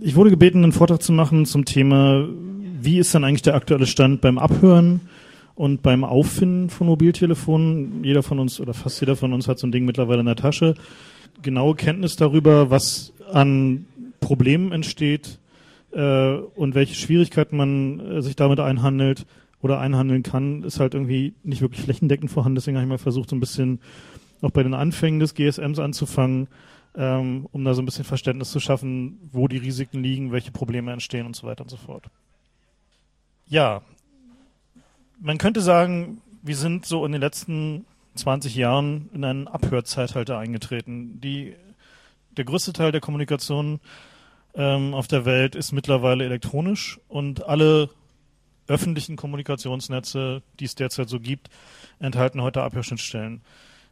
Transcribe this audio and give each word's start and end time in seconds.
ich 0.00 0.16
wurde 0.16 0.30
gebeten, 0.30 0.62
einen 0.62 0.72
Vortrag 0.72 1.02
zu 1.02 1.12
machen 1.12 1.46
zum 1.46 1.64
Thema, 1.64 2.26
wie 2.80 2.98
ist 2.98 3.14
dann 3.14 3.24
eigentlich 3.24 3.42
der 3.42 3.54
aktuelle 3.54 3.86
Stand 3.86 4.20
beim 4.20 4.38
Abhören 4.38 5.00
und 5.54 5.82
beim 5.82 6.04
Auffinden 6.04 6.70
von 6.70 6.86
Mobiltelefonen. 6.86 8.02
Jeder 8.02 8.22
von 8.22 8.38
uns 8.38 8.60
oder 8.60 8.72
fast 8.72 9.00
jeder 9.00 9.16
von 9.16 9.32
uns 9.32 9.46
hat 9.46 9.58
so 9.58 9.66
ein 9.66 9.72
Ding 9.72 9.84
mittlerweile 9.84 10.20
in 10.20 10.26
der 10.26 10.36
Tasche. 10.36 10.74
Genaue 11.42 11.74
Kenntnis 11.74 12.16
darüber, 12.16 12.70
was 12.70 13.12
an 13.32 13.86
Problemen 14.20 14.72
entsteht 14.72 15.38
äh, 15.92 16.34
und 16.34 16.74
welche 16.74 16.94
Schwierigkeiten 16.94 17.56
man 17.56 18.00
äh, 18.00 18.22
sich 18.22 18.36
damit 18.36 18.60
einhandelt 18.60 19.26
oder 19.60 19.80
einhandeln 19.80 20.22
kann, 20.22 20.62
ist 20.62 20.80
halt 20.80 20.94
irgendwie 20.94 21.34
nicht 21.42 21.60
wirklich 21.60 21.82
flächendeckend 21.82 22.30
vorhanden. 22.30 22.56
Deswegen 22.56 22.76
habe 22.76 22.84
ich 22.86 22.90
mal 22.90 22.98
versucht, 22.98 23.28
so 23.28 23.36
ein 23.36 23.40
bisschen 23.40 23.80
auch 24.40 24.50
bei 24.50 24.62
den 24.62 24.74
Anfängen 24.74 25.20
des 25.20 25.34
GSMs 25.34 25.78
anzufangen 25.78 26.48
ähm, 26.96 27.46
um 27.52 27.64
da 27.64 27.74
so 27.74 27.82
ein 27.82 27.86
bisschen 27.86 28.04
Verständnis 28.04 28.50
zu 28.50 28.60
schaffen, 28.60 29.18
wo 29.32 29.48
die 29.48 29.58
Risiken 29.58 30.02
liegen, 30.02 30.32
welche 30.32 30.50
Probleme 30.50 30.92
entstehen 30.92 31.26
und 31.26 31.36
so 31.36 31.46
weiter 31.46 31.62
und 31.62 31.70
so 31.70 31.76
fort. 31.76 32.04
Ja, 33.46 33.82
man 35.20 35.38
könnte 35.38 35.60
sagen, 35.60 36.20
wir 36.42 36.56
sind 36.56 36.86
so 36.86 37.04
in 37.04 37.12
den 37.12 37.20
letzten 37.20 37.84
20 38.14 38.54
Jahren 38.54 39.10
in 39.12 39.24
einen 39.24 39.48
Abhörzeitalter 39.48 40.38
eingetreten. 40.38 41.20
Die, 41.20 41.54
der 42.36 42.44
größte 42.44 42.72
Teil 42.72 42.92
der 42.92 43.00
Kommunikation 43.00 43.80
ähm, 44.54 44.94
auf 44.94 45.06
der 45.06 45.24
Welt 45.24 45.54
ist 45.54 45.72
mittlerweile 45.72 46.24
elektronisch 46.24 46.98
und 47.08 47.46
alle 47.46 47.90
öffentlichen 48.66 49.16
Kommunikationsnetze, 49.16 50.42
die 50.58 50.64
es 50.64 50.74
derzeit 50.74 51.08
so 51.08 51.20
gibt, 51.20 51.50
enthalten 51.98 52.40
heute 52.42 52.62
Abhörschnittstellen. 52.62 53.42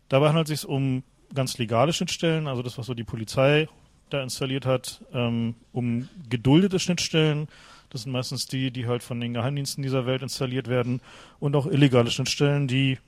Dabei 0.09 0.29
handelt 0.29 0.49
es 0.51 0.61
sich 0.61 0.69
um 0.69 1.03
ganz 1.35 1.59
legale 1.59 1.93
Schnittstellen, 1.93 2.47
also 2.47 2.63
das, 2.63 2.79
was 2.79 2.87
so 2.87 2.95
die 2.95 3.05
Polizei 3.05 3.69
da 4.11 4.23
installiert 4.23 4.67
hat, 4.67 5.05
ähm, 5.13 5.55
um 5.73 6.09
geduldete 6.29 6.79
Schnittstellen. 6.79 7.49
Das 7.91 8.03
sind 8.03 8.13
meistens 8.13 8.47
die, 8.47 8.71
die 8.71 8.87
halt 8.87 9.03
von 9.03 9.21
den 9.21 9.35
Geheimdiensten 9.35 9.83
dieser 9.83 10.07
Welt 10.07 10.23
installiert 10.23 10.69
werden 10.69 11.01
und 11.41 11.57
auch 11.57 11.67
illegale 11.67 12.11
Schnittstellen, 12.11 12.69
die, 12.69 12.99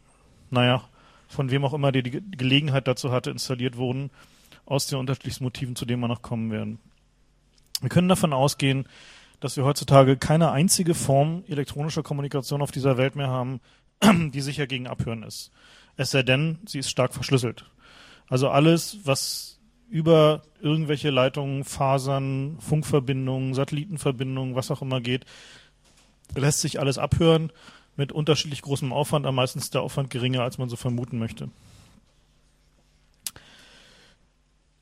naja, 0.51 0.85
von 1.29 1.51
wem 1.51 1.65
auch 1.65 1.75
immer 1.75 1.93
die, 1.93 2.03
die 2.03 2.21
Gelegenheit 2.37 2.89
dazu 2.89 3.13
hatte, 3.13 3.31
installiert 3.31 3.77
wurden, 3.77 4.11
aus 4.67 4.87
den 4.87 4.99
unterschiedlichsten 4.99 5.45
Motiven, 5.45 5.77
zu 5.77 5.85
denen 5.85 6.01
wir 6.01 6.09
noch 6.09 6.23
kommen 6.23 6.51
werden. 6.51 6.79
Wir 7.81 7.89
können 7.89 8.09
davon 8.09 8.33
ausgehen, 8.33 8.87
dass 9.41 9.57
wir 9.57 9.65
heutzutage 9.65 10.17
keine 10.17 10.51
einzige 10.51 10.95
Form 10.95 11.45
elektronischer 11.49 12.03
Kommunikation 12.03 12.63
auf 12.63 12.71
dieser 12.71 12.99
Welt 12.99 13.17
mehr 13.17 13.29
haben, 13.29 13.61
die 14.03 14.41
sicher 14.41 14.67
gegen 14.67 14.87
Abhören 14.87 15.23
ist. 15.23 15.51
Es 15.97 16.11
sei 16.11 16.23
denn, 16.23 16.59
sie 16.67 16.79
ist 16.79 16.91
stark 16.91 17.15
verschlüsselt. 17.15 17.65
Also 18.31 18.49
alles, 18.49 18.99
was 19.05 19.59
über 19.91 20.43
irgendwelche 20.63 21.11
Leitungen, 21.11 21.65
Fasern, 21.65 22.59
Funkverbindungen, 22.61 23.55
Satellitenverbindungen, 23.55 24.55
was 24.55 24.71
auch 24.71 24.83
immer 24.83 25.01
geht, 25.01 25.27
lässt 26.37 26.61
sich 26.61 26.79
alles 26.79 26.97
abhören 26.97 27.51
mit 27.97 28.13
unterschiedlich 28.13 28.63
großem 28.63 28.93
Aufwand. 28.93 29.27
Am 29.27 29.35
meisten 29.35 29.59
ist 29.59 29.75
der 29.75 29.83
Aufwand 29.83 30.11
geringer, 30.11 30.43
als 30.43 30.59
man 30.59 30.69
so 30.69 30.77
vermuten 30.77 31.19
möchte. 31.19 31.51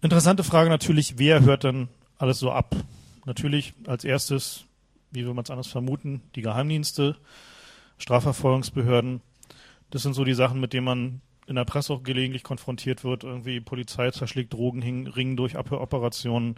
Interessante 0.03 0.45
Frage 0.45 0.69
natürlich, 0.69 1.19
wer 1.19 1.41
hört 1.41 1.65
dann 1.65 1.89
alles 2.19 2.39
so 2.39 2.53
ab? 2.53 2.77
Natürlich 3.25 3.73
als 3.87 4.05
erstes, 4.05 4.67
wie 5.11 5.25
will 5.25 5.35
man 5.35 5.45
es 5.45 5.51
anders 5.51 5.69
vermuten, 5.69 6.21
die 6.35 6.43
Geheimdienste, 6.43 7.17
Strafverfolgungsbehörden. 7.97 9.23
Das 9.91 10.03
sind 10.03 10.13
so 10.13 10.25
die 10.25 10.35
Sachen, 10.35 10.61
mit 10.61 10.75
denen 10.75 10.85
man 10.85 11.21
in 11.49 11.57
der 11.57 11.65
Presse 11.65 11.95
auch 11.95 12.03
gelegentlich 12.03 12.43
konfrontiert 12.43 13.05
wird. 13.05 13.25
Irgendwie 13.25 13.61
Polizei 13.61 14.11
zerschlägt 14.11 14.53
Drogenringen 14.53 15.37
durch 15.37 15.57
Abhöroperationen. 15.57 16.57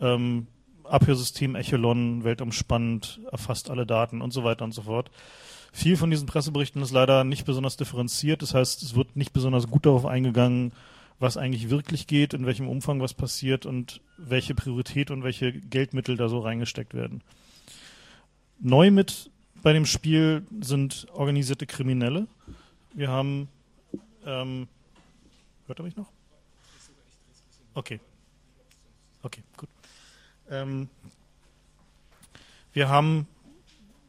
Ähm, 0.00 0.48
Abhörsystem 0.84 1.54
Echelon, 1.54 2.24
weltumspannend, 2.24 3.20
erfasst 3.30 3.70
alle 3.70 3.86
Daten 3.86 4.20
und 4.20 4.32
so 4.32 4.44
weiter 4.44 4.64
und 4.64 4.72
so 4.72 4.82
fort. 4.82 5.10
Viel 5.72 5.96
von 5.96 6.10
diesen 6.10 6.26
Presseberichten 6.26 6.82
ist 6.82 6.92
leider 6.92 7.24
nicht 7.24 7.44
besonders 7.44 7.76
differenziert. 7.76 8.42
Das 8.42 8.54
heißt, 8.54 8.82
es 8.82 8.94
wird 8.94 9.16
nicht 9.16 9.32
besonders 9.32 9.68
gut 9.68 9.86
darauf 9.86 10.06
eingegangen, 10.06 10.72
was 11.18 11.36
eigentlich 11.36 11.70
wirklich 11.70 12.06
geht, 12.06 12.34
in 12.34 12.46
welchem 12.46 12.68
Umfang 12.68 13.00
was 13.00 13.14
passiert 13.14 13.66
und 13.66 14.00
welche 14.16 14.54
Priorität 14.54 15.10
und 15.10 15.22
welche 15.22 15.52
Geldmittel 15.52 16.16
da 16.16 16.28
so 16.28 16.38
reingesteckt 16.40 16.94
werden. 16.94 17.22
Neu 18.58 18.90
mit 18.90 19.30
bei 19.62 19.72
dem 19.72 19.86
Spiel 19.86 20.46
sind 20.60 21.06
organisierte 21.12 21.66
Kriminelle. 21.66 22.26
Wir 22.94 23.08
haben 23.08 23.48
ähm, 24.26 24.68
hört 25.66 25.80
er 25.80 25.84
mich 25.84 25.96
noch? 25.96 26.10
Okay. 27.74 28.00
Okay, 29.22 29.42
gut. 29.56 29.68
Ähm, 30.50 30.88
wir 32.72 32.88
haben 32.88 33.26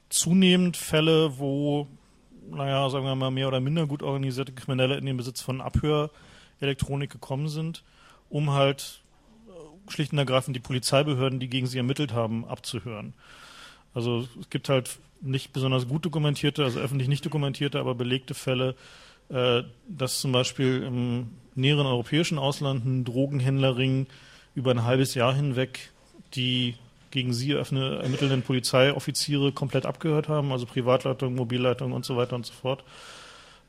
zunehmend 0.09 0.77
Fälle, 0.77 1.39
wo, 1.39 1.88
naja, 2.50 2.89
sagen 2.89 3.06
wir 3.06 3.16
mal, 3.16 3.31
mehr 3.31 3.47
oder 3.47 3.59
minder 3.59 3.88
gut 3.88 4.03
organisierte 4.03 4.51
Kriminelle 4.51 4.97
in 4.97 5.06
den 5.06 5.17
Besitz 5.17 5.41
von 5.41 5.61
Abhörelektronik 5.61 7.09
gekommen 7.09 7.50
sind, 7.50 7.83
um 8.29 8.51
halt 8.51 9.01
äh, 9.47 9.91
schlicht 9.91 10.11
und 10.11 10.17
ergreifend 10.17 10.56
die 10.56 10.61
Polizeibehörden, 10.61 11.39
die 11.39 11.50
gegen 11.50 11.67
sie 11.67 11.77
ermittelt 11.77 12.13
haben, 12.13 12.45
abzuhören. 12.45 13.13
Also 13.94 14.27
es 14.39 14.50
gibt 14.50 14.69
halt 14.69 15.00
nicht 15.22 15.53
besonders 15.53 15.88
gut 15.88 16.06
dokumentierte, 16.06 16.63
also 16.63 16.79
öffentlich 16.79 17.07
nicht 17.07 17.25
dokumentierte, 17.25 17.79
aber 17.79 17.95
belegte 17.95 18.33
Fälle, 18.33 18.75
dass 19.29 20.21
zum 20.21 20.31
Beispiel 20.31 20.83
im 20.83 21.31
näheren 21.53 21.85
europäischen 21.85 22.39
Ausland 22.39 22.85
ein 22.85 23.03
Drogenhändlerring 23.03 24.07
über 24.55 24.71
ein 24.71 24.85
halbes 24.85 25.15
Jahr 25.15 25.33
hinweg 25.33 25.91
die 26.33 26.75
gegen 27.11 27.33
sie 27.33 27.53
ermittelnden 27.53 28.41
Polizeioffiziere 28.41 29.51
komplett 29.51 29.85
abgehört 29.85 30.27
haben, 30.27 30.51
also 30.51 30.65
Privatleitung, 30.65 31.35
Mobilleitung 31.35 31.93
und 31.93 32.05
so 32.05 32.17
weiter 32.17 32.35
und 32.35 32.45
so 32.45 32.53
fort. 32.53 32.83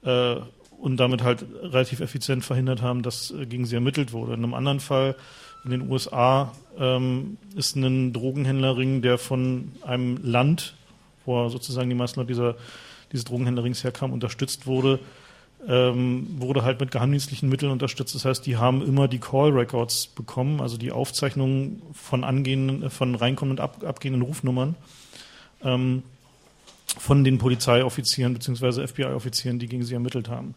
Äh, 0.03 0.37
und 0.79 0.97
damit 0.99 1.23
halt 1.23 1.45
relativ 1.63 2.01
effizient 2.01 2.45
verhindert 2.45 2.83
haben, 2.83 3.03
dass 3.03 3.31
äh, 3.31 3.47
gegen 3.47 3.65
sie 3.65 3.75
ermittelt 3.75 4.13
wurde. 4.13 4.35
In 4.35 4.45
einem 4.45 4.55
anderen 4.55 4.81
Fall 4.81 5.17
in 5.65 5.71
den 5.71 5.91
USA 5.91 6.53
ähm, 6.79 7.37
ist 7.57 7.77
ein 7.77 8.13
Drogenhändlerring, 8.13 9.03
der 9.03 9.19
von 9.19 9.73
einem 9.83 10.19
Land, 10.23 10.75
wo 11.25 11.49
sozusagen 11.49 11.89
die 11.89 11.97
meisten 11.97 12.21
Leute 12.21 12.29
dieser, 12.29 12.57
dieses 13.13 13.25
Drogenhändlerrings 13.25 13.83
herkamen, 13.83 14.15
unterstützt 14.15 14.67
wurde, 14.67 15.01
ähm, 15.67 16.27
wurde 16.39 16.63
halt 16.63 16.81
mit 16.81 16.91
geheimdienstlichen 16.91 17.49
Mitteln 17.49 17.73
unterstützt. 17.73 18.15
Das 18.15 18.25
heißt, 18.25 18.47
die 18.47 18.57
haben 18.57 18.83
immer 18.83 19.09
die 19.09 19.19
Call 19.19 19.51
Records 19.51 20.07
bekommen, 20.07 20.61
also 20.61 20.77
die 20.77 20.93
Aufzeichnungen 20.93 21.83
von 21.93 22.25
angehenden, 22.25 22.91
von 22.91 23.15
reinkommenden 23.15 23.59
und 23.59 23.65
ab, 23.65 23.85
abgehenden 23.85 24.23
Rufnummern 24.23 24.77
ähm, 25.63 26.03
von 26.99 27.25
den 27.25 27.39
Polizeioffizieren 27.39 28.35
bzw. 28.35 28.87
FBI-Offizieren, 28.87 29.59
die 29.59 29.67
gegen 29.67 29.85
sie 29.85 29.95
ermittelt 29.95 30.29
haben. 30.29 30.55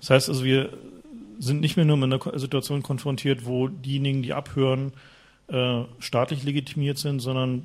Das 0.00 0.10
heißt 0.10 0.28
also, 0.28 0.44
wir 0.44 0.70
sind 1.38 1.60
nicht 1.60 1.76
mehr 1.76 1.86
nur 1.86 1.96
mit 1.96 2.12
einer 2.12 2.38
Situation 2.38 2.82
konfrontiert, 2.82 3.46
wo 3.46 3.68
diejenigen, 3.68 4.22
die 4.22 4.34
abhören, 4.34 4.92
äh, 5.48 5.82
staatlich 5.98 6.42
legitimiert 6.42 6.98
sind, 6.98 7.20
sondern 7.20 7.64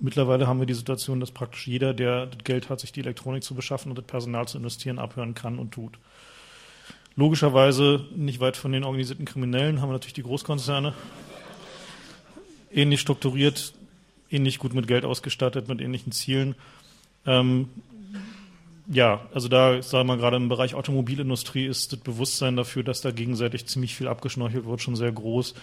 mittlerweile 0.00 0.46
haben 0.46 0.60
wir 0.60 0.66
die 0.66 0.74
Situation, 0.74 1.20
dass 1.20 1.30
praktisch 1.30 1.66
jeder, 1.66 1.94
der 1.94 2.26
das 2.26 2.44
Geld 2.44 2.68
hat, 2.68 2.80
sich 2.80 2.92
die 2.92 3.00
Elektronik 3.00 3.42
zu 3.42 3.54
beschaffen 3.54 3.90
und 3.90 3.98
das 3.98 4.04
Personal 4.04 4.46
zu 4.48 4.58
investieren, 4.58 4.98
abhören 4.98 5.34
kann 5.34 5.58
und 5.58 5.72
tut. 5.72 5.98
Logischerweise 7.16 8.04
nicht 8.14 8.40
weit 8.40 8.56
von 8.56 8.72
den 8.72 8.84
organisierten 8.84 9.24
Kriminellen 9.24 9.80
haben 9.80 9.88
wir 9.88 9.94
natürlich 9.94 10.14
die 10.14 10.22
Großkonzerne. 10.22 10.94
Ähnlich 12.70 13.00
strukturiert, 13.00 13.72
ähnlich 14.30 14.58
gut 14.58 14.74
mit 14.74 14.86
Geld 14.86 15.04
ausgestattet, 15.04 15.68
mit 15.68 15.80
ähnlichen 15.80 16.12
Zielen. 16.12 16.54
Ähm, 17.26 17.68
ja, 18.86 19.26
also 19.34 19.48
da, 19.48 19.82
sagen 19.82 20.08
wir 20.08 20.16
gerade 20.16 20.36
im 20.36 20.48
Bereich 20.48 20.74
Automobilindustrie 20.74 21.66
ist 21.66 21.92
das 21.92 22.00
Bewusstsein 22.00 22.56
dafür, 22.56 22.82
dass 22.82 23.00
da 23.00 23.10
gegenseitig 23.10 23.66
ziemlich 23.66 23.94
viel 23.94 24.08
abgeschnorchelt 24.08 24.64
wird, 24.64 24.80
schon 24.80 24.96
sehr 24.96 25.12
groß. 25.12 25.54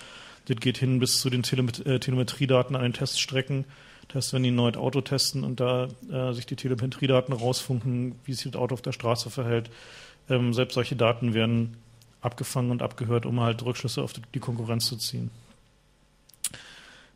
Das 0.45 0.57
geht 0.57 0.77
hin 0.77 0.99
bis 0.99 1.21
zu 1.21 1.29
den 1.29 1.41
Telemet 1.41 1.85
äh, 1.85 1.99
Telemetriedaten 1.99 2.75
an 2.75 2.83
den 2.83 2.93
Teststrecken. 2.93 3.65
Das 4.09 4.33
wenn 4.33 4.43
die 4.43 4.51
ein 4.51 4.55
neues 4.55 4.77
Auto 4.77 5.01
testen 5.01 5.43
und 5.43 5.59
da 5.59 5.87
äh, 6.11 6.33
sich 6.33 6.45
die 6.45 6.55
Telemetriedaten 6.55 7.33
rausfunken, 7.33 8.15
wie 8.23 8.33
sich 8.33 8.51
das 8.51 8.61
Auto 8.61 8.73
auf 8.73 8.81
der 8.81 8.91
Straße 8.91 9.29
verhält, 9.29 9.69
ähm, 10.29 10.53
selbst 10.53 10.75
solche 10.75 10.95
Daten 10.95 11.33
werden 11.33 11.77
abgefangen 12.21 12.71
und 12.71 12.81
abgehört, 12.81 13.25
um 13.25 13.39
halt 13.41 13.63
Rückschlüsse 13.63 14.01
auf 14.01 14.13
die 14.13 14.39
Konkurrenz 14.39 14.85
zu 14.85 14.97
ziehen. 14.97 15.31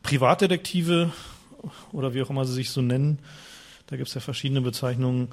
Privatdetektive 0.04 1.12
oder 1.92 2.14
wie 2.14 2.22
auch 2.22 2.30
immer 2.30 2.46
sie 2.46 2.54
sich 2.54 2.70
so 2.70 2.82
nennen, 2.82 3.20
da 3.88 3.98
gibt 3.98 4.08
es 4.08 4.14
ja 4.14 4.22
verschiedene 4.22 4.62
Bezeichnungen, 4.62 5.30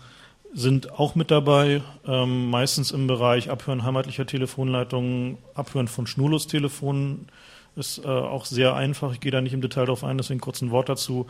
sind 0.54 0.92
auch 0.92 1.14
mit 1.14 1.30
dabei, 1.30 1.82
ähm, 2.06 2.48
meistens 2.48 2.90
im 2.90 3.06
Bereich 3.06 3.50
Abhören 3.50 3.82
heimatlicher 3.82 4.26
Telefonleitungen, 4.26 5.36
Abhören 5.54 5.88
von 5.88 6.06
Schnurlustelefonen 6.06 7.28
ist 7.76 7.98
äh, 8.04 8.08
auch 8.08 8.44
sehr 8.44 8.74
einfach. 8.74 9.12
Ich 9.12 9.20
gehe 9.20 9.30
da 9.30 9.40
nicht 9.40 9.52
im 9.52 9.60
Detail 9.60 9.86
darauf 9.86 10.02
ein, 10.02 10.18
deswegen 10.18 10.40
kurz 10.40 10.62
ein 10.62 10.70
Wort 10.70 10.88
dazu. 10.88 11.26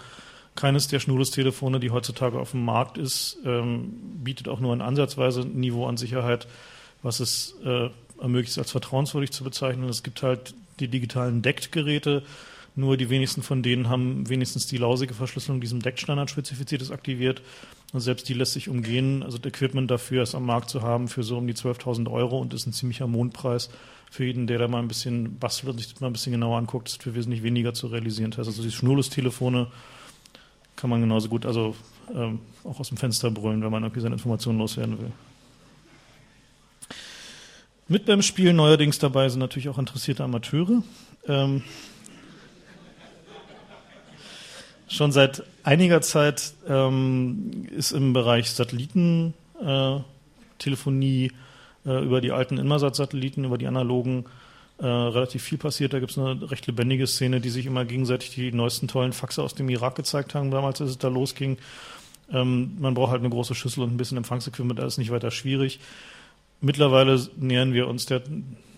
Keines 0.54 0.88
der 0.88 1.00
Schnurlus-Telefone, 1.00 1.80
die 1.80 1.90
heutzutage 1.90 2.38
auf 2.38 2.52
dem 2.52 2.64
Markt 2.64 2.96
ist, 2.96 3.38
ähm, 3.44 3.92
bietet 4.24 4.48
auch 4.48 4.60
nur 4.60 4.72
ein 4.72 4.80
ansatzweise 4.80 5.44
Niveau 5.44 5.86
an 5.86 5.98
Sicherheit, 5.98 6.46
was 7.02 7.20
es 7.20 7.56
äh, 7.64 7.90
ermöglicht, 8.20 8.58
als 8.58 8.70
vertrauenswürdig 8.70 9.32
zu 9.32 9.44
bezeichnen. 9.44 9.88
Es 9.88 10.02
gibt 10.02 10.22
halt 10.22 10.54
die 10.80 10.88
digitalen 10.88 11.42
DECT-Geräte. 11.42 12.22
Nur 12.74 12.98
die 12.98 13.08
wenigsten 13.08 13.42
von 13.42 13.62
denen 13.62 13.88
haben 13.88 14.28
wenigstens 14.28 14.66
die 14.66 14.76
lausige 14.76 15.14
Verschlüsselung 15.14 15.60
diesem 15.60 15.80
DECT-Standard 15.80 16.30
spezifiziertes 16.30 16.90
aktiviert. 16.90 17.42
Und 17.92 18.00
selbst 18.00 18.28
die 18.28 18.34
lässt 18.34 18.52
sich 18.52 18.68
umgehen. 18.68 19.22
Also 19.22 19.38
das 19.38 19.52
Equipment 19.52 19.90
dafür 19.90 20.22
ist 20.22 20.34
am 20.34 20.44
Markt 20.44 20.70
zu 20.70 20.82
haben 20.82 21.08
für 21.08 21.22
so 21.22 21.38
um 21.38 21.46
die 21.46 21.54
12.000 21.54 22.10
Euro 22.10 22.38
und 22.38 22.54
ist 22.54 22.66
ein 22.66 22.72
ziemlicher 22.72 23.06
Mondpreis 23.06 23.70
für 24.10 24.24
jeden, 24.24 24.46
der 24.46 24.58
da 24.58 24.68
mal 24.68 24.78
ein 24.78 24.88
bisschen 24.88 25.38
bastelt 25.38 25.72
und 25.72 25.78
sich 25.78 25.92
das 25.92 26.00
mal 26.00 26.08
ein 26.08 26.12
bisschen 26.12 26.32
genauer 26.32 26.58
anguckt, 26.58 26.88
ist 26.88 27.02
für 27.02 27.14
wesentlich 27.14 27.42
weniger 27.42 27.74
zu 27.74 27.88
realisieren. 27.88 28.30
Das 28.30 28.38
heißt 28.38 28.48
also 28.48 28.62
die 28.62 28.70
Schnurlus-Telefone 28.70 29.68
kann 30.76 30.90
man 30.90 31.00
genauso 31.00 31.28
gut, 31.28 31.46
also 31.46 31.74
ähm, 32.14 32.40
auch 32.64 32.80
aus 32.80 32.88
dem 32.88 32.98
Fenster 32.98 33.30
brüllen, 33.30 33.62
wenn 33.62 33.70
man 33.70 33.82
irgendwie 33.82 34.00
seine 34.00 34.14
Informationen 34.14 34.58
loswerden 34.58 34.98
will. 34.98 35.12
Mit 37.88 38.04
beim 38.04 38.22
Spiel 38.22 38.52
neuerdings 38.52 38.98
dabei 38.98 39.28
sind 39.28 39.38
natürlich 39.38 39.68
auch 39.68 39.78
interessierte 39.78 40.24
Amateure. 40.24 40.82
Ähm, 41.28 41.62
schon 44.88 45.12
seit 45.12 45.44
einiger 45.62 46.00
Zeit 46.00 46.54
ähm, 46.68 47.68
ist 47.70 47.92
im 47.92 48.12
Bereich 48.12 48.50
Satellitentelefonie 48.50 51.26
äh, 51.26 51.30
äh, 51.86 52.04
über 52.04 52.20
die 52.20 52.32
alten 52.32 52.58
Inmarsat-Satelliten, 52.58 53.44
über 53.44 53.58
die 53.58 53.66
analogen 53.66 54.24
äh, 54.78 54.86
relativ 54.86 55.42
viel 55.42 55.58
passiert. 55.58 55.92
Da 55.92 56.00
gibt 56.00 56.10
es 56.10 56.18
eine 56.18 56.50
recht 56.50 56.66
lebendige 56.66 57.06
Szene, 57.06 57.40
die 57.40 57.48
sich 57.48 57.66
immer 57.66 57.84
gegenseitig 57.84 58.30
die 58.30 58.52
neuesten 58.52 58.88
tollen 58.88 59.12
Faxe 59.12 59.42
aus 59.42 59.54
dem 59.54 59.68
Irak 59.68 59.94
gezeigt 59.94 60.34
haben, 60.34 60.50
damals, 60.50 60.80
als 60.80 60.90
es 60.90 60.98
da 60.98 61.08
losging. 61.08 61.58
Ähm, 62.30 62.76
man 62.78 62.94
braucht 62.94 63.12
halt 63.12 63.20
eine 63.20 63.30
große 63.30 63.54
Schüssel 63.54 63.84
und 63.84 63.94
ein 63.94 63.96
bisschen 63.96 64.16
Empfangsequipment, 64.18 64.78
ist 64.80 64.98
nicht 64.98 65.10
weiter 65.10 65.30
schwierig. 65.30 65.80
Mittlerweile 66.60 67.20
nähern 67.36 67.72
wir 67.72 67.88
uns 67.88 68.06
der, 68.06 68.22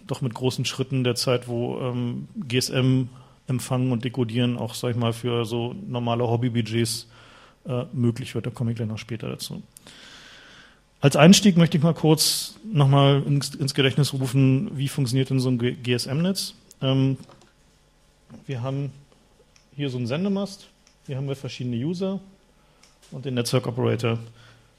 doch 0.06 0.20
mit 0.20 0.34
großen 0.34 0.64
Schritten 0.64 1.04
der 1.04 1.14
Zeit, 1.14 1.48
wo 1.48 1.80
ähm, 1.80 2.28
GSM 2.36 3.08
empfangen 3.46 3.92
und 3.92 4.04
dekodieren 4.04 4.58
auch, 4.58 4.74
sag 4.74 4.90
ich 4.90 4.96
mal, 4.96 5.12
für 5.12 5.44
so 5.44 5.74
normale 5.86 6.28
Hobbybudgets 6.28 7.08
äh, 7.66 7.84
möglich 7.92 8.34
wird. 8.34 8.46
Da 8.46 8.50
komme 8.50 8.70
ich 8.70 8.76
gleich 8.76 8.88
noch 8.88 8.98
später 8.98 9.28
dazu. 9.28 9.62
Als 11.00 11.14
Einstieg 11.14 11.56
möchte 11.56 11.76
ich 11.76 11.82
mal 11.82 11.94
kurz 11.94 12.56
nochmal 12.64 13.22
ins, 13.24 13.54
ins 13.54 13.74
Gedächtnis 13.74 14.12
rufen, 14.12 14.76
wie 14.76 14.88
funktioniert 14.88 15.30
denn 15.30 15.38
so 15.38 15.48
ein 15.48 15.58
GSM-Netz. 15.58 16.54
Ähm, 16.82 17.16
wir 18.46 18.62
haben 18.62 18.92
hier 19.76 19.90
so 19.90 19.96
einen 19.96 20.08
Sendemast, 20.08 20.66
hier 21.06 21.16
haben 21.16 21.28
wir 21.28 21.36
verschiedene 21.36 21.76
User 21.76 22.18
und 23.12 23.24
den 23.24 23.34
Network 23.34 23.68
Operator. 23.68 24.18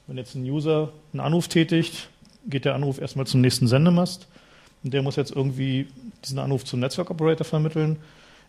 Wenn 0.08 0.18
jetzt 0.18 0.36
ein 0.36 0.44
User 0.44 0.92
einen 1.14 1.22
Anruf 1.22 1.48
tätigt, 1.48 2.10
geht 2.46 2.66
der 2.66 2.76
Anruf 2.76 3.00
erstmal 3.00 3.26
zum 3.26 3.40
nächsten 3.40 3.70
Sendemast 3.70 4.28
und 4.84 4.94
der 4.94 5.04
muss 5.04 5.16
jetzt 5.16 5.32
irgendwie 5.32 5.88
diesen 6.26 6.40
Anruf 6.40 6.66
zum 6.66 6.82
Network 6.82 7.12
Operator 7.12 7.46
vermitteln. 7.46 7.96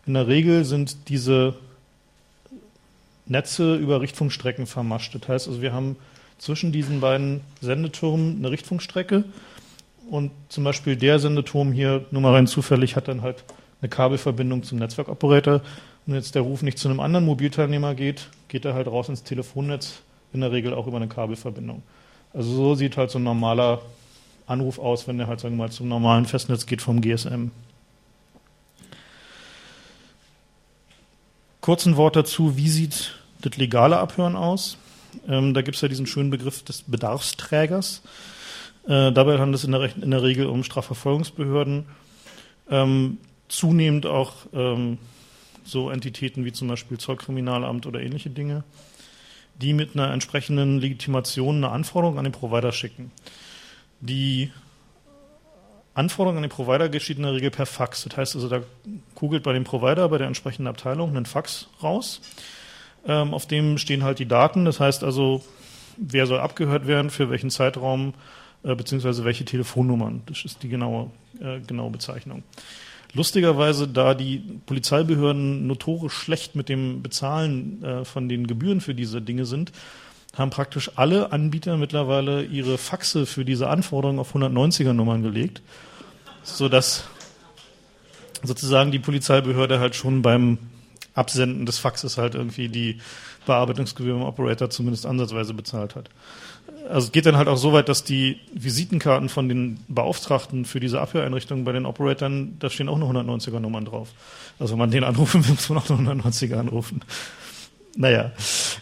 In 0.07 0.15
der 0.15 0.27
Regel 0.27 0.65
sind 0.65 1.09
diese 1.09 1.55
Netze 3.27 3.77
über 3.77 4.01
Richtfunkstrecken 4.01 4.67
vermascht. 4.67 5.15
Das 5.15 5.29
heißt 5.29 5.49
also, 5.49 5.63
wir 5.63 5.73
haben 5.73 5.97
zwischen 6.41 6.73
diesen 6.73 7.01
beiden 7.01 7.43
Sendetürmen 7.61 8.39
eine 8.39 8.51
Richtfunkstrecke 8.51 9.25
und 10.11 10.33
zum 10.49 10.65
Beispiel 10.65 10.97
der 10.97 11.19
Sendeturm 11.19 11.71
hier, 11.73 12.07
nur 12.11 12.23
mal 12.23 12.33
rein 12.33 12.47
zufällig, 12.47 12.97
hat 12.97 13.09
dann 13.09 13.23
halt 13.23 13.45
eine 13.81 13.91
Kabelverbindung 13.91 14.63
zum 14.63 14.79
Netzwerkoperator. 14.79 15.61
Und 16.07 16.15
jetzt 16.15 16.35
der 16.35 16.43
Ruf 16.43 16.63
nicht 16.63 16.79
zu 16.79 16.89
einem 16.89 16.99
anderen 16.99 17.27
Mobilteilnehmer 17.27 17.95
geht, 17.95 18.31
geht 18.49 18.65
er 18.65 18.75
halt 18.75 18.89
raus 18.89 19.09
ins 19.11 19.23
Telefonnetz, 19.23 20.01
in 20.33 20.41
der 20.41 20.51
Regel 20.51 20.73
auch 20.73 20.87
über 20.87 20.97
eine 20.97 21.09
Kabelverbindung. 21.09 21.83
Also 22.33 22.51
so 22.53 22.75
sieht 22.75 22.97
halt 22.97 23.11
so 23.11 23.19
ein 23.19 23.23
normaler 23.23 23.83
Anruf 24.47 24.79
aus, 24.79 25.07
wenn 25.07 25.19
der 25.19 25.27
halt, 25.27 25.41
sagen 25.41 25.57
wir 25.57 25.65
mal, 25.65 25.71
zum 25.71 25.89
normalen 25.89 26.25
Festnetz 26.25 26.65
geht 26.65 26.81
vom 26.81 27.03
GSM. 27.03 27.51
Kurz 31.61 31.85
ein 31.85 31.97
Wort 31.97 32.17
dazu, 32.17 32.57
wie 32.57 32.71
sieht 32.71 33.15
das 33.43 33.59
legale 33.59 33.99
Abhören 33.99 34.37
aus? 34.37 34.79
Ähm, 35.29 35.55
da 35.55 35.63
gibt 35.63 35.77
es 35.77 35.83
ja 35.83 35.89
diesen 35.89 36.07
schönen 36.07 36.31
Begriff 36.31 36.63
des 36.63 36.83
Bedarfsträgers. 36.83 38.03
Äh, 38.87 39.13
dabei 39.13 39.39
handelt 39.39 39.57
es 39.57 39.65
in 39.65 39.73
der, 39.73 39.97
in 39.97 40.11
der, 40.11 40.23
Regel 40.23 40.47
um 40.47 40.65
Strafverfolgungsbehörden, 40.65 41.87
ähm, 42.71 43.19
zunehmend 43.49 44.07
auch 44.07 44.35
ähm, 44.53 44.99
so 45.65 45.91
Entitäten 45.91 46.45
wie 46.45 46.53
zum 46.53 46.69
Beispiel 46.69 46.99
Zollkriminalamt 46.99 47.87
oder 47.87 48.01
ähnliche 48.01 48.31
Dinge, 48.31 48.65
die 49.61 49.73
mit 49.75 49.95
einer 49.95 50.13
entsprechenden 50.13 50.79
Legitimation 50.79 51.57
eine 51.57 51.71
Anforderung 51.71 52.19
an 52.19 52.25
den 52.25 52.33
Provider 52.33 52.73
schicken. 52.73 53.13
Die 54.01 54.51
Anforderung 55.95 56.37
an 56.39 56.43
den 56.43 56.51
Provider 56.51 56.89
geschieht 56.89 57.19
in 57.19 57.25
der 57.25 57.35
Regel 57.35 57.51
per 57.51 57.67
Fax. 57.67 58.05
Das 58.05 58.17
heißt 58.17 58.35
also, 58.37 58.49
da 58.49 58.63
kugelt 59.15 59.43
bei 59.43 59.53
dem 59.53 59.65
Provider, 59.65 60.09
bei 60.09 60.19
der 60.19 60.29
entsprechenden 60.29 60.69
Abteilung, 60.69 61.17
ein 61.17 61.27
Fax 61.27 61.69
raus. 61.83 62.21
Ähm, 63.07 63.35
auf 63.35 63.47
dem 63.47 63.79
stehen 63.79 64.05
halt 64.05 64.19
die 64.19 64.27
Daten. 64.27 64.65
Das 64.65 64.81
heißt 64.81 65.05
also, 65.05 65.43
wer 65.97 66.27
soll 66.27 66.41
abgehört 66.41 66.87
werden, 66.87 67.11
für 67.11 67.31
welchen 67.31 67.51
Zeitraum, 67.51 68.15
äh, 68.63 68.75
beziehungsweise 68.75 69.25
welche 69.25 69.45
Telefonnummern. 69.45 70.23
Das 70.27 70.45
ist 70.45 70.63
die 70.63 70.69
genaue, 70.69 71.11
äh, 71.41 71.61
genaue 71.61 71.91
Bezeichnung. 71.91 72.43
Lustigerweise, 73.13 73.89
da 73.89 74.15
die 74.15 74.39
Polizeibehörden 74.67 75.67
notorisch 75.67 76.13
schlecht 76.13 76.55
mit 76.55 76.69
dem 76.69 77.03
Bezahlen 77.03 77.83
äh, 77.83 78.05
von 78.05 78.29
den 78.29 78.47
Gebühren 78.47 78.81
für 78.81 78.95
diese 78.95 79.21
Dinge 79.21 79.47
sind, 79.47 79.73
haben 80.37 80.51
praktisch 80.51 80.93
alle 80.95 81.33
Anbieter 81.33 81.77
mittlerweile 81.77 82.45
ihre 82.45 82.79
Faxe 82.79 83.27
für 83.27 83.45
diese 83.45 83.69
Anforderungen 83.69 84.21
auf 84.21 84.35
190er 84.37 84.93
Nummern 84.93 85.23
gelegt, 85.23 85.61
sodass 86.45 87.05
sozusagen 88.45 88.93
die 88.93 89.01
Polizeibehörde 89.01 89.81
halt 89.81 89.97
schon 89.97 90.23
beim 90.23 90.59
Absenden 91.21 91.67
des 91.67 91.79
Faxes 91.79 92.19
halt 92.19 92.35
irgendwie 92.35 92.69
die 92.69 92.99
Bearbeitungsgebühr 93.47 94.17
im 94.17 94.23
Operator 94.23 94.71
zumindest 94.71 95.07
ansatzweise 95.07 95.55
bezahlt 95.55 95.95
hat. 95.95 96.11
Also 96.89 97.07
es 97.07 97.13
geht 97.13 97.27
dann 97.27 97.37
halt 97.37 97.49
auch 97.49 97.57
so 97.57 97.73
weit, 97.73 97.89
dass 97.89 98.05
die 98.05 98.41
Visitenkarten 98.53 99.29
von 99.29 99.49
den 99.49 99.81
Beauftragten 99.89 100.65
für 100.65 100.81
diese 100.81 101.01
Abhöreinrichtungen 101.01 101.65
bei 101.65 101.73
den 101.73 101.87
Operatoren, 101.87 102.57
da 102.59 102.71
stehen 102.71 102.89
auch 102.89 102.99
nur 102.99 103.11
190er 103.11 103.61
Nummern 103.61 103.85
drauf. 103.85 104.09
Also 104.59 104.73
wenn 104.73 104.79
man 104.79 104.91
den 104.91 105.05
anrufen 105.05 105.47
will, 105.47 105.55
muss 105.55 105.69
man 105.69 105.79
auch 105.79 105.89
nur 105.89 105.99
190er 105.99 106.57
anrufen. 106.57 107.03
Naja, 107.97 108.33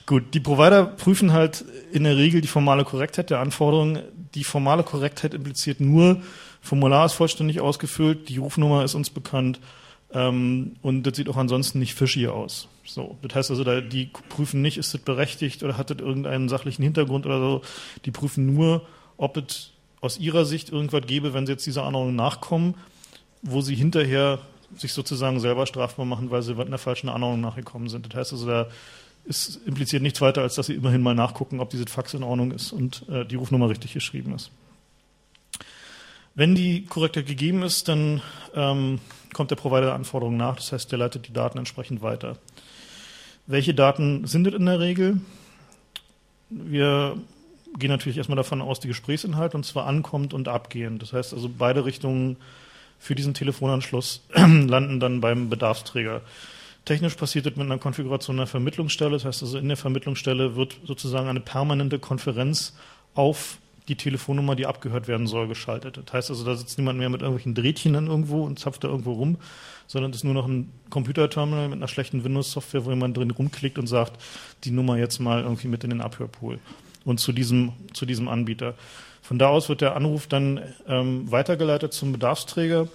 gut. 0.07 0.35
Die 0.35 0.41
Provider 0.41 0.85
prüfen 0.85 1.33
halt 1.33 1.65
in 1.93 2.05
der 2.05 2.17
Regel 2.17 2.41
die 2.41 2.49
formale 2.49 2.85
Korrektheit 2.85 3.31
der 3.31 3.41
Anforderungen. 3.41 4.01
Die 4.35 4.45
formale 4.45 4.83
Korrektheit 4.83 5.35
impliziert 5.35 5.81
nur, 5.81 6.21
Formular 6.61 7.07
ist 7.07 7.15
vollständig 7.15 7.61
ausgefüllt, 7.61 8.29
die 8.29 8.39
Rufnummer 8.39 8.85
ist 8.85 8.95
uns 8.95 9.11
bekannt 9.11 9.61
ähm, 10.13 10.77
und 10.83 11.03
das 11.03 11.17
sieht 11.17 11.29
auch 11.29 11.37
ansonsten 11.37 11.79
nicht 11.79 11.95
fishy 11.95 12.29
aus. 12.29 12.69
So, 12.85 13.19
das 13.23 13.35
heißt 13.35 13.51
also, 13.51 13.65
da, 13.65 13.81
die 13.81 14.07
prüfen 14.29 14.63
nicht, 14.63 14.79
ist 14.79 14.95
das 14.95 15.01
berechtigt 15.01 15.63
oder 15.63 15.77
hat 15.77 15.91
das 15.91 15.99
irgendeinen 15.99 16.49
sachlichen 16.49 16.83
Hintergrund 16.83 17.27
oder 17.27 17.39
so. 17.39 17.63
Die 18.05 18.11
prüfen 18.11 18.47
nur, 18.55 18.87
ob 19.19 19.37
es 19.37 19.73
aus 20.01 20.19
ihrer 20.19 20.45
Sicht 20.45 20.71
irgendwas 20.71 21.07
gäbe, 21.07 21.35
wenn 21.35 21.47
sie 21.47 21.53
jetzt 21.53 21.67
dieser 21.67 21.85
Anordnung 21.85 22.17
nachkommen, 22.17 22.75
wo 23.43 23.61
sie 23.61 23.75
hinterher 23.75 24.39
sich 24.77 24.93
sozusagen 24.93 25.41
selber 25.41 25.67
strafbar 25.67 26.07
machen, 26.07 26.31
weil 26.31 26.43
sie 26.43 26.55
einer 26.59 26.79
falschen 26.79 27.09
Anordnung 27.09 27.41
nachgekommen 27.41 27.89
sind. 27.89 28.07
Das 28.07 28.19
heißt 28.19 28.33
also, 28.33 28.47
da 28.47 28.69
ist 29.25 29.61
impliziert 29.67 30.03
nichts 30.03 30.21
weiter, 30.21 30.43
als 30.43 30.55
dass 30.55 30.67
sie 30.67 30.75
immerhin 30.75 31.03
mal 31.03 31.15
nachgucken, 31.15 31.61
ob 31.61 31.71
dieses 31.71 31.91
Fax 31.91 32.15
in 32.15 32.23
Ordnung 32.23 32.53
ist 32.53 32.73
und 32.73 33.07
äh, 33.09 33.27
die 33.27 33.37
Rufnummer 33.37 33.69
richtig 33.69 33.93
geschrieben 33.93 34.35
ist. 34.35 34.51
Wenn 36.35 36.55
die 36.55 36.87
Korrektheit 36.87 37.27
gegeben 37.27 37.63
ist, 37.63 37.89
dann 37.89 38.23
ähm, 38.55 39.01
kommt 39.39 39.53
der 39.53 39.57
Provider 39.57 39.87
der 39.87 39.95
Anforderung 39.95 40.37
nach. 40.37 40.57
Das 40.57 40.73
heißt, 40.73 40.91
der 40.91 40.99
leitet 40.99 41.29
die 41.29 41.33
Daten 41.33 41.59
entsprechend 41.59 42.03
weiter. 42.03 42.37
Welche 43.47 43.73
Daten 43.73 44.27
sind 44.27 44.49
es 44.49 44.55
in 44.55 44.67
der 44.67 44.81
Regel? 44.81 45.21
Wir 46.51 47.17
gehen 47.79 47.91
natürlich 47.91 48.19
erstmal 48.19 48.35
davon 48.35 48.61
aus, 48.61 48.81
die 48.81 48.89
Gesprächsinhalt 48.89 49.55
und 49.55 49.65
zwar 49.65 49.87
ankommt 49.87 50.35
und 50.35 50.49
abgehend. 50.49 51.03
Das 51.03 51.13
heißt 51.13 51.35
also, 51.35 51.49
beide 51.57 51.85
Richtungen 51.85 52.37
für 52.99 53.15
diesen 53.15 53.33
Telefonanschluss 53.33 54.27
landen 54.35 54.99
dann 54.99 55.21
beim 55.21 55.49
Bedarfsträger. 55.49 56.23
Technisch 56.85 57.15
passiert 57.15 57.47
das 57.47 57.55
mit 57.55 57.67
einer 57.67 57.79
Konfiguration 57.79 58.39
der 58.39 58.49
Vermittlungsstelle. 58.49 59.13
Das 59.13 59.25
heißt 59.25 59.43
also, 59.45 59.57
in 59.57 59.69
der 59.69 59.77
Vermittlungsstelle 59.77 60.57
wird 60.57 60.77
sozusagen 60.85 61.29
eine 61.29 61.39
permanente 61.39 62.01
Konferenz 62.01 62.75
auf 63.15 63.59
die 63.89 63.97
Telefonnummer, 63.97 64.55
die 64.55 64.67
abgehört 64.67 65.09
werden 65.09 65.27
soll, 65.27 65.49
geschaltet. 65.49 65.99
Das 66.05 66.13
heißt 66.13 66.31
also, 66.31 66.45
da 66.45 66.55
sitzt 66.55 66.79
niemand 66.79 66.99
mehr 66.99 67.09
mit 67.09 67.23
irgendwelchen 67.23 67.55
Drehtchen 67.55 67.95
dann 67.95 68.07
irgendwo 68.07 68.45
und 68.45 68.59
zapft 68.59 68.85
da 68.85 68.89
irgendwo 68.89 69.13
rum, 69.13 69.39
sondern 69.87 70.11
es 70.11 70.19
ist 70.19 70.25
nur 70.25 70.35
noch 70.35 70.47
ein 70.47 70.71
Computerterminal 70.91 71.69
mit 71.69 71.79
einer 71.79 71.89
schlechten 71.89 72.23
Windows-Software, 72.23 72.85
wo 72.85 72.91
jemand 72.91 73.17
drin 73.17 73.31
rumklickt 73.31 73.79
und 73.79 73.87
sagt, 73.87 74.23
die 74.65 74.71
Nummer 74.71 74.99
jetzt 74.99 75.19
mal 75.19 75.43
irgendwie 75.43 75.69
mit 75.69 75.85
in 75.85 75.91
den 75.91 76.01
Abhörpool 76.03 76.59
und 77.05 77.19
zu 77.19 77.33
diesem, 77.33 77.73
zu 77.95 78.05
diesem 78.05 78.29
Anbieter. 78.29 78.75
Von 79.23 79.39
da 79.39 79.49
aus 79.49 79.69
wird 79.69 79.81
der 79.81 79.97
Anruf 79.97 80.27
dann 80.27 80.61
ähm, 80.87 81.31
weitergeleitet 81.31 81.93
zum 81.93 82.13
Bedarfsträger, 82.13 82.89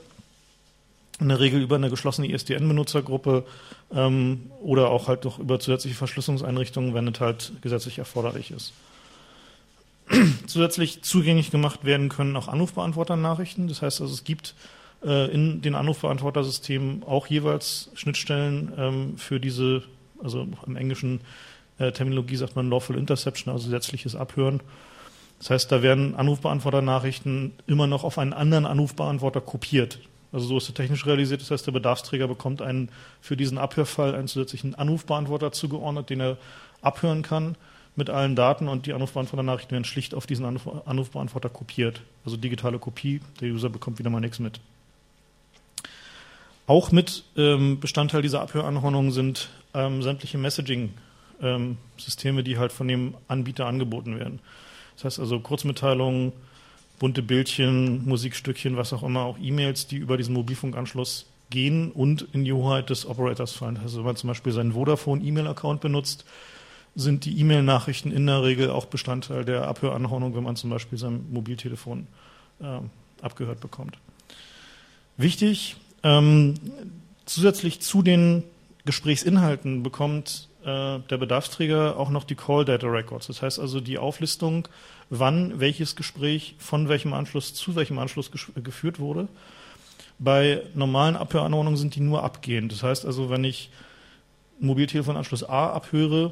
in 1.19 1.29
der 1.29 1.39
Regel 1.39 1.62
über 1.62 1.75
eine 1.75 1.89
geschlossene 1.89 2.27
ISDN-Benutzergruppe 2.31 3.45
ähm, 3.93 4.51
oder 4.62 4.89
auch 4.89 5.07
halt 5.07 5.25
doch 5.25 5.39
über 5.39 5.59
zusätzliche 5.59 5.95
Verschlüsselungseinrichtungen, 5.95 6.93
wenn 6.93 7.07
es 7.07 7.19
halt 7.19 7.53
gesetzlich 7.62 8.00
erforderlich 8.00 8.51
ist. 8.51 8.73
Zusätzlich 10.48 11.01
zugänglich 11.01 11.51
gemacht 11.51 11.86
werden 11.86 12.10
können 12.10 12.36
auch 12.36 12.48
Anrufbeantworter-Nachrichten. 12.48 13.67
Das 13.67 13.81
heißt 13.81 14.01
also, 14.01 14.13
es 14.13 14.24
gibt 14.24 14.55
äh, 15.03 15.31
in 15.31 15.62
den 15.62 15.75
Anrufbeantwortersystemen 15.75 17.03
auch 17.03 17.27
jeweils 17.27 17.89
Schnittstellen 17.95 18.74
ähm, 18.77 19.17
für 19.17 19.39
diese, 19.39 19.83
also 20.22 20.48
im 20.65 20.75
englischen 20.75 21.22
äh, 21.79 21.91
Terminologie 21.91 22.36
sagt 22.36 22.55
man 22.55 22.69
Lawful 22.69 22.98
Interception, 22.98 23.53
also 23.53 23.65
gesetzliches 23.65 24.15
Abhören. 24.15 24.62
Das 25.39 25.50
heißt, 25.50 25.72
da 25.72 25.81
werden 25.81 26.15
Anrufbeantworter-Nachrichten 26.15 27.53
immer 27.67 27.88
noch 27.88 28.03
auf 28.03 28.17
einen 28.17 28.33
anderen 28.33 28.65
Anrufbeantworter 28.65 29.41
kopiert. 29.41 30.00
Also 30.31 30.48
so 30.48 30.57
ist 30.57 30.69
es 30.69 30.74
technisch 30.74 31.05
realisiert. 31.05 31.41
Das 31.41 31.51
heißt, 31.51 31.67
der 31.67 31.74
Bedarfsträger 31.74 32.27
bekommt 32.27 32.62
einen 32.62 32.89
für 33.22 33.38
diesen 33.38 33.57
Abhörfall 33.57 34.15
einen 34.15 34.27
zusätzlichen 34.27 34.74
Anrufbeantworter 34.75 35.51
zugeordnet, 35.51 36.10
den 36.10 36.22
er 36.22 36.38
abhören 36.81 37.22
kann 37.22 37.55
mit 37.95 38.09
allen 38.09 38.35
Daten 38.35 38.67
und 38.67 38.85
die 38.85 38.93
Anrufbeantworter-Nachrichten 38.93 39.71
werden 39.71 39.85
schlicht 39.85 40.15
auf 40.15 40.25
diesen 40.25 40.45
Anruf 40.45 40.67
Anrufbeantworter 40.85 41.50
kopiert. 41.50 42.01
Also 42.25 42.38
digitale 42.38 42.79
Kopie. 42.79 43.21
Der 43.39 43.50
User 43.50 43.69
bekommt 43.69 44.00
wieder 44.00 44.09
mal 44.09 44.19
nichts 44.19 44.39
mit. 44.39 44.59
Auch 46.65 46.91
mit 46.91 47.23
ähm, 47.38 47.79
Bestandteil 47.79 48.21
dieser 48.21 48.41
Abhöranordnung 48.41 49.12
sind 49.12 49.50
ähm, 49.73 50.01
sämtliche 50.01 50.38
Messaging-Systeme, 50.38 52.39
ähm, 52.39 52.45
die 52.45 52.57
halt 52.57 52.71
von 52.71 52.88
dem 52.88 53.15
Anbieter 53.27 53.65
angeboten 53.65 54.17
werden. 54.17 54.39
Das 54.95 55.05
heißt 55.05 55.19
also 55.19 55.39
Kurzmitteilungen, 55.39 56.31
bunte 57.00 57.21
Bildchen, 57.21 58.05
Musikstückchen, 58.05 58.77
was 58.77 58.93
auch 58.93 59.03
immer, 59.03 59.21
auch 59.21 59.38
E-Mails, 59.39 59.88
die 59.88 59.97
über 59.97 60.15
diesen 60.15 60.33
Mobilfunkanschluss 60.33 61.25
gehen 61.50 61.91
und 61.91 62.27
in 62.33 62.45
die 62.45 62.53
Hoheit 62.53 62.89
des 62.89 63.05
Operators 63.05 63.51
fallen. 63.51 63.79
Also 63.83 63.97
wenn 63.97 64.05
man 64.05 64.15
zum 64.15 64.29
Beispiel 64.29 64.53
seinen 64.53 64.73
Vodafone-E-Mail-Account 64.73 65.81
benutzt, 65.81 66.25
sind 66.95 67.25
die 67.25 67.39
E-Mail-Nachrichten 67.39 68.12
in 68.12 68.27
der 68.27 68.43
Regel 68.43 68.69
auch 68.69 68.85
Bestandteil 68.85 69.45
der 69.45 69.67
Abhöranordnung, 69.67 70.35
wenn 70.35 70.43
man 70.43 70.55
zum 70.55 70.69
Beispiel 70.69 70.97
sein 70.97 71.25
Mobiltelefon 71.31 72.07
äh, 72.62 72.79
abgehört 73.21 73.62
bekommt. 73.62 73.97
Wichtig, 75.17 75.75
ähm, 76.03 76.55
zusätzlich 77.25 77.79
zu 77.79 78.01
den 78.01 78.43
Gesprächsinhalten 78.85 79.81
bekommt 79.81 80.50
äh, 80.63 81.00
der 81.00 81.17
Bedarfsträger 81.17 81.97
auch 81.97 82.09
noch 82.09 82.25
die 82.25 82.35
Call 82.35 82.65
Data 82.65 82.88
Records. 82.88 83.27
Das 83.27 83.41
heißt 83.41 83.59
also 83.59 83.79
die 83.79 83.97
Auflistung, 83.97 84.67
wann 85.09 85.59
welches 85.59 85.95
Gespräch 85.95 86.55
von 86.57 86.89
welchem 86.89 87.13
Anschluss 87.13 87.53
zu 87.53 87.75
welchem 87.75 88.00
Anschluss 88.00 88.31
geführt 88.31 89.00
wurde. 89.00 89.27
Bei 90.19 90.62
normalen 90.73 91.15
Abhöranordnungen 91.15 91.77
sind 91.77 91.95
die 91.95 92.01
nur 92.01 92.23
abgehend. 92.23 92.71
Das 92.71 92.83
heißt 92.83 93.05
also, 93.05 93.29
wenn 93.29 93.43
ich 93.43 93.69
Mobiltelefonanschluss 94.59 95.43
A 95.43 95.71
abhöre, 95.71 96.31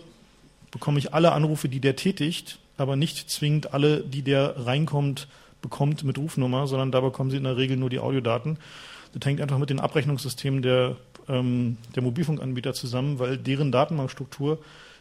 bekomme 0.72 1.00
ich 1.00 1.14
alle 1.14 1.34
Anrufe, 1.34 1.70
die 1.70 1.80
der 1.80 1.96
tätigt, 1.96 2.58
aber 2.78 2.96
nicht 2.96 3.30
zwingend 3.30 3.74
alle, 3.74 4.02
die 4.02 4.22
der 4.24 4.66
reinkommt, 4.66 5.28
bekommt 5.62 6.04
mit 6.04 6.18
Rufnummer, 6.18 6.66
sondern 6.68 6.92
da 6.92 7.02
bekommen 7.02 7.30
sie 7.30 7.38
in 7.38 7.44
der 7.44 7.58
Regel 7.58 7.78
nur 7.78 7.90
die 7.90 8.00
Audiodaten. 8.00 8.58
Das 9.14 9.26
hängt 9.26 9.42
einfach 9.42 9.58
mit 9.58 9.70
den 9.70 9.80
Abrechnungssystemen 9.80 10.62
der, 10.62 10.96
ähm, 11.28 11.78
der 11.96 12.02
Mobilfunkanbieter 12.02 12.74
zusammen, 12.74 13.20
weil 13.20 13.38
deren 13.38 13.72
Datenbankstruktur 13.72 14.60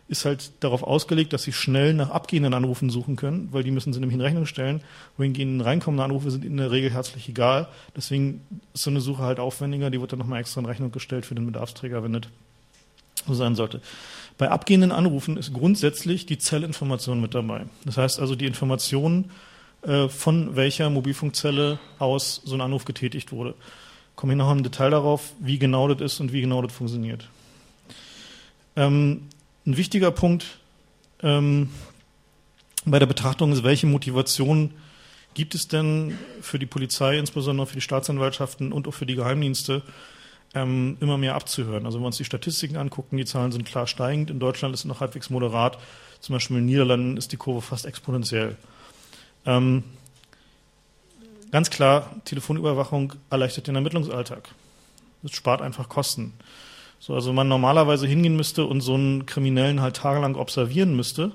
ist 0.08 0.24
halt 0.24 0.50
darauf 0.58 0.82
ausgelegt, 0.82 1.32
dass 1.32 1.44
sie 1.44 1.52
schnell 1.52 1.94
nach 1.94 2.10
abgehenden 2.10 2.52
Anrufen 2.52 2.90
suchen 2.90 3.14
können, 3.14 3.48
weil 3.52 3.62
die 3.62 3.70
müssen 3.70 3.92
sie 3.92 4.00
nämlich 4.00 4.16
in 4.16 4.20
Rechnung 4.20 4.44
stellen. 4.44 4.82
Wohingegen 5.16 5.60
reinkommende 5.60 6.02
Anrufe 6.02 6.32
sind 6.32 6.44
in 6.44 6.56
der 6.56 6.72
Regel 6.72 6.90
herzlich 6.90 7.28
egal. 7.28 7.68
Deswegen 7.94 8.40
ist 8.74 8.82
so 8.82 8.90
eine 8.90 9.00
Suche 9.00 9.22
halt 9.22 9.38
aufwendiger. 9.38 9.88
Die 9.88 10.00
wird 10.00 10.10
dann 10.10 10.18
nochmal 10.18 10.40
extra 10.40 10.60
in 10.60 10.66
Rechnung 10.66 10.90
gestellt 10.90 11.26
für 11.26 11.36
den 11.36 11.46
Bedarfsträger, 11.46 12.02
wenn 12.02 12.14
das 12.14 12.22
so 13.24 13.34
sein 13.34 13.54
sollte. 13.54 13.80
Bei 14.40 14.50
abgehenden 14.50 14.90
Anrufen 14.90 15.36
ist 15.36 15.52
grundsätzlich 15.52 16.24
die 16.24 16.38
Zellinformation 16.38 17.20
mit 17.20 17.34
dabei. 17.34 17.66
Das 17.84 17.98
heißt 17.98 18.18
also 18.18 18.34
die 18.34 18.46
Information, 18.46 19.30
äh, 19.82 20.08
von 20.08 20.56
welcher 20.56 20.88
Mobilfunkzelle 20.88 21.78
aus 21.98 22.40
so 22.42 22.54
ein 22.54 22.62
Anruf 22.62 22.86
getätigt 22.86 23.32
wurde. 23.32 23.54
Komme 24.16 24.32
ich 24.32 24.38
noch 24.38 24.50
im 24.50 24.62
Detail 24.62 24.88
darauf, 24.88 25.34
wie 25.40 25.58
genau 25.58 25.88
das 25.88 26.00
ist 26.00 26.20
und 26.20 26.32
wie 26.32 26.40
genau 26.40 26.62
das 26.62 26.72
funktioniert. 26.72 27.28
Ähm, 28.76 29.28
ein 29.66 29.76
wichtiger 29.76 30.10
Punkt 30.10 30.46
ähm, 31.22 31.68
bei 32.86 32.98
der 32.98 33.04
Betrachtung 33.04 33.52
ist, 33.52 33.62
welche 33.62 33.88
Motivation 33.88 34.70
gibt 35.34 35.54
es 35.54 35.68
denn 35.68 36.16
für 36.40 36.58
die 36.58 36.64
Polizei, 36.64 37.18
insbesondere 37.18 37.66
für 37.66 37.74
die 37.74 37.82
Staatsanwaltschaften 37.82 38.72
und 38.72 38.88
auch 38.88 38.94
für 38.94 39.04
die 39.04 39.16
Geheimdienste, 39.16 39.82
ähm, 40.54 40.96
immer 41.00 41.18
mehr 41.18 41.34
abzuhören. 41.34 41.86
Also 41.86 41.98
wenn 41.98 42.02
wir 42.02 42.08
uns 42.08 42.16
die 42.16 42.24
Statistiken 42.24 42.76
angucken, 42.76 43.16
die 43.16 43.24
Zahlen 43.24 43.52
sind 43.52 43.64
klar 43.64 43.86
steigend. 43.86 44.30
In 44.30 44.40
Deutschland 44.40 44.74
ist 44.74 44.80
es 44.80 44.86
noch 44.86 45.00
halbwegs 45.00 45.30
moderat. 45.30 45.78
Zum 46.20 46.34
Beispiel 46.34 46.56
in 46.56 46.64
den 46.64 46.66
Niederlanden 46.66 47.16
ist 47.16 47.32
die 47.32 47.36
Kurve 47.36 47.60
fast 47.60 47.86
exponentiell. 47.86 48.56
Ähm, 49.46 49.84
ganz 51.50 51.70
klar, 51.70 52.10
Telefonüberwachung 52.24 53.14
erleichtert 53.30 53.68
den 53.68 53.76
Ermittlungsalltag. 53.76 54.48
Das 55.22 55.32
spart 55.32 55.62
einfach 55.62 55.88
Kosten. 55.88 56.34
So, 56.98 57.14
also 57.14 57.32
man 57.32 57.48
normalerweise 57.48 58.06
hingehen 58.06 58.36
müsste 58.36 58.66
und 58.66 58.82
so 58.82 58.94
einen 58.94 59.24
Kriminellen 59.24 59.80
halt 59.80 59.96
tagelang 59.96 60.34
observieren 60.34 60.94
müsste, 60.94 61.32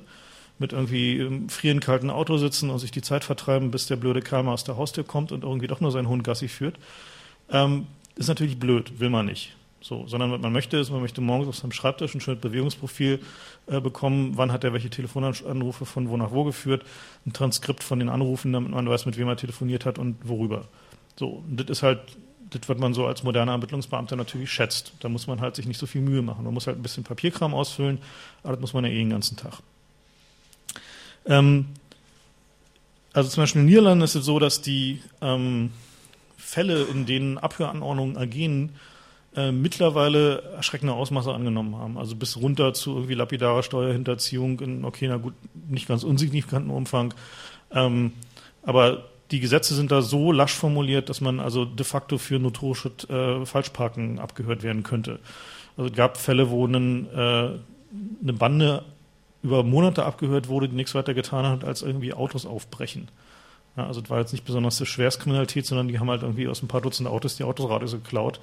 mit 0.60 0.74
irgendwie 0.74 1.18
im 1.18 1.50
frieren 1.50 1.80
kalten 1.80 2.10
Auto 2.10 2.38
sitzen 2.38 2.70
und 2.70 2.80
sich 2.80 2.92
die 2.92 3.02
Zeit 3.02 3.24
vertreiben, 3.24 3.72
bis 3.72 3.88
der 3.88 3.96
blöde 3.96 4.22
Kerl 4.22 4.44
mal 4.44 4.54
aus 4.54 4.64
der 4.64 4.78
Haustür 4.78 5.04
kommt 5.04 5.32
und 5.32 5.44
irgendwie 5.44 5.68
doch 5.68 5.82
nur 5.82 5.92
seinen 5.92 6.08
Hund 6.08 6.24
Gassi 6.24 6.48
führt, 6.48 6.78
ähm, 7.50 7.88
ist 8.16 8.28
natürlich 8.28 8.60
blöd, 8.60 9.00
will 9.00 9.10
man 9.10 9.26
nicht. 9.26 9.56
So, 9.82 10.08
sondern 10.08 10.32
was 10.32 10.42
man 10.42 10.52
möchte, 10.52 10.78
ist, 10.78 10.90
man 10.90 11.02
möchte 11.02 11.22
morgens 11.22 11.48
auf 11.48 11.58
seinem 11.58 11.72
Schreibtisch 11.72 12.16
ein 12.16 12.22
schönes 12.22 12.42
Bewegungsprofil 12.42 13.20
äh, 13.68 13.80
bekommen, 13.80 14.32
wann 14.36 14.52
hat 14.52 14.64
er 14.64 14.74
welche 14.74 14.90
Telefonanrufe 14.90 15.86
von 15.86 16.10
wo 16.10 16.18
nach 16.18 16.32
wo 16.32 16.44
geführt, 16.44 16.84
ein 17.28 17.34
Transkript 17.34 17.84
von 17.84 18.00
den 18.00 18.10
Anrufen, 18.10 18.52
damit 18.52 18.72
man 18.72 18.90
weiß, 18.90 19.06
mit 19.06 19.18
wem 19.18 19.28
er 19.28 19.38
telefoniert 19.38 19.86
hat 19.86 20.00
und 20.00 20.18
worüber. 20.28 20.66
So, 21.18 21.44
und 21.48 21.58
das 21.58 21.70
ist 21.70 21.84
halt 21.84 22.00
das, 22.50 22.68
was 22.68 22.78
man 22.80 22.96
so 22.96 23.06
als 23.06 23.22
moderner 23.22 23.52
Ermittlungsbeamter 23.52 24.16
natürlich 24.16 24.52
schätzt. 24.52 24.94
Da 25.02 25.10
muss 25.10 25.28
man 25.28 25.40
halt 25.40 25.56
sich 25.56 25.68
nicht 25.68 25.80
so 25.80 25.86
viel 25.86 26.02
Mühe 26.02 26.24
machen. 26.24 26.46
Man 26.46 26.54
muss 26.54 26.66
halt 26.66 26.80
ein 26.80 26.84
bisschen 26.84 27.04
Papierkram 27.04 27.54
ausfüllen, 27.54 28.00
aber 28.42 28.54
das 28.54 28.62
muss 28.62 28.74
man 28.74 28.86
ja 28.86 28.90
eh 28.90 28.98
den 28.98 29.12
ganzen 29.12 29.38
Tag. 29.38 29.60
Ähm, 31.28 31.68
also 33.14 33.30
zum 33.30 33.44
Beispiel 33.44 33.62
in 33.62 33.68
den 33.68 33.70
Niederlanden 33.70 34.04
ist 34.04 34.16
es 34.16 34.26
so, 34.26 34.40
dass 34.40 34.62
die 34.62 35.02
ähm, 35.22 35.72
Fälle, 36.46 36.84
in 36.84 37.06
denen 37.06 37.38
Abhöranordnungen 37.38 38.16
ergehen, 38.16 38.76
äh, 39.36 39.52
mittlerweile 39.52 40.44
erschreckende 40.56 40.94
Ausmaße 40.94 41.34
angenommen 41.34 41.76
haben. 41.76 41.98
Also 41.98 42.16
bis 42.16 42.38
runter 42.38 42.74
zu 42.74 42.94
irgendwie 42.96 43.16
lapidarer 43.16 43.64
Steuerhinterziehung 43.64 44.60
in, 44.60 44.86
okay, 44.86 45.08
na 45.08 45.18
gut, 45.18 45.34
nicht 45.68 45.88
ganz 45.88 46.04
unsignifikanten 46.04 46.72
Umfang. 46.72 47.14
Ähm, 47.72 48.14
aber 48.62 49.06
die 49.32 49.40
Gesetze 49.40 49.74
sind 49.74 49.92
da 49.92 50.04
so 50.04 50.32
lasch 50.32 50.54
formuliert, 50.54 51.10
dass 51.10 51.20
man 51.20 51.40
also 51.40 51.66
de 51.66 51.84
facto 51.84 52.20
für 52.20 52.38
notorische 52.38 52.92
äh, 53.10 53.46
Falschparken 53.46 54.20
abgehört 54.20 54.62
werden 54.62 54.84
könnte. 54.84 55.20
Also 55.76 55.90
es 55.90 55.98
gab 55.98 56.18
Fälle, 56.18 56.52
wo 56.52 56.66
einen, 56.66 57.08
äh, 57.08 57.50
eine 58.22 58.34
Bande 58.34 58.84
über 59.42 59.64
Monate 59.64 60.06
abgehört 60.06 60.48
wurde, 60.48 60.70
die 60.70 60.76
nichts 60.76 60.94
weiter 60.96 61.16
getan 61.16 61.46
hat, 61.46 61.64
als 61.64 61.82
irgendwie 61.82 62.14
Autos 62.14 62.46
aufbrechen. 62.46 63.10
Ja, 63.78 63.88
also 63.88 64.02
es 64.02 64.10
war 64.10 64.20
jetzt 64.20 64.32
nicht 64.32 64.46
besonders 64.46 64.86
Schwerstkriminalität, 64.88 65.66
sondern 65.66 65.88
die 65.88 66.00
haben 66.00 66.10
halt 66.10 66.22
irgendwie 66.22 66.48
aus 66.48 66.62
ein 66.64 66.68
paar 66.68 66.82
Dutzend 66.82 67.10
Autos 67.10 67.36
die 67.36 67.44
Autoradios 67.44 67.92
geklaut, 67.92 68.40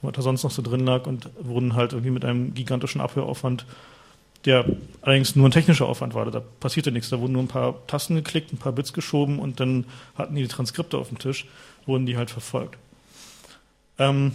was 0.00 0.12
da 0.12 0.22
sonst 0.22 0.42
noch 0.42 0.50
so 0.50 0.62
drin 0.62 0.86
lag 0.86 1.06
und 1.06 1.28
wurden 1.38 1.74
halt 1.74 1.92
irgendwie 1.92 2.10
mit 2.10 2.24
einem 2.24 2.54
gigantischen 2.54 3.00
Abhöraufwand, 3.00 3.66
der 4.46 4.64
allerdings 5.02 5.36
nur 5.36 5.48
ein 5.48 5.52
technischer 5.52 5.86
Aufwand 5.86 6.14
war. 6.14 6.30
Da 6.30 6.40
passierte 6.60 6.92
nichts. 6.92 7.10
Da 7.10 7.20
wurden 7.20 7.32
nur 7.32 7.42
ein 7.42 7.48
paar 7.48 7.86
Tasten 7.86 8.14
geklickt, 8.14 8.52
ein 8.52 8.58
paar 8.58 8.72
Bits 8.72 8.94
geschoben 8.94 9.38
und 9.38 9.60
dann 9.60 9.84
hatten 10.14 10.34
die, 10.34 10.42
die 10.42 10.48
Transkripte 10.48 10.96
auf 10.96 11.08
dem 11.08 11.18
Tisch, 11.18 11.46
wurden 11.84 12.06
die 12.06 12.16
halt 12.16 12.30
verfolgt. 12.30 12.78
Ähm, 13.98 14.32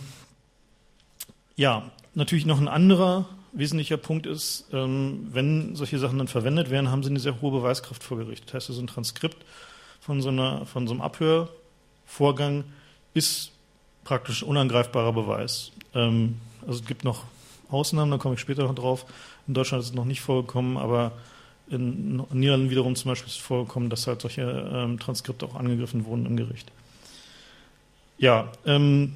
ja, 1.56 1.90
natürlich 2.14 2.46
noch 2.46 2.60
ein 2.60 2.68
anderer 2.68 3.25
wesentlicher 3.52 3.98
Punkt 3.98 4.28
ist, 4.28 4.66
ähm, 4.74 5.28
wenn 5.32 5.75
solche 5.75 5.98
Sachen 5.98 6.20
dann 6.20 6.28
verwendet 6.28 6.70
werden, 6.70 6.92
haben 6.92 7.02
sie 7.02 7.10
eine 7.10 7.20
sehr 7.20 7.42
hohe 7.42 7.52
Beweiskraft 7.52 8.04
vor 8.04 8.18
Gericht. 8.18 8.46
Das 8.48 8.54
heißt, 8.54 8.68
so 8.68 8.82
ein 8.82 8.88
Transkript 8.88 9.38
von 10.06 10.22
so, 10.22 10.30
einer, 10.30 10.66
von 10.68 10.88
so 10.88 10.94
einem 10.94 11.02
Abhörvorgang 11.02 12.64
ist 13.16 13.52
praktisch 14.04 14.44
unangreifbarer 14.44 15.14
Beweis. 15.14 15.72
Ähm, 15.96 16.40
also 16.62 16.80
es 16.80 16.86
gibt 16.86 17.04
noch 17.04 17.24
Ausnahmen, 17.72 18.12
da 18.12 18.18
komme 18.18 18.36
ich 18.36 18.40
später 18.40 18.64
noch 18.64 18.76
drauf. 18.76 19.06
In 19.48 19.56
Deutschland 19.56 19.82
ist 19.84 19.90
es 19.90 19.96
noch 19.96 20.06
nicht 20.06 20.22
vorgekommen, 20.22 20.78
aber 20.78 21.14
in 21.72 22.18
Niederlanden 22.32 22.70
wiederum 22.70 22.96
zum 22.96 23.10
Beispiel 23.10 23.30
ist 23.30 23.38
es 23.38 23.42
vorgekommen, 23.42 23.90
dass 23.90 24.06
halt 24.06 24.22
solche 24.22 24.44
ähm, 24.44 25.00
Transkripte 25.00 25.48
auch 25.48 25.56
angegriffen 25.56 26.06
wurden 26.06 26.28
im 26.28 26.38
Gericht. 26.38 26.72
Ja, 28.20 28.52
ähm, 28.68 29.14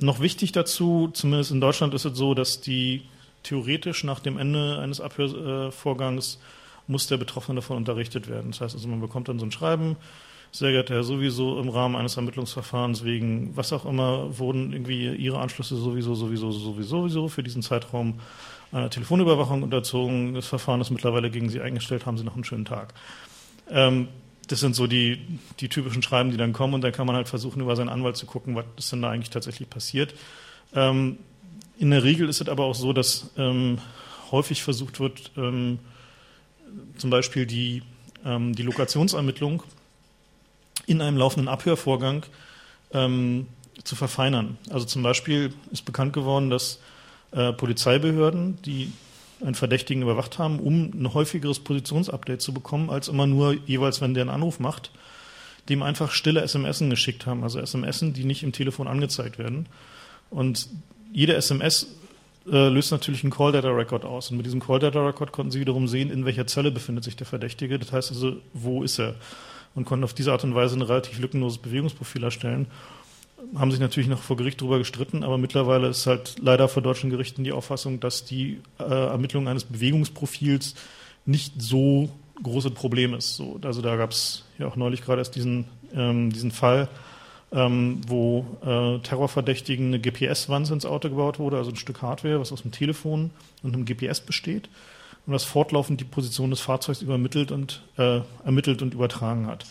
noch 0.00 0.18
wichtig 0.18 0.50
dazu, 0.50 1.10
zumindest 1.12 1.52
in 1.52 1.60
Deutschland 1.60 1.94
ist 1.94 2.04
es 2.04 2.18
so, 2.18 2.34
dass 2.34 2.60
die 2.60 3.02
theoretisch 3.44 4.02
nach 4.02 4.18
dem 4.18 4.38
Ende 4.38 4.80
eines 4.80 5.00
Abhörvorgangs 5.00 6.34
äh, 6.34 6.38
muss 6.90 7.06
der 7.06 7.16
Betroffene 7.16 7.56
davon 7.56 7.76
unterrichtet 7.76 8.28
werden. 8.28 8.50
Das 8.50 8.60
heißt 8.60 8.74
also, 8.74 8.88
man 8.88 9.00
bekommt 9.00 9.28
dann 9.28 9.38
so 9.38 9.46
ein 9.46 9.52
Schreiben, 9.52 9.96
sehr 10.52 10.72
geehrter 10.72 10.94
Herr, 10.94 11.04
sowieso 11.04 11.60
im 11.60 11.68
Rahmen 11.68 11.94
eines 11.94 12.16
Ermittlungsverfahrens 12.16 13.04
wegen 13.04 13.56
was 13.56 13.72
auch 13.72 13.84
immer 13.84 14.36
wurden 14.38 14.72
irgendwie 14.72 15.08
Ihre 15.14 15.38
Anschlüsse 15.38 15.76
sowieso, 15.76 16.14
sowieso, 16.14 16.50
sowieso, 16.50 16.82
sowieso 16.82 17.28
für 17.28 17.44
diesen 17.44 17.62
Zeitraum 17.62 18.18
einer 18.72 18.90
Telefonüberwachung 18.90 19.62
unterzogen. 19.62 20.34
Das 20.34 20.46
Verfahren 20.46 20.80
ist 20.80 20.90
mittlerweile 20.90 21.30
gegen 21.30 21.48
Sie 21.48 21.60
eingestellt, 21.60 22.04
haben 22.04 22.18
Sie 22.18 22.24
noch 22.24 22.34
einen 22.34 22.44
schönen 22.44 22.64
Tag. 22.64 22.94
Ähm, 23.68 24.08
das 24.48 24.58
sind 24.58 24.74
so 24.74 24.88
die, 24.88 25.38
die 25.60 25.68
typischen 25.68 26.02
Schreiben, 26.02 26.32
die 26.32 26.36
dann 26.36 26.52
kommen 26.52 26.74
und 26.74 26.80
dann 26.80 26.90
kann 26.90 27.06
man 27.06 27.14
halt 27.14 27.28
versuchen, 27.28 27.60
über 27.62 27.76
seinen 27.76 27.88
Anwalt 27.88 28.16
zu 28.16 28.26
gucken, 28.26 28.56
was 28.56 28.64
ist 28.76 28.90
denn 28.90 29.02
da 29.02 29.10
eigentlich 29.10 29.30
tatsächlich 29.30 29.70
passiert. 29.70 30.14
Ähm, 30.74 31.18
in 31.78 31.90
der 31.92 32.02
Regel 32.02 32.28
ist 32.28 32.40
es 32.40 32.48
aber 32.48 32.64
auch 32.64 32.74
so, 32.74 32.92
dass 32.92 33.30
ähm, 33.38 33.78
häufig 34.32 34.62
versucht 34.62 34.98
wird, 34.98 35.30
ähm, 35.36 35.78
zum 36.96 37.10
Beispiel 37.10 37.46
die, 37.46 37.82
ähm, 38.24 38.54
die 38.54 38.62
Lokationsermittlung 38.62 39.62
in 40.86 41.00
einem 41.00 41.16
laufenden 41.16 41.48
Abhörvorgang 41.48 42.24
ähm, 42.92 43.46
zu 43.84 43.96
verfeinern. 43.96 44.58
Also 44.70 44.86
zum 44.86 45.02
Beispiel 45.02 45.52
ist 45.70 45.84
bekannt 45.84 46.12
geworden, 46.12 46.50
dass 46.50 46.80
äh, 47.32 47.52
Polizeibehörden, 47.52 48.60
die 48.62 48.92
einen 49.40 49.54
Verdächtigen 49.54 50.02
überwacht 50.02 50.38
haben, 50.38 50.58
um 50.58 50.90
ein 50.92 51.14
häufigeres 51.14 51.60
Positionsupdate 51.60 52.42
zu 52.42 52.52
bekommen, 52.52 52.90
als 52.90 53.08
immer 53.08 53.26
nur 53.26 53.54
jeweils, 53.66 54.00
wenn 54.00 54.14
der 54.14 54.22
einen 54.22 54.30
Anruf 54.30 54.60
macht, 54.60 54.90
dem 55.68 55.82
einfach 55.82 56.10
stille 56.10 56.42
SMS 56.42 56.80
geschickt 56.80 57.26
haben, 57.26 57.42
also 57.42 57.58
SMS, 57.58 58.00
die 58.00 58.24
nicht 58.24 58.42
im 58.42 58.52
Telefon 58.52 58.88
angezeigt 58.88 59.38
werden. 59.38 59.66
Und 60.28 60.68
jede 61.12 61.34
SMS 61.34 61.86
äh, 62.50 62.68
löst 62.68 62.92
natürlich 62.92 63.22
einen 63.22 63.32
Call 63.32 63.52
Data 63.52 63.68
Record 63.68 64.04
aus. 64.04 64.30
Und 64.30 64.36
mit 64.36 64.46
diesem 64.46 64.60
Call 64.60 64.78
Data 64.78 65.04
Record 65.04 65.32
konnten 65.32 65.50
sie 65.50 65.60
wiederum 65.60 65.88
sehen, 65.88 66.10
in 66.10 66.24
welcher 66.24 66.46
Zelle 66.46 66.70
befindet 66.70 67.04
sich 67.04 67.16
der 67.16 67.26
Verdächtige. 67.26 67.78
Das 67.78 67.92
heißt 67.92 68.10
also, 68.10 68.36
wo 68.52 68.82
ist 68.82 68.98
er? 68.98 69.14
Und 69.74 69.84
konnten 69.84 70.04
auf 70.04 70.14
diese 70.14 70.32
Art 70.32 70.42
und 70.44 70.54
Weise 70.54 70.76
ein 70.76 70.82
relativ 70.82 71.18
lückenloses 71.20 71.58
Bewegungsprofil 71.58 72.24
erstellen 72.24 72.66
haben 73.54 73.70
sich 73.70 73.80
natürlich 73.80 74.08
noch 74.08 74.20
vor 74.20 74.36
Gericht 74.36 74.60
darüber 74.60 74.78
gestritten, 74.78 75.24
aber 75.24 75.38
mittlerweile 75.38 75.88
ist 75.88 76.06
halt 76.06 76.36
leider 76.40 76.68
vor 76.68 76.82
deutschen 76.82 77.10
Gerichten 77.10 77.44
die 77.44 77.52
Auffassung, 77.52 78.00
dass 78.00 78.24
die 78.24 78.60
äh, 78.78 78.84
Ermittlung 78.84 79.48
eines 79.48 79.64
Bewegungsprofils 79.64 80.74
nicht 81.26 81.54
so 81.60 82.10
große 82.42 82.70
Problem 82.70 83.14
ist. 83.14 83.36
So, 83.36 83.58
also 83.62 83.82
da 83.82 83.96
gab 83.96 84.10
es 84.10 84.44
ja 84.58 84.66
auch 84.66 84.76
neulich 84.76 85.02
gerade 85.02 85.20
erst 85.20 85.36
diesen, 85.36 85.66
ähm, 85.94 86.30
diesen 86.32 86.50
Fall, 86.50 86.88
ähm, 87.52 88.00
wo 88.06 88.46
äh, 88.64 88.98
Terrorverdächtigen 89.00 89.88
eine 89.88 90.00
GPS-Wand 90.00 90.70
ins 90.70 90.86
Auto 90.86 91.08
gebaut 91.08 91.38
wurde, 91.38 91.56
also 91.56 91.70
ein 91.70 91.76
Stück 91.76 92.02
Hardware, 92.02 92.40
was 92.40 92.52
aus 92.52 92.62
dem 92.62 92.70
Telefon 92.70 93.30
und 93.62 93.74
einem 93.74 93.84
GPS 93.84 94.20
besteht 94.20 94.68
und 95.26 95.32
das 95.32 95.44
fortlaufend 95.44 96.00
die 96.00 96.04
Position 96.04 96.50
des 96.50 96.60
Fahrzeugs 96.60 97.02
übermittelt 97.02 97.52
und 97.52 97.82
äh, 97.98 98.20
ermittelt 98.44 98.82
und 98.82 98.94
übertragen 98.94 99.46
hat. 99.46 99.66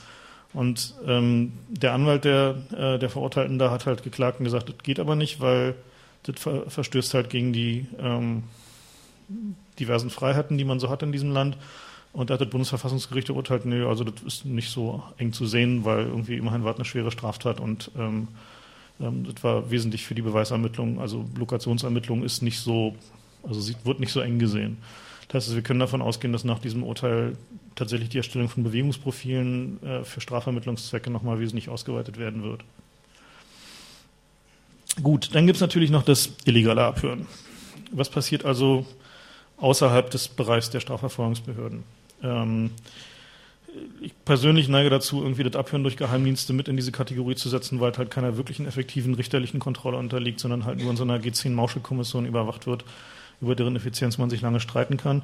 Und 0.53 0.95
ähm, 1.05 1.53
der 1.69 1.93
Anwalt 1.93 2.25
der, 2.25 2.55
äh, 2.75 2.99
der 2.99 3.09
Verurteilten 3.09 3.59
da 3.59 3.71
hat 3.71 3.85
halt 3.85 4.03
geklagt 4.03 4.39
und 4.39 4.45
gesagt, 4.45 4.69
das 4.69 4.77
geht 4.79 4.99
aber 4.99 5.15
nicht, 5.15 5.41
weil 5.41 5.75
das 6.23 6.39
ver 6.39 6.69
verstößt 6.69 7.13
halt 7.13 7.29
gegen 7.29 7.53
die 7.53 7.87
ähm, 7.99 8.43
diversen 9.79 10.09
Freiheiten, 10.09 10.57
die 10.57 10.65
man 10.65 10.79
so 10.79 10.89
hat 10.89 11.03
in 11.03 11.11
diesem 11.11 11.31
Land. 11.31 11.55
Und 12.11 12.29
da 12.29 12.33
hat 12.33 12.41
das 12.41 12.49
Bundesverfassungsgericht 12.49 13.29
urteilt, 13.29 13.65
nee, 13.65 13.81
also 13.81 14.03
das 14.03 14.21
ist 14.23 14.45
nicht 14.45 14.71
so 14.71 15.03
eng 15.17 15.31
zu 15.31 15.45
sehen, 15.45 15.85
weil 15.85 16.05
irgendwie 16.05 16.37
immerhin 16.37 16.63
war 16.63 16.71
es 16.71 16.77
eine 16.77 16.85
schwere 16.85 17.11
Straftat 17.11 17.59
und 17.59 17.91
ähm, 17.97 18.27
ähm, 18.99 19.25
das 19.31 19.43
war 19.43 19.69
wesentlich 19.69 20.05
für 20.05 20.15
die 20.15 20.21
Beweisermittlung. 20.21 20.99
Also 20.99 21.25
Lokationsermittlung 21.37 22.23
ist 22.23 22.41
nicht 22.41 22.59
so, 22.59 22.95
also 23.43 23.61
sie 23.61 23.75
wird 23.83 23.99
nicht 23.99 24.11
so 24.11 24.21
eng 24.21 24.39
gesehen. 24.39 24.77
Das 25.27 25.45
heißt, 25.45 25.55
wir 25.55 25.61
können 25.61 25.79
davon 25.79 26.01
ausgehen, 26.01 26.33
dass 26.33 26.43
nach 26.43 26.59
diesem 26.59 26.83
Urteil 26.83 27.37
tatsächlich 27.75 28.09
die 28.09 28.17
Erstellung 28.17 28.49
von 28.49 28.63
Bewegungsprofilen 28.63 29.83
äh, 29.83 30.03
für 30.03 30.21
Strafvermittlungszwecke 30.21 31.11
nochmal 31.11 31.39
wesentlich 31.39 31.69
ausgeweitet 31.69 32.17
werden 32.17 32.43
wird. 32.43 32.61
Gut, 35.03 35.29
dann 35.33 35.45
gibt 35.45 35.57
es 35.57 35.61
natürlich 35.61 35.91
noch 35.91 36.03
das 36.03 36.31
illegale 36.45 36.83
Abhören. 36.83 37.27
Was 37.91 38.09
passiert 38.09 38.43
also 38.43 38.85
außerhalb 39.57 40.09
des 40.09 40.27
Bereichs 40.27 40.71
der 40.71 40.79
Strafverfolgungsbehörden? 40.79 41.83
Ähm, 42.23 42.71
ich 44.01 44.13
persönlich 44.25 44.67
neige 44.67 44.89
dazu, 44.89 45.21
irgendwie 45.21 45.43
das 45.43 45.55
Abhören 45.55 45.83
durch 45.83 45.97
Geheimdienste 45.97 46.53
mit 46.53 46.67
in 46.67 46.75
diese 46.75 46.91
Kategorie 46.91 47.35
zu 47.35 47.49
setzen, 47.49 47.79
weil 47.79 47.93
halt 47.97 48.09
keiner 48.09 48.37
wirklichen 48.37 48.65
effektiven 48.65 49.13
richterlichen 49.13 49.59
Kontrolle 49.59 49.97
unterliegt, 49.97 50.39
sondern 50.39 50.65
halt 50.65 50.79
nur 50.79 50.89
in 50.91 50.97
so 50.97 51.03
einer 51.03 51.19
G10-Mauschel-Kommission 51.19 52.25
überwacht 52.25 52.67
wird, 52.67 52.83
über 53.41 53.55
deren 53.55 53.75
Effizienz 53.75 54.17
man 54.17 54.29
sich 54.29 54.41
lange 54.41 54.59
streiten 54.59 54.97
kann. 54.97 55.21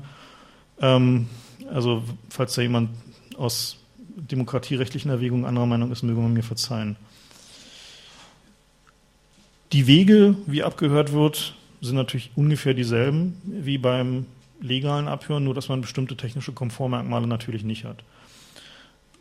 Ähm, 0.80 1.28
also, 1.72 2.04
falls 2.30 2.54
da 2.54 2.62
jemand 2.62 2.90
aus 3.38 3.78
demokratierechtlichen 4.16 5.12
Erwägungen 5.12 5.46
anderer 5.46 5.66
Meinung 5.66 5.92
ist, 5.92 6.04
möge 6.04 6.20
man 6.22 6.34
mir 6.34 6.44
verzeihen. 6.44 6.96
Die 9.74 9.88
Wege, 9.88 10.38
wie 10.46 10.64
abgehört 10.64 11.12
wird, 11.12 11.56
sind 11.82 11.96
natürlich 11.96 12.32
ungefähr 12.36 12.74
dieselben 12.74 13.42
wie 13.44 13.78
beim 13.78 14.26
legalen 14.66 15.08
Abhören, 15.08 15.44
nur 15.44 15.54
dass 15.54 15.70
man 15.70 15.82
bestimmte 15.82 16.18
technische 16.18 16.54
Komfortmerkmale 16.54 17.28
natürlich 17.28 17.64
nicht 17.64 17.86
hat. 17.86 18.04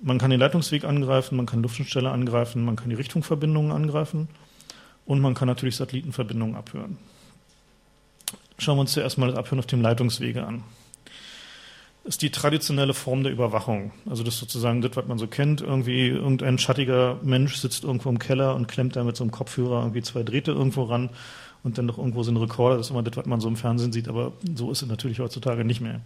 Man 0.01 0.19
kann 0.19 0.31
den 0.31 0.41
Leitungsweg 0.41 0.85
angreifen, 0.85 1.37
man 1.37 1.47
kann 1.47 1.63
Luftschnittstelle 1.63 2.11
angreifen, 2.11 2.65
man 2.65 2.77
kann 2.77 2.91
die 2.91 2.97
Richtungsverbindungen 2.97 3.73
angreifen 3.73 4.29
und 5.07 5.21
man 5.21 5.35
kann 5.35 5.49
natürlich 5.49 5.77
Satellitenverbindungen 5.77 6.57
abhören. 6.57 6.99
Schauen 8.59 8.77
wir 8.77 8.83
uns 8.83 8.93
zuerst 8.93 9.19
mal 9.19 9.29
das 9.29 9.39
Abhören 9.39 9.59
auf 9.61 9.67
dem 9.67 9.83
Leitungswege 9.83 10.45
an 10.45 10.65
ist 12.05 12.21
die 12.21 12.31
traditionelle 12.31 12.93
Form 12.93 13.23
der 13.23 13.33
Überwachung. 13.33 13.93
Also 14.09 14.23
das 14.23 14.35
ist 14.35 14.41
sozusagen 14.41 14.83
das, 14.83 14.95
was 14.95 15.07
man 15.07 15.19
so 15.19 15.27
kennt. 15.27 15.63
Irgendwie 15.63 16.09
irgendein 16.09 16.59
schattiger 16.59 17.19
Mensch 17.23 17.57
sitzt 17.57 17.85
irgendwo 17.85 18.11
im 18.11 18.19
Keller 18.19 18.55
und 18.55 18.69
klemmt 18.69 18.95
da 18.97 19.05
mit 19.05 19.17
so 19.17 19.25
einem 19.25 19.31
Kopfhörer 19.31 19.81
irgendwie 19.81 20.03
zwei 20.03 20.23
Drähte 20.23 20.53
irgendwo 20.53 20.85
ran 20.85 21.09
und 21.65 21.79
dann 21.79 21.89
doch 21.89 21.99
irgendwo 21.99 22.23
so 22.23 22.31
ein 22.31 22.37
Rekorder. 22.37 22.77
Das 22.77 22.87
ist 22.87 22.91
immer 22.91 23.03
das, 23.03 23.17
was 23.17 23.27
man 23.27 23.41
so 23.41 23.49
im 23.49 23.57
Fernsehen 23.57 23.93
sieht, 23.93 24.09
aber 24.09 24.33
so 24.55 24.71
ist 24.71 24.83
es 24.83 24.89
natürlich 24.89 25.19
heutzutage 25.19 25.65
nicht 25.65 25.81
mehr. 25.81 26.01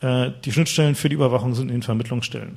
Äh, 0.00 0.32
die 0.44 0.50
Schnittstellen 0.50 0.94
für 0.94 1.08
die 1.08 1.14
Überwachung 1.14 1.54
sind 1.54 1.68
in 1.68 1.76
den 1.76 1.82
Vermittlungsstellen. 1.82 2.56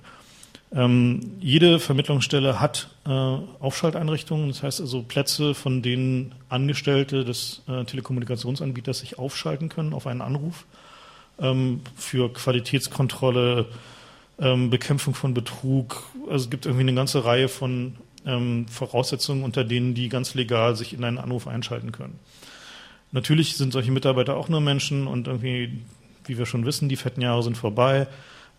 Ähm, 0.73 1.33
jede 1.41 1.79
Vermittlungsstelle 1.79 2.61
hat 2.61 2.89
äh, 3.05 3.09
Aufschalteinrichtungen, 3.09 4.47
das 4.47 4.63
heißt 4.63 4.79
also 4.79 5.03
Plätze, 5.03 5.53
von 5.53 5.81
denen 5.81 6.33
Angestellte 6.47 7.25
des 7.25 7.61
äh, 7.67 7.83
Telekommunikationsanbieters 7.83 8.99
sich 8.99 9.19
aufschalten 9.19 9.67
können 9.67 9.93
auf 9.93 10.07
einen 10.07 10.21
Anruf 10.21 10.65
ähm, 11.39 11.81
für 11.97 12.31
Qualitätskontrolle, 12.31 13.65
ähm, 14.39 14.69
Bekämpfung 14.69 15.13
von 15.13 15.33
Betrug. 15.33 16.03
Also 16.29 16.45
es 16.45 16.49
gibt 16.49 16.65
irgendwie 16.65 16.83
eine 16.83 16.93
ganze 16.93 17.25
Reihe 17.25 17.49
von 17.49 17.95
ähm, 18.25 18.67
Voraussetzungen, 18.67 19.43
unter 19.43 19.63
denen 19.63 19.93
die 19.93 20.09
ganz 20.09 20.33
legal 20.33 20.75
sich 20.75 20.93
in 20.93 21.03
einen 21.03 21.17
Anruf 21.17 21.47
einschalten 21.47 21.91
können. 21.91 22.19
Natürlich 23.11 23.57
sind 23.57 23.73
solche 23.73 23.91
Mitarbeiter 23.91 24.37
auch 24.37 24.49
nur 24.49 24.61
Menschen 24.61 25.07
und 25.07 25.27
irgendwie, 25.27 25.81
wie 26.25 26.37
wir 26.37 26.45
schon 26.45 26.65
wissen, 26.65 26.89
die 26.89 26.95
fetten 26.95 27.21
Jahre 27.21 27.43
sind 27.43 27.57
vorbei. 27.57 28.07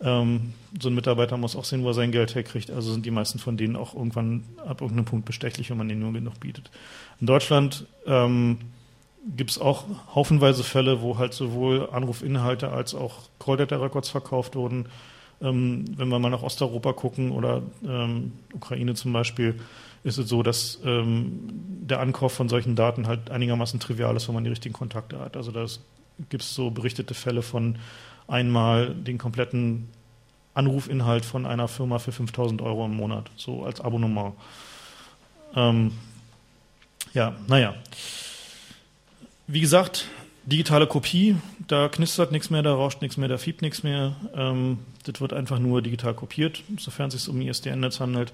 Ähm, 0.01 0.53
so 0.79 0.89
ein 0.89 0.95
Mitarbeiter 0.95 1.37
muss 1.37 1.57
auch 1.57 1.65
sehen, 1.65 1.85
wo 1.85 1.89
er 1.89 1.95
sein 1.95 2.13
Geld 2.13 2.35
herkriegt. 2.35 2.71
Also 2.71 2.93
sind 2.93 3.07
die 3.07 3.11
meisten 3.11 3.39
von 3.39 3.57
denen 3.57 3.77
auch 3.77 3.95
irgendwann 3.95 4.45
ab 4.59 4.81
irgendeinem 4.81 5.07
Punkt 5.07 5.25
bestechlich, 5.25 5.71
wenn 5.71 5.79
man 5.79 5.89
ihnen 5.89 6.01
nur 6.01 6.13
genug 6.13 6.41
bietet. 6.41 6.71
In 7.21 7.27
Deutschland 7.27 7.87
ähm, 8.07 8.59
gibt 9.37 9.51
es 9.51 9.59
auch 9.59 9.85
haufenweise 10.15 10.65
Fälle, 10.65 11.01
wo 11.01 11.19
halt 11.19 11.33
sowohl 11.33 11.89
Anrufinhalte 11.91 12.71
als 12.71 12.95
auch 12.95 13.21
Call-Data-Records 13.39 14.09
verkauft 14.09 14.57
wurden. 14.57 14.87
Ähm, 15.43 15.85
wenn 15.97 16.09
wir 16.09 16.19
mal 16.19 16.31
nach 16.31 16.43
Osteuropa 16.43 16.93
gucken 16.93 17.33
oder 17.33 17.63
ähm, 17.87 18.33
Ukraine 18.55 18.95
zum 18.95 19.13
Beispiel, 19.13 19.59
ist 20.05 20.19
es 20.19 20.29
so, 20.29 20.43
dass 20.43 20.81
ähm, 20.85 21.49
der 21.83 22.01
Ankauf 22.01 22.33
von 22.33 22.49
solchen 22.49 22.77
Daten 22.77 23.07
halt 23.07 23.31
einigermaßen 23.31 23.81
trivial 23.81 24.17
ist, 24.17 24.29
wenn 24.29 24.35
man 24.35 24.45
die 24.45 24.51
richtigen 24.51 24.73
Kontakte 24.75 25.19
hat. 25.19 25.37
Also 25.37 25.53
da 25.53 25.65
gibt 26.29 26.43
es 26.43 26.55
so 26.55 26.71
berichtete 26.71 27.15
Fälle 27.15 27.43
von 27.43 27.77
einmal 28.29 28.95
den 28.95 29.19
kompletten 29.19 29.89
Anrufinhalt 30.55 31.25
von 31.25 31.47
einer 31.47 31.69
Firma 31.69 31.99
für 31.99 32.13
5000 32.13 32.61
Euro 32.63 32.85
im 32.85 32.97
Monat, 32.97 33.31
so 33.37 33.65
als 33.65 33.81
Abonnement. 33.81 34.35
Ähm, 35.55 35.93
ja, 37.15 37.35
naja. 37.47 37.75
Wie 39.47 39.61
gesagt, 39.61 40.07
digitale 40.45 40.87
Kopie, 40.87 41.37
da 41.69 41.89
knistert 41.89 42.33
nichts 42.33 42.51
mehr, 42.51 42.63
da 42.63 42.75
rauscht 42.75 43.03
nichts 43.03 43.17
mehr, 43.17 43.29
da 43.29 43.39
fiebt 43.39 43.63
nichts 43.63 43.83
mehr. 43.83 44.17
Ähm, 44.35 44.79
das 45.05 45.21
wird 45.21 45.33
einfach 45.33 45.59
nur 45.59 45.83
digital 45.83 46.15
kopiert, 46.15 46.63
sofern 46.79 47.09
es 47.09 47.15
sich 47.15 47.29
um 47.29 47.41
ISDN-Netz 47.41 48.01
handelt. 48.01 48.33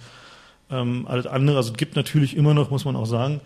Ähm, 0.71 1.07
alles 1.09 1.27
andere, 1.27 1.57
also 1.57 1.73
es 1.73 1.77
gibt 1.77 1.97
natürlich 1.97 2.37
immer 2.37 2.55
noch, 2.55 2.71
muss 2.71 2.85
man 2.85 2.97
auch 2.97 3.07
sagen, 3.07 3.41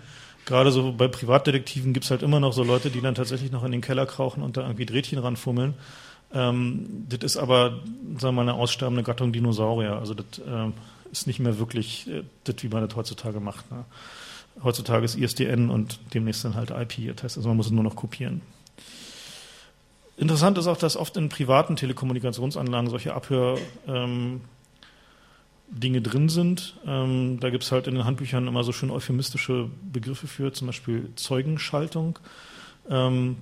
gerade 0.46 0.72
so 0.72 0.92
bei 0.92 1.08
Privatdetektiven 1.08 1.92
gibt 1.92 2.04
es 2.04 2.10
halt 2.10 2.22
immer 2.22 2.40
noch 2.40 2.52
so 2.52 2.64
Leute, 2.64 2.90
die 2.90 3.00
dann 3.00 3.14
tatsächlich 3.14 3.52
noch 3.52 3.64
in 3.64 3.72
den 3.72 3.80
Keller 3.80 4.06
krauchen 4.06 4.42
und 4.42 4.56
da 4.56 4.62
irgendwie 4.62 4.86
Drähtchen 4.86 5.18
ranfummeln. 5.18 5.74
Ähm, 6.34 7.06
das 7.08 7.20
ist 7.22 7.36
aber, 7.36 7.80
sagen 8.18 8.20
wir 8.20 8.32
mal, 8.32 8.42
eine 8.42 8.54
aussterbende 8.54 9.02
Gattung 9.02 9.32
Dinosaurier. 9.32 9.96
Also 9.96 10.14
das 10.14 10.38
äh, 10.38 10.70
ist 11.10 11.26
nicht 11.26 11.40
mehr 11.40 11.58
wirklich 11.58 12.08
äh, 12.08 12.22
das, 12.44 12.56
wie 12.60 12.68
man 12.68 12.86
das 12.86 12.96
heutzutage 12.96 13.40
macht. 13.40 13.70
Ne? 13.70 13.84
Heutzutage 14.62 15.04
ist 15.04 15.16
ISDN 15.16 15.70
und 15.70 15.98
demnächst 16.14 16.44
dann 16.44 16.54
halt 16.54 16.70
IP. 16.70 17.14
Das 17.14 17.24
heißt 17.24 17.36
also, 17.38 17.48
man 17.48 17.56
muss 17.56 17.66
es 17.66 17.72
nur 17.72 17.84
noch 17.84 17.96
kopieren. 17.96 18.40
Interessant 20.16 20.58
ist 20.58 20.66
auch, 20.66 20.76
dass 20.76 20.96
oft 20.96 21.16
in 21.16 21.28
privaten 21.28 21.76
Telekommunikationsanlagen 21.76 22.90
solche 22.90 23.14
Abhör 23.14 23.58
ähm, 23.86 24.42
drin 25.70 26.28
sind. 26.28 26.76
Ähm, 26.86 27.40
da 27.40 27.50
gibt 27.50 27.64
es 27.64 27.72
halt 27.72 27.86
in 27.86 27.94
den 27.94 28.04
Handbüchern 28.04 28.46
immer 28.46 28.62
so 28.62 28.72
schön 28.72 28.90
euphemistische 28.90 29.70
Begriffe 29.90 30.26
für, 30.26 30.52
zum 30.52 30.66
Beispiel 30.66 31.10
Zeugenschaltung. 31.16 32.18
Ähm, 32.90 33.36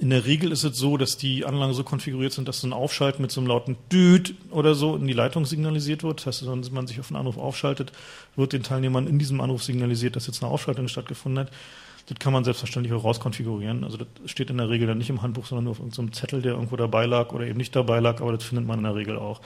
In 0.00 0.10
der 0.10 0.26
Regel 0.26 0.52
ist 0.52 0.64
es 0.64 0.76
so, 0.76 0.96
dass 0.96 1.16
die 1.16 1.44
Anlagen 1.46 1.72
so 1.72 1.84
konfiguriert 1.84 2.32
sind, 2.32 2.48
dass 2.48 2.60
so 2.60 2.66
ein 2.66 2.72
Aufschalten 2.72 3.22
mit 3.22 3.30
so 3.30 3.40
einem 3.40 3.48
lauten 3.48 3.76
Düt 3.90 4.34
oder 4.50 4.74
so 4.74 4.96
in 4.96 5.06
die 5.06 5.12
Leitung 5.14 5.46
signalisiert 5.46 6.02
wird. 6.02 6.26
Das 6.26 6.42
heißt, 6.42 6.46
wenn 6.46 6.74
man 6.74 6.86
sich 6.86 6.98
auf 7.00 7.10
einen 7.10 7.20
Anruf 7.20 7.38
aufschaltet, 7.38 7.92
wird 8.34 8.52
den 8.52 8.62
Teilnehmern 8.62 9.06
in 9.06 9.18
diesem 9.18 9.40
Anruf 9.40 9.62
signalisiert, 9.62 10.16
dass 10.16 10.26
jetzt 10.26 10.42
eine 10.42 10.52
Aufschaltung 10.52 10.88
stattgefunden 10.88 11.46
hat. 11.46 11.52
Das 12.06 12.18
kann 12.20 12.32
man 12.32 12.44
selbstverständlich 12.44 12.94
auch 12.94 13.02
rauskonfigurieren. 13.02 13.82
Also 13.82 13.98
das 13.98 14.08
steht 14.30 14.50
in 14.50 14.58
der 14.58 14.70
Regel 14.70 14.86
dann 14.86 14.98
nicht 14.98 15.10
im 15.10 15.22
Handbuch, 15.22 15.46
sondern 15.46 15.64
nur 15.64 15.72
auf 15.72 15.80
irgendeinem 15.80 16.12
Zettel, 16.12 16.40
der 16.40 16.52
irgendwo 16.52 16.76
dabei 16.76 17.06
lag 17.06 17.32
oder 17.32 17.46
eben 17.46 17.56
nicht 17.56 17.74
dabei 17.74 17.98
lag, 17.98 18.20
aber 18.20 18.32
das 18.32 18.44
findet 18.44 18.66
man 18.66 18.78
in 18.78 18.84
der 18.84 18.94
Regel 18.94 19.18
auch. 19.18 19.40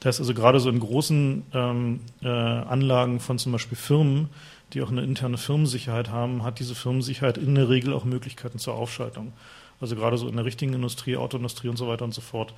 Das 0.00 0.08
heißt 0.08 0.20
also 0.20 0.34
gerade 0.34 0.60
so 0.60 0.68
in 0.68 0.80
großen 0.80 1.44
ähm, 1.54 2.00
äh, 2.22 2.28
Anlagen 2.28 3.20
von 3.20 3.38
zum 3.38 3.52
Beispiel 3.52 3.78
Firmen, 3.78 4.28
die 4.74 4.82
auch 4.82 4.90
eine 4.90 5.02
interne 5.02 5.38
Firmensicherheit 5.38 6.10
haben, 6.10 6.42
hat 6.42 6.58
diese 6.58 6.74
Firmensicherheit 6.74 7.38
in 7.38 7.54
der 7.54 7.70
Regel 7.70 7.94
auch 7.94 8.04
Möglichkeiten 8.04 8.58
zur 8.58 8.74
Aufschaltung. 8.74 9.32
Also 9.80 9.96
gerade 9.96 10.18
so 10.18 10.28
in 10.28 10.36
der 10.36 10.44
richtigen 10.44 10.74
Industrie, 10.74 11.16
Autoindustrie 11.16 11.68
und 11.68 11.76
so 11.76 11.88
weiter 11.88 12.04
und 12.04 12.12
so 12.12 12.20
fort, 12.20 12.52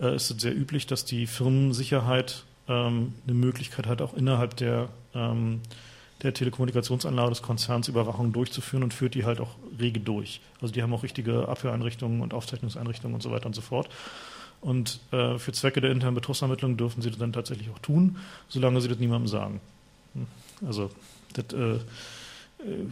äh, 0.00 0.14
ist 0.14 0.30
es 0.30 0.40
sehr 0.40 0.56
üblich, 0.56 0.86
dass 0.86 1.04
die 1.04 1.26
Firmensicherheit 1.26 2.44
ähm, 2.68 3.14
eine 3.26 3.34
Möglichkeit 3.34 3.86
hat, 3.86 4.00
auch 4.00 4.14
innerhalb 4.14 4.56
der 4.56 4.88
ähm, 5.14 5.60
der 6.22 6.34
Telekommunikationsanlage 6.34 7.30
des 7.30 7.42
Konzerns 7.42 7.88
Überwachung 7.88 8.32
durchzuführen 8.32 8.82
und 8.82 8.94
führt 8.94 9.14
die 9.14 9.24
halt 9.24 9.40
auch 9.40 9.56
rege 9.78 10.00
durch. 10.00 10.40
Also 10.60 10.72
die 10.72 10.82
haben 10.82 10.92
auch 10.94 11.02
richtige 11.02 11.48
Abhöreinrichtungen 11.48 12.20
und 12.20 12.34
Aufzeichnungseinrichtungen 12.34 13.14
und 13.14 13.22
so 13.22 13.30
weiter 13.30 13.46
und 13.46 13.54
so 13.54 13.60
fort. 13.60 13.88
Und 14.60 15.00
äh, 15.10 15.38
für 15.38 15.52
Zwecke 15.52 15.80
der 15.80 15.90
internen 15.90 16.14
Betrugsermittlung 16.14 16.76
dürfen 16.76 17.02
sie 17.02 17.10
das 17.10 17.18
dann 17.18 17.32
tatsächlich 17.32 17.70
auch 17.70 17.80
tun, 17.80 18.18
solange 18.48 18.80
sie 18.80 18.88
das 18.88 18.98
niemandem 18.98 19.28
sagen. 19.28 19.60
Hm. 20.14 20.26
Also 20.66 20.90
das 21.32 21.46
äh, 21.52 21.74
äh, 21.74 21.80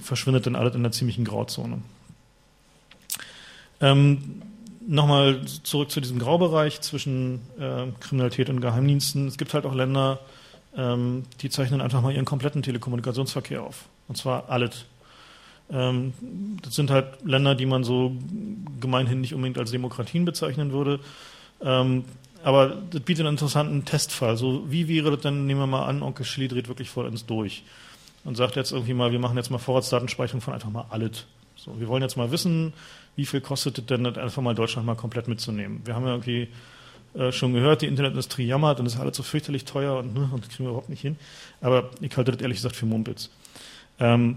verschwindet 0.01 0.47
dann 0.47 0.57
alles 0.57 0.75
in 0.75 0.81
einer 0.81 0.93
ziemlichen 0.93 1.25
Grauzone. 1.25 1.83
Ähm, 3.81 4.43
Nochmal 4.87 5.43
zurück 5.62 5.90
zu 5.90 6.01
diesem 6.01 6.19
Graubereich 6.19 6.81
zwischen 6.81 7.43
äh, 7.59 7.87
Kriminalität 8.01 8.49
und 8.49 8.61
Geheimdiensten. 8.61 9.29
Es 9.29 9.37
gibt 9.37 9.53
halt 9.53 9.66
auch 9.66 9.75
Länder, 9.75 10.19
ähm, 10.76 11.24
die 11.40 11.50
zeichnen 11.50 11.80
einfach 11.80 12.02
mal 12.02 12.12
ihren 12.12 12.24
kompletten 12.24 12.62
Telekommunikationsverkehr 12.62 13.62
auf. 13.62 13.87
Und 14.09 14.16
zwar 14.16 14.48
alles. 14.48 14.87
Ähm, 15.70 16.14
das 16.62 16.74
sind 16.74 16.90
halt 16.90 17.24
Länder, 17.24 17.54
die 17.54 17.66
man 17.66 17.85
so 17.85 18.16
gemeinhin 18.80 19.20
nicht 19.20 19.35
unbedingt 19.35 19.59
als 19.59 19.70
Demokratien 19.70 20.24
bezeichnen 20.24 20.72
würde. 20.72 21.00
Ähm, 21.62 22.04
aber 22.42 22.68
das 22.90 23.02
bietet 23.02 23.26
einen 23.26 23.35
interessanten 23.35 23.85
Testfall. 23.85 24.37
So, 24.37 24.70
wie 24.70 24.88
wäre 24.88 25.11
das 25.11 25.20
denn, 25.20 25.46
nehmen 25.46 25.61
wir 25.61 25.66
mal 25.66 25.87
an, 25.87 26.02
Onkel 26.02 26.24
Chili 26.24 26.48
dreht 26.48 26.68
wirklich 26.68 26.90
vollends 26.90 27.26
durch 27.26 27.64
und 28.24 28.37
sagt 28.37 28.56
jetzt 28.56 28.72
irgendwie 28.72 28.94
mal, 28.94 29.12
wir 29.12 29.18
machen 29.18 29.37
jetzt 29.37 29.50
mal 29.50 29.59
Vorratsdatenspeicherung 29.59 30.40
von 30.40 30.54
einfach 30.54 30.70
mal 30.70 30.87
alles. 30.90 31.26
So, 31.56 31.78
wir 31.78 31.88
wollen 31.88 32.02
jetzt 32.02 32.16
mal 32.16 32.30
wissen, 32.30 32.72
wie 33.16 33.26
viel 33.26 33.40
kostet 33.40 33.78
es 33.78 33.87
denn, 33.87 34.06
einfach 34.06 34.42
mal 34.42 34.54
Deutschland 34.54 34.87
mal 34.87 34.94
komplett 34.94 35.28
mitzunehmen. 35.28 35.83
Wir 35.85 35.94
haben 35.94 36.04
ja 36.04 36.12
irgendwie 36.12 36.48
äh, 37.14 37.33
schon 37.33 37.53
gehört, 37.53 37.83
die 37.83 37.87
Internetindustrie 37.87 38.46
jammert 38.46 38.81
und 38.81 38.87
es 38.87 38.94
ist 38.94 39.01
alles 39.01 39.16
so 39.16 39.23
fürchterlich 39.23 39.64
teuer 39.64 39.99
und, 39.99 40.14
ne, 40.14 40.29
und 40.33 40.44
das 40.44 40.51
kriegen 40.51 40.64
wir 40.64 40.70
überhaupt 40.70 40.88
nicht 40.88 41.01
hin. 41.01 41.16
Aber 41.61 41.90
ich 42.01 42.16
halte 42.16 42.33
das 42.33 42.40
ehrlich 42.40 42.59
gesagt 42.59 42.77
für 42.77 42.87
Mumpitz. 42.87 43.31
Ähm, 43.99 44.37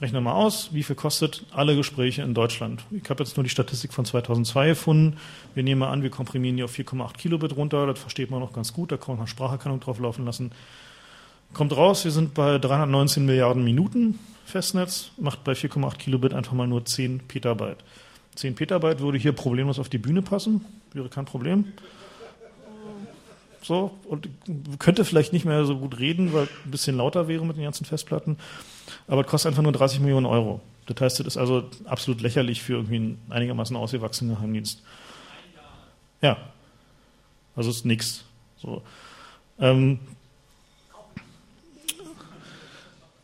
rechnen 0.00 0.16
wir 0.16 0.32
mal 0.32 0.34
aus, 0.34 0.70
wie 0.72 0.82
viel 0.82 0.96
kostet 0.96 1.44
alle 1.52 1.74
Gespräche 1.74 2.22
in 2.22 2.34
Deutschland. 2.34 2.84
Ich 2.90 3.08
habe 3.08 3.24
jetzt 3.24 3.36
nur 3.36 3.44
die 3.44 3.50
Statistik 3.50 3.92
von 3.92 4.04
2002 4.04 4.68
gefunden. 4.68 5.16
Wir 5.54 5.62
nehmen 5.62 5.80
mal 5.80 5.90
an, 5.90 6.02
wir 6.02 6.10
komprimieren 6.10 6.56
die 6.56 6.62
auf 6.62 6.74
4,8 6.74 7.16
Kilobit 7.16 7.56
runter. 7.56 7.86
Das 7.86 7.98
versteht 7.98 8.30
man 8.30 8.40
noch 8.40 8.52
ganz 8.52 8.72
gut. 8.72 8.92
Da 8.92 8.96
kann 8.96 9.14
man 9.14 9.20
mal 9.20 9.26
Spracherkennung 9.26 9.80
drauf 9.80 9.98
laufen 9.98 10.24
lassen. 10.24 10.52
Kommt 11.54 11.74
raus, 11.74 12.04
wir 12.04 12.10
sind 12.10 12.34
bei 12.34 12.58
319 12.58 13.24
Milliarden 13.24 13.64
Minuten 13.64 14.18
Festnetz, 14.44 15.10
macht 15.16 15.42
bei 15.42 15.52
4,8 15.52 15.96
Kilobit 15.96 16.34
einfach 16.34 16.52
mal 16.52 16.66
nur 16.66 16.84
10 16.84 17.20
Petabyte. 17.26 17.82
10 18.36 18.54
Petabyte 18.54 19.00
würde 19.00 19.18
hier 19.18 19.32
problemlos 19.32 19.78
auf 19.78 19.88
die 19.88 19.98
Bühne 19.98 20.22
passen, 20.22 20.64
wäre 20.92 21.08
kein 21.08 21.24
Problem. 21.24 21.72
So, 23.62 23.90
und 24.04 24.28
könnte 24.78 25.04
vielleicht 25.04 25.32
nicht 25.32 25.44
mehr 25.44 25.64
so 25.64 25.76
gut 25.76 25.98
reden, 25.98 26.32
weil 26.32 26.48
ein 26.64 26.70
bisschen 26.70 26.96
lauter 26.96 27.26
wäre 27.26 27.44
mit 27.44 27.56
den 27.56 27.64
ganzen 27.64 27.84
Festplatten. 27.84 28.38
Aber 29.08 29.22
es 29.22 29.26
kostet 29.26 29.50
einfach 29.50 29.62
nur 29.62 29.72
30 29.72 29.98
Millionen 30.00 30.26
Euro. 30.26 30.60
Das 30.86 31.00
heißt, 31.00 31.20
das 31.20 31.26
ist 31.26 31.36
also 31.36 31.64
absolut 31.84 32.20
lächerlich 32.20 32.62
für 32.62 32.74
irgendwie 32.74 32.96
einen 32.96 33.22
einigermaßen 33.28 33.76
ausgewachsenen 33.76 34.36
Geheimdienst. 34.36 34.82
Ja. 36.22 36.36
Also 37.56 37.70
ist 37.70 37.84
nichts. 37.84 38.24
So. 38.58 38.82
Ähm, 39.58 39.98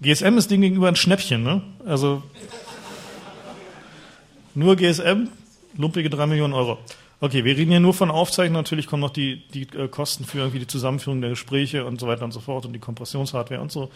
GSM 0.00 0.36
ist 0.38 0.50
dem 0.50 0.60
gegenüber 0.60 0.88
ein 0.88 0.96
Schnäppchen, 0.96 1.44
ne? 1.44 1.62
Also 1.86 2.24
nur 4.54 4.76
GSM, 4.76 5.28
lumpige 5.76 6.10
3 6.10 6.26
Millionen 6.26 6.52
Euro. 6.52 6.78
Okay, 7.20 7.44
wir 7.44 7.56
reden 7.56 7.70
hier 7.70 7.78
nur 7.78 7.94
von 7.94 8.10
Aufzeichnen. 8.10 8.54
Natürlich 8.54 8.88
kommen 8.88 9.00
noch 9.00 9.10
die, 9.10 9.46
die 9.54 9.62
äh, 9.78 9.86
Kosten 9.86 10.24
für 10.24 10.38
irgendwie 10.38 10.58
die 10.58 10.66
Zusammenführung 10.66 11.20
der 11.20 11.30
Gespräche 11.30 11.84
und 11.84 12.00
so 12.00 12.08
weiter 12.08 12.24
und 12.24 12.32
so 12.32 12.40
fort 12.40 12.66
und 12.66 12.72
die 12.72 12.80
Kompressionshardware 12.80 13.60
und 13.60 13.70
so 13.70 13.90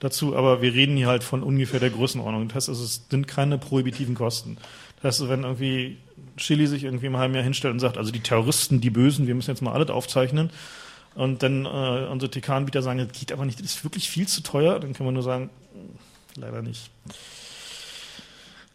dazu. 0.00 0.34
Aber 0.36 0.62
wir 0.62 0.74
reden 0.74 0.96
hier 0.96 1.06
halt 1.06 1.22
von 1.22 1.44
ungefähr 1.44 1.78
der 1.78 1.90
Größenordnung. 1.90 2.48
Das 2.48 2.68
heißt, 2.68 2.80
es 2.80 3.06
sind 3.08 3.28
keine 3.28 3.56
prohibitiven 3.56 4.16
Kosten. 4.16 4.56
Das 5.00 5.20
heißt, 5.20 5.28
wenn 5.28 5.44
irgendwie 5.44 5.98
Chili 6.36 6.66
sich 6.66 6.82
irgendwie 6.82 7.06
im 7.06 7.16
halben 7.16 7.34
Jahr 7.34 7.44
hinstellt 7.44 7.72
und 7.72 7.78
sagt, 7.78 7.98
also 7.98 8.10
die 8.10 8.18
Terroristen, 8.18 8.80
die 8.80 8.90
Bösen, 8.90 9.28
wir 9.28 9.36
müssen 9.36 9.50
jetzt 9.50 9.62
mal 9.62 9.74
alles 9.74 9.90
aufzeichnen. 9.90 10.50
Und 11.14 11.44
dann 11.44 11.66
äh, 11.66 12.08
unsere 12.10 12.32
TK-Anbieter 12.32 12.82
sagen, 12.82 12.98
das 12.98 13.12
geht 13.12 13.30
aber 13.30 13.44
nicht, 13.44 13.60
das 13.60 13.66
ist 13.66 13.84
wirklich 13.84 14.10
viel 14.10 14.26
zu 14.26 14.42
teuer. 14.42 14.80
Dann 14.80 14.92
können 14.92 15.08
wir 15.08 15.12
nur 15.12 15.22
sagen, 15.22 15.50
leider 16.34 16.62
nicht. 16.62 16.90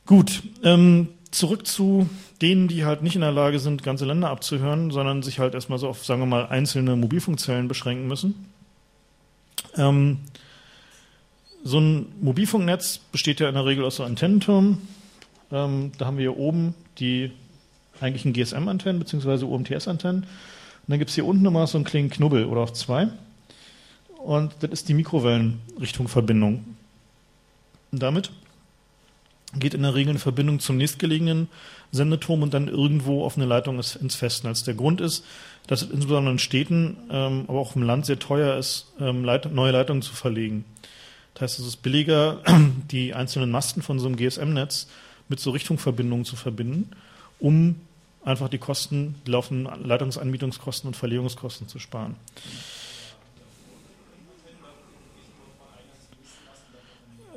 Gut, 0.05 0.43
ähm, 0.63 1.09
zurück 1.37 1.67
zu 1.67 2.09
denen, 2.41 2.67
die 2.67 2.85
halt 2.85 3.01
nicht 3.01 3.15
in 3.15 3.21
der 3.21 3.31
Lage 3.31 3.59
sind, 3.59 3.83
ganze 3.83 4.05
Länder 4.05 4.29
abzuhören, 4.29 4.91
sondern 4.91 5.23
sich 5.23 5.39
halt 5.39 5.53
erstmal 5.53 5.79
so 5.79 5.87
auf, 5.87 6.05
sagen 6.05 6.21
wir 6.21 6.25
mal, 6.25 6.47
einzelne 6.47 6.95
Mobilfunkzellen 6.95 7.67
beschränken 7.67 8.07
müssen. 8.07 8.51
Ähm, 9.75 10.19
so 11.63 11.79
ein 11.79 12.07
Mobilfunknetz 12.21 12.99
besteht 13.11 13.39
ja 13.39 13.49
in 13.49 13.55
der 13.55 13.65
Regel 13.65 13.83
aus 13.85 13.97
so 13.97 14.03
Antennentürmen. 14.03 14.79
Ähm, 15.51 15.91
da 15.97 16.05
haben 16.05 16.17
wir 16.17 16.31
hier 16.31 16.37
oben 16.37 16.75
die 16.99 17.31
eigentlichen 17.99 18.33
GSM-Antennen 18.33 18.99
bzw. 18.99 19.45
UMTS-Antennen. 19.45 20.23
Und 20.23 20.27
dann 20.87 20.99
gibt 20.99 21.09
es 21.09 21.15
hier 21.15 21.25
unten 21.25 21.43
nochmal 21.43 21.67
so 21.67 21.77
einen 21.77 21.85
kleinen 21.85 22.09
Knubbel 22.09 22.45
oder 22.45 22.61
auch 22.61 22.71
zwei. 22.71 23.09
Und 24.23 24.53
das 24.61 24.71
ist 24.71 24.89
die 24.89 24.93
Mikrowellenrichtungverbindung. 24.93 26.63
Und 27.91 28.03
damit 28.03 28.31
geht 29.55 29.73
in 29.73 29.83
der 29.83 29.95
Regel 29.95 30.11
eine 30.11 30.19
Verbindung 30.19 30.59
zum 30.59 30.77
nächstgelegenen 30.77 31.47
Sendeturm 31.91 32.43
und 32.43 32.53
dann 32.53 32.67
irgendwo 32.67 33.23
auf 33.23 33.37
eine 33.37 33.45
Leitung 33.45 33.77
ins 33.77 34.15
Festnetz. 34.15 34.63
Der 34.63 34.73
Grund 34.73 35.01
ist, 35.01 35.23
dass 35.67 35.81
es 35.81 35.89
insbesondere 35.89 36.33
in 36.33 36.39
Städten, 36.39 36.97
ähm, 37.09 37.45
aber 37.47 37.59
auch 37.59 37.75
im 37.75 37.83
Land 37.83 38.05
sehr 38.05 38.19
teuer 38.19 38.57
ist, 38.57 38.87
ähm, 38.99 39.23
Leit 39.23 39.51
neue 39.53 39.71
Leitungen 39.71 40.01
zu 40.01 40.13
verlegen. 40.13 40.65
Das 41.33 41.43
heißt, 41.43 41.59
es 41.59 41.67
ist 41.67 41.77
billiger, 41.77 42.41
die 42.91 43.13
einzelnen 43.13 43.51
Masten 43.51 43.81
von 43.81 43.99
so 43.99 44.07
einem 44.07 44.17
GSM-Netz 44.17 44.87
mit 45.29 45.39
so 45.39 45.51
Richtungverbindungen 45.51 46.25
zu 46.25 46.35
verbinden, 46.35 46.89
um 47.39 47.75
einfach 48.23 48.49
die 48.49 48.57
Kosten, 48.57 49.15
die 49.25 49.31
laufenden 49.31 49.85
Leitungsanmietungskosten 49.85 50.87
und 50.87 50.95
Verlegungskosten 50.95 51.67
zu 51.67 51.79
sparen. 51.79 52.15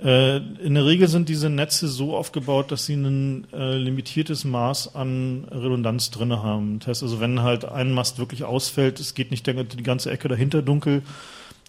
In 0.03 0.75
der 0.75 0.87
Regel 0.87 1.09
sind 1.09 1.29
diese 1.29 1.51
Netze 1.51 1.87
so 1.87 2.17
aufgebaut, 2.17 2.73
dass 2.73 2.87
sie 2.87 2.95
ein 2.95 3.47
äh, 3.53 3.77
limitiertes 3.77 4.45
Maß 4.45 4.95
an 4.95 5.45
Redundanz 5.51 6.11
drin 6.11 6.33
haben. 6.33 6.79
Das 6.79 6.89
heißt 6.89 7.03
also, 7.03 7.21
wenn 7.21 7.43
halt 7.43 7.67
ein 7.67 7.93
Mast 7.93 8.19
wirklich 8.19 8.45
ausfällt, 8.45 8.99
es 8.99 9.15
geht 9.15 9.31
nicht 9.31 9.47
die 9.47 9.83
ganze 9.83 10.11
Ecke 10.11 10.29
dahinter 10.29 10.63
dunkel, 10.63 11.03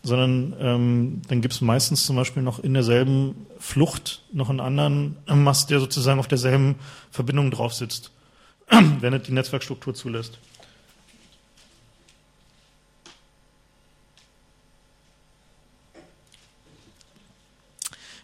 sondern 0.02 0.56
ähm, 0.60 1.22
dann 1.28 1.42
gibt 1.42 1.54
es 1.54 1.62
meistens 1.62 2.06
zum 2.06 2.16
Beispiel 2.16 2.42
noch 2.42 2.60
in 2.60 2.74
derselben 2.74 3.48
Flucht 3.60 4.24
noch 4.32 4.50
einen 4.50 4.62
anderen 4.62 5.18
Mast, 5.28 5.70
der 5.70 5.82
sozusagen 5.82 6.20
auf 6.20 6.28
derselben 6.28 6.76
Verbindung 7.12 7.52
drauf 7.52 7.74
sitzt, 7.74 8.12
wenn 9.02 9.14
es 9.14 9.24
die 9.24 9.34
Netzwerkstruktur 9.34 9.94
zulässt. 9.94 10.40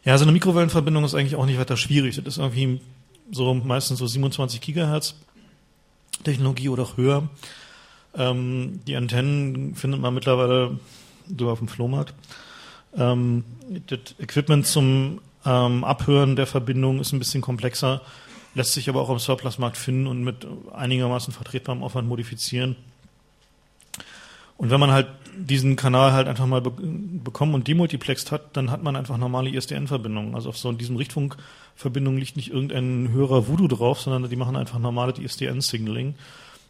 Ja, 0.07 0.17
so 0.17 0.23
eine 0.23 0.31
Mikrowellenverbindung 0.31 1.03
ist 1.03 1.15
eigentlich 1.15 1.35
auch 1.35 1.45
nicht 1.45 1.59
weiter 1.59 1.75
schwierig. 1.75 2.15
Das 2.15 2.25
ist 2.25 2.37
irgendwie 2.37 2.79
so 3.29 3.53
meistens 3.53 3.99
so 3.99 4.07
27 4.07 4.61
Gigahertz 4.61 5.15
Technologie 6.23 6.69
oder 6.69 6.83
auch 6.83 6.95
höher. 6.95 7.27
Ähm, 8.15 8.79
die 8.87 8.95
Antennen 8.95 9.75
findet 9.75 9.99
man 9.99 10.13
mittlerweile 10.13 10.79
sogar 11.27 11.51
auf 11.51 11.59
dem 11.59 11.67
Flohmarkt. 11.67 12.13
Ähm, 12.95 13.43
das 13.87 14.15
Equipment 14.17 14.65
zum 14.65 15.19
ähm, 15.45 15.83
Abhören 15.83 16.37
der 16.37 16.47
Verbindung 16.47 17.01
ist 17.01 17.11
ein 17.11 17.19
bisschen 17.19 17.41
komplexer, 17.41 17.99
lässt 18.55 18.71
sich 18.71 18.87
aber 18.87 19.01
auch 19.01 19.09
im 19.09 19.19
Surplusmarkt 19.19 19.75
finden 19.75 20.07
und 20.07 20.23
mit 20.23 20.47
einigermaßen 20.73 21.33
vertretbarem 21.33 21.83
Aufwand 21.83 22.07
modifizieren. 22.07 22.77
Und 24.57 24.71
wenn 24.71 24.79
man 24.79 24.91
halt 24.91 25.07
diesen 25.37 25.75
Kanal 25.75 26.13
halt 26.13 26.27
einfach 26.27 26.47
mal 26.47 26.61
be 26.61 26.71
bekommen 26.71 27.53
und 27.53 27.67
demultiplext 27.67 28.31
hat, 28.31 28.57
dann 28.57 28.71
hat 28.71 28.81
man 28.81 28.95
einfach 28.95 29.17
normale 29.17 29.49
ISDN-Verbindungen. 29.49 30.33
Also 30.33 30.49
auf 30.49 30.57
so 30.57 30.71
diesem 30.71 30.95
Richtfunkverbindungen 30.95 32.19
liegt 32.19 32.35
nicht 32.35 32.51
irgendein 32.51 33.09
höherer 33.11 33.47
Voodoo 33.47 33.67
drauf, 33.67 34.01
sondern 34.01 34.29
die 34.29 34.35
machen 34.35 34.55
einfach 34.55 34.79
normale 34.79 35.13
ISDN-Signaling. 35.13 36.15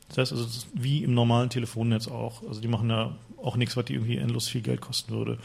Das 0.10 0.17
heißt 0.17 0.32
also, 0.34 0.43
das 0.43 0.58
ist 0.58 0.67
wie 0.73 1.04
im 1.04 1.13
normalen 1.13 1.50
Telefonnetz 1.50 2.08
auch. 2.08 2.43
Also 2.47 2.60
die 2.60 2.67
machen 2.67 2.89
ja 2.89 3.15
auch 3.41 3.56
nichts, 3.56 3.78
was 3.78 3.86
die 3.86 3.93
irgendwie 3.93 4.17
endlos 4.17 4.47
viel 4.47 4.62
Geld 4.62 4.82
kosten 4.82 5.13
würde. 5.13 5.38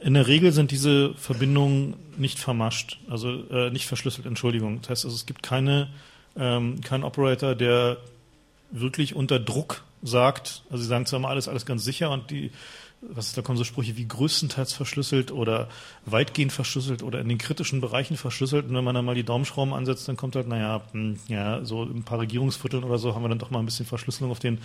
In 0.00 0.14
der 0.14 0.26
Regel 0.26 0.50
sind 0.50 0.72
diese 0.72 1.14
Verbindungen 1.14 1.94
nicht 2.16 2.40
vermascht, 2.40 2.98
also 3.08 3.48
äh, 3.50 3.70
nicht 3.70 3.86
verschlüsselt, 3.86 4.26
Entschuldigung. 4.26 4.80
Das 4.80 4.90
heißt 4.90 5.04
also, 5.04 5.14
es 5.14 5.26
gibt 5.26 5.44
keine, 5.44 5.88
ähm, 6.36 6.80
keinen 6.80 7.04
Operator, 7.04 7.54
der 7.54 7.98
wirklich 8.72 9.14
unter 9.14 9.38
Druck 9.38 9.84
sagt, 10.02 10.62
also 10.70 10.82
sie 10.82 10.88
sagen 10.88 11.06
zwar 11.06 11.18
immer 11.18 11.28
alles, 11.28 11.48
alles 11.48 11.66
ganz 11.66 11.84
sicher 11.84 12.10
und 12.10 12.30
die, 12.30 12.50
was 13.00 13.28
ist, 13.28 13.36
da 13.36 13.42
kommen 13.42 13.58
so 13.58 13.64
Sprüche 13.64 13.96
wie 13.96 14.06
größtenteils 14.06 14.72
verschlüsselt 14.72 15.32
oder 15.32 15.68
weitgehend 16.06 16.52
verschlüsselt 16.52 17.02
oder 17.02 17.20
in 17.20 17.28
den 17.28 17.38
kritischen 17.38 17.80
Bereichen 17.80 18.16
verschlüsselt. 18.16 18.66
Und 18.66 18.74
wenn 18.74 18.84
man 18.84 18.94
dann 18.94 19.04
mal 19.04 19.14
die 19.14 19.24
Daumenschrauben 19.24 19.74
ansetzt, 19.74 20.08
dann 20.08 20.16
kommt 20.16 20.36
halt, 20.36 20.46
naja, 20.46 20.82
hm, 20.92 21.18
ja, 21.28 21.64
so 21.64 21.82
ein 21.82 22.04
paar 22.04 22.20
Regierungsvierteln 22.20 22.84
oder 22.84 22.98
so 22.98 23.14
haben 23.14 23.22
wir 23.22 23.28
dann 23.28 23.38
doch 23.38 23.50
mal 23.50 23.58
ein 23.58 23.64
bisschen 23.64 23.86
Verschlüsselung 23.86 24.30
auf 24.30 24.38
den 24.38 24.58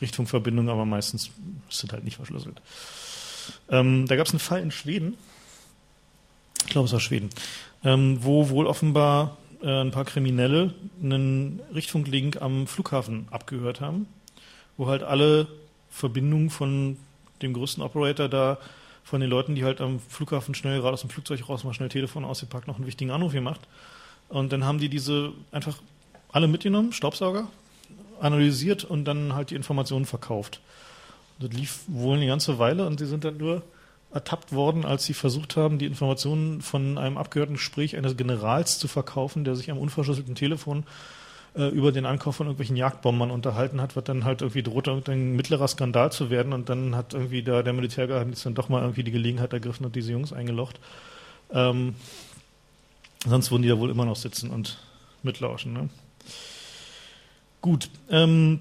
Richtfunkverbindungen, 0.00 0.70
aber 0.70 0.84
meistens 0.84 1.30
sind 1.70 1.92
halt 1.92 2.04
nicht 2.04 2.16
verschlüsselt. 2.16 2.60
Ähm, 3.70 4.06
da 4.06 4.16
gab 4.16 4.26
es 4.26 4.32
einen 4.32 4.40
Fall 4.40 4.60
in 4.60 4.70
Schweden, 4.70 5.14
ich 6.66 6.72
glaube 6.72 6.86
es 6.86 6.92
war 6.92 7.00
Schweden, 7.00 7.30
ähm, 7.84 8.18
wo 8.20 8.50
wohl 8.50 8.66
offenbar 8.66 9.38
äh, 9.62 9.80
ein 9.80 9.90
paar 9.90 10.04
Kriminelle 10.04 10.74
einen 11.02 11.60
Richtfunklink 11.74 12.42
am 12.42 12.66
Flughafen 12.66 13.26
abgehört 13.30 13.80
haben, 13.80 14.06
wo 14.78 14.86
halt 14.86 15.02
alle 15.02 15.46
Verbindungen 15.90 16.48
von 16.48 16.96
dem 17.42 17.52
größten 17.52 17.82
Operator 17.82 18.28
da 18.28 18.58
von 19.04 19.20
den 19.20 19.28
Leuten, 19.28 19.54
die 19.54 19.64
halt 19.64 19.80
am 19.80 20.00
Flughafen 20.00 20.54
schnell 20.54 20.80
gerade 20.80 20.94
aus 20.94 21.02
dem 21.02 21.10
Flugzeug 21.10 21.46
raus 21.48 21.64
mal 21.64 21.74
schnell 21.74 21.88
Telefon 21.88 22.24
ausgepackt, 22.24 22.66
noch 22.66 22.76
einen 22.76 22.86
wichtigen 22.86 23.10
Anruf 23.10 23.32
gemacht. 23.32 23.60
Und 24.28 24.52
dann 24.52 24.64
haben 24.64 24.78
die 24.78 24.88
diese 24.88 25.32
einfach 25.50 25.78
alle 26.30 26.46
mitgenommen, 26.46 26.92
Staubsauger, 26.92 27.48
analysiert 28.20 28.84
und 28.84 29.04
dann 29.04 29.34
halt 29.34 29.50
die 29.50 29.54
Informationen 29.54 30.04
verkauft. 30.04 30.60
Das 31.38 31.50
lief 31.52 31.80
wohl 31.86 32.16
eine 32.16 32.26
ganze 32.26 32.58
Weile 32.58 32.86
und 32.86 32.98
sie 32.98 33.06
sind 33.06 33.24
dann 33.24 33.36
nur 33.36 33.62
ertappt 34.12 34.52
worden, 34.52 34.84
als 34.84 35.04
sie 35.04 35.14
versucht 35.14 35.56
haben, 35.56 35.78
die 35.78 35.86
Informationen 35.86 36.60
von 36.62 36.98
einem 36.98 37.18
abgehörten 37.18 37.56
Gespräch 37.56 37.96
eines 37.96 38.16
Generals 38.16 38.78
zu 38.78 38.88
verkaufen, 38.88 39.44
der 39.44 39.54
sich 39.54 39.70
am 39.70 39.78
unverschlüsselten 39.78 40.34
Telefon 40.34 40.84
äh, 41.58 41.68
über 41.68 41.90
den 41.90 42.06
Ankauf 42.06 42.36
von 42.36 42.46
irgendwelchen 42.46 42.76
Jagdbombern 42.76 43.32
unterhalten 43.32 43.80
hat, 43.80 43.96
was 43.96 44.04
dann 44.04 44.24
halt 44.24 44.42
irgendwie 44.42 44.62
droht, 44.62 44.88
ein 45.08 45.34
mittlerer 45.34 45.66
Skandal 45.66 46.12
zu 46.12 46.30
werden 46.30 46.52
und 46.52 46.68
dann 46.68 46.94
hat 46.94 47.14
irgendwie 47.14 47.42
da 47.42 47.62
der 47.62 47.72
Militärgeheimdienst 47.72 48.46
dann 48.46 48.54
doch 48.54 48.68
mal 48.68 48.82
irgendwie 48.82 49.02
die 49.02 49.10
Gelegenheit 49.10 49.52
ergriffen 49.52 49.84
und 49.84 49.96
diese 49.96 50.12
Jungs 50.12 50.32
eingelocht. 50.32 50.78
Ähm, 51.52 51.96
sonst 53.26 53.50
würden 53.50 53.62
die 53.62 53.68
da 53.68 53.78
wohl 53.78 53.90
immer 53.90 54.04
noch 54.04 54.16
sitzen 54.16 54.50
und 54.50 54.78
mitlauschen. 55.24 55.72
Ne? 55.72 55.88
Gut, 57.60 57.90
ähm, 58.08 58.60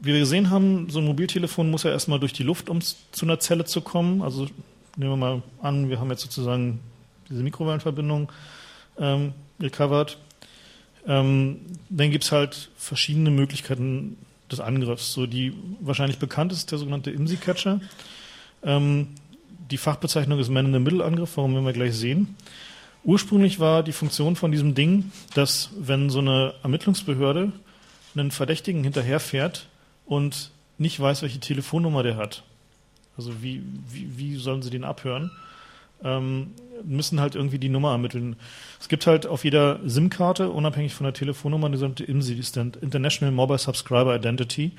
wie 0.00 0.12
wir 0.12 0.20
gesehen 0.20 0.50
haben, 0.50 0.90
so 0.90 0.98
ein 0.98 1.06
Mobiltelefon 1.06 1.70
muss 1.70 1.84
ja 1.84 1.90
erstmal 1.90 2.20
durch 2.20 2.34
die 2.34 2.42
Luft, 2.42 2.68
um 2.68 2.80
zu 2.82 2.98
einer 3.22 3.40
Zelle 3.40 3.64
zu 3.64 3.80
kommen. 3.80 4.20
Also 4.20 4.46
nehmen 4.96 5.12
wir 5.12 5.16
mal 5.16 5.42
an, 5.62 5.88
wir 5.88 5.98
haben 5.98 6.10
jetzt 6.10 6.22
sozusagen 6.22 6.80
diese 7.30 7.42
Mikrowellenverbindung 7.42 8.30
ähm, 8.98 9.32
recovered. 9.58 10.18
Ähm, 11.08 11.60
dann 11.88 12.10
gibt 12.10 12.24
es 12.24 12.32
halt 12.32 12.70
verschiedene 12.76 13.30
Möglichkeiten 13.30 14.16
des 14.52 14.60
Angriffs. 14.60 15.12
So 15.12 15.26
die 15.26 15.54
wahrscheinlich 15.80 16.18
bekannteste 16.18 16.62
ist 16.62 16.70
der 16.70 16.78
sogenannte 16.78 17.10
IMSI-Catcher. 17.10 17.80
Ähm, 18.62 19.08
die 19.70 19.78
Fachbezeichnung 19.78 20.38
ist 20.38 20.50
Man-in-the-Middle-Angriff, 20.50 21.36
warum 21.36 21.54
werden 21.54 21.66
wir 21.66 21.72
gleich 21.72 21.94
sehen. 21.94 22.36
Ursprünglich 23.04 23.58
war 23.58 23.82
die 23.82 23.92
Funktion 23.92 24.36
von 24.36 24.52
diesem 24.52 24.74
Ding, 24.74 25.10
dass 25.34 25.70
wenn 25.78 26.10
so 26.10 26.20
eine 26.20 26.54
Ermittlungsbehörde 26.62 27.52
einen 28.14 28.30
Verdächtigen 28.30 28.84
hinterherfährt, 28.84 29.68
und 30.08 30.50
nicht 30.78 30.98
weiß, 30.98 31.22
welche 31.22 31.38
Telefonnummer 31.38 32.02
der 32.02 32.16
hat. 32.16 32.42
Also 33.16 33.42
wie, 33.42 33.62
wie, 33.90 34.16
wie 34.16 34.36
sollen 34.36 34.62
sie 34.62 34.70
den 34.70 34.84
abhören? 34.84 35.30
Ähm, 36.04 36.52
müssen 36.84 37.20
halt 37.20 37.34
irgendwie 37.34 37.58
die 37.58 37.68
Nummer 37.68 37.90
ermitteln. 37.92 38.36
Es 38.80 38.88
gibt 38.88 39.06
halt 39.06 39.26
auf 39.26 39.44
jeder 39.44 39.80
SIM-Karte, 39.84 40.50
unabhängig 40.50 40.94
von 40.94 41.04
der 41.04 41.12
Telefonnummer, 41.12 41.66
eine 41.66 41.76
sogenannte 41.76 42.04
IMSI, 42.04 42.34
die 42.34 42.40
ist 42.40 42.56
dann 42.56 42.72
International 42.80 43.34
Mobile 43.34 43.58
Subscriber 43.58 44.14
Identity. 44.14 44.72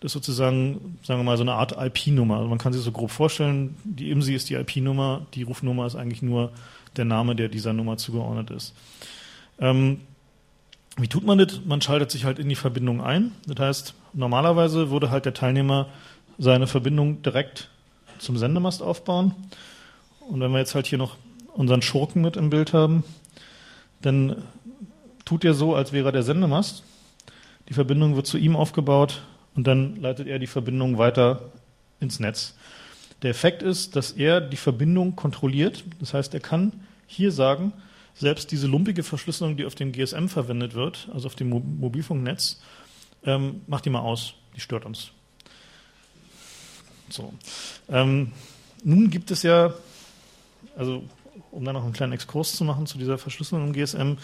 Das 0.00 0.10
ist 0.10 0.12
sozusagen, 0.14 0.98
sagen 1.02 1.20
wir 1.20 1.24
mal, 1.24 1.36
so 1.36 1.42
eine 1.42 1.54
Art 1.54 1.72
IP-Nummer. 1.78 2.36
Also 2.36 2.48
man 2.48 2.58
kann 2.58 2.72
sich 2.72 2.82
so 2.82 2.92
grob 2.92 3.10
vorstellen, 3.10 3.76
die 3.84 4.10
IMSI 4.10 4.34
ist 4.34 4.48
die 4.50 4.54
IP-Nummer, 4.54 5.26
die 5.34 5.42
Rufnummer 5.42 5.86
ist 5.86 5.96
eigentlich 5.96 6.22
nur 6.22 6.52
der 6.96 7.04
Name, 7.04 7.34
der 7.34 7.48
dieser 7.48 7.72
Nummer 7.72 7.96
zugeordnet 7.96 8.50
ist. 8.50 8.74
Ähm, 9.58 10.00
wie 10.98 11.08
tut 11.08 11.24
man 11.24 11.38
das? 11.38 11.60
Man 11.64 11.80
schaltet 11.80 12.10
sich 12.10 12.24
halt 12.24 12.38
in 12.38 12.48
die 12.48 12.54
Verbindung 12.54 13.02
ein. 13.02 13.32
Das 13.46 13.58
heißt, 13.58 13.94
normalerweise 14.14 14.90
würde 14.90 15.10
halt 15.10 15.26
der 15.26 15.34
Teilnehmer 15.34 15.88
seine 16.38 16.66
Verbindung 16.66 17.22
direkt 17.22 17.68
zum 18.18 18.36
Sendemast 18.36 18.82
aufbauen. 18.82 19.34
Und 20.28 20.40
wenn 20.40 20.50
wir 20.52 20.58
jetzt 20.58 20.74
halt 20.74 20.86
hier 20.86 20.98
noch 20.98 21.16
unseren 21.54 21.82
Schurken 21.82 22.22
mit 22.22 22.36
im 22.36 22.50
Bild 22.50 22.72
haben, 22.72 23.04
dann 24.02 24.42
tut 25.24 25.44
er 25.44 25.54
so, 25.54 25.74
als 25.74 25.92
wäre 25.92 26.08
er 26.08 26.12
der 26.12 26.22
Sendemast. 26.22 26.82
Die 27.68 27.74
Verbindung 27.74 28.16
wird 28.16 28.26
zu 28.26 28.38
ihm 28.38 28.56
aufgebaut 28.56 29.22
und 29.54 29.66
dann 29.66 29.96
leitet 29.96 30.28
er 30.28 30.38
die 30.38 30.46
Verbindung 30.46 30.98
weiter 30.98 31.52
ins 32.00 32.20
Netz. 32.20 32.54
Der 33.22 33.30
Effekt 33.30 33.62
ist, 33.62 33.96
dass 33.96 34.12
er 34.12 34.40
die 34.40 34.56
Verbindung 34.56 35.16
kontrolliert. 35.16 35.84
Das 36.00 36.12
heißt, 36.12 36.34
er 36.34 36.40
kann 36.40 36.72
hier 37.06 37.32
sagen, 37.32 37.72
selbst 38.14 38.50
diese 38.52 38.66
lumpige 38.66 39.02
Verschlüsselung, 39.02 39.56
die 39.56 39.64
auf 39.64 39.74
dem 39.74 39.92
GSM 39.92 40.28
verwendet 40.28 40.74
wird, 40.74 41.08
also 41.12 41.26
auf 41.26 41.34
dem 41.34 41.48
Mobilfunknetz, 41.48 42.60
ähm, 43.24 43.62
macht 43.66 43.84
die 43.84 43.90
mal 43.90 44.00
aus. 44.00 44.34
Die 44.54 44.60
stört 44.60 44.86
uns. 44.86 45.10
So. 47.08 47.32
Ähm, 47.88 48.32
nun 48.84 49.10
gibt 49.10 49.30
es 49.30 49.42
ja, 49.42 49.74
also 50.76 51.02
um 51.50 51.64
da 51.64 51.72
noch 51.72 51.84
einen 51.84 51.92
kleinen 51.92 52.12
Exkurs 52.12 52.54
zu 52.54 52.64
machen 52.64 52.86
zu 52.86 52.98
dieser 52.98 53.18
Verschlüsselung 53.18 53.66
im 53.66 53.72
GSM, 53.72 54.16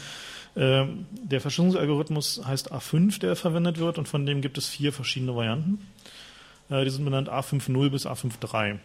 äh, 0.55 0.85
der 1.11 1.41
Verschlüsselungsalgorithmus 1.41 2.43
heißt 2.47 2.73
A5, 2.73 3.19
der 3.21 3.37
verwendet 3.37 3.79
wird, 3.79 3.99
und 3.99 4.09
von 4.09 4.27
dem 4.27 4.41
gibt 4.41 4.59
es 4.59 4.69
vier 4.69 4.93
verschiedene 4.93 5.35
Varianten. 5.35 5.87
Äh, 6.71 6.85
die 6.85 6.91
sind 6.91 7.05
benannt 7.05 7.31
A5.0 7.31 7.91
bis 7.91 8.07
A5.3. 8.07 8.79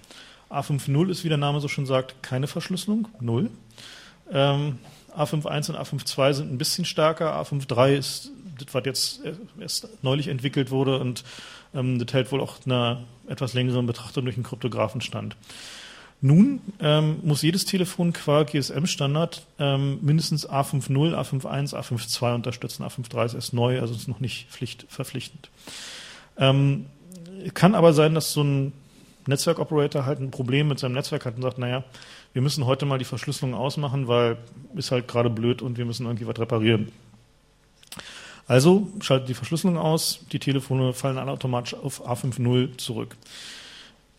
A5.0 0.49 1.09
ist, 1.09 1.23
wie 1.23 1.29
der 1.29 1.37
Name 1.37 1.59
so 1.59 1.67
schon 1.67 1.85
sagt, 1.85 2.23
keine 2.23 2.47
Verschlüsselung, 2.47 3.07
null. 3.19 3.49
Ähm, 4.31 4.79
A5.1 5.15 5.71
und 5.71 5.77
A5.2 5.77 6.33
sind 6.33 6.51
ein 6.51 6.57
bisschen 6.57 6.85
stärker. 6.85 7.33
A5.3 7.41 7.95
ist 7.95 8.31
das, 8.59 8.73
was 8.73 8.85
jetzt 8.85 9.21
erst 9.59 10.03
neulich 10.03 10.29
entwickelt 10.29 10.71
wurde 10.71 10.99
und 10.99 11.23
ähm, 11.73 11.99
das 11.99 12.13
hält 12.13 12.31
wohl 12.31 12.41
auch 12.41 12.57
einer 12.65 13.03
etwas 13.27 13.53
längeren 13.53 13.85
Betrachtung 13.87 14.23
durch 14.23 14.37
einen 14.37 14.45
Kryptographenstand. 14.45 15.35
Nun 16.19 16.61
ähm, 16.79 17.19
muss 17.23 17.43
jedes 17.43 17.65
Telefon 17.65 18.11
qua 18.11 18.43
GSM-Standard 18.43 19.45
ähm, 19.59 19.99
mindestens 20.01 20.49
A5.0, 20.49 21.13
A5.1, 21.13 21.75
A5.2 21.75 22.35
unterstützen. 22.35 22.83
A5.3 22.83 23.25
ist 23.25 23.33
erst 23.35 23.53
neu, 23.53 23.79
also 23.79 23.93
ist 23.93 24.07
noch 24.07 24.19
nicht 24.19 24.49
Pflicht, 24.49 24.87
verpflichtend. 24.89 25.49
Ähm, 26.37 26.87
kann 27.53 27.75
aber 27.75 27.93
sein, 27.93 28.15
dass 28.15 28.33
so 28.33 28.43
ein 28.43 28.73
Netzwerkoperator 29.27 30.05
halt 30.05 30.19
ein 30.19 30.31
Problem 30.31 30.69
mit 30.69 30.79
seinem 30.79 30.93
Netzwerk 30.93 31.25
hat 31.25 31.35
und 31.35 31.43
sagt, 31.43 31.59
naja, 31.59 31.83
wir 32.33 32.41
müssen 32.41 32.65
heute 32.65 32.85
mal 32.85 32.97
die 32.97 33.05
Verschlüsselung 33.05 33.53
ausmachen, 33.53 34.07
weil 34.07 34.37
ist 34.75 34.91
halt 34.91 35.07
gerade 35.07 35.29
blöd 35.29 35.61
und 35.61 35.77
wir 35.77 35.85
müssen 35.85 36.05
irgendwie 36.05 36.27
was 36.27 36.39
reparieren. 36.39 36.91
Also 38.47 38.87
schaltet 39.01 39.29
die 39.29 39.33
Verschlüsselung 39.33 39.77
aus, 39.77 40.21
die 40.31 40.39
Telefone 40.39 40.93
fallen 40.93 41.17
alle 41.17 41.31
automatisch 41.31 41.75
auf 41.75 42.07
A5.0 42.07 42.77
zurück. 42.77 43.17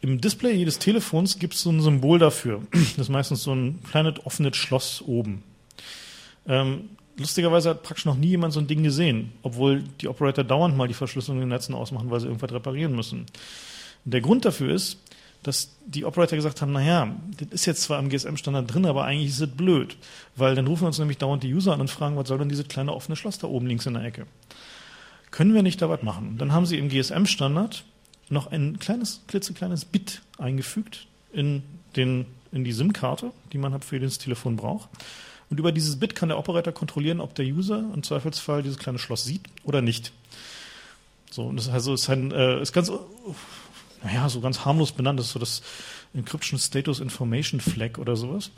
Im 0.01 0.21
Display 0.21 0.55
jedes 0.55 0.79
Telefons 0.79 1.39
gibt 1.39 1.55
es 1.55 1.63
so 1.63 1.71
ein 1.71 1.81
Symbol 1.81 2.19
dafür. 2.19 2.63
Das 2.73 2.99
ist 2.99 3.09
meistens 3.09 3.43
so 3.43 3.55
ein 3.55 3.83
kleines 3.83 4.25
offenes 4.25 4.57
Schloss 4.57 5.03
oben. 5.03 5.43
Ähm, 6.47 6.91
lustigerweise 7.17 7.71
hat 7.71 7.83
praktisch 7.83 8.05
noch 8.05 8.17
nie 8.17 8.29
jemand 8.29 8.53
so 8.53 8.61
ein 8.61 8.67
Ding 8.67 8.83
gesehen, 8.83 9.33
obwohl 9.43 9.83
die 10.01 10.09
Operator 10.09 10.45
dauernd 10.45 10.77
mal 10.77 10.89
die 10.89 10.95
Verschlüsselung 10.95 11.39
in 11.39 11.47
den 11.47 11.51
Netzen 11.51 11.75
ausmachen, 11.75 12.11
weil 12.11 12.21
sie 12.21 12.27
irgendwas 12.27 12.53
reparieren 12.53 12.95
müssen. 12.95 13.27
Der 14.05 14.21
Grund 14.21 14.45
dafür 14.45 14.73
ist, 14.73 14.99
dass 15.43 15.77
die 15.87 16.05
Operator 16.05 16.37
gesagt 16.37 16.63
haben, 16.63 16.73
naja, 16.73 17.15
das 17.39 17.49
ist 17.51 17.67
jetzt 17.67 17.83
zwar 17.83 17.99
im 17.99 18.09
GSM-Standard 18.09 18.73
drin, 18.73 18.87
aber 18.87 19.05
eigentlich 19.05 19.31
ist 19.31 19.41
es 19.41 19.51
blöd, 19.51 19.97
weil 20.37 20.55
dann 20.55 20.67
rufen 20.67 20.87
uns 20.87 20.99
nämlich 20.99 21.19
dauernd 21.19 21.43
die 21.43 21.53
User 21.53 21.73
an 21.73 21.81
und 21.81 21.91
fragen, 21.91 22.17
was 22.17 22.29
soll 22.29 22.39
denn 22.39 22.49
dieses 22.49 22.69
kleine 22.69 22.93
offene 22.93 23.17
Schloss 23.17 23.39
da 23.39 23.47
oben 23.47 23.67
links 23.67 23.87
in 23.87 23.95
der 23.95 24.05
Ecke? 24.05 24.27
Können 25.31 25.55
wir 25.55 25.63
nicht 25.63 25.81
da 25.81 25.89
was 25.89 26.03
machen? 26.03 26.39
Dann 26.39 26.53
haben 26.53 26.67
sie 26.67 26.79
im 26.79 26.89
GSM-Standard 26.89 27.85
noch 28.31 28.49
ein 28.49 28.79
kleines, 28.79 29.23
klitzekleines 29.27 29.85
Bit 29.85 30.23
eingefügt 30.39 31.07
in, 31.33 31.63
den, 31.97 32.27
in 32.53 32.65
die 32.65 32.73
SIM-Karte, 32.73 33.33
die 33.53 33.59
man 33.59 33.81
für 33.83 34.01
das 34.01 34.19
Telefon 34.19 34.57
braucht. 34.57 34.89
Und 35.51 35.59
über 35.59 35.73
dieses 35.73 35.99
Bit 35.99 36.15
kann 36.15 36.29
der 36.29 36.39
Operator 36.39 36.73
kontrollieren, 36.73 37.21
ob 37.21 37.35
der 37.35 37.47
User 37.47 37.91
im 37.95 38.03
Zweifelsfall 38.03 38.63
dieses 38.63 38.79
kleine 38.79 38.99
Schloss 38.99 39.25
sieht 39.25 39.43
oder 39.65 39.81
nicht. 39.81 40.13
So, 41.31 41.45
und 41.45 41.57
das 41.57 41.69
also 41.69 41.95
ist 41.95 42.09
ein, 42.11 42.33
äh, 42.33 42.61
ist 42.61 42.73
ganz, 42.73 42.91
naja, 44.03 44.29
so 44.29 44.41
ganz 44.41 44.65
harmlos 44.65 44.93
benannt, 44.93 45.19
das 45.19 45.27
ist 45.27 45.33
so 45.33 45.39
das 45.39 45.63
Encryption 46.15 46.59
Status 46.59 47.01
Information 47.01 47.61
Flag 47.61 47.99
oder 47.99 48.17
sowas. 48.17 48.51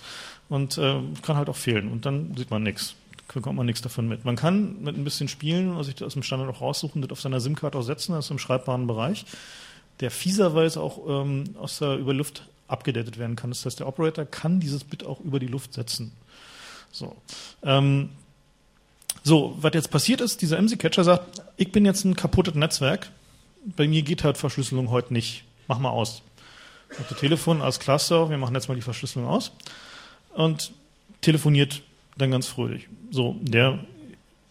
Und 0.49 0.79
äh, 0.79 1.01
kann 1.23 1.37
halt 1.37 1.49
auch 1.49 1.57
fehlen. 1.57 1.91
Und 1.91 2.07
dann 2.07 2.37
sieht 2.37 2.51
man 2.51 2.63
nichts. 2.63 2.95
Bekommt 3.33 3.57
man 3.57 3.67
nichts 3.67 3.83
davon 3.83 4.09
mit. 4.09 4.25
Man 4.25 4.37
kann 4.37 4.83
mit 4.83 4.97
ein 4.97 5.05
bisschen 5.05 5.29
spielen, 5.29 5.83
sich 5.85 5.95
das 5.95 6.07
aus 6.07 6.13
dem 6.15 6.23
Standard 6.23 6.49
auch 6.49 6.61
raussuchen, 6.61 7.01
das 7.01 7.13
auf 7.13 7.21
seiner 7.21 7.41
SIM-Karte 7.41 7.79
auch 7.79 7.83
setzen, 7.83 8.13
das 8.13 8.25
ist 8.25 8.31
im 8.31 8.39
schreibbaren 8.39 8.87
Bereich, 8.87 9.25
der 10.01 10.11
fieserweise 10.11 10.81
auch 10.81 11.23
ähm, 11.23 11.55
aus 11.59 11.79
der, 11.79 11.97
über 11.97 12.13
Luft 12.13 12.49
abgedatet 12.67 13.19
werden 13.19 13.37
kann. 13.37 13.51
Das 13.51 13.65
heißt, 13.65 13.79
der 13.79 13.87
Operator 13.87 14.25
kann 14.25 14.59
dieses 14.61 14.83
Bit 14.83 15.05
auch 15.05 15.21
über 15.21 15.39
die 15.39 15.47
Luft 15.47 15.75
setzen. 15.75 16.13
So. 16.91 17.17
Ähm, 17.63 18.11
so, 19.23 19.57
was 19.61 19.75
jetzt 19.75 19.91
passiert 19.91 20.21
ist, 20.21 20.43
dieser 20.43 20.61
MC-Catcher 20.61 21.05
sagt, 21.05 21.43
ich 21.57 21.71
bin 21.71 21.85
jetzt 21.85 22.05
ein 22.05 22.17
kaputtes 22.17 22.55
Netzwerk, 22.55 23.11
bei 23.65 23.87
mir 23.87 24.03
geht 24.03 24.25
halt 24.25 24.39
Verschlüsselung 24.39 24.91
heute 24.91 25.13
nicht. 25.13 25.45
Mach 25.69 25.79
mal 25.79 25.91
aus. 25.91 26.23
Auf 26.99 27.09
dem 27.09 27.17
Telefon 27.19 27.63
als 27.63 27.79
Cluster, 27.79 28.31
wir 28.31 28.39
machen 28.39 28.55
jetzt 28.55 28.69
mal 28.69 28.75
die 28.75 28.81
Verschlüsselung 28.81 29.29
aus 29.29 29.53
und 30.35 30.73
telefoniert 31.21 31.83
dann 32.21 32.31
ganz 32.31 32.47
fröhlich. 32.47 32.89
So, 33.11 33.37
der 33.41 33.79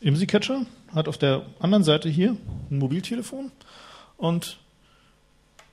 IMSI-Catcher 0.02 0.66
hat 0.94 1.08
auf 1.08 1.18
der 1.18 1.46
anderen 1.60 1.84
Seite 1.84 2.10
hier 2.10 2.36
ein 2.72 2.78
Mobiltelefon 2.78 3.52
und 4.18 4.58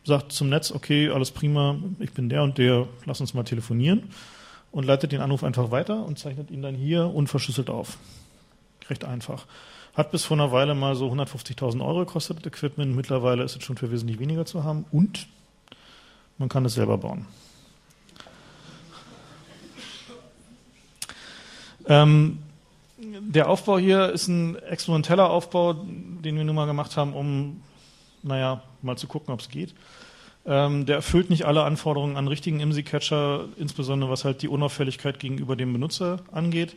sagt 0.04 0.32
zum 0.32 0.48
Netz, 0.48 0.70
okay, 0.70 1.10
alles 1.10 1.30
prima, 1.30 1.76
ich 1.98 2.12
bin 2.12 2.28
der 2.28 2.42
und 2.42 2.58
der, 2.58 2.86
lass 3.04 3.20
uns 3.20 3.34
mal 3.34 3.44
telefonieren 3.44 4.04
und 4.70 4.84
leitet 4.84 5.12
den 5.12 5.20
Anruf 5.20 5.42
einfach 5.42 5.70
weiter 5.70 6.04
und 6.04 6.18
zeichnet 6.18 6.50
ihn 6.50 6.62
dann 6.62 6.74
hier 6.74 7.06
unverschlüsselt 7.06 7.70
auf. 7.70 7.98
Recht 8.88 9.04
einfach. 9.04 9.46
Hat 9.94 10.10
bis 10.12 10.24
vor 10.24 10.36
einer 10.36 10.52
Weile 10.52 10.74
mal 10.74 10.94
so 10.94 11.10
150.000 11.10 11.84
Euro 11.84 12.00
gekostet, 12.00 12.46
Equipment. 12.46 12.94
Mittlerweile 12.94 13.42
ist 13.42 13.56
es 13.56 13.64
schon 13.64 13.76
für 13.76 13.90
wesentlich 13.90 14.18
weniger 14.18 14.44
zu 14.44 14.62
haben 14.62 14.84
und 14.92 15.26
man 16.38 16.48
kann 16.48 16.64
es 16.66 16.74
selber 16.74 16.98
bauen. 16.98 17.26
Ähm, 21.88 22.38
der 22.98 23.48
Aufbau 23.48 23.78
hier 23.78 24.10
ist 24.10 24.28
ein 24.28 24.56
experimenteller 24.56 25.28
Aufbau, 25.28 25.74
den 25.74 26.36
wir 26.36 26.44
nun 26.44 26.56
mal 26.56 26.66
gemacht 26.66 26.96
haben, 26.96 27.12
um, 27.12 27.62
naja, 28.22 28.62
mal 28.82 28.96
zu 28.96 29.06
gucken, 29.06 29.34
ob 29.34 29.40
es 29.40 29.48
geht. 29.48 29.74
Ähm, 30.46 30.86
der 30.86 30.96
erfüllt 30.96 31.28
nicht 31.28 31.44
alle 31.44 31.64
Anforderungen 31.64 32.16
an 32.16 32.28
richtigen 32.28 32.60
IMSI-Catcher, 32.60 33.46
insbesondere 33.58 34.10
was 34.10 34.24
halt 34.24 34.42
die 34.42 34.48
Unauffälligkeit 34.48 35.18
gegenüber 35.18 35.56
dem 35.56 35.72
Benutzer 35.72 36.20
angeht. 36.32 36.74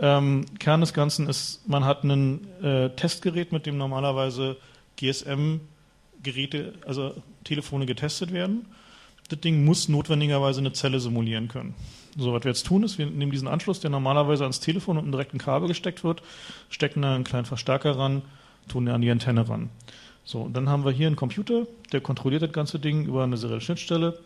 Ähm, 0.00 0.46
Kern 0.58 0.80
des 0.80 0.94
Ganzen 0.94 1.28
ist, 1.28 1.68
man 1.68 1.84
hat 1.84 2.04
ein 2.04 2.46
äh, 2.62 2.90
Testgerät, 2.90 3.52
mit 3.52 3.66
dem 3.66 3.78
normalerweise 3.78 4.56
GSM-Geräte, 4.96 6.74
also 6.86 7.14
Telefone 7.44 7.86
getestet 7.86 8.32
werden. 8.32 8.66
Das 9.28 9.40
Ding 9.40 9.64
muss 9.64 9.88
notwendigerweise 9.88 10.60
eine 10.60 10.72
Zelle 10.72 11.00
simulieren 11.00 11.48
können. 11.48 11.74
So, 12.16 12.32
was 12.32 12.44
wir 12.44 12.50
jetzt 12.50 12.66
tun, 12.66 12.82
ist, 12.82 12.98
wir 12.98 13.06
nehmen 13.06 13.30
diesen 13.30 13.48
Anschluss, 13.48 13.80
der 13.80 13.90
normalerweise 13.90 14.44
ans 14.44 14.60
Telefon 14.60 14.98
und 14.98 15.06
ein 15.06 15.12
direkten 15.12 15.38
Kabel 15.38 15.68
gesteckt 15.68 16.02
wird, 16.02 16.22
stecken 16.70 17.02
da 17.02 17.14
einen 17.14 17.24
kleinen 17.24 17.44
Verstärker 17.44 17.98
ran, 17.98 18.22
tun 18.68 18.86
den 18.86 18.94
an 18.94 19.02
die 19.02 19.10
Antenne 19.10 19.48
ran. 19.48 19.70
So, 20.24 20.48
dann 20.48 20.68
haben 20.68 20.84
wir 20.84 20.92
hier 20.92 21.06
einen 21.06 21.16
Computer, 21.16 21.66
der 21.92 22.00
kontrolliert 22.00 22.42
das 22.42 22.52
ganze 22.52 22.78
Ding 22.78 23.06
über 23.06 23.24
eine 23.24 23.36
serielle 23.36 23.60
Schnittstelle 23.60 24.18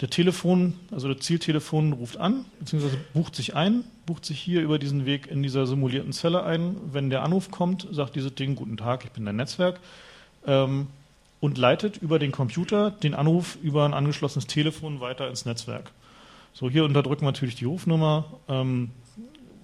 der 0.00 0.08
Telefon, 0.08 0.74
also 0.90 1.08
der 1.08 1.20
Zieltelefon 1.20 1.92
ruft 1.92 2.16
an, 2.16 2.46
beziehungsweise 2.58 2.96
bucht 3.12 3.36
sich 3.36 3.54
ein, 3.54 3.84
bucht 4.06 4.24
sich 4.24 4.40
hier 4.40 4.62
über 4.62 4.78
diesen 4.78 5.04
Weg 5.04 5.26
in 5.26 5.42
dieser 5.42 5.66
simulierten 5.66 6.12
Zelle 6.12 6.42
ein. 6.42 6.76
Wenn 6.90 7.10
der 7.10 7.22
Anruf 7.22 7.50
kommt, 7.50 7.86
sagt 7.90 8.16
dieses 8.16 8.34
Ding, 8.34 8.54
guten 8.54 8.78
Tag, 8.78 9.04
ich 9.04 9.10
bin 9.10 9.26
dein 9.26 9.36
Netzwerk, 9.36 9.78
ähm, 10.46 10.86
und 11.40 11.58
leitet 11.58 11.96
über 11.96 12.18
den 12.18 12.32
Computer 12.32 12.90
den 12.90 13.14
Anruf 13.14 13.56
über 13.62 13.84
ein 13.84 13.94
angeschlossenes 13.94 14.46
Telefon 14.46 15.00
weiter 15.00 15.28
ins 15.28 15.46
Netzwerk. 15.46 15.90
So, 16.52 16.68
hier 16.68 16.84
unterdrücken 16.84 17.22
wir 17.22 17.32
natürlich 17.32 17.54
die 17.54 17.64
Rufnummer 17.64 18.26
ähm, 18.48 18.90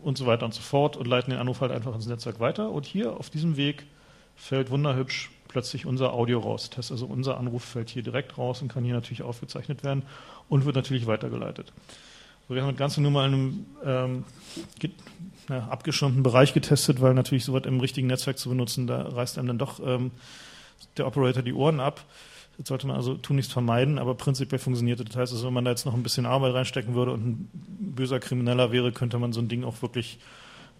und 0.03 0.17
so 0.17 0.27
weiter 0.27 0.47
und 0.47 0.55
so 0.55 0.63
fort 0.63 0.97
und 0.97 1.07
leiten 1.07 1.31
den 1.31 1.41
Anruf 1.41 1.61
halt 1.61 1.73
einfach 1.73 1.95
ins 1.95 2.07
Netzwerk 2.07 2.41
weiter. 2.41 2.71
Und 2.71 2.87
hier 2.87 3.17
auf 3.19 3.29
diesem 3.29 3.57
Weg 3.57 3.85
fällt 4.37 4.71
wunderhübsch 4.71 5.31
plötzlich 5.49 5.87
unser 5.87 6.13
Audio 6.13 6.39
raus. 6.39 6.71
Das 6.71 6.79
heißt 6.79 6.93
also, 6.93 7.07
unser 7.07 7.39
Anruf 7.39 7.65
fällt 7.65 7.91
hier 7.91 8.03
direkt 8.03 8.39
raus 8.39 8.63
und 8.63 8.69
kann 8.69 8.85
hier 8.85 8.95
natürlich 8.95 9.23
aufgezeichnet 9.23 9.85
werden 9.85 10.03
und 10.49 10.65
wird 10.65 10.77
natürlich 10.77 11.07
weitergeleitet. 11.07 11.73
So, 12.49 12.55
wir 12.55 12.63
haben 12.63 12.71
das 12.71 12.79
Ganze 12.79 13.01
nur 13.01 13.11
mal 13.11 13.27
in 13.27 13.35
einem 13.35 13.67
ähm, 13.85 14.25
na, 15.49 15.69
abgeschirmten 15.69 16.23
Bereich 16.23 16.55
getestet, 16.55 17.01
weil 17.01 17.15
natürlich 17.15 17.45
sowas 17.45 17.65
im 17.67 17.81
richtigen 17.81 18.07
Netzwerk 18.07 18.39
zu 18.39 18.49
benutzen, 18.49 18.87
da 18.87 19.03
reißt 19.03 19.39
einem 19.39 19.49
dann 19.49 19.59
doch 19.59 19.81
ähm, 19.85 20.13
der 20.97 21.07
Operator 21.07 21.43
die 21.43 21.53
Ohren 21.53 21.81
ab. 21.81 22.05
Das 22.59 22.69
sollte 22.69 22.87
man 22.87 22.97
also 22.97 23.15
tunlichst 23.15 23.53
vermeiden, 23.53 23.99
aber 23.99 24.15
prinzipiell 24.15 24.59
funktioniert 24.59 24.99
das. 25.01 25.07
Das 25.07 25.17
heißt 25.17 25.33
also, 25.35 25.47
wenn 25.47 25.55
man 25.55 25.65
da 25.65 25.71
jetzt 25.71 25.85
noch 25.85 25.95
ein 25.95 26.03
bisschen 26.03 26.25
Arbeit 26.25 26.55
reinstecken 26.55 26.95
würde 26.95 27.13
und 27.13 27.27
ein 27.27 27.51
böser 27.53 28.19
Krimineller 28.19 28.73
wäre, 28.73 28.93
könnte 28.93 29.19
man 29.19 29.33
so 29.33 29.41
ein 29.41 29.49
Ding 29.49 29.65
auch 29.65 29.83
wirklich 29.83 30.19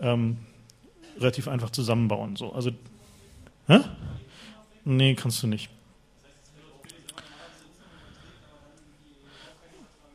ähm, 0.01 0.39
relativ 1.19 1.49
einfach 1.49 1.71
zusammenbauen. 1.71 2.37
So, 2.37 2.53
also, 2.53 2.71
hä? 3.67 3.81
Nee, 4.85 5.15
kannst 5.15 5.43
du 5.43 5.47
nicht. 5.47 5.69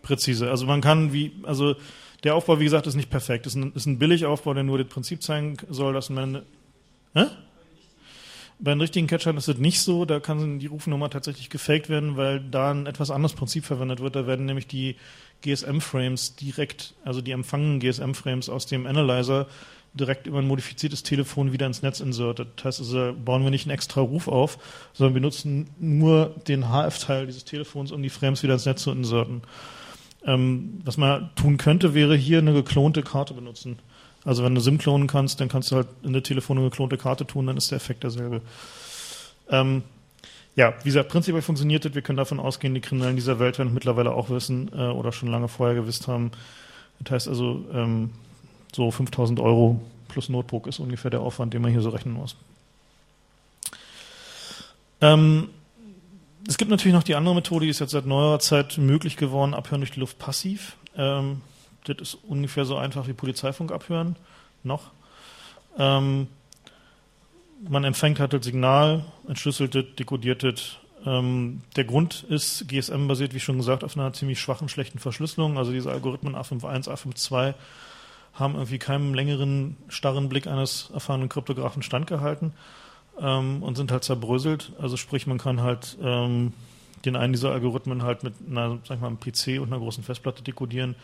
Präzise. 0.02 0.50
Also 0.50 0.66
man 0.66 0.82
kann 0.82 1.14
wie, 1.14 1.32
also 1.44 1.76
der 2.24 2.36
Aufbau, 2.36 2.60
wie 2.60 2.66
gesagt, 2.66 2.88
ist 2.88 2.96
nicht 2.96 3.10
perfekt. 3.10 3.46
Ist 3.48 3.56
ein, 3.56 3.72
ist 3.74 3.86
ein 3.86 4.00
Billigaufbau, 4.00 4.54
der 4.54 4.64
nur 4.64 4.78
das 4.78 4.88
Prinzip 4.88 5.24
zeigen 5.24 5.58
soll, 5.70 5.94
dass 5.94 6.10
man. 6.10 6.44
Hä? 7.14 7.26
Bei 8.64 8.72
den 8.72 8.82
richtigen 8.82 9.08
Catchern 9.08 9.38
ist 9.38 9.48
es 9.48 9.58
nicht 9.58 9.82
so, 9.82 10.06
da 10.06 10.20
kann 10.20 10.60
die 10.60 10.68
Rufnummer 10.68 11.10
tatsächlich 11.10 11.50
gefaked 11.50 11.90
werden, 11.90 12.16
weil 12.16 12.40
da 12.40 12.70
ein 12.70 12.86
etwas 12.86 13.10
anderes 13.10 13.34
Prinzip 13.34 13.66
verwendet 13.66 14.02
wird. 14.02 14.16
Da 14.16 14.28
werden 14.28 14.46
nämlich 14.46 14.68
die 14.68 14.98
GSM-Frames 15.42 16.36
direkt, 16.36 16.94
also 17.04 17.22
die 17.22 17.32
empfangenen 17.32 17.80
GSM-Frames 17.80 18.50
aus 18.50 18.68
dem 18.68 18.86
Analyzer 18.86 19.48
direkt 19.94 20.28
über 20.28 20.38
ein 20.38 20.48
modifiziertes 20.48 21.02
Telefon 21.02 21.52
wieder 21.52 21.66
ins 21.66 21.82
Netz 21.82 22.02
insertet. 22.02 22.50
Das 22.58 22.66
heißt 22.66 22.80
also, 22.82 23.14
bauen 23.14 23.44
wir 23.44 23.50
nicht 23.50 23.66
einen 23.66 23.74
extra 23.74 24.00
Ruf 24.02 24.28
auf, 24.28 24.60
sondern 24.94 25.16
wir 25.16 25.22
nutzen 25.22 25.72
nur 25.80 26.36
den 26.48 26.66
HF-Teil 26.66 27.26
dieses 27.26 27.46
Telefons, 27.46 27.92
um 27.92 28.04
die 28.04 28.10
Frames 28.10 28.44
wieder 28.44 28.54
ins 28.54 28.68
Netz 28.68 28.84
zu 28.84 28.92
inserten. 28.92 29.42
Ähm, 30.24 30.82
was 30.86 30.98
man 30.98 31.32
tun 31.36 31.58
könnte, 31.58 31.96
wäre 31.96 32.16
hier 32.16 32.38
eine 32.38 32.54
geklonte 32.54 33.02
Karte 33.02 33.34
benutzen. 33.34 33.80
Also 34.24 34.44
wenn 34.44 34.54
du 34.54 34.62
SIM 34.62 34.78
klonen 34.78 35.08
kannst, 35.08 35.40
dann 35.40 35.50
kannst 35.50 35.72
du 35.72 35.78
halt 35.78 35.88
in 36.04 36.16
eine 36.16 36.22
geklonte 36.22 36.98
Karte 36.98 37.26
tun, 37.26 37.48
dann 37.48 37.58
ist 37.58 37.72
der 37.72 37.78
Effekt 37.78 38.04
derselbe. 38.04 38.42
Ähm, 39.50 39.84
ja, 40.56 40.74
wie 40.80 40.90
gesagt, 40.90 41.10
prinzipiell 41.10 41.42
funktioniert 41.42 41.86
das. 41.86 41.96
Wir 41.96 42.02
können 42.02 42.18
davon 42.18 42.40
ausgehen, 42.40 42.74
die 42.74 42.82
Kriminellen 42.82 43.16
dieser 43.16 43.40
Welt 43.40 43.58
werden 43.58 43.74
mittlerweile 43.74 44.12
auch 44.12 44.30
wissen 44.30 44.70
äh, 44.74 44.90
oder 44.90 45.12
schon 45.12 45.30
lange 45.30 45.48
vorher 45.48 45.76
gewusst 45.76 46.08
haben. 46.08 46.32
Das 47.00 47.12
heißt 47.12 47.28
also, 47.30 47.66
ähm, 47.74 48.12
so 48.74 48.92
5000 48.92 49.40
Euro 49.40 49.82
plus 50.08 50.30
Notebook 50.30 50.68
ist 50.68 50.80
ungefähr 50.80 51.10
der 51.10 51.22
Aufwand, 51.22 51.54
den 51.54 51.62
man 51.62 51.72
hier 51.72 51.82
so 51.82 51.90
rechnen 51.90 52.14
muss. 52.14 52.36
Ähm, 55.00 55.50
es 56.48 56.58
gibt 56.58 56.70
natürlich 56.70 56.94
noch 56.94 57.04
die 57.04 57.16
andere 57.16 57.36
Methode, 57.36 57.66
die 57.66 57.72
ist 57.72 57.80
jetzt 57.80 57.92
seit 57.92 58.06
neuerer 58.06 58.40
Zeit 58.40 58.78
möglich 58.78 59.16
geworden, 59.18 59.54
abhören 59.54 59.82
durch 59.82 59.92
die 59.92 60.00
Luft 60.00 60.20
passiv. 60.20 60.76
Ähm, 60.98 61.42
das 61.86 61.98
ist 62.00 62.14
ungefähr 62.28 62.66
so 62.66 62.78
einfach 62.78 63.08
wie 63.08 63.14
Polizeifunk 63.14 63.72
abhören, 63.72 64.16
noch. 64.64 64.92
Ähm, 65.78 66.28
man 67.68 67.84
empfängt 67.84 68.20
halt 68.20 68.34
das 68.34 68.44
Signal, 68.44 69.06
entschlüsselt 69.28 69.76
es, 69.76 69.86
dekodiert 69.96 70.44
es. 70.44 70.78
Ähm, 71.06 71.62
der 71.76 71.84
Grund 71.84 72.24
ist, 72.30 72.68
GSM 72.68 73.08
basiert, 73.08 73.34
wie 73.34 73.40
schon 73.40 73.58
gesagt, 73.58 73.84
auf 73.84 73.98
einer 73.98 74.14
ziemlich 74.14 74.40
schwachen, 74.40 74.70
schlechten 74.70 75.00
Verschlüsselung. 75.00 75.58
Also 75.58 75.72
diese 75.72 75.92
Algorithmen 75.92 76.36
A51, 76.36 76.88
A52 76.88 77.54
haben 78.34 78.54
irgendwie 78.56 78.80
keinem 78.80 79.14
längeren, 79.14 79.78
starren 79.90 80.30
Blick 80.30 80.48
eines 80.48 80.90
erfahrenen 80.94 81.30
Kryptografen 81.30 81.84
standgehalten 81.84 82.54
ähm, 83.20 83.62
und 83.64 83.76
sind 83.76 83.92
halt 83.92 84.04
zerbröselt. 84.04 84.74
Also 84.80 84.98
sprich, 84.98 85.28
man 85.28 85.38
kann 85.38 85.62
halt 85.62 85.98
ähm, 86.02 86.54
den 87.06 87.16
einen 87.16 87.34
dieser 87.34 87.52
Algorithmen 87.52 88.04
halt 88.04 88.24
mit 88.24 88.36
einer, 88.50 88.80
sag 88.88 88.96
ich 88.96 89.02
mal, 89.02 89.08
einem 89.08 89.20
PC 89.20 89.60
und 89.62 89.72
einer 89.72 89.80
großen 89.80 90.04
Festplatte 90.04 90.44
dekodieren 90.44 90.96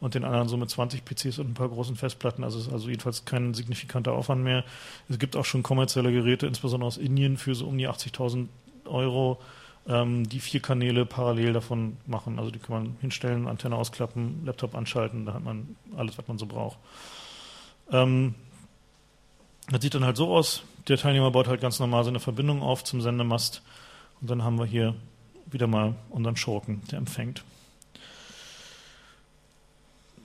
und 0.00 0.14
den 0.14 0.24
anderen 0.24 0.48
so 0.48 0.56
mit 0.56 0.70
20 0.70 1.04
PCs 1.04 1.38
und 1.38 1.50
ein 1.50 1.54
paar 1.54 1.68
großen 1.68 1.96
Festplatten. 1.96 2.44
Also 2.44 2.58
ist 2.58 2.72
also 2.72 2.88
jedenfalls 2.88 3.24
kein 3.24 3.54
signifikanter 3.54 4.12
Aufwand 4.12 4.44
mehr. 4.44 4.64
Es 5.08 5.18
gibt 5.18 5.36
auch 5.36 5.44
schon 5.44 5.62
kommerzielle 5.62 6.12
Geräte, 6.12 6.46
insbesondere 6.46 6.86
aus 6.86 6.98
Indien, 6.98 7.36
für 7.36 7.54
so 7.54 7.66
um 7.66 7.78
die 7.78 7.88
80.000 7.88 8.46
Euro, 8.84 9.38
ähm, 9.88 10.28
die 10.28 10.40
vier 10.40 10.60
Kanäle 10.60 11.04
parallel 11.04 11.52
davon 11.52 11.96
machen. 12.06 12.38
Also 12.38 12.50
die 12.50 12.58
kann 12.58 12.76
man 12.84 12.96
hinstellen, 13.00 13.48
Antenne 13.48 13.76
ausklappen, 13.76 14.44
Laptop 14.44 14.74
anschalten, 14.74 15.26
da 15.26 15.34
hat 15.34 15.42
man 15.42 15.76
alles, 15.96 16.16
was 16.16 16.28
man 16.28 16.38
so 16.38 16.46
braucht. 16.46 16.78
Ähm, 17.90 18.34
das 19.70 19.82
sieht 19.82 19.94
dann 19.94 20.04
halt 20.04 20.16
so 20.16 20.34
aus. 20.34 20.62
Der 20.86 20.96
Teilnehmer 20.96 21.30
baut 21.30 21.48
halt 21.48 21.60
ganz 21.60 21.80
normal 21.80 22.04
seine 22.04 22.20
Verbindung 22.20 22.62
auf 22.62 22.84
zum 22.84 23.00
Sendemast 23.00 23.62
und 24.20 24.30
dann 24.30 24.42
haben 24.42 24.58
wir 24.58 24.64
hier 24.64 24.94
wieder 25.46 25.66
mal 25.66 25.94
unseren 26.10 26.36
Schurken, 26.36 26.82
der 26.90 26.98
empfängt. 26.98 27.42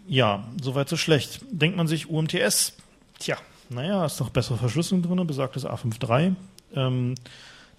Ja, 0.08 0.44
soweit 0.62 0.90
so 0.90 0.98
schlecht. 0.98 1.42
Denkt 1.52 1.78
man 1.78 1.88
sich 1.88 2.10
UMTS? 2.10 2.74
Tja, 3.20 3.38
Naja, 3.70 4.06
ist 4.06 4.20
noch 4.20 4.30
bessere 4.30 4.58
Verschlüsselung 4.58 5.02
drin, 5.02 5.26
besagtes 5.26 5.66
A53. 5.66 6.36
Ähm, 6.76 7.16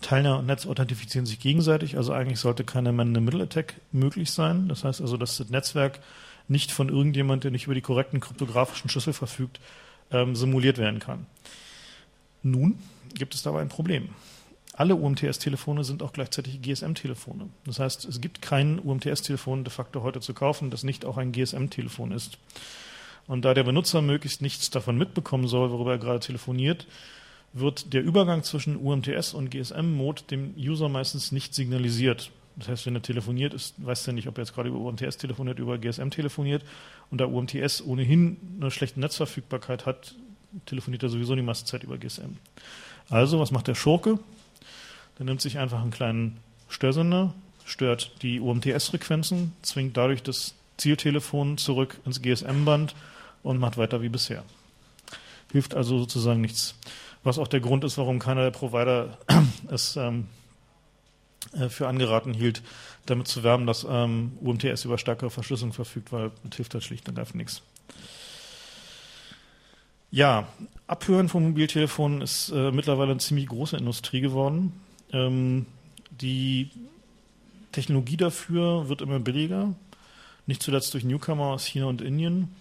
Teilnehmer 0.01 0.39
und 0.39 0.47
Netz 0.47 0.66
authentifizieren 0.66 1.27
sich 1.27 1.41
gegenseitig, 1.41 1.97
also 1.97 2.12
eigentlich 2.12 2.39
sollte 2.39 2.64
keine 2.64 2.93
Man-in-the-Middle-Attack 2.93 3.75
möglich 3.93 4.31
sein. 4.31 4.68
Das 4.68 4.85
heißt 4.85 5.01
also, 5.01 5.16
dass 5.16 5.39
das 5.39 5.49
Netzwerk 5.49 6.01
nicht 6.49 6.72
von 6.72 6.89
irgendjemand, 6.89 7.45
der 7.45 7.51
nicht 7.51 7.64
über 7.64 7.75
die 7.75 7.81
korrekten 7.81 8.20
kryptografischen 8.20 8.91
Schlüssel 8.91 9.12
verfügt, 9.12 9.61
ähm, 10.11 10.37
simuliert 10.37 10.79
werden 10.79 11.01
kann. 11.01 11.27
Nun 12.43 12.79
gibt 13.14 13.35
es 13.35 13.43
dabei 13.43 13.62
ein 13.62 13.68
Problem. 13.68 14.11
Alle 14.77 14.97
UMTS-Telefone 14.97 15.85
sind 15.85 16.03
auch 16.03 16.12
gleichzeitig 16.12 16.61
GSM-Telefone. 16.61 17.49
Das 17.64 17.79
heißt, 17.79 18.07
es 18.07 18.20
gibt 18.20 18.43
kein 18.43 18.81
UMTS-Telefon 18.81 19.62
de 19.62 19.72
facto 19.72 20.03
heute 20.03 20.20
zu 20.20 20.35
kaufen, 20.35 20.70
das 20.70 20.83
nicht 20.83 21.05
auch 21.05 21.16
ein 21.16 21.31
GSM-Telefon 21.31 22.11
ist. 22.11 22.39
Und 23.29 23.45
da 23.45 23.55
der 23.55 23.62
Benutzer 23.62 24.03
möglichst 24.03 24.43
nichts 24.43 24.70
davon 24.70 24.99
mitbekommen 24.99 25.47
soll, 25.47 25.70
worüber 25.70 25.93
er 25.93 25.99
gerade 25.99 26.18
telefoniert, 26.18 26.87
wird 27.53 27.93
der 27.93 28.03
Übergang 28.03 28.43
zwischen 28.43 28.77
UMTS 28.77 29.33
und 29.33 29.51
GSM-Mode 29.51 30.22
dem 30.31 30.55
User 30.59 30.89
meistens 30.89 31.31
nicht 31.31 31.55
signalisiert. 31.55 32.33
Das 32.57 32.68
heißt, 32.68 32.87
wenn 32.87 32.97
er 32.97 33.03
telefoniert, 33.03 33.55
ist, 33.55 33.75
weiß 33.85 34.09
er 34.09 34.12
nicht, 34.12 34.27
ob 34.27 34.39
er 34.39 34.43
jetzt 34.43 34.55
gerade 34.55 34.68
über 34.68 34.79
UMTS 34.79 35.18
telefoniert, 35.18 35.61
über 35.61 35.79
GSM 35.79 36.11
telefoniert. 36.11 36.64
Und 37.11 37.20
da 37.20 37.27
UMTS 37.27 37.81
ohnehin 37.83 38.37
eine 38.61 38.72
schlechte 38.72 38.99
Netzverfügbarkeit 38.99 39.87
hat, 39.87 40.16
telefoniert 40.66 41.05
er 41.05 41.09
sowieso 41.09 41.37
die 41.37 41.43
meiste 41.43 41.64
Zeit 41.64 41.85
über 41.85 41.97
GSM. 41.97 42.37
Also, 43.09 43.39
was 43.39 43.53
macht 43.53 43.68
der 43.68 43.75
Schurke? 43.77 44.18
Der 45.19 45.27
nimmt 45.27 45.41
sich 45.41 45.59
einfach 45.59 45.81
einen 45.81 45.91
kleinen 45.91 46.39
Störsender, 46.69 47.35
stört 47.65 48.23
die 48.23 48.41
UMTS-Frequenzen, 48.41 49.53
zwingt 49.62 49.97
dadurch 49.97 50.23
das 50.23 50.55
Zieltelefon 50.77 51.57
zurück 51.57 52.01
ins 52.05 52.21
GSM-Band 52.21 52.95
und 53.43 53.59
macht 53.59 53.77
weiter 53.77 54.03
wie 54.03 54.09
bisher. 54.09 54.45
Hilft 55.53 55.75
also 55.75 55.99
sozusagen 55.99 56.41
nichts. 56.41 56.75
Was 57.23 57.39
auch 57.39 57.49
der 57.49 57.61
Grund 57.61 57.85
ist, 57.85 57.97
warum 57.97 58.19
keiner 58.19 58.43
der 58.43 58.51
Provider 58.51 59.19
es 59.71 59.97
ähm, 59.97 60.27
äh, 61.53 61.69
für 61.69 61.89
angeraten 61.89 62.35
hielt, 62.35 62.62
damit 63.07 63.29
zu 63.29 63.43
werben, 63.43 63.67
dass 63.67 63.87
ähm, 63.89 64.33
UMTS 64.41 64.85
über 64.85 64.99
stärkere 64.99 65.31
Verschlüsselung 65.31 65.73
verfügt, 65.73 66.12
weil 66.12 66.33
es 66.49 66.57
hilft 66.57 66.75
halt 66.75 66.85
schlicht 66.85 67.09
und 67.09 67.19
einfach 67.19 67.35
nichts. 67.35 67.62
Ja, 70.11 70.47
Abhören 70.87 71.29
von 71.29 71.43
Mobiltelefonen 71.43 72.21
ist 72.21 72.51
äh, 72.51 72.71
mittlerweile 72.71 73.12
eine 73.12 73.21
ziemlich 73.21 73.47
große 73.47 73.77
Industrie 73.77 74.21
geworden. 74.21 74.73
Ähm, 75.15 75.67
die 76.11 76.71
Technologie 77.73 78.17
dafür 78.17 78.89
wird 78.89 79.01
immer 79.01 79.21
billiger, 79.21 79.75
nicht 80.47 80.62
zuletzt 80.62 80.93
durch 80.93 81.05
Newcomer 81.05 81.47
aus 81.47 81.65
China 81.65 81.87
und 81.87 82.03
Indien. 82.03 82.55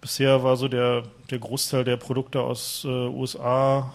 Bisher 0.00 0.42
war 0.42 0.56
so 0.56 0.68
der, 0.68 1.04
der 1.30 1.38
Großteil 1.38 1.84
der 1.84 1.96
Produkte 1.96 2.40
aus 2.40 2.84
äh, 2.84 2.88
USA, 2.88 3.94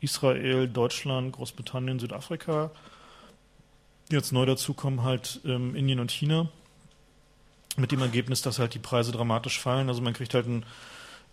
Israel, 0.00 0.68
Deutschland, 0.68 1.32
Großbritannien, 1.32 1.98
Südafrika. 1.98 2.70
Jetzt 4.10 4.32
neu 4.32 4.46
dazu 4.46 4.74
kommen 4.74 5.02
halt 5.02 5.40
ähm, 5.44 5.74
Indien 5.76 6.00
und 6.00 6.10
China. 6.10 6.48
Mit 7.76 7.92
dem 7.92 8.00
Ergebnis, 8.00 8.42
dass 8.42 8.58
halt 8.58 8.74
die 8.74 8.78
Preise 8.78 9.12
dramatisch 9.12 9.60
fallen. 9.60 9.88
Also 9.88 10.02
man 10.02 10.14
kriegt 10.14 10.34
halt 10.34 10.46
einen 10.46 10.64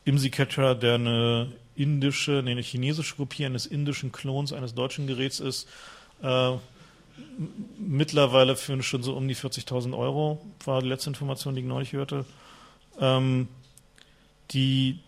IMSI-Catcher, 0.05 0.75
der 0.75 0.95
eine 0.95 1.51
indische, 1.77 2.41
nee, 2.43 2.51
eine 2.51 2.61
chinesische 2.61 3.15
Kopie 3.15 3.45
eines 3.45 3.65
indischen 3.65 4.11
Klons 4.11 4.51
eines 4.51 4.73
deutschen 4.73 5.07
Geräts 5.07 5.39
ist, 5.39 5.69
äh, 6.21 6.53
mittlerweile 7.77 8.55
für 8.55 8.81
schon 8.83 9.03
so 9.03 9.15
um 9.15 9.27
die 9.27 9.35
40.000 9.35 9.97
Euro, 9.97 10.45
war 10.65 10.81
die 10.81 10.89
letzte 10.89 11.09
Information, 11.09 11.55
die 11.55 11.61
ich 11.61 11.67
neulich 11.67 11.93
hörte. 11.93 12.25
Ähm, 12.99 13.47
die 14.51 14.99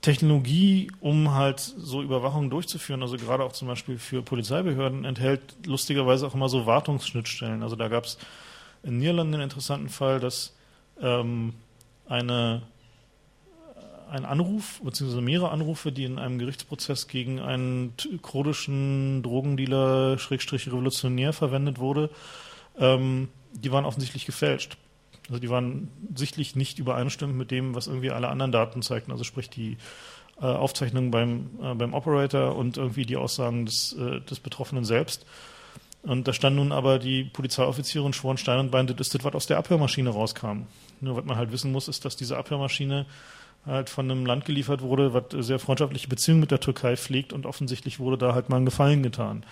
Technologie, 0.00 0.90
um 1.00 1.32
halt 1.32 1.60
so 1.60 2.02
Überwachung 2.02 2.50
durchzuführen, 2.50 3.02
also 3.02 3.16
gerade 3.16 3.42
auch 3.42 3.52
zum 3.52 3.68
Beispiel 3.68 3.98
für 3.98 4.22
Polizeibehörden, 4.22 5.04
enthält 5.04 5.40
lustigerweise 5.64 6.26
auch 6.26 6.34
immer 6.34 6.48
so 6.48 6.66
Wartungsschnittstellen. 6.66 7.62
Also 7.62 7.74
da 7.74 7.88
gab 7.88 8.04
es 8.04 8.18
in 8.82 8.98
Niederlanden 8.98 9.32
den 9.32 9.40
interessanten 9.40 9.88
Fall, 9.88 10.20
dass 10.20 10.54
ähm, 11.00 11.54
eine 12.06 12.62
ein 14.10 14.24
Anruf, 14.24 14.80
beziehungsweise 14.82 15.22
mehrere 15.22 15.50
Anrufe, 15.50 15.92
die 15.92 16.04
in 16.04 16.18
einem 16.18 16.38
Gerichtsprozess 16.38 17.08
gegen 17.08 17.40
einen 17.40 17.94
kurdischen 18.22 19.22
Drogendealer, 19.22 20.18
Schrägstrich 20.18 20.66
Revolutionär 20.66 21.32
verwendet 21.32 21.78
wurde, 21.78 22.10
ähm, 22.78 23.28
die 23.52 23.72
waren 23.72 23.84
offensichtlich 23.84 24.26
gefälscht. 24.26 24.76
Also 25.28 25.40
die 25.40 25.48
waren 25.48 25.88
sichtlich 26.14 26.54
nicht 26.54 26.78
übereinstimmend 26.78 27.36
mit 27.36 27.50
dem, 27.50 27.74
was 27.74 27.86
irgendwie 27.86 28.10
alle 28.10 28.28
anderen 28.28 28.52
Daten 28.52 28.82
zeigten. 28.82 29.10
Also 29.10 29.24
sprich 29.24 29.48
die 29.48 29.78
äh, 30.40 30.44
Aufzeichnungen 30.44 31.10
beim, 31.10 31.50
äh, 31.62 31.74
beim 31.74 31.94
Operator 31.94 32.56
und 32.56 32.76
irgendwie 32.76 33.06
die 33.06 33.16
Aussagen 33.16 33.66
des, 33.66 33.94
äh, 33.94 34.20
des 34.20 34.40
Betroffenen 34.40 34.84
selbst. 34.84 35.24
Und 36.02 36.28
da 36.28 36.34
stand 36.34 36.56
nun 36.56 36.72
aber 36.72 36.98
die 36.98 37.24
Polizeioffiziere 37.24 38.04
und 38.04 38.14
schworen 38.14 38.36
Stein 38.36 38.58
und 38.58 38.70
Bein, 38.70 38.86
das 38.86 39.00
ist 39.00 39.14
das, 39.14 39.24
was 39.24 39.34
aus 39.34 39.46
der 39.46 39.56
Abhörmaschine 39.56 40.10
rauskam. 40.10 40.66
Nur 41.00 41.16
was 41.16 41.24
man 41.24 41.38
halt 41.38 41.50
wissen 41.50 41.72
muss, 41.72 41.88
ist, 41.88 42.04
dass 42.04 42.16
diese 42.16 42.36
Abhörmaschine 42.36 43.06
halt 43.66 43.90
von 43.90 44.10
einem 44.10 44.26
Land 44.26 44.44
geliefert 44.44 44.82
wurde, 44.82 45.14
was 45.14 45.24
sehr 45.46 45.58
freundschaftliche 45.58 46.08
Beziehungen 46.08 46.40
mit 46.40 46.50
der 46.50 46.60
Türkei 46.60 46.96
pflegt 46.96 47.32
und 47.32 47.46
offensichtlich 47.46 47.98
wurde 47.98 48.18
da 48.18 48.34
halt 48.34 48.48
mal 48.48 48.56
ein 48.56 48.64
Gefallen 48.64 49.02
getan, 49.02 49.44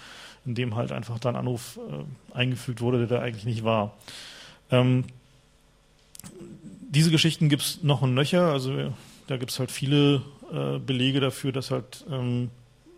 indem 0.45 0.77
halt 0.77 0.93
einfach 0.93 1.19
da 1.19 1.31
ein 1.31 1.37
Anruf 1.37 1.79
äh, 1.89 2.37
eingefügt 2.37 2.81
wurde, 2.81 2.99
der 2.99 3.19
da 3.19 3.21
eigentlich 3.23 3.45
nicht 3.45 3.65
war. 3.65 3.97
Ähm, 4.71 5.05
diese 6.91 7.11
Geschichten 7.11 7.49
gibt 7.49 7.63
es 7.63 7.83
noch 7.83 8.03
und 8.03 8.15
nöcher, 8.15 8.53
also 8.53 8.93
da 9.27 9.37
gibt 9.39 9.51
es 9.51 9.59
halt 9.59 9.71
viele 9.71 10.23
äh, 10.53 10.79
Belege 10.79 11.21
dafür, 11.21 11.53
dass 11.53 11.71
halt 11.71 12.05
ähm, 12.11 12.51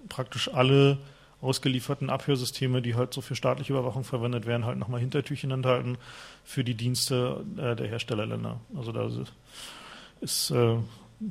praktisch 0.08 0.52
alle 0.52 0.98
ausgelieferten 1.40 2.10
Abhörsysteme, 2.10 2.82
die 2.82 2.94
halt 2.94 3.12
so 3.12 3.20
für 3.20 3.36
staatliche 3.36 3.72
Überwachung 3.72 4.02
verwendet 4.02 4.46
werden, 4.46 4.64
halt 4.64 4.78
nochmal 4.78 5.00
Hintertürchen 5.00 5.50
enthalten 5.50 5.98
für 6.42 6.64
die 6.64 6.74
Dienste 6.74 7.44
äh, 7.56 7.76
der 7.76 7.86
Herstellerländer. 7.86 8.60
Also 8.76 8.92
da 8.92 9.08
ist 10.20 10.50
äh, 10.50 10.76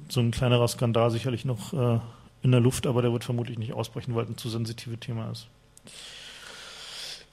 so 0.09 0.19
ein 0.19 0.31
kleinerer 0.31 0.67
Skandal 0.67 1.11
sicherlich 1.11 1.45
noch 1.45 1.73
äh, 1.73 1.99
in 2.41 2.51
der 2.51 2.59
Luft, 2.59 2.88
aber 2.88 3.01
der 3.01 3.11
wird 3.11 3.23
vermutlich 3.23 3.57
nicht 3.57 3.73
ausbrechen, 3.73 4.15
weil 4.15 4.23
es 4.25 4.29
ein 4.29 4.38
zu 4.38 4.49
sensitives 4.49 4.99
Thema 4.99 5.31
ist. 5.31 5.47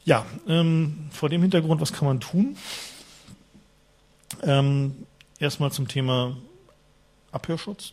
Ja, 0.04 0.24
ähm, 0.48 1.08
vor 1.10 1.28
dem 1.28 1.42
Hintergrund, 1.42 1.80
was 1.80 1.92
kann 1.92 2.06
man 2.06 2.20
tun? 2.20 2.56
Ähm, 4.42 5.06
erstmal 5.38 5.72
zum 5.72 5.88
Thema 5.88 6.36
Abhörschutz. 7.32 7.92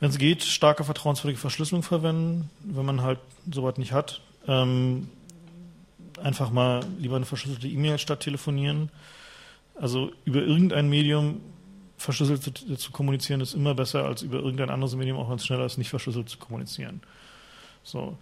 Wenn 0.00 0.10
es 0.10 0.18
geht, 0.18 0.42
starke 0.42 0.84
vertrauenswürdige 0.84 1.40
Verschlüsselung 1.40 1.82
verwenden. 1.82 2.50
Wenn 2.60 2.84
man 2.84 3.02
halt 3.02 3.18
sowas 3.50 3.78
nicht 3.78 3.92
hat, 3.92 4.20
ähm, 4.46 5.08
einfach 6.22 6.50
mal 6.50 6.84
lieber 6.98 7.16
eine 7.16 7.24
verschlüsselte 7.24 7.68
E-Mail 7.68 7.98
statt 7.98 8.20
telefonieren. 8.20 8.90
Also 9.74 10.12
über 10.24 10.42
irgendein 10.42 10.88
Medium 10.88 11.40
verschlüsselt 12.04 12.42
zu, 12.42 12.76
zu, 12.76 12.92
kommunizieren 12.92 13.40
ist 13.40 13.54
immer 13.54 13.74
besser, 13.74 14.04
als 14.04 14.22
über 14.22 14.38
irgendein 14.38 14.70
anderes 14.70 14.94
Medium, 14.94 15.18
auch 15.18 15.28
wenn 15.28 15.36
es 15.36 15.46
schneller 15.46 15.66
ist, 15.66 15.78
nicht 15.78 15.90
verschlüsselt 15.90 16.28
zu 16.28 16.38
kommunizieren. 16.38 17.00
So. 17.82 18.16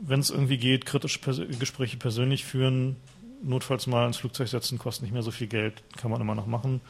Wenn 0.00 0.20
es 0.20 0.30
irgendwie 0.30 0.58
geht, 0.58 0.86
kritische 0.86 1.18
Pers 1.18 1.40
Gespräche 1.58 1.96
persönlich 1.96 2.44
führen, 2.44 2.96
notfalls 3.42 3.86
mal 3.86 4.06
ins 4.06 4.16
Flugzeug 4.16 4.48
setzen, 4.48 4.78
kostet 4.78 5.02
nicht 5.02 5.12
mehr 5.12 5.22
so 5.22 5.30
viel 5.30 5.46
Geld, 5.46 5.82
kann 5.96 6.10
man 6.10 6.20
immer 6.20 6.34
noch 6.34 6.46
machen. 6.46 6.80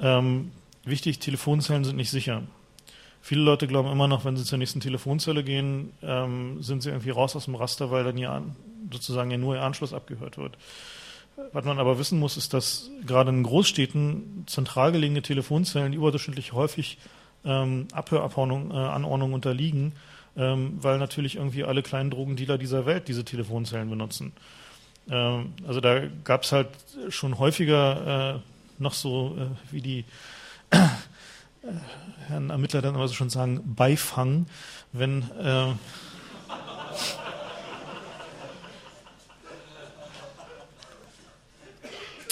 Ähm, 0.00 0.52
wichtig, 0.84 1.18
Telefonzellen 1.18 1.84
sind 1.84 1.96
nicht 1.96 2.10
sicher. 2.10 2.42
Viele 3.20 3.42
Leute 3.42 3.66
glauben 3.66 3.90
immer 3.90 4.08
noch, 4.08 4.24
wenn 4.24 4.36
sie 4.36 4.44
zur 4.44 4.58
nächsten 4.58 4.80
Telefonzelle 4.80 5.44
gehen, 5.44 5.92
ähm, 6.02 6.62
sind 6.62 6.82
sie 6.82 6.90
irgendwie 6.90 7.10
raus 7.10 7.36
aus 7.36 7.44
dem 7.44 7.54
Raster, 7.54 7.90
weil 7.90 8.04
dann 8.04 8.18
ihr, 8.18 8.42
sozusagen 8.90 9.30
ja 9.30 9.38
nur 9.38 9.54
ihr 9.54 9.62
Anschluss 9.62 9.94
abgehört 9.94 10.38
wird. 10.38 10.58
Was 11.52 11.64
man 11.64 11.78
aber 11.78 11.98
wissen 11.98 12.18
muss, 12.18 12.36
ist, 12.36 12.52
dass 12.52 12.90
gerade 13.06 13.30
in 13.30 13.42
Großstädten 13.42 14.44
zentral 14.46 14.92
gelegene 14.92 15.22
Telefonzellen 15.22 15.92
überdurchschnittlich 15.92 16.52
häufig 16.52 16.98
ähm, 17.44 17.88
Abhöranordnungen 17.92 19.32
äh, 19.32 19.34
unterliegen, 19.34 19.92
ähm, 20.36 20.78
weil 20.80 20.98
natürlich 20.98 21.36
irgendwie 21.36 21.64
alle 21.64 21.82
kleinen 21.82 22.10
Drogendealer 22.10 22.58
dieser 22.58 22.86
Welt 22.86 23.08
diese 23.08 23.24
Telefonzellen 23.24 23.88
benutzen. 23.88 24.32
Ähm, 25.10 25.54
also 25.66 25.80
da 25.80 26.02
gab 26.24 26.44
es 26.44 26.52
halt 26.52 26.68
schon 27.08 27.38
häufiger 27.38 28.36
äh, 28.36 28.40
noch 28.82 28.94
so, 28.94 29.36
äh, 29.38 29.72
wie 29.72 29.80
die 29.80 30.04
äh, 30.70 30.78
Herren 32.28 32.50
Ermittler 32.50 32.82
dann 32.82 32.94
immer 32.94 33.08
so 33.08 33.14
schon 33.14 33.30
sagen, 33.30 33.74
Beifang, 33.74 34.46
wenn 34.92 35.24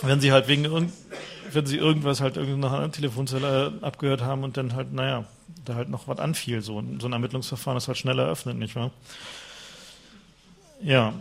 wenn 0.02 0.20
sie 0.20 0.32
halt 0.32 0.48
wegen 0.48 0.64
irgend, 0.64 0.92
wenn 1.52 1.66
sie 1.66 1.76
irgendwas 1.76 2.20
halt 2.20 2.38
einer 2.38 2.90
Telefonzelle 2.92 3.74
abgehört 3.82 4.22
haben 4.22 4.44
und 4.44 4.56
dann 4.56 4.74
halt, 4.74 4.92
naja, 4.92 5.24
da 5.64 5.74
halt 5.74 5.88
noch 5.88 6.08
was 6.08 6.18
anfiel, 6.18 6.62
so, 6.62 6.82
so 6.98 7.06
ein 7.06 7.12
Ermittlungsverfahren 7.12 7.76
ist 7.76 7.88
halt 7.88 7.98
schneller 7.98 8.24
eröffnet, 8.24 8.56
nicht 8.56 8.76
wahr? 8.76 8.90
Ja. 10.82 11.12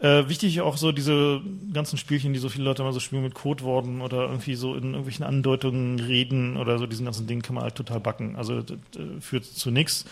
Äh, 0.00 0.28
wichtig 0.28 0.60
auch 0.60 0.76
so 0.76 0.92
diese 0.92 1.40
ganzen 1.72 1.98
Spielchen, 1.98 2.32
die 2.32 2.38
so 2.38 2.48
viele 2.48 2.64
Leute 2.64 2.84
mal 2.84 2.92
so 2.92 3.00
spielen 3.00 3.24
mit 3.24 3.34
Codeworten 3.34 4.00
oder 4.00 4.28
irgendwie 4.28 4.54
so 4.54 4.76
in 4.76 4.90
irgendwelchen 4.90 5.24
Andeutungen 5.24 5.98
reden 5.98 6.56
oder 6.56 6.78
so, 6.78 6.86
diesen 6.86 7.04
ganzen 7.04 7.26
Dingen 7.26 7.42
kann 7.42 7.56
man 7.56 7.64
halt 7.64 7.74
total 7.74 7.98
backen. 7.98 8.36
Also 8.36 8.62
das, 8.62 8.76
äh, 8.96 9.20
führt 9.20 9.44
zu 9.44 9.72
nichts. 9.72 10.04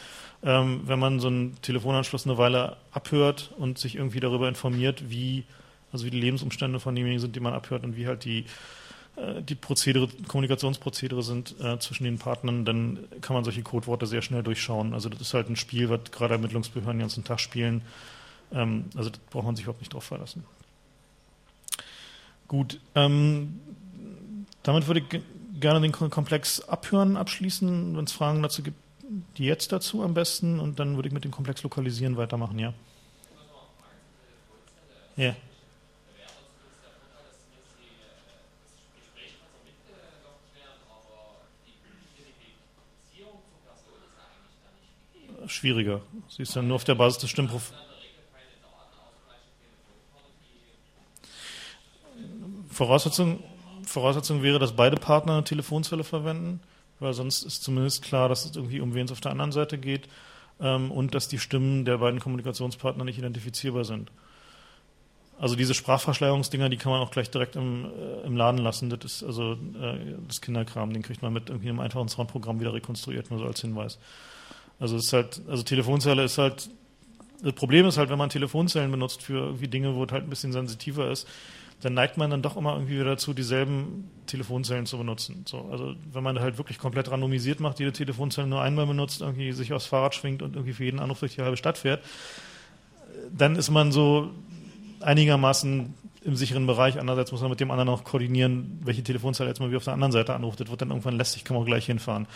Ähm, 0.42 0.80
wenn 0.86 0.98
man 0.98 1.20
so 1.20 1.28
einen 1.28 1.56
Telefonanschluss 1.62 2.26
eine 2.26 2.36
Weile 2.36 2.76
abhört 2.90 3.52
und 3.58 3.78
sich 3.78 3.94
irgendwie 3.94 4.18
darüber 4.18 4.48
informiert, 4.48 5.04
wie, 5.08 5.44
also 5.92 6.04
wie 6.04 6.10
die 6.10 6.20
Lebensumstände 6.20 6.80
von 6.80 6.94
demjenigen 6.94 7.20
sind, 7.20 7.36
die 7.36 7.40
man 7.40 7.54
abhört 7.54 7.84
und 7.84 7.96
wie 7.96 8.06
halt 8.06 8.24
die 8.24 8.44
äh, 9.16 9.42
die 9.42 9.54
Prozedere, 9.54 10.08
Kommunikationsprozedere 10.28 11.22
sind 11.22 11.58
äh, 11.60 11.78
zwischen 11.78 12.04
den 12.04 12.18
Partnern, 12.18 12.64
dann 12.64 12.98
kann 13.20 13.34
man 13.34 13.44
solche 13.44 13.62
Codeworte 13.62 14.06
sehr 14.06 14.22
schnell 14.22 14.42
durchschauen. 14.42 14.94
Also 14.94 15.08
das 15.08 15.20
ist 15.20 15.34
halt 15.34 15.48
ein 15.48 15.56
Spiel, 15.56 15.90
was 15.90 16.10
gerade 16.12 16.34
Ermittlungsbehörden 16.34 16.98
den 16.98 17.00
ganzen 17.00 17.24
Tag 17.24 17.40
spielen. 17.40 17.82
Ähm, 18.52 18.86
also 18.94 19.10
da 19.10 19.18
braucht 19.30 19.44
man 19.44 19.56
sich 19.56 19.64
überhaupt 19.64 19.80
nicht 19.80 19.92
drauf 19.92 20.04
verlassen. 20.04 20.44
Gut, 22.48 22.78
ähm, 22.94 23.60
damit 24.62 24.86
würde 24.86 25.00
ich 25.00 25.20
gerne 25.60 25.80
den 25.80 25.92
Komplex 25.92 26.60
Abhören 26.60 27.16
abschließen. 27.16 27.96
Wenn 27.96 28.04
es 28.04 28.12
Fragen 28.12 28.42
dazu 28.42 28.62
gibt, 28.62 28.76
die 29.36 29.44
jetzt 29.44 29.72
dazu 29.72 30.02
am 30.02 30.14
besten 30.14 30.60
und 30.60 30.78
dann 30.78 30.96
würde 30.96 31.08
ich 31.08 31.14
mit 31.14 31.24
dem 31.24 31.30
Komplex 31.30 31.62
Lokalisieren 31.62 32.16
weitermachen, 32.16 32.58
ja. 32.58 32.72
Ja. 35.16 35.34
Schwieriger. 45.66 46.00
Sie 46.28 46.42
ist 46.42 46.54
dann 46.54 46.68
nur 46.68 46.76
auf 46.76 46.84
der 46.84 46.94
Basis 46.94 47.18
des 47.18 47.30
Stimmprofils. 47.30 47.74
Voraussetzung, 52.70 53.42
Voraussetzung 53.84 54.42
wäre, 54.42 54.58
dass 54.58 54.76
beide 54.76 54.96
Partner 54.96 55.42
Telefonzelle 55.44 56.04
verwenden, 56.04 56.60
weil 57.00 57.14
sonst 57.14 57.42
ist 57.42 57.64
zumindest 57.64 58.02
klar, 58.02 58.28
dass 58.28 58.44
es 58.44 58.54
irgendwie 58.54 58.80
um 58.80 58.94
wen 58.94 59.06
es 59.06 59.12
auf 59.12 59.20
der 59.20 59.32
anderen 59.32 59.50
Seite 59.50 59.78
geht 59.78 60.08
ähm, 60.60 60.90
und 60.90 61.14
dass 61.14 61.28
die 61.28 61.38
Stimmen 61.38 61.84
der 61.84 61.98
beiden 61.98 62.20
Kommunikationspartner 62.20 63.04
nicht 63.04 63.18
identifizierbar 63.18 63.84
sind. 63.84 64.12
Also 65.38 65.56
diese 65.56 65.74
Sprachverschleierungsdinger, 65.74 66.68
die 66.68 66.76
kann 66.76 66.92
man 66.92 67.00
auch 67.00 67.10
gleich 67.10 67.30
direkt 67.30 67.56
im, 67.56 67.86
äh, 67.86 68.26
im 68.26 68.36
Laden 68.36 68.58
lassen. 68.58 68.90
Das 68.90 69.04
ist 69.04 69.24
also 69.24 69.52
äh, 69.52 70.14
das 70.28 70.40
Kinderkram, 70.40 70.92
den 70.92 71.02
kriegt 71.02 71.22
man 71.22 71.32
mit 71.32 71.48
irgendwie 71.48 71.70
einem 71.70 71.80
einfachen 71.80 72.08
Soundprogramm 72.08 72.60
wieder 72.60 72.74
rekonstruiert, 72.74 73.30
nur 73.30 73.40
so 73.40 73.46
als 73.46 73.60
Hinweis. 73.62 73.98
Also 74.78 74.96
es 74.96 75.06
ist 75.06 75.12
halt, 75.12 75.42
also 75.48 75.62
Telefonzelle 75.62 76.24
ist 76.24 76.38
halt, 76.38 76.68
das 77.42 77.52
Problem 77.52 77.86
ist 77.86 77.98
halt, 77.98 78.10
wenn 78.10 78.18
man 78.18 78.30
Telefonzellen 78.30 78.90
benutzt 78.90 79.22
für 79.22 79.38
irgendwie 79.38 79.68
Dinge, 79.68 79.94
wo 79.94 80.04
es 80.04 80.12
halt 80.12 80.24
ein 80.24 80.30
bisschen 80.30 80.52
sensitiver 80.52 81.10
ist, 81.10 81.26
dann 81.82 81.94
neigt 81.94 82.16
man 82.16 82.30
dann 82.30 82.40
doch 82.40 82.56
immer 82.56 82.72
irgendwie 82.74 82.94
wieder 82.94 83.04
dazu, 83.04 83.34
dieselben 83.34 84.10
Telefonzellen 84.26 84.86
zu 84.86 84.96
benutzen. 84.96 85.44
So, 85.46 85.68
also 85.70 85.94
wenn 86.10 86.22
man 86.22 86.40
halt 86.40 86.56
wirklich 86.56 86.78
komplett 86.78 87.10
randomisiert 87.10 87.60
macht, 87.60 87.78
jede 87.78 87.92
Telefonzelle 87.92 88.46
nur 88.46 88.62
einmal 88.62 88.86
benutzt, 88.86 89.20
irgendwie 89.20 89.52
sich 89.52 89.72
aufs 89.72 89.86
Fahrrad 89.86 90.14
schwingt 90.14 90.40
und 90.40 90.54
irgendwie 90.54 90.72
für 90.72 90.84
jeden 90.84 91.00
Anruf 91.00 91.20
durch 91.20 91.34
die 91.34 91.42
halbe 91.42 91.58
Stadt 91.58 91.76
fährt, 91.76 92.02
dann 93.36 93.56
ist 93.56 93.70
man 93.70 93.92
so 93.92 94.30
einigermaßen 95.00 95.94
im 96.24 96.36
sicheren 96.36 96.66
Bereich. 96.66 96.98
Andererseits 96.98 97.30
muss 97.30 97.42
man 97.42 97.50
mit 97.50 97.60
dem 97.60 97.70
anderen 97.70 97.90
auch 97.90 98.04
koordinieren, 98.04 98.80
welche 98.82 99.02
Telefonzelle 99.02 99.50
jetzt 99.50 99.60
mal 99.60 99.70
wie 99.70 99.76
auf 99.76 99.84
der 99.84 99.92
anderen 99.92 100.12
Seite 100.12 100.34
anruft. 100.34 100.60
Das 100.60 100.70
wird 100.70 100.80
dann 100.80 100.90
irgendwann 100.90 101.16
lästig, 101.16 101.44
kann 101.44 101.54
man 101.54 101.62
auch 101.62 101.66
gleich 101.66 101.86
hinfahren. 101.86 102.26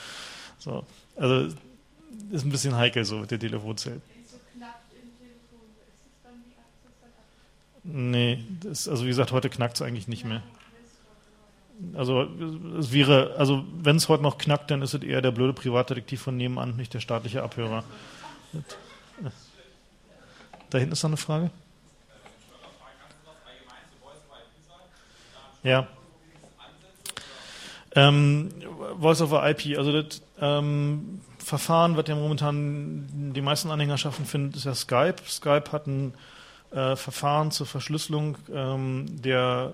So, 0.59 0.85
also 1.17 1.49
ist 2.31 2.45
ein 2.45 2.51
bisschen 2.51 2.77
heikel 2.77 3.05
so 3.05 3.19
mit 3.19 3.31
der 3.31 3.39
Telefonzelle. 3.39 4.01
Nee, 7.83 8.45
das, 8.63 8.89
also 8.89 9.05
wie 9.05 9.09
gesagt, 9.09 9.33
heute 9.33 9.49
knackt 9.49 9.77
es 9.77 9.83
eigentlich 9.83 10.07
nicht 10.07 10.25
mehr. 10.25 10.43
Also 11.95 12.29
es 12.79 12.93
wäre, 12.93 13.35
also 13.39 13.65
wenn 13.73 13.97
es 13.97 14.09
heute 14.09 14.23
noch 14.23 14.37
knackt, 14.37 14.71
dann 14.71 14.83
ist 14.83 14.93
es 14.93 15.03
eher 15.03 15.23
der 15.23 15.31
blöde 15.31 15.55
Privatdetektiv 15.55 16.21
von 16.21 16.37
nebenan, 16.37 16.77
nicht 16.77 16.93
der 16.93 17.01
staatliche 17.01 17.43
Abhörer. 17.43 17.85
Da 20.69 20.79
hinten 20.79 20.93
ist 20.93 21.03
noch 21.03 21.11
eine 21.11 21.17
Frage. 21.17 21.51
Ja. 25.63 25.89
Ähm, 27.95 28.51
Voice 28.99 29.21
over 29.21 29.49
IP, 29.51 29.77
also 29.77 30.01
das 30.01 30.23
ähm, 30.41 31.21
Verfahren, 31.43 31.97
was 31.97 32.07
ja 32.07 32.15
momentan 32.15 33.33
die 33.35 33.41
meisten 33.41 33.71
Anhängerschaften 33.71 34.27
finden, 34.27 34.55
ist 34.57 34.65
ja 34.65 34.75
Skype. 34.75 35.17
Skype 35.27 35.73
hat 35.73 35.87
ein 35.87 36.15
äh, 36.71 36.97
Verfahren 36.97 37.51
zur 37.51 37.67
Verschlüsselung 37.67 38.37
ähm, 38.53 39.07
der 39.23 39.73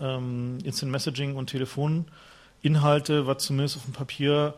äh, 0.00 0.04
ähm, 0.04 0.58
Instant 0.64 0.92
Messaging 0.92 1.36
und 1.36 1.48
Telefoninhalte, 1.48 3.26
was 3.26 3.44
zumindest 3.44 3.78
auf 3.78 3.84
dem 3.84 3.94
Papier, 3.94 4.54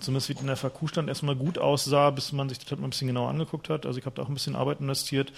zumindest 0.00 0.28
wie 0.28 0.34
in 0.34 0.46
der 0.46 0.56
FAQ 0.56 0.88
stand, 0.88 1.08
erstmal 1.08 1.36
gut 1.36 1.58
aussah, 1.58 2.10
bis 2.10 2.32
man 2.32 2.48
sich 2.48 2.58
das 2.58 2.70
halt 2.70 2.80
mal 2.80 2.88
ein 2.88 2.90
bisschen 2.90 3.08
genauer 3.08 3.30
angeguckt 3.30 3.70
hat. 3.70 3.86
Also 3.86 3.98
ich 3.98 4.06
habe 4.06 4.16
da 4.16 4.22
auch 4.22 4.28
ein 4.28 4.34
bisschen 4.34 4.56
Arbeit 4.56 4.80
investiert. 4.80 5.32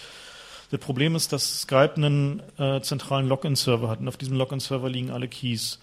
Das 0.70 0.80
Problem 0.80 1.14
ist, 1.14 1.32
dass 1.32 1.62
Skype 1.62 1.94
einen 1.96 2.42
äh, 2.58 2.80
zentralen 2.80 3.28
Login-Server 3.28 3.88
hat 3.88 4.00
und 4.00 4.08
auf 4.08 4.16
diesem 4.16 4.36
Login-Server 4.36 4.88
liegen 4.90 5.10
alle 5.10 5.28
Keys. 5.28 5.78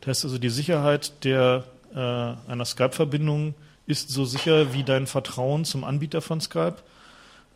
Das 0.00 0.08
heißt 0.08 0.24
also, 0.24 0.38
die 0.38 0.50
Sicherheit 0.50 1.24
der 1.24 1.64
äh, 1.96 2.00
einer 2.00 2.64
Skype-Verbindung 2.64 3.54
ist 3.86 4.10
so 4.10 4.24
sicher 4.24 4.72
wie 4.74 4.84
dein 4.84 5.06
Vertrauen 5.06 5.64
zum 5.64 5.82
Anbieter 5.82 6.20
von 6.20 6.40
Skype, 6.40 6.76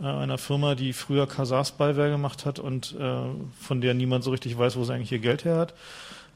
äh, 0.01 0.05
einer 0.05 0.39
Firma, 0.39 0.75
die 0.75 0.93
früher 0.93 1.27
Kasar-Spyware 1.27 2.11
gemacht 2.11 2.47
hat 2.47 2.59
und 2.59 2.97
äh, 2.99 3.21
von 3.61 3.81
der 3.81 3.95
niemand 3.95 4.25
so 4.25 4.31
richtig 4.31 4.57
weiß, 4.57 4.77
wo 4.77 4.85
sie 4.85 4.95
eigentlich 4.95 5.13
ihr 5.13 5.19
Geld 5.19 5.45
her 5.45 5.57
hat. 5.57 5.75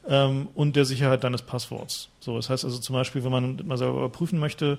Ähm, 0.07 0.49
und 0.53 0.75
der 0.75 0.85
Sicherheit 0.85 1.23
deines 1.23 1.41
Passworts. 1.41 2.09
So, 2.19 2.35
das 2.35 2.49
heißt 2.49 2.63
also 2.63 2.77
zum 2.77 2.93
Beispiel, 2.93 3.23
wenn 3.23 3.31
man 3.31 3.61
mal 3.65 3.77
selber 3.77 3.97
überprüfen 3.97 4.37
möchte, 4.39 4.77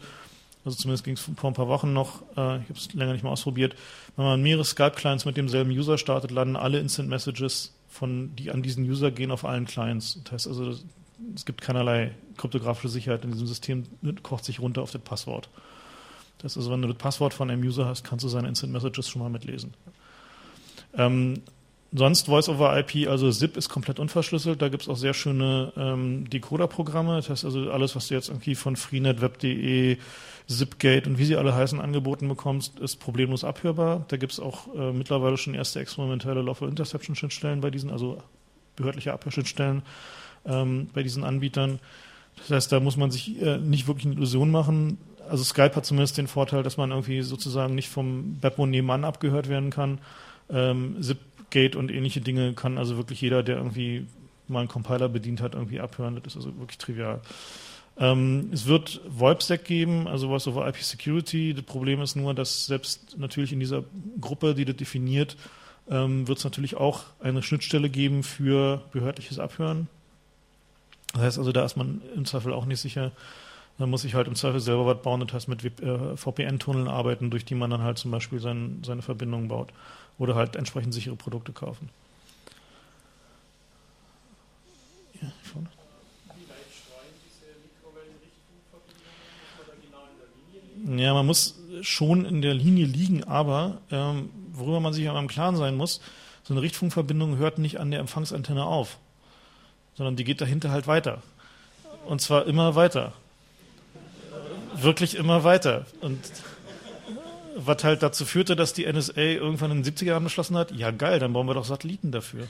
also 0.64 0.76
zumindest 0.78 1.04
ging 1.04 1.14
es 1.14 1.20
vor 1.20 1.50
ein 1.50 1.54
paar 1.54 1.68
Wochen 1.68 1.92
noch, 1.92 2.22
äh, 2.36 2.58
ich 2.58 2.68
habe 2.68 2.74
es 2.74 2.92
länger 2.92 3.12
nicht 3.12 3.24
mal 3.24 3.30
ausprobiert, 3.30 3.74
wenn 4.16 4.24
man 4.24 4.42
mehrere 4.42 4.64
Skype-Clients 4.64 5.24
mit 5.24 5.36
demselben 5.36 5.70
User 5.70 5.98
startet, 5.98 6.30
landen 6.30 6.56
alle 6.56 6.78
Instant 6.78 7.08
Messages 7.08 7.72
von, 7.88 8.36
die 8.36 8.50
an 8.50 8.62
diesen 8.62 8.84
User 8.84 9.10
gehen, 9.10 9.30
auf 9.30 9.44
allen 9.44 9.64
Clients. 9.64 10.20
Das 10.24 10.32
heißt 10.32 10.48
also, 10.48 10.76
es 11.34 11.44
gibt 11.44 11.60
keinerlei 11.60 12.12
kryptografische 12.36 12.88
Sicherheit 12.88 13.24
in 13.24 13.32
diesem 13.32 13.46
System, 13.46 13.84
kocht 14.22 14.44
sich 14.44 14.60
runter 14.60 14.82
auf 14.82 14.90
das 14.90 15.02
Passwort. 15.02 15.48
Das 16.38 16.52
ist 16.52 16.58
also, 16.58 16.70
wenn 16.70 16.82
du 16.82 16.88
das 16.88 16.98
Passwort 16.98 17.32
von 17.32 17.50
einem 17.50 17.62
User 17.62 17.86
hast, 17.86 18.04
kannst 18.04 18.24
du 18.24 18.28
seine 18.28 18.48
Instant 18.48 18.72
Messages 18.72 19.08
schon 19.08 19.22
mal 19.22 19.30
mitlesen. 19.30 19.72
Ähm, 20.94 21.42
sonst 21.92 22.26
Voice 22.26 22.48
over 22.48 22.78
IP, 22.78 23.08
also 23.08 23.30
ZIP 23.30 23.56
ist 23.56 23.68
komplett 23.68 23.98
unverschlüsselt. 23.98 24.60
Da 24.60 24.68
gibt 24.68 24.82
es 24.82 24.88
auch 24.88 24.96
sehr 24.96 25.14
schöne 25.14 25.72
ähm, 25.76 26.28
Decoder-Programme. 26.28 27.16
Das 27.16 27.30
heißt 27.30 27.44
also, 27.46 27.70
alles, 27.70 27.96
was 27.96 28.08
du 28.08 28.14
jetzt 28.14 28.28
irgendwie 28.28 28.54
von 28.54 28.76
Freenet, 28.76 29.22
Web.de, 29.22 29.96
Zipgate 30.46 31.08
und 31.08 31.18
wie 31.18 31.24
sie 31.24 31.36
alle 31.36 31.54
heißen 31.54 31.80
angeboten 31.80 32.28
bekommst, 32.28 32.78
ist 32.80 32.96
problemlos 32.96 33.42
abhörbar. 33.42 34.04
Da 34.08 34.18
gibt 34.18 34.32
es 34.32 34.40
auch 34.40 34.74
äh, 34.74 34.92
mittlerweile 34.92 35.38
schon 35.38 35.54
erste 35.54 35.80
experimentelle 35.80 36.42
Lawful 36.42 36.68
Interception-Schnittstellen 36.68 37.62
bei 37.62 37.70
diesen, 37.70 37.90
also 37.90 38.22
behördliche 38.76 39.12
Abhörschnittstellen 39.12 39.82
ähm, 40.46 40.88
bei 40.92 41.02
diesen 41.02 41.24
Anbietern. 41.24 41.78
Das 42.36 42.50
heißt, 42.50 42.72
da 42.72 42.80
muss 42.80 42.96
man 42.96 43.10
sich 43.10 43.40
äh, 43.40 43.58
nicht 43.58 43.86
wirklich 43.86 44.06
eine 44.06 44.14
Illusion 44.14 44.50
machen. 44.50 44.98
Also 45.28 45.44
Skype 45.44 45.74
hat 45.74 45.86
zumindest 45.86 46.18
den 46.18 46.28
Vorteil, 46.28 46.62
dass 46.62 46.76
man 46.76 46.90
irgendwie 46.90 47.22
sozusagen 47.22 47.74
nicht 47.74 47.88
vom 47.88 48.38
Backbone 48.40 48.70
nebenan 48.70 49.04
abgehört 49.04 49.48
werden 49.48 49.70
kann. 49.70 49.98
Ähm, 50.50 50.96
Zipgate 51.00 51.76
und 51.76 51.90
ähnliche 51.90 52.20
Dinge 52.20 52.52
kann 52.52 52.78
also 52.78 52.96
wirklich 52.96 53.20
jeder, 53.20 53.42
der 53.42 53.56
irgendwie 53.56 54.06
mal 54.48 54.60
einen 54.60 54.68
Compiler 54.68 55.08
bedient 55.08 55.40
hat, 55.40 55.54
irgendwie 55.54 55.80
abhören. 55.80 56.20
Das 56.22 56.34
ist 56.34 56.36
also 56.36 56.56
wirklich 56.58 56.78
trivial. 56.78 57.20
Ähm, 57.98 58.50
es 58.52 58.66
wird 58.66 59.00
VoIPSec 59.08 59.64
geben, 59.64 60.06
also 60.06 60.30
was 60.30 60.46
over 60.46 60.68
IP 60.68 60.76
Security. 60.76 61.54
Das 61.54 61.64
Problem 61.64 62.00
ist 62.00 62.14
nur, 62.14 62.34
dass 62.34 62.66
selbst 62.66 63.18
natürlich 63.18 63.52
in 63.52 63.60
dieser 63.60 63.84
Gruppe, 64.20 64.54
die 64.54 64.64
das 64.64 64.76
definiert, 64.76 65.36
ähm, 65.88 66.28
wird 66.28 66.38
es 66.38 66.44
natürlich 66.44 66.76
auch 66.76 67.04
eine 67.20 67.42
Schnittstelle 67.42 67.88
geben 67.88 68.22
für 68.22 68.82
behördliches 68.92 69.38
Abhören. 69.38 69.88
Das 71.16 71.24
heißt 71.24 71.38
also, 71.38 71.50
da 71.50 71.64
ist 71.64 71.76
man 71.76 72.02
im 72.14 72.26
Zweifel 72.26 72.52
auch 72.52 72.66
nicht 72.66 72.80
sicher. 72.80 73.10
Man 73.78 73.88
muss 73.88 74.02
sich 74.02 74.14
halt 74.14 74.28
im 74.28 74.34
Zweifel 74.34 74.60
selber 74.60 74.84
was 74.84 75.00
bauen, 75.00 75.20
das 75.20 75.32
heißt 75.32 75.48
mit 75.48 75.64
äh, 75.64 76.16
VPN-Tunneln 76.16 76.88
arbeiten, 76.88 77.30
durch 77.30 77.46
die 77.46 77.54
man 77.54 77.70
dann 77.70 77.82
halt 77.82 77.96
zum 77.96 78.10
Beispiel 78.10 78.38
sein, 78.38 78.82
seine 78.84 79.00
Verbindungen 79.00 79.48
baut. 79.48 79.70
Oder 80.18 80.34
halt 80.34 80.56
entsprechend 80.56 80.92
sichere 80.92 81.16
Produkte 81.16 81.52
kaufen. 81.52 81.88
Ja, 85.20 85.32
vorne. 85.42 85.68
Ja, 90.98 91.14
man 91.14 91.26
muss 91.26 91.58
schon 91.80 92.26
in 92.26 92.42
der 92.42 92.52
Linie 92.52 92.84
liegen, 92.84 93.24
aber 93.24 93.78
ähm, 93.90 94.28
worüber 94.52 94.80
man 94.80 94.92
sich 94.92 95.08
aber 95.08 95.18
im 95.18 95.28
Klaren 95.28 95.56
sein 95.56 95.76
muss, 95.76 96.02
so 96.42 96.52
eine 96.52 96.60
Richtfunkverbindung 96.60 97.38
hört 97.38 97.58
nicht 97.58 97.80
an 97.80 97.90
der 97.90 98.00
Empfangsantenne 98.00 98.64
auf 98.64 98.98
sondern 99.96 100.16
die 100.16 100.24
geht 100.24 100.40
dahinter 100.40 100.70
halt 100.70 100.86
weiter. 100.86 101.22
Und 102.06 102.20
zwar 102.20 102.46
immer 102.46 102.74
weiter. 102.74 103.12
Wirklich 104.74 105.16
immer 105.16 105.42
weiter. 105.42 105.86
Und 106.00 106.20
was 107.56 107.82
halt 107.82 108.02
dazu 108.02 108.24
führte, 108.24 108.54
dass 108.54 108.74
die 108.74 108.90
NSA 108.90 109.20
irgendwann 109.20 109.70
in 109.70 109.82
den 109.82 109.94
70er 109.94 110.04
Jahren 110.04 110.24
beschlossen 110.24 110.56
hat, 110.56 110.72
ja 110.72 110.90
geil, 110.90 111.18
dann 111.18 111.32
bauen 111.32 111.46
wir 111.46 111.54
doch 111.54 111.64
Satelliten 111.64 112.12
dafür. 112.12 112.46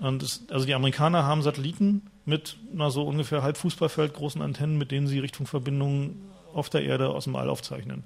Und 0.00 0.22
es, 0.22 0.44
also 0.50 0.66
die 0.66 0.74
Amerikaner 0.74 1.24
haben 1.24 1.42
Satelliten 1.42 2.02
mit 2.24 2.56
na, 2.72 2.90
so 2.90 3.02
ungefähr 3.02 3.42
halb 3.42 3.56
Fußballfeld 3.56 4.14
großen 4.14 4.40
Antennen, 4.42 4.78
mit 4.78 4.90
denen 4.90 5.06
sie 5.06 5.18
Richtfunkverbindungen 5.18 6.20
auf 6.52 6.70
der 6.70 6.84
Erde 6.84 7.08
aus 7.08 7.24
dem 7.24 7.36
All 7.36 7.48
aufzeichnen. 7.48 8.04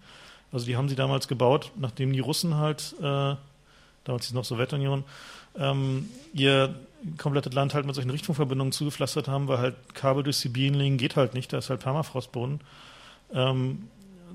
Also 0.51 0.67
die 0.67 0.77
haben 0.77 0.89
sie 0.89 0.97
damals 0.97 1.29
gebaut, 1.29 1.73
nachdem 1.77 2.13
die 2.13 2.21
Russen 2.21 2.57
halt, 2.57 2.95
äh, 3.03 3.37
damals 4.09 4.27
es 4.27 4.33
noch 4.33 4.45
Sowjetunion, 4.45 5.05
ähm, 5.57 6.09
ihr 6.33 6.75
komplettes 7.17 7.53
Land 7.53 7.75
halt 7.75 7.87
mit 7.87 7.95
solchen 7.95 8.11
Richtfunkverbindungen 8.11 8.73
zugepflastert 8.73 9.29
haben, 9.29 9.47
weil 9.49 9.59
halt 9.59 9.77
Kabel 9.95 10.25
durch 10.25 10.37
Sibirien 10.37 10.75
legen 10.75 10.99
geht 10.99 11.17
halt 11.17 11.35
nicht, 11.35 11.53
da 11.53 11.59
ist 11.59 11.71
halt 11.71 11.81
Permafrostboden. 11.81 12.61
Ähm, 13.33 13.89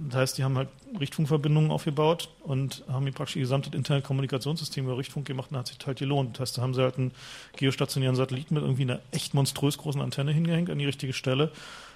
das 0.09 0.15
heißt, 0.15 0.37
die 0.37 0.43
haben 0.43 0.57
halt 0.57 0.69
Richtfunkverbindungen 0.99 1.69
aufgebaut 1.69 2.29
und 2.41 2.83
haben 2.87 3.03
hier 3.03 3.13
praktisch 3.13 3.35
ihr 3.35 3.43
gesamtes 3.43 3.73
Internetkommunikationssystem 3.73 4.85
über 4.85 4.97
Richtfunk 4.97 5.27
gemacht 5.27 5.51
und 5.51 5.57
hat 5.57 5.67
sich 5.67 5.77
halt 5.85 5.99
gelohnt. 5.99 6.35
Das 6.35 6.41
heißt, 6.41 6.57
da 6.57 6.61
haben 6.63 6.73
sie 6.73 6.81
halt 6.81 6.97
einen 6.97 7.11
geostationären 7.57 8.15
Satelliten 8.15 8.55
mit 8.55 8.63
irgendwie 8.63 8.83
einer 8.83 8.99
echt 9.11 9.33
monströs 9.33 9.77
großen 9.77 10.01
Antenne 10.01 10.31
hingehängt 10.31 10.69
an 10.69 10.79
die 10.79 10.85
richtige 10.85 11.13
Stelle 11.13 11.51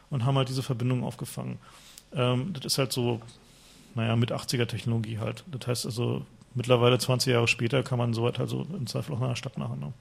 und 0.09 0.25
haben 0.25 0.37
halt 0.37 0.49
diese 0.49 0.63
Verbindungen 0.63 1.03
aufgefangen. 1.03 1.57
Ähm, 2.13 2.53
das 2.53 2.65
ist 2.65 2.77
halt 2.77 2.93
so, 2.93 3.19
naja, 3.95 4.15
mit 4.15 4.31
80er-Technologie 4.31 5.17
halt. 5.17 5.43
Das 5.47 5.67
heißt 5.67 5.85
also, 5.87 6.23
mittlerweile 6.53 6.97
20 6.97 7.33
Jahre 7.33 7.47
später 7.47 7.83
kann 7.83 7.97
man 7.97 8.13
sowas 8.13 8.37
halt 8.37 8.49
so 8.49 8.65
im 8.71 8.87
Zweifel 8.87 9.13
auch 9.13 9.19
in 9.19 9.25
einer 9.25 9.35
Stadt 9.35 9.57
machen. 9.57 9.79
Ne? 9.79 9.93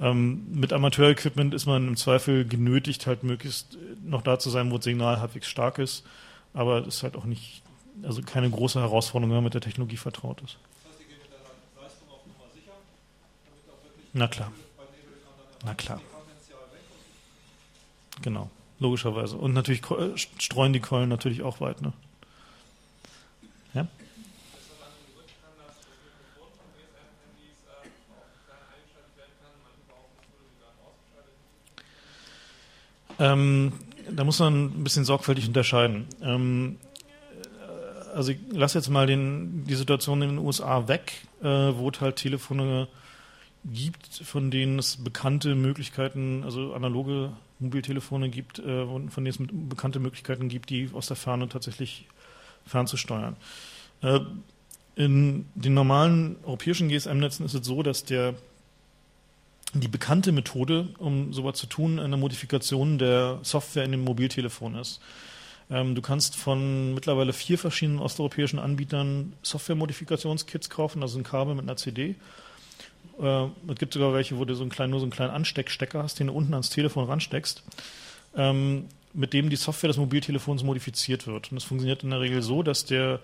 Ähm, 0.00 0.46
mit 0.50 0.72
Amateur-Equipment 0.72 1.54
ist 1.54 1.66
man 1.66 1.86
im 1.88 1.96
Zweifel 1.96 2.46
genötigt, 2.46 3.06
halt 3.06 3.22
möglichst 3.22 3.78
noch 4.02 4.22
da 4.22 4.38
zu 4.38 4.50
sein, 4.50 4.70
wo 4.70 4.76
das 4.76 4.84
Signal 4.84 5.20
halbwegs 5.20 5.48
stark 5.48 5.78
ist. 5.78 6.04
Aber 6.52 6.80
es 6.80 6.96
ist 6.96 7.02
halt 7.02 7.16
auch 7.16 7.24
nicht, 7.24 7.62
also 8.02 8.22
keine 8.22 8.50
große 8.50 8.80
Herausforderung, 8.80 9.30
wenn 9.30 9.36
man 9.36 9.44
mit 9.44 9.54
der 9.54 9.60
Technologie 9.60 9.96
vertraut 9.96 10.40
ist. 10.42 10.58
Der 10.98 11.06
Na 14.12 14.28
klar. 14.28 14.52
Na 15.64 15.74
klar. 15.74 16.00
Genau, 18.22 18.48
logischerweise. 18.78 19.36
Und 19.36 19.54
natürlich 19.54 19.82
äh, 19.90 20.16
streuen 20.38 20.72
die 20.72 20.80
Keulen 20.80 21.08
natürlich 21.08 21.42
auch 21.42 21.60
weit. 21.60 21.82
Ne? 21.82 21.92
Ja? 23.74 23.88
Ähm, 33.18 33.72
da 34.10 34.24
muss 34.24 34.38
man 34.38 34.66
ein 34.66 34.84
bisschen 34.84 35.04
sorgfältig 35.04 35.46
unterscheiden. 35.46 36.06
Ähm, 36.22 36.76
also 38.14 38.32
ich 38.32 38.38
lasse 38.50 38.78
jetzt 38.78 38.88
mal 38.88 39.06
den, 39.06 39.64
die 39.64 39.74
Situation 39.74 40.22
in 40.22 40.30
den 40.30 40.38
USA 40.38 40.88
weg, 40.88 41.26
äh, 41.42 41.46
wo 41.46 41.90
es 41.90 42.00
halt 42.00 42.16
Telefone 42.16 42.88
gibt, 43.64 44.22
von 44.24 44.50
denen 44.50 44.78
es 44.78 44.96
bekannte 44.96 45.54
Möglichkeiten, 45.54 46.42
also 46.44 46.74
analoge 46.74 47.32
Mobiltelefone 47.58 48.28
gibt, 48.28 48.58
äh, 48.58 48.84
von 48.86 49.24
denen 49.24 49.26
es 49.26 49.38
bekannte 49.40 49.98
Möglichkeiten 49.98 50.48
gibt, 50.48 50.70
die 50.70 50.90
aus 50.92 51.06
der 51.06 51.16
Ferne 51.16 51.48
tatsächlich 51.48 52.06
fernzusteuern. 52.66 53.36
Äh, 54.02 54.20
in 54.96 55.46
den 55.54 55.74
normalen 55.74 56.36
europäischen 56.44 56.88
GSM-Netzen 56.88 57.44
ist 57.44 57.54
es 57.54 57.66
so, 57.66 57.82
dass 57.82 58.04
der 58.04 58.34
die 59.80 59.88
bekannte 59.88 60.32
Methode, 60.32 60.88
um 60.98 61.32
sowas 61.32 61.58
zu 61.58 61.66
tun, 61.66 61.98
eine 61.98 62.16
Modifikation 62.16 62.98
der 62.98 63.38
Software 63.42 63.84
in 63.84 63.92
dem 63.92 64.04
Mobiltelefon 64.04 64.76
ist. 64.76 65.00
Ähm, 65.70 65.94
du 65.94 66.02
kannst 66.02 66.36
von 66.36 66.94
mittlerweile 66.94 67.32
vier 67.32 67.58
verschiedenen 67.58 67.98
osteuropäischen 67.98 68.58
Anbietern 68.58 69.32
Software-Modifikationskits 69.42 70.70
kaufen, 70.70 71.02
also 71.02 71.18
ein 71.18 71.24
Kabel 71.24 71.54
mit 71.54 71.64
einer 71.64 71.76
CD. 71.76 72.14
Äh, 73.20 73.46
es 73.68 73.78
gibt 73.78 73.94
sogar 73.94 74.12
welche, 74.12 74.38
wo 74.38 74.44
du 74.44 74.54
so 74.54 74.62
einen 74.62 74.70
kleinen, 74.70 74.90
nur 74.90 75.00
so 75.00 75.04
einen 75.04 75.12
kleinen 75.12 75.32
Ansteckstecker 75.32 76.02
hast, 76.02 76.20
den 76.20 76.28
du 76.28 76.32
unten 76.32 76.52
ans 76.52 76.70
Telefon 76.70 77.06
ransteckst, 77.06 77.62
ähm, 78.36 78.86
mit 79.12 79.32
dem 79.32 79.50
die 79.50 79.56
Software 79.56 79.88
des 79.88 79.96
Mobiltelefons 79.96 80.62
modifiziert 80.64 81.26
wird. 81.26 81.50
Und 81.50 81.56
das 81.56 81.64
funktioniert 81.64 82.02
in 82.02 82.10
der 82.10 82.20
Regel 82.20 82.42
so, 82.42 82.62
dass 82.62 82.84
der 82.84 83.20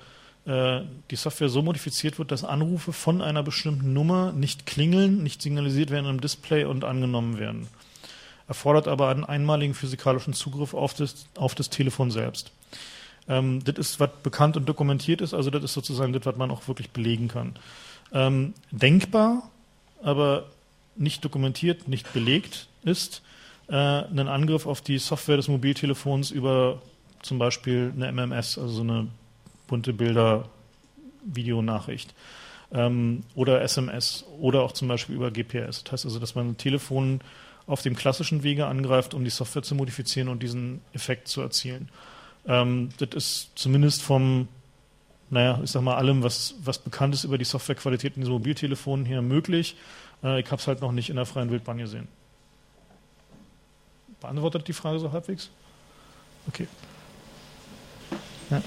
die 0.47 1.17
Software 1.17 1.51
so 1.51 1.63
modifiziert 1.63 2.19
wird, 2.19 2.33
dass 2.33 2.45
Anrufe 2.45 2.93
von 2.95 3.21
einer 3.21 3.43
bestimmten 3.43 3.93
Nummer 3.93 4.33
nicht 4.33 4.65
klingeln, 4.65 5.23
nicht 5.23 5.43
signalisiert 5.43 5.91
werden 5.91 6.09
im 6.09 6.21
Display 6.21 6.65
und 6.65 6.83
angenommen 6.83 7.39
werden. 7.39 7.69
Erfordert 8.49 8.89
aber 8.89 9.11
einen 9.11 9.25
einmaligen 9.25 9.75
physikalischen 9.75 10.33
Zugriff 10.33 10.75
auf 10.75 10.95
das, 10.95 11.27
auf 11.37 11.55
das 11.55 11.71
Telefon 11.71 12.11
selbst. 12.11 12.53
Ähm, 13.29 13.63
das 13.63 13.77
ist, 13.77 14.01
was 14.01 14.11
bekannt 14.25 14.57
und 14.57 14.69
dokumentiert 14.69 15.21
ist, 15.21 15.35
also 15.35 15.51
das 15.51 15.63
ist 15.63 15.75
sozusagen 15.75 16.13
das, 16.13 16.27
was 16.27 16.37
man 16.37 16.51
auch 16.51 16.67
wirklich 16.67 16.91
belegen 16.91 17.29
kann. 17.29 17.55
Ähm, 18.13 18.55
denkbar, 18.73 19.49
aber 20.03 20.47
nicht 20.97 21.25
dokumentiert, 21.25 21.87
nicht 21.87 22.13
belegt 22.13 22.67
ist, 22.83 23.23
äh, 23.69 23.75
ein 23.77 24.27
Angriff 24.27 24.67
auf 24.67 24.81
die 24.81 24.99
Software 24.99 25.37
des 25.37 25.47
Mobiltelefons 25.47 26.33
über 26.33 26.83
zum 27.23 27.39
Beispiel 27.39 27.93
eine 27.95 28.11
MMS, 28.11 28.59
also 28.59 28.69
so 28.69 28.83
eine 28.83 29.07
bunte 29.71 29.93
Bilder, 29.93 30.49
Videonachricht 31.25 32.13
ähm, 32.73 33.23
oder 33.35 33.63
SMS 33.63 34.25
oder 34.41 34.63
auch 34.63 34.73
zum 34.73 34.89
Beispiel 34.89 35.15
über 35.15 35.31
GPS. 35.31 35.85
Das 35.85 35.93
heißt 35.93 36.05
also, 36.05 36.19
dass 36.19 36.35
man 36.35 36.51
ein 36.51 36.57
Telefon 36.57 37.21
auf 37.67 37.83
dem 37.83 37.95
klassischen 37.95 38.43
Wege 38.43 38.67
angreift, 38.67 39.15
um 39.15 39.23
die 39.23 39.31
Software 39.31 39.63
zu 39.63 39.77
modifizieren 39.77 40.29
und 40.29 40.43
diesen 40.43 40.81
Effekt 40.93 41.29
zu 41.29 41.41
erzielen. 41.41 41.89
Ähm, 42.47 42.91
das 42.99 43.11
ist 43.15 43.51
zumindest 43.55 44.03
vom, 44.03 44.49
naja, 45.31 45.61
ich 45.63 45.71
sag 45.71 45.83
mal, 45.83 45.95
allem, 45.95 46.25
was, 46.25 46.57
was 46.65 46.79
bekannt 46.79 47.15
ist 47.15 47.23
über 47.23 47.39
die 47.39 47.45
Softwarequalität 47.45 48.17
in 48.17 48.23
diesen 48.23 48.33
Mobiltelefonen 48.33 49.07
her 49.07 49.23
möglich. 49.23 49.77
Äh, 50.25 50.41
ich 50.41 50.47
habe 50.47 50.61
es 50.61 50.67
halt 50.67 50.81
noch 50.81 50.93
nicht 50.93 51.11
in 51.11 51.17
der 51.17 51.27
freien 51.27 51.51
Wildbahn 51.51 51.79
gesehen. 51.79 52.09
Beantwortet 54.21 54.67
die 54.67 54.73
Frage 54.73 54.99
so 54.99 55.13
halbwegs? 55.13 55.49
Okay. 56.49 56.67
Ja 58.51 58.61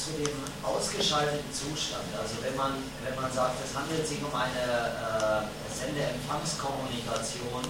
zu 0.00 0.16
dem 0.16 0.38
ausgeschalteten 0.64 1.52
Zustand, 1.52 2.08
also 2.16 2.42
wenn 2.42 2.56
man, 2.56 2.72
wenn 3.04 3.14
man 3.20 3.30
sagt, 3.32 3.60
es 3.62 3.76
handelt 3.76 4.06
sich 4.06 4.18
um 4.22 4.32
eine 4.34 4.48
äh, 4.48 5.44
Sende-Empfangskommunikation, 5.68 7.62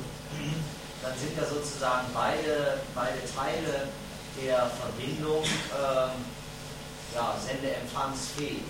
dann 1.02 1.14
sind 1.18 1.36
ja 1.36 1.44
sozusagen 1.44 2.06
beide, 2.14 2.80
beide 2.94 3.18
Teile 3.26 3.88
der 4.38 4.70
Verbindung 4.70 5.42
äh, 5.42 6.14
ja, 7.14 7.34
sende-empfangsfähig. 7.34 8.62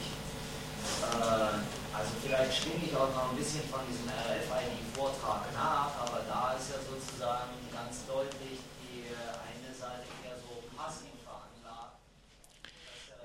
Äh, 1.05 1.61
also 1.93 2.11
vielleicht 2.23 2.57
stimme 2.57 2.81
ich 2.87 2.97
auch 2.97 3.13
noch 3.13 3.31
ein 3.31 3.37
bisschen 3.37 3.63
von 3.69 3.81
diesem 3.85 4.09
RFID-Vortrag 4.09 5.53
nach, 5.53 5.93
aber 6.01 6.25
da 6.25 6.57
ist 6.57 6.73
ja 6.73 6.81
sozusagen 6.81 7.53
ganz 7.69 8.09
deutlich 8.09 8.63
die 8.89 9.05
eine 9.13 9.75
Seite 9.77 10.09
eher 10.25 10.39
so 10.41 10.65
passiv 10.73 11.11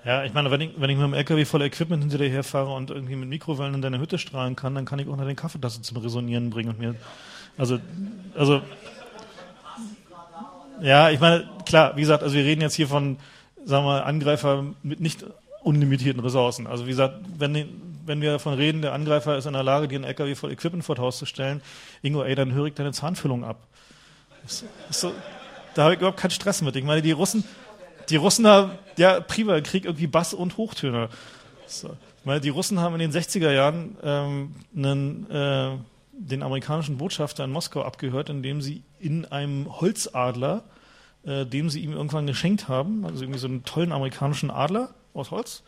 ja, 0.05 0.23
ich 0.23 0.33
meine, 0.33 0.51
wenn 0.51 0.61
ich, 0.61 0.71
wenn 0.77 0.89
ich 0.89 0.97
mit 0.97 1.03
einem 1.03 1.13
LKW 1.15 1.45
voller 1.45 1.65
Equipment 1.65 2.03
hinter 2.03 2.19
dir 2.19 2.29
herfahre 2.29 2.71
und 2.71 2.91
irgendwie 2.91 3.15
mit 3.15 3.27
Mikrowellen 3.27 3.73
in 3.73 3.81
deine 3.81 3.99
Hütte 3.99 4.17
strahlen 4.19 4.55
kann, 4.55 4.75
dann 4.75 4.85
kann 4.85 4.99
ich 4.99 5.07
auch 5.07 5.15
noch 5.15 5.25
den 5.25 5.35
Kaffeetasse 5.35 5.81
zum 5.81 5.97
Resonieren 5.97 6.51
bringen 6.51 6.69
und 6.69 6.79
mir, 6.79 6.95
also, 7.57 7.79
also, 8.35 8.61
ja, 10.81 11.09
ich 11.09 11.19
meine, 11.19 11.49
klar, 11.65 11.95
wie 11.95 12.01
gesagt, 12.01 12.21
also 12.21 12.35
wir 12.35 12.43
reden 12.43 12.61
jetzt 12.61 12.75
hier 12.75 12.87
von, 12.87 13.17
sagen 13.63 13.85
wir 13.85 13.93
mal, 13.93 14.03
Angreifer 14.03 14.65
mit 14.83 14.99
nicht 14.99 15.25
unlimitierten 15.63 16.21
Ressourcen. 16.21 16.67
Also 16.67 16.85
wie 16.85 16.91
gesagt, 16.91 17.15
wenn, 17.37 17.67
wenn 18.05 18.21
wir 18.21 18.33
davon 18.33 18.53
reden, 18.53 18.81
der 18.83 18.93
Angreifer 18.93 19.37
ist 19.37 19.45
in 19.45 19.53
der 19.53 19.63
Lage, 19.63 19.87
dir 19.87 19.95
einen 19.95 20.03
LKW 20.03 20.35
voll 20.35 20.51
Equipment 20.51 20.85
vor 20.85 20.95
das 20.95 21.03
Haus 21.03 21.17
zu 21.17 21.25
stellen, 21.25 21.61
Ingo, 22.03 22.23
ey, 22.23 22.35
dann 22.35 22.53
höre 22.53 22.67
ich 22.67 22.75
deine 22.75 22.91
Zahnfüllung 22.91 23.43
ab. 23.43 23.57
Das, 24.43 24.63
das 24.87 25.01
so, 25.01 25.13
da 25.73 25.83
habe 25.83 25.93
ich 25.93 25.99
überhaupt 25.99 26.19
keinen 26.19 26.31
Stress 26.31 26.61
mit. 26.61 26.75
Ich 26.75 26.83
meine, 26.83 27.01
die 27.01 27.11
Russen, 27.11 27.43
die 28.09 28.15
Russen 28.15 28.47
haben, 28.47 28.71
ja, 28.97 29.19
prima, 29.19 29.59
Krieg 29.61 29.85
irgendwie 29.85 30.07
Bass 30.07 30.33
und 30.33 30.57
Hochtöne. 30.57 31.09
So. 31.67 31.95
Meine, 32.23 32.41
die 32.41 32.49
Russen 32.49 32.79
haben 32.79 32.93
in 32.99 32.99
den 32.99 33.11
60er 33.11 33.51
Jahren 33.51 33.97
ähm, 34.03 34.55
einen, 34.75 35.29
äh, 35.29 35.77
den 36.11 36.43
amerikanischen 36.43 36.97
Botschafter 36.97 37.43
in 37.43 37.51
Moskau 37.51 37.83
abgehört, 37.83 38.29
indem 38.29 38.61
sie 38.61 38.83
in 38.99 39.25
einem 39.25 39.79
Holzadler, 39.79 40.63
äh, 41.23 41.45
dem 41.45 41.69
sie 41.69 41.81
ihm 41.81 41.91
irgendwann 41.91 42.25
geschenkt 42.25 42.67
haben, 42.67 43.05
also 43.05 43.23
irgendwie 43.23 43.39
so 43.39 43.47
einen 43.47 43.63
tollen 43.63 43.91
amerikanischen 43.91 44.49
Adler 44.49 44.93
aus 45.13 45.31
Holz, 45.31 45.63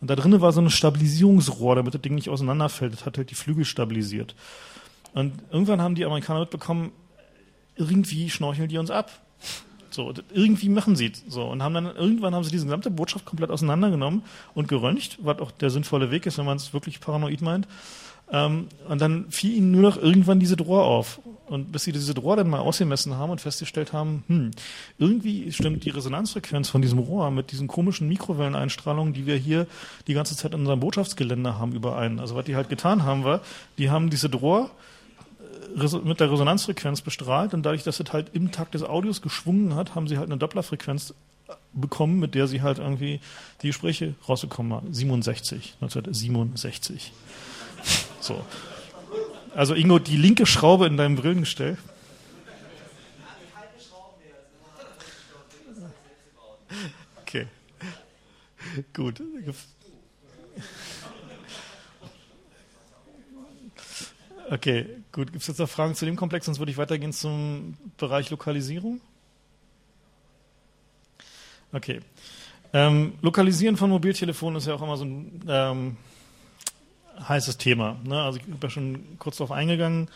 und 0.00 0.10
da 0.10 0.16
drinnen 0.16 0.40
war 0.40 0.52
so 0.52 0.60
ein 0.60 0.70
Stabilisierungsrohr, 0.70 1.76
damit 1.76 1.94
das 1.94 2.02
Ding 2.02 2.14
nicht 2.14 2.28
auseinanderfällt. 2.28 2.92
Das 2.92 3.06
hat 3.06 3.16
halt 3.16 3.30
die 3.30 3.34
Flügel 3.34 3.64
stabilisiert. 3.64 4.34
Und 5.14 5.32
irgendwann 5.50 5.80
haben 5.80 5.94
die 5.94 6.04
Amerikaner 6.04 6.40
mitbekommen, 6.40 6.92
irgendwie 7.76 8.28
schnorcheln 8.28 8.68
die 8.68 8.78
uns 8.78 8.90
ab. 8.90 9.10
So, 9.96 10.12
irgendwie 10.30 10.68
machen 10.68 10.94
sie 10.94 11.06
es. 11.06 11.24
So, 11.26 11.44
und 11.44 11.62
haben 11.62 11.72
dann, 11.72 11.86
irgendwann 11.86 12.34
haben 12.34 12.44
sie 12.44 12.50
diese 12.50 12.66
gesamte 12.66 12.90
Botschaft 12.90 13.24
komplett 13.24 13.50
auseinandergenommen 13.50 14.22
und 14.54 14.68
geröntgt, 14.68 15.18
was 15.22 15.38
auch 15.40 15.50
der 15.50 15.70
sinnvolle 15.70 16.10
Weg 16.10 16.26
ist, 16.26 16.36
wenn 16.36 16.44
man 16.44 16.58
es 16.58 16.74
wirklich 16.74 17.00
paranoid 17.00 17.40
meint. 17.40 17.66
Ähm, 18.30 18.68
und 18.88 19.00
dann 19.00 19.30
fiel 19.30 19.54
ihnen 19.54 19.70
nur 19.70 19.80
noch 19.82 19.96
irgendwann 19.96 20.38
diese 20.38 20.58
Rohr 20.58 20.84
auf. 20.84 21.20
Und 21.46 21.72
bis 21.72 21.84
sie 21.84 21.92
diese 21.92 22.14
Rohr 22.18 22.36
dann 22.36 22.50
mal 22.50 22.58
ausgemessen 22.58 23.14
haben 23.14 23.30
und 23.30 23.40
festgestellt 23.40 23.94
haben, 23.94 24.24
hm, 24.26 24.50
irgendwie 24.98 25.50
stimmt 25.52 25.84
die 25.84 25.90
Resonanzfrequenz 25.90 26.68
von 26.68 26.82
diesem 26.82 26.98
Rohr 26.98 27.30
mit 27.30 27.52
diesen 27.52 27.66
komischen 27.66 28.08
Mikrowelleneinstrahlungen, 28.08 29.14
die 29.14 29.26
wir 29.26 29.36
hier 29.36 29.66
die 30.08 30.14
ganze 30.14 30.36
Zeit 30.36 30.52
in 30.52 30.60
unserem 30.60 30.80
Botschaftsgelände 30.80 31.58
haben, 31.58 31.72
überein. 31.72 32.18
Also 32.18 32.34
was 32.34 32.44
die 32.44 32.56
halt 32.56 32.68
getan 32.68 33.04
haben, 33.04 33.24
war, 33.24 33.40
die 33.78 33.88
haben 33.88 34.10
diese 34.10 34.30
Rohr 34.30 34.70
mit 36.04 36.20
der 36.20 36.30
Resonanzfrequenz 36.30 37.00
bestrahlt 37.02 37.54
und 37.54 37.62
dadurch, 37.64 37.82
dass 37.82 38.00
es 38.00 38.12
halt 38.12 38.30
im 38.34 38.52
Takt 38.52 38.74
des 38.74 38.82
Audios 38.82 39.22
geschwungen 39.22 39.74
hat, 39.74 39.94
haben 39.94 40.08
sie 40.08 40.18
halt 40.18 40.28
eine 40.28 40.38
Dopplerfrequenz 40.38 41.14
bekommen, 41.72 42.18
mit 42.18 42.34
der 42.34 42.46
sie 42.46 42.62
halt 42.62 42.78
irgendwie 42.78 43.20
die 43.62 43.68
Gespräche 43.68 44.14
rausgekommen 44.28 44.72
haben. 44.72 44.92
67, 44.92 45.74
1967. 45.80 47.12
So. 48.20 48.44
Also 49.54 49.74
Ingo, 49.74 49.98
die 49.98 50.16
linke 50.16 50.46
Schraube 50.46 50.86
in 50.86 50.96
deinem 50.96 51.16
Brillengestell. 51.16 51.78
Okay. 57.22 57.46
Gut. 58.92 59.22
Okay, 64.48 64.86
gut. 65.12 65.32
Gibt 65.32 65.42
es 65.42 65.48
jetzt 65.48 65.58
noch 65.58 65.68
Fragen 65.68 65.94
zu 65.94 66.04
dem 66.04 66.16
Komplex? 66.16 66.46
Sonst 66.46 66.58
würde 66.58 66.70
ich 66.70 66.78
weitergehen 66.78 67.12
zum 67.12 67.76
Bereich 67.96 68.30
Lokalisierung. 68.30 69.00
Okay. 71.72 72.00
Ähm, 72.72 73.14
Lokalisieren 73.22 73.76
von 73.76 73.90
Mobiltelefonen 73.90 74.58
ist 74.58 74.66
ja 74.66 74.74
auch 74.74 74.82
immer 74.82 74.96
so 74.96 75.04
ein 75.04 75.42
ähm, 75.48 75.96
heißes 77.28 77.58
Thema. 77.58 77.96
Ne? 78.04 78.20
Also 78.20 78.38
ich 78.38 78.44
bin 78.44 78.58
ja 78.62 78.70
schon 78.70 79.18
kurz 79.18 79.38
darauf 79.38 79.52
eingegangen. 79.52 80.08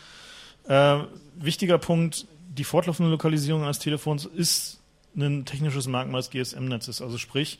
Äh, 0.68 0.98
wichtiger 1.34 1.78
Punkt, 1.78 2.26
die 2.48 2.64
fortlaufende 2.64 3.10
Lokalisierung 3.10 3.62
eines 3.62 3.78
Telefons 3.78 4.26
ist 4.26 4.80
ein 5.16 5.44
technisches 5.44 5.88
Merkmal 5.88 6.20
des 6.20 6.30
GSM-Netzes. 6.30 7.02
Also 7.02 7.18
sprich, 7.18 7.58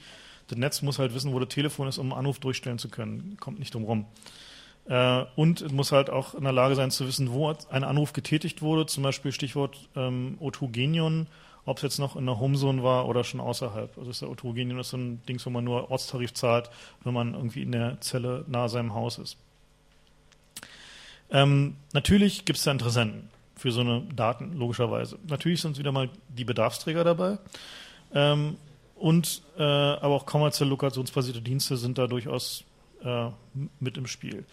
das 0.48 0.58
Netz 0.58 0.82
muss 0.82 0.98
halt 0.98 1.14
wissen, 1.14 1.32
wo 1.32 1.40
das 1.40 1.48
Telefon 1.48 1.88
ist, 1.88 1.98
um 1.98 2.12
einen 2.12 2.20
Anruf 2.20 2.38
durchstellen 2.38 2.78
zu 2.78 2.88
können. 2.88 3.36
Kommt 3.40 3.58
nicht 3.58 3.74
drum 3.74 3.84
rum. 3.84 4.06
Äh, 4.86 5.24
und 5.36 5.60
es 5.60 5.72
muss 5.72 5.92
halt 5.92 6.10
auch 6.10 6.34
in 6.34 6.44
der 6.44 6.52
Lage 6.52 6.74
sein 6.74 6.90
zu 6.90 7.06
wissen, 7.06 7.32
wo 7.32 7.54
ein 7.70 7.84
Anruf 7.84 8.12
getätigt 8.12 8.62
wurde. 8.62 8.86
Zum 8.86 9.02
Beispiel 9.02 9.32
Stichwort 9.32 9.88
ähm, 9.96 10.38
O2 10.40 10.70
Genion 10.70 11.26
ob 11.70 11.76
es 11.76 11.82
jetzt 11.82 11.98
noch 11.98 12.16
in 12.16 12.26
der 12.26 12.38
Homezone 12.38 12.82
war 12.82 13.08
oder 13.08 13.24
schon 13.24 13.40
außerhalb. 13.40 13.96
Also 13.98 14.10
ist 14.10 14.22
der 14.22 14.28
Autogenium 14.28 14.78
ist 14.80 14.90
so 14.90 14.96
ein 14.96 15.22
Ding, 15.26 15.40
wo 15.44 15.50
man 15.50 15.64
nur 15.64 15.90
Ortstarif 15.90 16.34
zahlt, 16.34 16.70
wenn 17.04 17.14
man 17.14 17.34
irgendwie 17.34 17.62
in 17.62 17.72
der 17.72 18.00
Zelle 18.00 18.44
nahe 18.48 18.68
seinem 18.68 18.94
Haus 18.94 19.18
ist. 19.18 19.36
Ähm, 21.30 21.76
natürlich 21.92 22.44
gibt 22.44 22.58
es 22.58 22.64
da 22.64 22.72
Interessenten 22.72 23.28
für 23.54 23.70
so 23.70 23.82
eine 23.82 24.02
Daten, 24.16 24.56
logischerweise. 24.58 25.18
Natürlich 25.28 25.60
sind 25.60 25.78
wieder 25.78 25.92
mal 25.92 26.08
die 26.28 26.44
Bedarfsträger 26.44 27.04
dabei. 27.04 27.38
Ähm, 28.12 28.56
und 28.96 29.42
äh, 29.56 29.62
aber 29.62 30.14
auch 30.14 30.26
kommerzielle 30.26 30.70
lokationsbasierte 30.70 31.40
Dienste 31.40 31.76
sind 31.76 31.98
da 31.98 32.06
durchaus 32.06 32.64
äh, 33.04 33.30
mit 33.78 33.96
im 33.96 34.06
Spiel. 34.06 34.44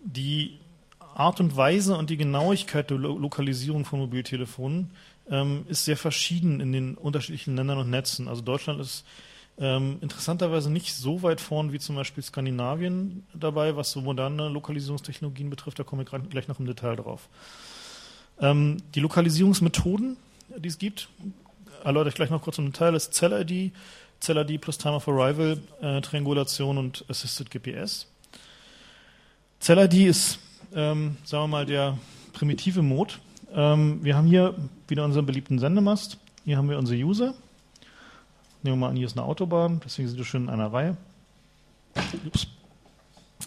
Die 0.00 0.58
Art 1.14 1.40
und 1.40 1.56
Weise 1.56 1.96
und 1.96 2.10
die 2.10 2.16
Genauigkeit 2.16 2.90
der 2.90 2.98
Lo 2.98 3.16
Lokalisierung 3.16 3.84
von 3.84 4.00
Mobiltelefonen 4.00 4.90
ähm, 5.30 5.64
ist 5.68 5.84
sehr 5.84 5.96
verschieden 5.96 6.60
in 6.60 6.72
den 6.72 6.94
unterschiedlichen 6.96 7.56
Ländern 7.56 7.78
und 7.78 7.90
Netzen. 7.90 8.28
Also 8.28 8.42
Deutschland 8.42 8.80
ist 8.80 9.04
ähm, 9.58 9.98
interessanterweise 10.00 10.70
nicht 10.70 10.94
so 10.94 11.22
weit 11.22 11.40
vorn 11.40 11.72
wie 11.72 11.78
zum 11.78 11.94
Beispiel 11.94 12.22
Skandinavien 12.22 13.24
dabei, 13.32 13.76
was 13.76 13.92
so 13.92 14.00
moderne 14.00 14.48
Lokalisierungstechnologien 14.48 15.50
betrifft. 15.50 15.78
Da 15.78 15.84
komme 15.84 16.02
ich 16.02 16.30
gleich 16.30 16.48
noch 16.48 16.58
im 16.58 16.66
Detail 16.66 16.96
drauf. 16.96 17.28
Ähm, 18.40 18.78
die 18.94 19.00
Lokalisierungsmethoden, 19.00 20.16
die 20.58 20.68
es 20.68 20.78
gibt, 20.78 21.08
erläutere 21.84 22.08
ich 22.08 22.14
gleich 22.16 22.30
noch 22.30 22.42
kurz 22.42 22.58
im 22.58 22.66
Detail, 22.66 22.94
ist 22.94 23.14
Cell-ID, 23.14 23.72
Cell-ID 24.24 24.60
plus 24.60 24.78
Time 24.78 24.94
of 24.94 25.06
Arrival, 25.06 25.58
äh, 25.82 26.00
Triangulation 26.00 26.78
und 26.78 27.04
Assisted 27.08 27.50
GPS. 27.50 28.06
Cell-ID 29.60 29.94
ist, 30.06 30.38
ähm, 30.74 31.16
sagen 31.24 31.44
wir 31.44 31.48
mal, 31.48 31.66
der 31.66 31.98
primitive 32.32 32.82
Mode, 32.82 33.14
ähm, 33.54 34.02
wir 34.02 34.16
haben 34.16 34.26
hier 34.26 34.54
wieder 34.88 35.04
unseren 35.04 35.26
beliebten 35.26 35.58
Sendemast. 35.58 36.18
Hier 36.44 36.56
haben 36.56 36.68
wir 36.68 36.78
unsere 36.78 37.00
User. 37.00 37.34
Nehmen 38.62 38.76
wir 38.76 38.86
mal 38.86 38.88
an, 38.88 38.96
hier 38.96 39.06
ist 39.06 39.16
eine 39.16 39.26
Autobahn, 39.26 39.80
deswegen 39.84 40.08
sind 40.08 40.18
wir 40.18 40.24
schön 40.24 40.44
in 40.44 40.50
einer 40.50 40.72
Reihe. 40.72 40.96
Ups. 42.26 42.48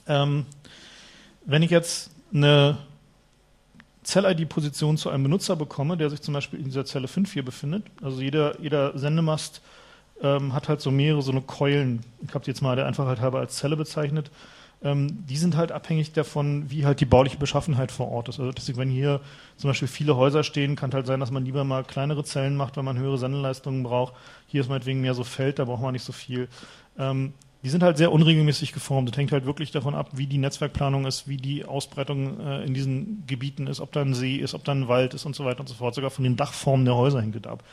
Ähm, 0.08 0.46
wenn 1.46 1.64
ich 1.64 1.72
jetzt 1.72 2.12
eine 2.34 2.78
Zell-ID-Position 4.04 4.98
zu 4.98 5.10
einem 5.10 5.24
Benutzer 5.24 5.56
bekomme, 5.56 5.98
der 5.98 6.10
sich 6.10 6.22
zum 6.22 6.34
Beispiel 6.34 6.60
in 6.60 6.66
dieser 6.66 6.86
Zelle 6.86 7.08
5 7.08 7.34
hier 7.34 7.44
befindet, 7.44 7.84
also 8.02 8.22
jeder, 8.22 8.62
jeder 8.62 8.98
Sendemast 8.98 9.62
ähm, 10.22 10.54
hat 10.54 10.70
halt 10.70 10.82
so 10.82 10.92
mehrere 10.92 11.22
so 11.22 11.32
eine 11.32 11.42
Keulen, 11.42 12.02
ich 12.22 12.34
habe 12.34 12.44
die 12.44 12.52
jetzt 12.52 12.62
mal 12.62 12.76
der 12.76 12.86
Einfachheit 12.86 13.22
halber 13.22 13.40
als 13.40 13.56
Zelle 13.56 13.78
bezeichnet, 13.78 14.32
ähm, 14.84 15.26
die 15.26 15.38
sind 15.38 15.58
halt 15.58 15.72
abhängig 15.72 16.14
davon, 16.14 16.70
wie 16.70 16.86
halt 16.86 17.00
die 17.00 17.06
bauliche 17.06 17.38
Beschaffenheit 17.38 17.92
vor 17.92 18.12
Ort 18.12 18.30
ist. 18.30 18.40
Also 18.40 18.52
deswegen, 18.52 18.78
wenn 18.78 18.90
hier 18.90 19.22
zum 19.58 19.70
Beispiel 19.70 19.88
viele 19.88 20.16
Häuser 20.16 20.44
stehen, 20.44 20.76
kann 20.76 20.94
halt 20.94 21.08
sein, 21.08 21.20
dass 21.20 21.32
man 21.32 21.46
lieber 21.46 21.64
mal 21.64 21.84
kleinere 21.84 22.24
Zellen 22.24 22.56
macht, 22.56 22.78
wenn 22.78 22.86
man 22.86 22.98
höhere 22.98 23.18
Sendeleistungen 23.18 23.84
braucht. 23.84 24.14
Hier 24.46 24.62
ist 24.62 24.70
meinetwegen 24.70 25.02
mehr 25.02 25.16
so 25.16 25.24
Feld, 25.24 25.58
da 25.58 25.66
braucht 25.66 25.82
man 25.82 25.94
nicht 25.94 26.04
so 26.04 26.14
viel. 26.14 26.48
Ähm, 26.98 27.34
die 27.64 27.70
sind 27.70 27.82
halt 27.82 27.98
sehr 27.98 28.12
unregelmäßig 28.12 28.72
geformt. 28.72 29.10
Das 29.10 29.18
hängt 29.18 29.32
halt 29.32 29.46
wirklich 29.46 29.72
davon 29.72 29.96
ab, 29.96 30.12
wie 30.14 30.28
die 30.28 30.38
Netzwerkplanung 30.38 31.06
ist, 31.08 31.28
wie 31.28 31.38
die 31.38 31.66
Ausbreitung 31.66 32.40
äh, 32.40 32.64
in 32.64 32.76
diesen 32.76 33.26
Gebieten 33.26 33.66
ist, 33.66 33.80
ob 33.80 33.92
da 33.92 34.02
ein 34.02 34.14
See 34.14 34.36
ist, 34.36 34.54
ob 34.54 34.64
da 34.64 34.74
ein 34.74 34.88
Wald 34.88 35.16
ist 35.16 35.26
und 35.26 35.36
so 35.36 35.44
weiter 35.44 35.62
und 35.62 35.68
so 35.68 35.76
fort. 35.76 35.96
Sogar 35.96 36.12
von 36.12 36.24
den 36.24 36.38
Dachformen 36.38 36.86
der 36.86 36.96
Häuser 36.96 37.20
hängt 37.20 37.36
das 37.36 37.52
ab. 37.52 37.64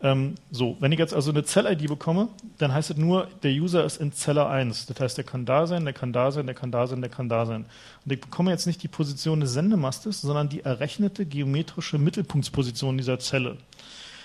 Ähm, 0.00 0.36
so, 0.52 0.76
wenn 0.78 0.92
ich 0.92 0.98
jetzt 0.98 1.12
also 1.12 1.30
eine 1.30 1.42
Zell-ID 1.42 1.88
bekomme, 1.88 2.28
dann 2.58 2.72
heißt 2.72 2.90
es 2.90 2.96
nur, 2.96 3.26
der 3.42 3.50
User 3.50 3.84
ist 3.84 4.00
in 4.00 4.12
Zelle 4.12 4.46
1. 4.46 4.86
Das 4.86 5.00
heißt, 5.00 5.16
der 5.16 5.24
kann 5.24 5.44
da 5.44 5.66
sein, 5.66 5.84
der 5.84 5.92
kann 5.92 6.12
da 6.12 6.30
sein, 6.30 6.46
der 6.46 6.54
kann 6.54 6.70
da 6.70 6.86
sein, 6.86 7.00
der 7.00 7.10
kann 7.10 7.28
da 7.28 7.46
sein. 7.46 7.64
Und 8.04 8.12
ich 8.12 8.20
bekomme 8.20 8.52
jetzt 8.52 8.66
nicht 8.66 8.82
die 8.82 8.88
Position 8.88 9.40
des 9.40 9.52
Sendemastes, 9.52 10.20
sondern 10.20 10.48
die 10.48 10.60
errechnete 10.60 11.26
geometrische 11.26 11.98
Mittelpunktsposition 11.98 12.96
dieser 12.96 13.18
Zelle. 13.18 13.56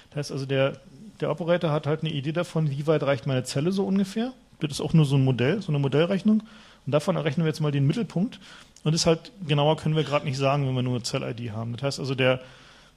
Das 0.10 0.18
heißt 0.18 0.32
also, 0.34 0.46
der, 0.46 0.74
der 1.20 1.32
Operator 1.32 1.72
hat 1.72 1.88
halt 1.88 2.02
eine 2.02 2.12
Idee 2.12 2.34
davon, 2.34 2.70
wie 2.70 2.86
weit 2.86 3.02
reicht 3.02 3.26
meine 3.26 3.44
Zelle 3.44 3.72
so 3.72 3.84
ungefähr. 3.86 4.32
Das 4.60 4.74
ist 4.74 4.82
auch 4.82 4.94
nur 4.94 5.06
so 5.06 5.16
ein 5.16 5.24
Modell, 5.24 5.62
so 5.62 5.72
eine 5.72 5.80
Modellrechnung. 5.80 6.44
Und 6.86 6.92
davon 6.92 7.16
errechnen 7.16 7.46
wir 7.46 7.50
jetzt 7.50 7.62
mal 7.62 7.72
den 7.72 7.88
Mittelpunkt. 7.88 8.40
Und 8.84 8.92
das 8.92 9.02
ist 9.02 9.06
halt 9.08 9.32
genauer 9.48 9.78
können 9.78 9.96
wir 9.96 10.04
gerade 10.04 10.26
nicht 10.26 10.38
sagen, 10.38 10.68
wenn 10.68 10.76
wir 10.76 10.84
nur 10.84 10.96
eine 10.96 11.04
Zell-ID 11.04 11.52
haben. 11.52 11.74
Das 11.74 11.84
heißt 11.84 12.00
also, 12.00 12.14
der, 12.14 12.42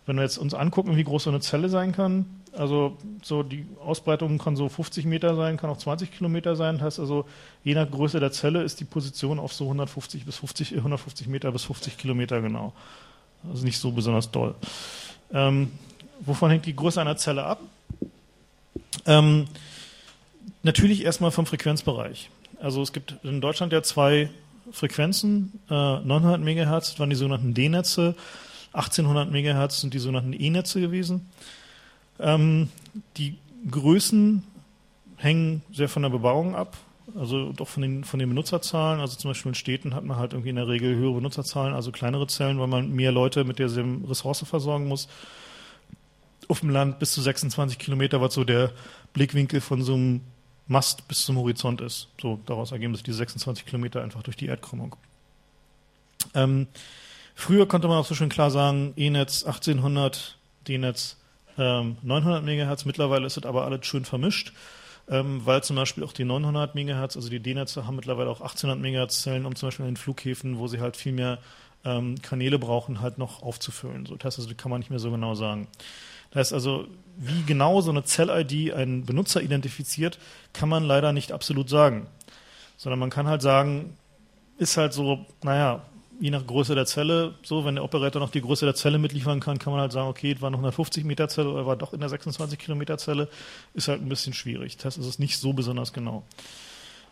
wenn 0.06 0.16
wir 0.16 0.22
jetzt 0.22 0.38
uns 0.38 0.54
angucken, 0.54 0.96
wie 0.96 1.04
groß 1.04 1.24
so 1.24 1.30
eine 1.30 1.40
Zelle 1.40 1.68
sein 1.68 1.92
kann, 1.92 2.26
also 2.56 2.96
so 3.22 3.42
die 3.42 3.66
Ausbreitung 3.84 4.38
kann 4.38 4.56
so 4.56 4.68
50 4.68 5.04
Meter 5.04 5.36
sein, 5.36 5.56
kann 5.56 5.68
auch 5.68 5.76
20 5.76 6.10
Kilometer 6.10 6.56
sein. 6.56 6.76
Das 6.76 6.84
heißt 6.84 7.00
also, 7.00 7.26
je 7.64 7.74
nach 7.74 7.90
Größe 7.90 8.18
der 8.18 8.32
Zelle 8.32 8.62
ist 8.62 8.80
die 8.80 8.84
Position 8.84 9.38
auf 9.38 9.52
so 9.52 9.64
150 9.64 10.24
bis 10.24 10.36
50, 10.36 10.76
150 10.76 11.26
Meter 11.26 11.52
bis 11.52 11.64
50 11.64 11.98
Kilometer 11.98 12.40
genau. 12.40 12.72
Also 13.48 13.64
nicht 13.64 13.78
so 13.78 13.92
besonders 13.92 14.30
doll. 14.30 14.54
Ähm, 15.32 15.70
wovon 16.20 16.50
hängt 16.50 16.66
die 16.66 16.74
Größe 16.74 17.00
einer 17.00 17.16
Zelle 17.16 17.44
ab? 17.44 17.60
Ähm, 19.04 19.46
natürlich 20.62 21.04
erstmal 21.04 21.30
vom 21.30 21.46
Frequenzbereich. 21.46 22.30
Also 22.60 22.80
es 22.80 22.92
gibt 22.92 23.16
in 23.22 23.40
Deutschland 23.40 23.72
ja 23.72 23.82
zwei 23.82 24.30
Frequenzen, 24.72 25.60
äh, 25.70 26.00
900 26.00 26.40
Megahertz 26.40 26.98
waren 26.98 27.10
die 27.10 27.16
sogenannten 27.16 27.54
D-Netze, 27.54 28.16
1800 28.76 29.30
Megahertz 29.30 29.80
sind 29.80 29.94
die 29.94 29.98
sogenannten 29.98 30.34
E-Netze 30.34 30.80
gewesen. 30.80 31.28
Ähm, 32.18 32.68
die 33.16 33.38
Größen 33.70 34.42
hängen 35.16 35.62
sehr 35.72 35.88
von 35.88 36.02
der 36.02 36.10
Bebauung 36.10 36.54
ab, 36.54 36.76
also 37.14 37.52
doch 37.52 37.68
von 37.68 37.82
den, 37.82 38.04
von 38.04 38.20
den 38.20 38.28
Benutzerzahlen. 38.28 39.00
Also 39.00 39.16
zum 39.16 39.30
Beispiel 39.30 39.50
in 39.50 39.54
Städten 39.54 39.94
hat 39.94 40.04
man 40.04 40.18
halt 40.18 40.32
irgendwie 40.32 40.50
in 40.50 40.56
der 40.56 40.68
Regel 40.68 40.94
höhere 40.94 41.14
Benutzerzahlen, 41.14 41.74
also 41.74 41.90
kleinere 41.90 42.26
Zellen, 42.26 42.58
weil 42.58 42.66
man 42.66 42.92
mehr 42.92 43.12
Leute 43.12 43.44
mit 43.44 43.58
derselben 43.58 44.04
Ressource 44.04 44.44
versorgen 44.46 44.88
muss. 44.88 45.08
Auf 46.48 46.60
dem 46.60 46.70
Land 46.70 46.98
bis 46.98 47.12
zu 47.12 47.22
26 47.22 47.78
Kilometer, 47.78 48.20
was 48.20 48.34
so 48.34 48.44
der 48.44 48.72
Blickwinkel 49.14 49.60
von 49.60 49.82
so 49.82 49.94
einem 49.94 50.20
Mast 50.68 51.08
bis 51.08 51.24
zum 51.24 51.38
Horizont 51.38 51.80
ist. 51.80 52.08
So, 52.20 52.40
daraus 52.44 52.72
ergeben 52.72 52.94
sich 52.94 53.04
diese 53.04 53.18
26 53.18 53.64
Kilometer 53.64 54.02
einfach 54.02 54.22
durch 54.22 54.36
die 54.36 54.46
Erdkrümmung. 54.46 54.96
Ähm, 56.34 56.66
früher 57.36 57.68
konnte 57.68 57.86
man 57.86 57.98
auch 57.98 58.06
so 58.06 58.16
schön 58.16 58.28
klar 58.28 58.50
sagen, 58.50 58.92
E-Netz 58.96 59.44
1800, 59.44 60.36
D-Netz 60.66 61.16
ähm, 61.58 61.98
900 62.02 62.42
Megahertz. 62.42 62.84
Mittlerweile 62.84 63.26
ist 63.26 63.36
es 63.36 63.44
aber 63.44 63.64
alles 63.64 63.86
schön 63.86 64.04
vermischt, 64.04 64.52
ähm, 65.08 65.42
weil 65.44 65.62
zum 65.62 65.76
Beispiel 65.76 66.02
auch 66.02 66.12
die 66.12 66.24
900 66.24 66.74
Megahertz, 66.74 67.14
also 67.16 67.28
die 67.28 67.38
D-Netze 67.38 67.86
haben 67.86 67.94
mittlerweile 67.94 68.30
auch 68.30 68.40
1800 68.40 68.80
Megahertz 68.80 69.22
Zellen, 69.22 69.46
um 69.46 69.54
zum 69.54 69.68
Beispiel 69.68 69.86
in 69.86 69.92
den 69.92 69.96
Flughäfen, 69.96 70.58
wo 70.58 70.66
sie 70.66 70.80
halt 70.80 70.96
viel 70.96 71.12
mehr 71.12 71.38
ähm, 71.84 72.20
Kanäle 72.20 72.58
brauchen, 72.58 73.00
halt 73.00 73.18
noch 73.18 73.42
aufzufüllen. 73.42 74.06
So, 74.06 74.16
das 74.16 74.24
heißt 74.24 74.38
also, 74.38 74.48
das 74.50 74.58
kann 74.58 74.70
man 74.70 74.80
nicht 74.80 74.90
mehr 74.90 74.98
so 74.98 75.10
genau 75.10 75.34
sagen. 75.34 75.68
Das 76.30 76.40
heißt 76.40 76.52
also, 76.54 76.88
wie 77.16 77.44
genau 77.44 77.80
so 77.80 77.90
eine 77.90 78.04
Zell-ID 78.04 78.74
einen 78.74 79.06
Benutzer 79.06 79.40
identifiziert, 79.40 80.18
kann 80.52 80.68
man 80.68 80.84
leider 80.84 81.12
nicht 81.12 81.32
absolut 81.32 81.68
sagen. 81.68 82.08
Sondern 82.76 82.98
man 82.98 83.10
kann 83.10 83.26
halt 83.26 83.40
sagen, 83.40 83.96
ist 84.58 84.76
halt 84.76 84.92
so, 84.92 85.24
naja, 85.42 85.82
je 86.20 86.30
nach 86.30 86.46
Größe 86.46 86.74
der 86.74 86.86
Zelle, 86.86 87.34
so, 87.42 87.64
wenn 87.64 87.74
der 87.76 87.84
Operator 87.84 88.20
noch 88.20 88.30
die 88.30 88.40
Größe 88.40 88.64
der 88.64 88.74
Zelle 88.74 88.98
mitliefern 88.98 89.40
kann, 89.40 89.58
kann 89.58 89.72
man 89.72 89.80
halt 89.80 89.92
sagen, 89.92 90.08
okay, 90.08 90.32
es 90.32 90.40
war 90.40 90.50
noch 90.50 90.58
150 90.58 91.04
Meter 91.04 91.28
Zelle 91.28 91.50
oder 91.50 91.66
war 91.66 91.76
doch 91.76 91.92
in 91.92 92.00
der 92.00 92.08
26 92.08 92.58
Kilometer 92.58 92.98
Zelle, 92.98 93.28
ist 93.74 93.88
halt 93.88 94.00
ein 94.00 94.08
bisschen 94.08 94.32
schwierig. 94.32 94.76
Das 94.78 94.96
ist 94.96 95.18
nicht 95.18 95.38
so 95.38 95.52
besonders 95.52 95.92
genau. 95.92 96.24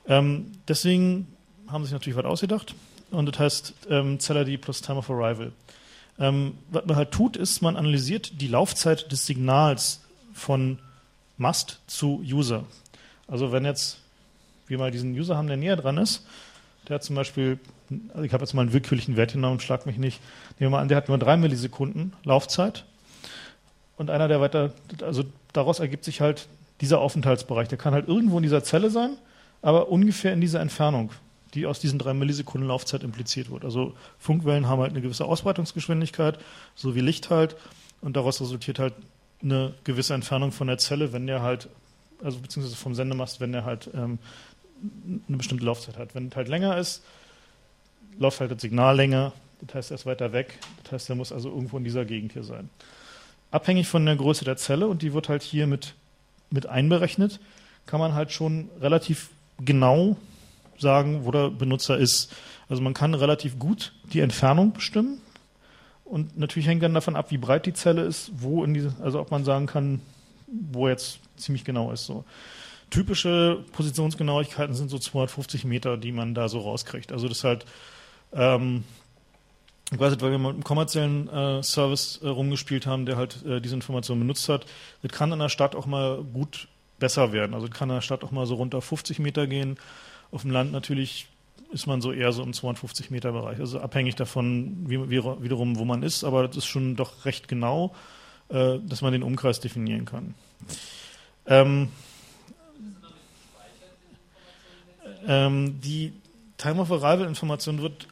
Ähm, 0.07 0.53
deswegen 0.69 1.29
haben 1.67 1.83
sie 1.83 1.89
sich 1.89 1.93
natürlich 1.95 2.17
was 2.17 2.25
ausgedacht 2.25 2.75
und 3.11 3.27
das 3.27 3.39
heißt 3.39 3.75
ähm, 3.91 4.21
Celerd 4.21 4.61
plus 4.61 4.83
Time 4.83 4.99
of 4.99 5.11
Arrival. 5.11 5.53
Ähm, 6.19 6.59
was 6.71 6.87
man 6.87 6.97
halt 6.97 7.11
tut, 7.11 7.37
ist, 7.37 7.63
man 7.63 7.77
analysiert 7.77 8.41
die 8.41 8.49
Laufzeit 8.49 9.11
des 9.11 9.27
Signals 9.27 10.01
von 10.33 10.79
Must 11.39 11.81
zu 11.87 12.23
User. 12.25 12.65
Also 13.27 13.53
wenn 13.53 13.65
jetzt 13.65 13.99
wir 14.67 14.79
mal 14.79 14.91
diesen 14.91 15.13
User 15.13 15.37
haben, 15.37 15.49
der 15.49 15.57
näher 15.57 15.77
dran 15.77 15.99
ist, 15.99 16.27
der 16.89 16.97
hat 16.97 17.05
zum 17.05 17.17
Beispiel, 17.17 17.59
also 18.09 18.23
ich 18.23 18.33
habe 18.33 18.43
jetzt 18.43 18.55
mal 18.55 18.63
einen 18.63 18.73
willkürlichen 18.73 19.17
Wert 19.17 19.33
genommen, 19.33 19.61
schlag 19.61 19.87
mich 19.87 19.99
nicht, 19.99 20.21
nehmen 20.59 20.71
wir 20.73 20.77
mal 20.77 20.83
an, 20.83 20.89
der 20.89 20.97
hat 20.97 21.09
nur 21.09 21.19
drei 21.19 21.37
Millisekunden 21.37 22.13
Laufzeit 22.25 22.85
und 23.97 24.11
einer, 24.11 24.29
der 24.29 24.41
weiter, 24.41 24.73
also 25.03 25.25
daraus 25.53 25.79
ergibt 25.79 26.05
sich 26.05 26.21
halt 26.21 26.49
dieser 26.81 27.01
Aufenthaltsbereich. 27.01 27.69
Der 27.69 27.79
kann 27.79 27.95
halt 27.95 28.09
irgendwo 28.09 28.37
in 28.37 28.43
dieser 28.43 28.65
Zelle 28.65 28.91
sein, 28.91 29.17
aber 29.63 29.89
ungefähr 29.89 30.33
in 30.33 30.41
dieser 30.41 30.61
Entfernung, 30.61 31.11
die 31.55 31.67
aus 31.67 31.79
diesen 31.79 31.99
drei 31.99 32.15
Millisekunden 32.15 32.69
Laufzeit 32.69 33.05
impliziert 33.05 33.51
wird. 33.51 33.65
Also 33.65 33.95
Funkwellen 34.19 34.69
haben 34.69 34.81
halt 34.81 34.91
eine 34.91 35.01
gewisse 35.01 35.25
Ausbreitungsgeschwindigkeit, 35.25 36.39
so 36.75 36.95
wie 36.95 37.01
Licht 37.01 37.31
halt, 37.31 37.57
und 38.01 38.17
daraus 38.17 38.41
resultiert 38.41 38.79
halt 38.79 38.95
eine 39.43 39.75
gewisse 39.85 40.15
Entfernung 40.15 40.53
von 40.53 40.67
der 40.67 40.79
Zelle, 40.79 41.13
wenn 41.13 41.27
der 41.27 41.43
halt, 41.43 41.69
also 42.23 42.39
beziehungsweise 42.39 42.77
vom 42.77 42.95
Sendemast, 42.95 43.41
wenn 43.41 43.53
der 43.53 43.65
halt 43.65 43.89
ähm, 43.95 44.19
eine 45.29 45.37
bestimmte 45.39 45.65
Laufzeit 45.65 45.97
hat. 45.97 46.15
Wenn 46.15 46.29
es 46.29 46.37
halt 46.37 46.49
länger 46.49 46.77
ist, 46.77 47.03
läuft 48.19 48.41
halt 48.41 48.51
das 48.51 48.61
Signal 48.61 48.97
länger, 48.97 49.33
das 49.61 49.75
heißt, 49.75 49.91
er 49.91 49.95
ist 49.97 50.07
weiter 50.07 50.33
weg, 50.33 50.59
das 50.83 50.93
heißt, 50.93 51.11
er 51.11 51.17
muss 51.17 51.33
also 51.33 51.49
irgendwo 51.49 51.79
in 51.79 51.85
dieser 51.85 52.05
Gegend 52.05 52.33
hier 52.33 52.45
sein. 52.45 52.71
Abhängig 53.51 53.89
von 53.89 54.05
der 54.05 54.17
Größe 54.17 54.45
der 54.45 54.57
Zelle, 54.57 54.89
und 54.89 55.03
die 55.03 55.13
wird 55.13 55.29
halt 55.29 55.43
hier 55.43 55.67
mit, 55.67 55.95
mit 56.51 56.67
einberechnet, 56.67 57.41
kann 57.87 58.01
man 58.01 58.15
halt 58.15 58.33
schon 58.33 58.69
relativ 58.81 59.31
genau 59.59 60.17
sagen, 60.79 61.25
wo 61.25 61.31
der 61.31 61.51
Benutzer 61.51 61.97
ist. 61.97 62.33
Also 62.69 62.83
man 62.83 62.95
kann 62.95 63.15
relativ 63.15 63.59
gut 63.59 63.93
die 64.13 64.21
Entfernung 64.21 64.73
bestimmen. 64.73 65.21
Und 66.05 66.39
natürlich 66.39 66.69
hängt 66.69 66.83
dann 66.83 66.95
davon 66.95 67.17
ab, 67.17 67.31
wie 67.31 67.39
breit 67.39 67.67
die 67.67 67.73
Zelle 67.73 68.03
ist, 68.03 68.31
wo 68.35 68.65
in 68.65 68.75
diese, 68.75 68.95
also 69.03 69.21
ob 69.21 69.31
man 69.31 69.45
sagen 69.45 69.67
kann, 69.67 70.01
wo 70.47 70.89
jetzt 70.89 71.21
ziemlich 71.37 71.65
genau 71.65 71.93
ist. 71.93 72.07
So. 72.07 72.25
Typische 72.91 73.65
Positionsgenauigkeiten 73.73 74.75
sind 74.75 74.91
so 74.91 74.99
250 74.99 75.65
Meter, 75.65 75.97
die 75.97 76.13
man 76.13 76.35
da 76.35 76.49
so 76.49 76.61
rauskriegt. 76.61 77.11
Also 77.11 77.29
das 77.29 77.39
ist 77.39 77.45
halt, 77.45 77.65
ähm, 78.35 78.85
ich 79.93 79.99
weiß 79.99 80.13
nicht, 80.13 80.23
weil 80.23 80.31
wir 80.31 80.39
mal 80.39 80.49
mit 80.49 80.57
einem 80.57 80.65
kommerziellen 80.65 81.29
äh, 81.29 81.63
Service 81.63 82.21
äh, 82.23 82.29
rumgespielt 82.29 82.87
haben, 82.87 83.07
der 83.07 83.17
halt 83.17 83.45
äh, 83.45 83.61
diese 83.61 83.75
Information 83.75 84.19
benutzt 84.19 84.49
hat. 84.49 84.67
Das 85.03 85.13
kann 85.13 85.33
in 85.33 85.39
der 85.39 85.49
Stadt 85.49 85.77
auch 85.77 85.87
mal 85.87 86.23
gut 86.23 86.69
besser 86.99 87.33
werden. 87.33 87.55
Also 87.55 87.69
das 87.69 87.77
kann 87.77 87.91
in 87.91 87.97
der 87.97 88.03
Stadt 88.03 88.25
auch 88.25 88.31
mal 88.31 88.47
so 88.47 88.55
runter 88.55 88.81
50 88.81 89.19
Meter 89.19 89.47
gehen. 89.47 89.79
Auf 90.33 90.43
dem 90.43 90.51
Land 90.51 90.73
natürlich 90.73 91.29
ist 91.73 91.87
man 91.87 92.01
so 92.01 92.13
eher 92.13 92.33
so 92.33 92.43
im 92.43 92.53
250 92.53 93.11
Meter 93.11 93.33
Bereich. 93.33 93.61
Also 93.61 93.81
abhängig 93.81 94.15
davon, 94.17 94.85
wie, 94.89 95.11
wie, 95.11 95.23
wiederum, 95.23 95.79
wo 95.79 95.85
man 95.85 96.03
ist, 96.03 96.25
aber 96.25 96.47
das 96.47 96.57
ist 96.57 96.67
schon 96.67 96.97
doch 96.97 97.25
recht 97.25 97.49
genau, 97.49 97.95
äh, 98.49 98.79
dass 98.83 99.03
man 99.03 99.13
den 99.13 99.23
Umkreis 99.23 99.61
definieren 99.61 100.07
kann. 100.07 100.35
Ähm, 101.47 101.89
Ähm, 105.27 105.81
die 105.81 106.13
Time 106.59 106.81
of 106.81 106.91
Arrival 106.93 107.27
Information 107.27 107.81
wird 107.81 108.07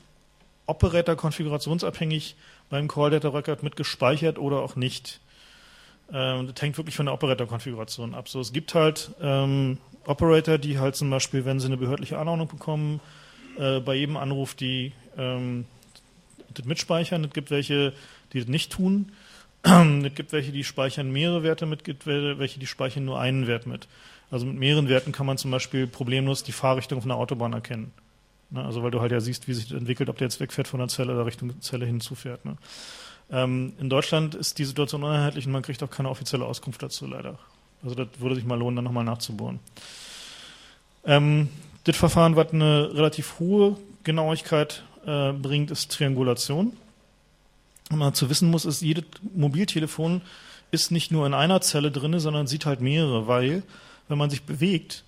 Operator 0.67 1.17
konfigurationsabhängig 1.17 2.37
beim 2.71 2.89
Call 2.89 3.11
Data 3.11 3.29
Record 3.29 3.63
mit 3.63 3.77
gespeichert 3.77 4.39
oder 4.39 4.61
auch 4.63 4.77
nicht. 4.77 5.21
Ähm, 6.13 6.47
das 6.47 6.63
hängt 6.63 6.77
wirklich 6.77 6.97
von 6.97 7.07
der 7.07 7.15
Operator-Konfiguration 7.15 8.15
ab. 8.15 8.29
So, 8.29 8.41
es 8.41 8.53
gibt 8.53 8.75
halt 8.75 9.11
ähm, 9.21 9.79
Operator, 10.07 10.59
die 10.59 10.79
halt 10.79 10.97
zum 10.97 11.11
Beispiel, 11.11 11.45
wenn 11.45 11.61
sie 11.61 11.67
eine 11.67 11.77
behördliche 11.77 12.19
Anordnung 12.19 12.49
bekommen, 12.49 13.01
äh, 13.59 13.81
bei 13.81 13.95
jedem 13.95 14.17
Anruf 14.17 14.55
die 14.55 14.93
ähm, 15.17 15.67
das 16.55 16.67
mitspeichern. 16.67 17.25
Es 17.25 17.33
gibt 17.33 17.51
welche, 17.51 17.93
die 18.33 18.41
das 18.41 18.49
nicht 18.49 18.73
tun. 18.73 19.13
es 19.63 20.15
gibt 20.15 20.33
welche, 20.33 20.53
die 20.53 20.65
speichern 20.65 21.11
mehrere 21.11 21.43
Werte 21.43 21.67
mit, 21.67 21.81
es 21.81 21.85
gibt 21.85 22.07
welche, 22.07 22.59
die 22.59 22.67
speichern 22.67 23.05
nur 23.05 23.21
einen 23.21 23.47
Wert 23.47 23.67
mit. 23.67 23.89
Also 24.31 24.47
mit 24.47 24.57
mehreren 24.57 24.89
Werten 24.89 25.13
kann 25.13 25.27
man 25.27 25.39
zum 25.39 25.51
Beispiel 25.51 25.87
problemlos 25.87 26.43
die 26.43 26.53
Fahrrichtung 26.53 26.99
auf 26.99 27.05
einer 27.05 27.17
Autobahn 27.17 27.53
erkennen. 27.53 27.93
Ne? 28.53 28.65
Also 28.65 28.83
weil 28.83 28.91
du 28.91 29.01
halt 29.01 29.13
ja 29.13 29.21
siehst, 29.21 29.49
wie 29.49 29.55
sich 29.55 29.69
das 29.69 29.79
entwickelt, 29.79 30.09
ob 30.09 30.19
der 30.19 30.27
jetzt 30.27 30.41
wegfährt 30.41 30.69
von 30.69 30.79
der 30.79 30.89
Zelle 30.89 31.15
oder 31.15 31.27
Richtung 31.27 31.61
Zelle 31.61 31.87
hinzufährt. 31.87 32.45
Ne? 32.45 32.57
Ähm, 33.31 33.73
in 33.81 33.89
Deutschland 33.89 34.35
ist 34.35 34.59
die 34.59 34.65
Situation 34.65 35.03
uneinheitlich 35.03 35.47
und 35.47 35.53
man 35.53 35.63
kriegt 35.63 35.83
auch 35.83 35.91
keine 35.91 36.11
offizielle 36.11 36.45
Auskunft 36.45 36.83
dazu 36.83 37.07
leider. 37.07 37.39
Also 37.83 37.95
das 37.97 38.09
würde 38.19 38.37
sich 38.37 38.45
mal 38.45 38.59
lohnen, 38.59 38.77
dann 38.77 38.85
nochmal 38.85 39.05
nachzubohren. 39.05 39.59
Ähm, 41.05 41.49
das 41.85 41.97
Verfahren, 41.97 42.37
was 42.37 42.53
eine 42.53 42.95
relativ 42.95 43.41
hohe 43.41 43.77
Genauigkeit 44.05 44.85
äh, 45.05 45.33
bringt, 45.33 45.71
ist 45.71 45.91
Triangulation. 45.91 46.77
Was 47.91 47.99
man 47.99 48.15
zu 48.15 48.31
wissen 48.31 48.51
muss, 48.51 48.65
ist, 48.65 48.83
jedes 48.83 49.05
Mobiltelefon 49.35 50.23
ist 50.71 50.91
nicht 50.91 51.11
nur 51.11 51.27
in 51.27 51.35
einer 51.35 51.61
Zelle 51.61 51.91
drin, 51.91 52.19
sondern 52.21 52.47
sieht 52.47 52.67
halt 52.67 52.81
mehrere, 52.81 53.27
weil 53.27 53.63
wenn 54.09 54.19
man 54.19 54.31
sich 54.31 54.43
bewegt, 54.45 55.05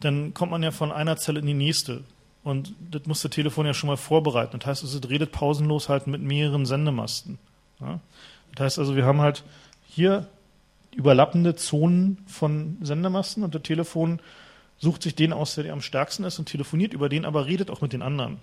dann 0.00 0.34
kommt 0.34 0.50
man 0.52 0.62
ja 0.62 0.70
von 0.70 0.92
einer 0.92 1.16
Zelle 1.16 1.40
in 1.40 1.46
die 1.46 1.54
nächste. 1.54 2.02
Und 2.48 2.74
das 2.90 3.06
muss 3.06 3.22
das 3.22 3.30
Telefon 3.30 3.66
ja 3.66 3.74
schon 3.74 3.88
mal 3.88 3.96
vorbereiten. 3.96 4.58
Das 4.58 4.66
heißt, 4.66 4.84
es 4.84 5.08
redet 5.08 5.32
pausenlos 5.32 5.88
halt 5.88 6.06
mit 6.06 6.22
mehreren 6.22 6.66
Sendemasten. 6.66 7.38
Ja? 7.80 8.00
Das 8.54 8.64
heißt 8.64 8.78
also, 8.78 8.96
wir 8.96 9.04
haben 9.04 9.20
halt 9.20 9.44
hier 9.86 10.26
überlappende 10.94 11.54
Zonen 11.54 12.18
von 12.26 12.78
Sendemasten 12.80 13.42
und 13.44 13.54
das 13.54 13.62
Telefon 13.62 14.20
sucht 14.78 15.02
sich 15.02 15.14
den 15.14 15.32
aus, 15.32 15.54
der 15.54 15.72
am 15.72 15.80
stärksten 15.80 16.24
ist 16.24 16.38
und 16.38 16.46
telefoniert 16.46 16.92
über 16.92 17.08
den, 17.08 17.24
aber 17.24 17.46
redet 17.46 17.70
auch 17.70 17.80
mit 17.80 17.92
den 17.92 18.02
anderen. 18.02 18.38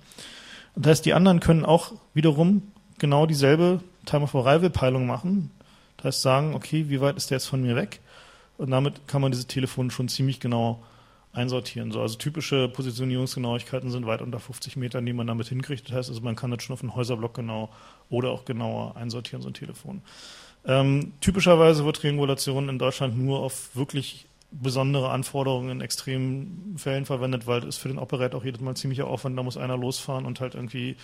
Das 0.76 0.91
heißt, 0.91 1.06
die 1.06 1.14
anderen 1.14 1.39
können 1.39 1.66
auch 1.66 1.93
wiederum 2.14 2.72
genau 2.97 3.26
dieselbe 3.26 3.82
Time 4.06 4.24
of 4.24 4.36
Arrival 4.36 4.70
Peilung 4.70 5.08
machen. 5.08 5.51
Das 5.97 6.06
heißt, 6.06 6.22
sagen, 6.22 6.53
okay, 6.53 6.89
wie 6.89 7.01
weit 7.01 7.18
ist 7.18 7.32
der 7.32 7.38
jetzt 7.38 7.47
von 7.47 7.62
mir 7.62 7.76
weg? 7.76 8.01
Und 8.58 8.72
damit 8.72 9.08
kann 9.08 9.22
man 9.22 9.32
diese 9.32 9.47
Telefone 9.47 9.91
schon 9.91 10.10
ziemlich 10.10 10.39
genau 10.39 10.84
einsortieren. 11.36 11.91
So, 11.91 12.01
also 12.01 12.17
typische 12.17 12.69
Positionierungsgenauigkeiten 12.69 13.91
sind 13.91 14.05
weit 14.07 14.21
unter 14.21 14.39
50 14.39 14.77
Metern, 14.77 15.05
die 15.05 15.13
man 15.13 15.27
damit 15.27 15.47
hinkriegt. 15.47 15.89
Das 15.89 15.95
heißt 15.95 16.09
also, 16.09 16.21
man 16.21 16.36
kann 16.36 16.51
das 16.51 16.63
schon 16.63 16.73
auf 16.73 16.81
einen 16.81 16.95
Häuserblock 16.95 17.33
genau 17.33 17.69
oder 18.09 18.31
auch 18.31 18.45
genauer 18.45 18.95
einsortieren, 18.95 19.41
so 19.41 19.49
ein 19.49 19.53
Telefon. 19.53 20.01
Ähm, 20.65 21.13
typischerweise 21.21 21.86
wird 21.86 21.97
Triangulation 21.97 22.69
in 22.69 22.79
Deutschland 22.79 23.17
nur 23.17 23.39
auf 23.39 23.75
wirklich 23.75 24.27
besondere 24.51 25.09
Anforderungen 25.09 25.69
in 25.69 25.81
extremen 25.81 26.75
Fällen 26.77 27.05
verwendet, 27.05 27.45
weil 27.45 27.63
es 27.65 27.77
für 27.77 27.89
den 27.89 27.99
Operator 27.99 28.39
auch 28.39 28.45
jedes 28.45 28.61
Mal 28.61 28.75
ziemlicher 28.75 29.07
Aufwand, 29.07 29.38
da 29.38 29.43
muss 29.43 29.57
einer 29.57 29.77
losfahren 29.77 30.25
und 30.25 30.39
halt 30.39 30.55
irgendwie 30.55 30.95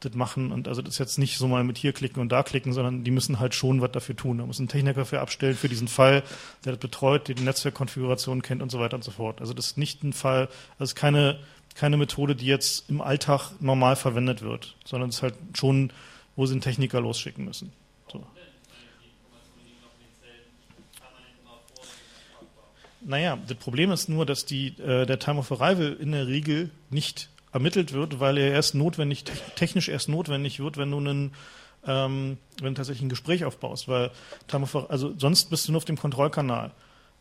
das 0.00 0.14
machen. 0.14 0.52
Und 0.52 0.68
also 0.68 0.82
das 0.82 0.98
jetzt 0.98 1.18
nicht 1.18 1.38
so 1.38 1.46
mal 1.48 1.64
mit 1.64 1.78
hier 1.78 1.92
klicken 1.92 2.20
und 2.20 2.30
da 2.30 2.42
klicken, 2.42 2.72
sondern 2.72 3.04
die 3.04 3.10
müssen 3.10 3.38
halt 3.38 3.54
schon 3.54 3.80
was 3.80 3.92
dafür 3.92 4.16
tun. 4.16 4.38
Da 4.38 4.46
muss 4.46 4.58
ein 4.58 4.68
Techniker 4.68 5.04
für 5.04 5.20
abstellen 5.20 5.56
für 5.56 5.68
diesen 5.68 5.88
Fall, 5.88 6.22
der 6.64 6.72
das 6.72 6.80
betreut, 6.80 7.28
der 7.28 7.34
die 7.34 7.44
Netzwerkkonfiguration 7.44 8.42
kennt 8.42 8.62
und 8.62 8.70
so 8.70 8.80
weiter 8.80 8.96
und 8.96 9.04
so 9.04 9.10
fort. 9.10 9.40
Also 9.40 9.54
das 9.54 9.68
ist 9.68 9.78
nicht 9.78 10.02
ein 10.02 10.12
Fall, 10.12 10.48
das 10.78 10.90
ist 10.90 10.94
keine, 10.94 11.38
keine 11.74 11.96
Methode, 11.96 12.34
die 12.34 12.46
jetzt 12.46 12.88
im 12.90 13.00
Alltag 13.00 13.52
normal 13.60 13.96
verwendet 13.96 14.42
wird, 14.42 14.76
sondern 14.84 15.10
es 15.10 15.16
ist 15.16 15.22
halt 15.22 15.34
schon, 15.54 15.92
wo 16.36 16.46
sie 16.46 16.52
einen 16.52 16.62
Techniker 16.62 17.00
losschicken 17.00 17.44
müssen. 17.44 17.72
Naja, 23.02 23.38
das 23.46 23.56
Problem 23.56 23.90
ist 23.92 24.08
nur, 24.08 24.26
dass 24.26 24.44
die, 24.44 24.68
äh, 24.78 25.06
der 25.06 25.18
Time 25.18 25.38
of 25.38 25.50
Arrival 25.52 25.96
in 25.98 26.12
der 26.12 26.26
Regel 26.26 26.70
nicht 26.90 27.30
ermittelt 27.52 27.92
wird, 27.92 28.20
weil 28.20 28.38
er 28.38 28.52
erst 28.52 28.74
notwendig, 28.74 29.24
technisch 29.56 29.88
erst 29.88 30.08
notwendig 30.08 30.60
wird, 30.60 30.76
wenn 30.76 30.90
du 30.90 30.98
einen 30.98 31.32
ähm, 31.86 32.36
wenn 32.60 32.74
du 32.74 32.78
tatsächlich 32.78 33.02
ein 33.02 33.08
Gespräch 33.08 33.44
aufbaust, 33.44 33.88
weil 33.88 34.10
also 34.88 35.14
sonst 35.16 35.50
bist 35.50 35.66
du 35.66 35.72
nur 35.72 35.78
auf 35.78 35.84
dem 35.84 35.96
Kontrollkanal 35.96 36.72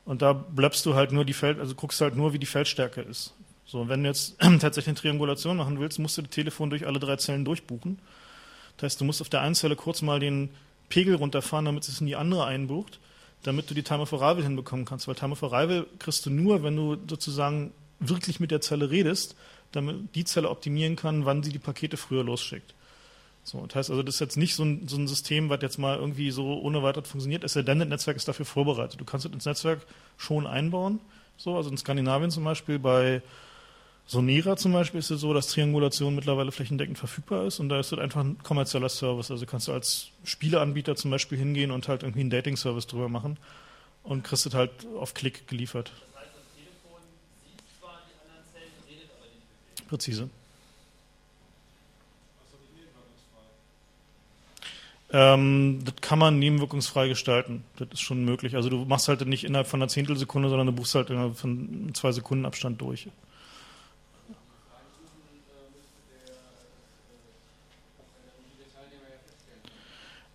und 0.06 0.22
da 0.22 0.34
bleibst 0.34 0.86
du 0.86 0.96
halt 0.96 1.12
nur 1.12 1.24
die 1.24 1.34
Feld, 1.34 1.60
also 1.60 1.76
guckst 1.76 2.02
halt 2.02 2.16
nur, 2.16 2.34
wie 2.34 2.40
die 2.40 2.46
Feldstärke 2.46 3.02
ist. 3.02 3.34
So, 3.66 3.88
wenn 3.88 4.04
du 4.04 4.10
jetzt 4.10 4.36
tatsächlich 4.40 4.88
eine 4.88 4.96
Triangulation 4.96 5.58
machen 5.58 5.80
willst, 5.80 6.00
musst 6.00 6.18
du 6.18 6.24
das 6.24 6.32
Telefon 6.32 6.70
durch 6.70 6.88
alle 6.88 7.00
drei 7.00 7.16
Zellen 7.18 7.46
durchbuchen. 7.46 8.00
Das 8.78 8.86
heißt, 8.86 9.02
du 9.02 9.06
musst 9.06 9.22
auf 9.22 9.30
der 9.30 9.42
einen 9.42 9.56
Zelle 9.56 9.76
kurz 9.76 10.02
mal 10.02 10.20
den 10.20 10.50
Pegel 10.90 11.16
runterfahren, 11.16 11.66
damit 11.66 11.88
es 11.88 12.02
in 12.02 12.08
die 12.08 12.16
andere 12.16 12.46
einbucht, 12.46 13.00
damit 13.44 13.70
du 13.70 13.76
die 13.76 13.84
Time 13.84 14.02
of 14.02 14.14
Arrival 14.14 14.44
hinbekommen 14.44 14.86
kannst. 14.86 15.08
Weil 15.08 15.16
Time 15.16 15.34
of 15.34 15.44
Arrival 15.44 15.86
kriegst 16.00 16.26
du 16.26 16.32
nur, 16.32 16.64
wenn 16.64 16.76
du 16.76 16.98
sozusagen 17.08 17.72
wirklich 18.00 18.40
mit 18.40 18.50
der 18.50 18.62
Zelle 18.62 18.90
redest 18.90 19.36
damit 19.72 20.16
die 20.16 20.26
Zelle 20.26 20.50
optimieren 20.50 20.96
kann, 20.96 21.26
wann 21.26 21.44
sie 21.44 21.52
die 21.52 21.60
Pakete 21.60 21.98
früher 21.98 22.24
losschickt. 22.24 22.74
So, 23.44 23.66
das 23.66 23.76
heißt 23.76 23.90
also, 23.90 24.04
das 24.04 24.16
ist 24.16 24.22
jetzt 24.22 24.38
nicht 24.38 24.56
so 24.56 24.64
ein, 24.64 24.88
so 24.88 24.98
ein 24.98 25.08
System, 25.08 25.50
was 25.50 25.62
jetzt 25.62 25.78
mal 25.78 25.98
irgendwie 25.98 26.32
so 26.32 26.60
ohne 26.60 26.84
weiteres 26.84 27.10
funktioniert, 27.10 27.44
es 27.44 27.54
sei 27.54 27.62
denn, 27.62 27.80
das 27.80 27.88
Netzwerk 27.88 28.18
ist 28.18 28.28
dafür 28.28 28.46
vorbereitet. 28.46 29.00
Du 29.00 29.06
kannst 29.06 29.26
es 29.26 29.32
ins 29.32 29.46
Netzwerk 29.46 29.86
schon 30.18 30.46
einbauen. 30.46 31.00
So, 31.38 31.56
also 31.56 31.70
in 31.70 31.78
Skandinavien 31.78 32.32
zum 32.32 32.44
Beispiel 32.44 32.80
bei 32.80 33.22
Sonera 34.10 34.58
zum 34.58 34.74
Beispiel 34.74 35.00
ist 35.00 35.12
es 35.12 35.22
so, 35.22 35.36
dass 35.36 35.48
Triangulation 35.50 36.16
mittlerweile 36.16 36.52
flächendeckend 36.52 36.98
verfügbar 36.98 37.46
ist 37.46 37.60
und 37.60 37.70
da 37.70 37.80
ist 37.80 37.92
es 37.92 38.00
einfach 38.00 38.22
ein 38.22 38.40
kommerzieller 38.42 38.90
Service. 38.90 39.30
Also 39.30 39.46
kannst 39.46 39.68
du 39.68 39.72
als 39.72 40.10
Spieleanbieter 40.24 40.96
zum 40.96 41.12
Beispiel 41.12 41.38
hingehen 41.38 41.70
und 41.70 41.88
halt 41.88 42.02
irgendwie 42.02 42.22
einen 42.22 42.32
Dating-Service 42.32 42.88
drüber 42.88 43.08
machen 43.08 43.38
und 44.04 44.24
kriegst 44.24 44.48
es 44.48 44.56
halt 44.56 44.72
auf 45.00 45.14
Klick 45.14 45.48
geliefert. 45.48 45.92
Das 46.12 46.24
heißt, 46.24 46.32
das 46.36 46.56
Telefon 46.56 47.02
sieht 47.46 47.62
zwar 47.80 48.02
die 48.10 48.18
anderen 48.20 48.44
Zellen, 48.52 48.74
redet 48.90 49.10
aber 49.16 49.28
nicht 49.28 49.46
mit 49.78 49.79
Präzise. 49.90 50.30
Ähm, 55.12 55.82
das 55.86 55.96
kann 56.02 56.20
man 56.20 56.38
nebenwirkungsfrei 56.38 57.08
gestalten. 57.08 57.64
Das 57.78 57.88
ist 57.94 58.02
schon 58.02 58.24
möglich. 58.24 58.56
Also 58.56 58.70
du 58.70 58.86
machst 58.86 59.08
halt 59.08 59.26
nicht 59.26 59.44
innerhalb 59.44 59.68
von 59.68 59.82
einer 59.82 59.90
Zehntelsekunde, 59.90 60.50
sondern 60.50 60.68
du 60.68 60.74
buchst 60.74 60.94
halt 60.94 61.10
innerhalb 61.10 61.36
von 61.36 61.92
zwei 61.94 62.12
Sekunden 62.12 62.46
Abstand 62.46 62.80
durch. 62.80 63.08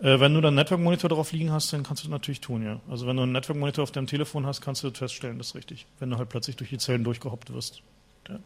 Äh, 0.00 0.18
wenn 0.18 0.34
du 0.34 0.40
dann 0.40 0.48
einen 0.48 0.56
Network-Monitor 0.56 1.08
drauf 1.08 1.30
liegen 1.30 1.52
hast, 1.52 1.72
dann 1.72 1.84
kannst 1.84 2.02
du 2.02 2.08
das 2.08 2.10
natürlich 2.10 2.40
tun, 2.40 2.64
ja. 2.64 2.80
Also 2.90 3.06
wenn 3.06 3.16
du 3.16 3.22
einen 3.22 3.32
Network-Monitor 3.32 3.84
auf 3.84 3.92
deinem 3.92 4.08
Telefon 4.08 4.44
hast, 4.44 4.60
kannst 4.60 4.82
du 4.82 4.90
das 4.90 4.98
feststellen, 4.98 5.38
das 5.38 5.48
ist 5.48 5.54
richtig. 5.54 5.86
Wenn 6.00 6.10
du 6.10 6.18
halt 6.18 6.28
plötzlich 6.28 6.56
durch 6.56 6.70
die 6.70 6.78
Zellen 6.78 7.04
durchgehoppt 7.04 7.54
wirst. 7.54 7.80
Ja. 8.28 8.40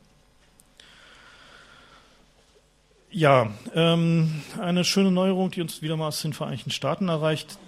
Ja, 3.11 3.50
ähm, 3.74 4.42
eine 4.61 4.84
schöne 4.84 5.11
Neuerung, 5.11 5.50
die 5.50 5.62
uns 5.62 5.80
wieder 5.80 5.96
mal 5.96 6.09
aus 6.09 6.20
den 6.20 6.34
Vereinigten 6.34 6.70
Staaten 6.70 7.09
erreicht, 7.09 7.59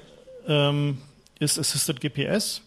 ähm, 0.46 0.98
ist 1.38 1.58
Assisted 1.58 2.00
GPS. 2.00 2.62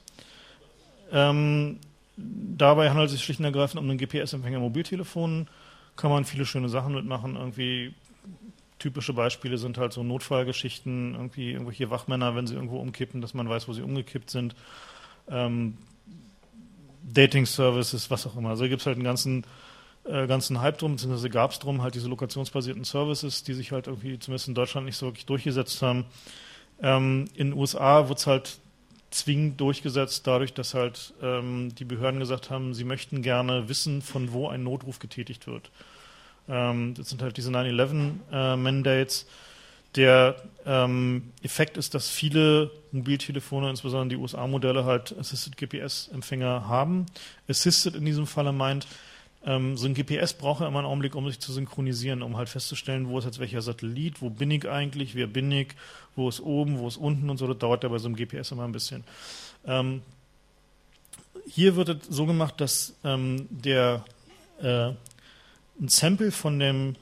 Ähm, 1.12 1.80
dabei 2.18 2.90
handelt 2.90 3.08
es 3.08 3.14
sich 3.14 3.24
schlicht 3.24 3.40
und 3.40 3.46
ergreifend 3.46 3.80
um 3.80 3.88
einen 3.88 4.00
GPS-Empfänger 4.00 4.60
Mobiltelefon. 4.60 5.48
Kann 5.96 6.10
man 6.10 6.26
viele 6.26 6.48
schöne 6.48 6.68
Sachen 6.68 6.96
mitmachen. 6.96 7.36
Irgendwie 7.36 7.94
typische 8.80 9.14
Beispiele 9.14 9.60
sind 9.60 9.78
halt 9.78 9.94
so 9.94 10.02
Notfallgeschichten, 10.02 11.14
irgendwie 11.14 11.52
irgendwelche 11.52 11.92
Wachmänner, 11.92 12.36
wenn 12.36 12.48
sie 12.48 12.56
irgendwo 12.56 12.80
umkippen, 12.80 13.22
dass 13.22 13.36
man 13.36 13.48
weiß, 13.48 13.68
wo 13.68 13.74
sie 13.74 13.84
umgekippt 13.84 14.32
sind. 14.32 14.56
Ähm, 15.30 15.78
Dating-Services, 17.04 18.10
was 18.10 18.26
auch 18.26 18.36
immer. 18.36 18.50
Also 18.50 18.68
gibt 18.68 18.82
es 18.82 18.88
halt 18.88 18.96
einen 18.96 19.06
ganzen 19.06 19.46
äh, 20.06 20.28
ganzen 20.28 20.62
Hype 20.62 20.78
drum, 20.78 20.94
beziehungsweise 20.94 21.30
gab 21.30 21.52
es 21.52 21.60
drum 21.60 21.82
halt 21.82 21.96
diese 21.96 22.08
lokationsbasierten 22.08 22.84
Services, 22.84 23.44
die 23.44 23.54
sich 23.54 23.72
halt 23.72 23.88
irgendwie 23.88 24.20
zumindest 24.20 24.48
in 24.48 24.56
Deutschland 24.56 24.86
nicht 24.86 24.98
so 24.98 25.08
wirklich 25.08 25.26
durchgesetzt 25.26 25.82
haben. 25.82 26.06
Ähm, 26.82 27.26
in 27.36 27.52
den 27.52 27.60
USA 27.60 28.10
wird 28.10 28.20
es 28.20 28.28
halt 28.28 28.58
zwingend 29.12 29.62
durchgesetzt, 29.62 30.26
dadurch, 30.26 30.54
dass 30.54 30.74
halt 30.74 31.14
ähm, 31.22 31.74
die 31.76 31.86
Behörden 31.86 32.20
gesagt 32.20 32.50
haben, 32.50 32.74
sie 32.74 32.84
möchten 32.84 33.22
gerne 33.22 33.70
wissen, 33.70 34.02
von 34.02 34.34
wo 34.34 34.48
ein 34.48 34.64
Notruf 34.64 35.00
getätigt 35.00 35.48
wird. 35.48 35.72
Ähm, 36.50 36.96
das 36.96 37.10
sind 37.10 37.22
halt 37.22 37.38
diese 37.38 37.52
9-11-Mandates. 37.52 39.24
Äh, 39.24 39.26
der 39.96 40.36
ähm, 40.66 41.32
Effekt 41.44 41.78
ist, 41.78 41.94
dass 41.94 42.10
viele 42.10 42.72
Mobiltelefone, 42.92 43.70
insbesondere 43.70 44.18
die 44.18 44.22
USA-Modelle, 44.22 44.86
halt 44.86 45.16
Assisted 45.18 45.56
GPS-Empfänger 45.58 46.68
haben. 46.68 47.06
Assisted 47.48 47.96
in 47.96 48.06
diesem 48.06 48.26
Falle 48.26 48.52
meint, 48.52 48.88
ähm, 49.46 49.76
so 49.78 49.88
ein 49.88 49.94
GPS 49.94 50.34
braucht 50.34 50.62
ja 50.62 50.68
immer 50.68 50.80
einen 50.80 50.88
Augenblick, 50.88 51.16
um 51.16 51.28
sich 51.28 51.40
zu 51.40 51.52
synchronisieren, 51.52 52.22
um 52.22 52.38
halt 52.38 52.50
festzustellen, 52.50 53.10
wo 53.10 53.20
ist 53.20 53.26
jetzt 53.26 53.40
welcher 53.40 53.62
Satellit, 53.62 54.22
wo 54.22 54.30
bin 54.30 54.52
ich 54.52 54.70
eigentlich, 54.70 55.16
wer 55.16 55.28
bin 55.28 55.52
ich, 55.52 55.70
wo 56.16 56.30
ist 56.30 56.40
oben, 56.40 56.80
wo 56.80 56.88
ist 56.88 56.98
unten 56.98 57.30
und 57.30 57.38
so. 57.38 57.48
Das 57.48 57.58
dauert 57.58 57.84
ja 57.84 57.90
bei 57.90 57.98
so 57.98 58.08
einem 58.08 58.16
GPS 58.16 58.52
immer 58.52 58.64
ein 58.64 58.72
bisschen. 58.72 59.04
Ähm, 59.66 60.02
hier 61.48 61.76
wird 61.76 61.90
es 61.90 62.08
so 62.08 62.26
gemacht, 62.26 62.62
dass 62.62 62.96
ähm, 63.04 63.48
der 63.50 64.06
äh, 64.62 64.92
ein 65.80 65.88
Sample 65.88 66.32
von 66.32 66.60
dem 66.60 66.96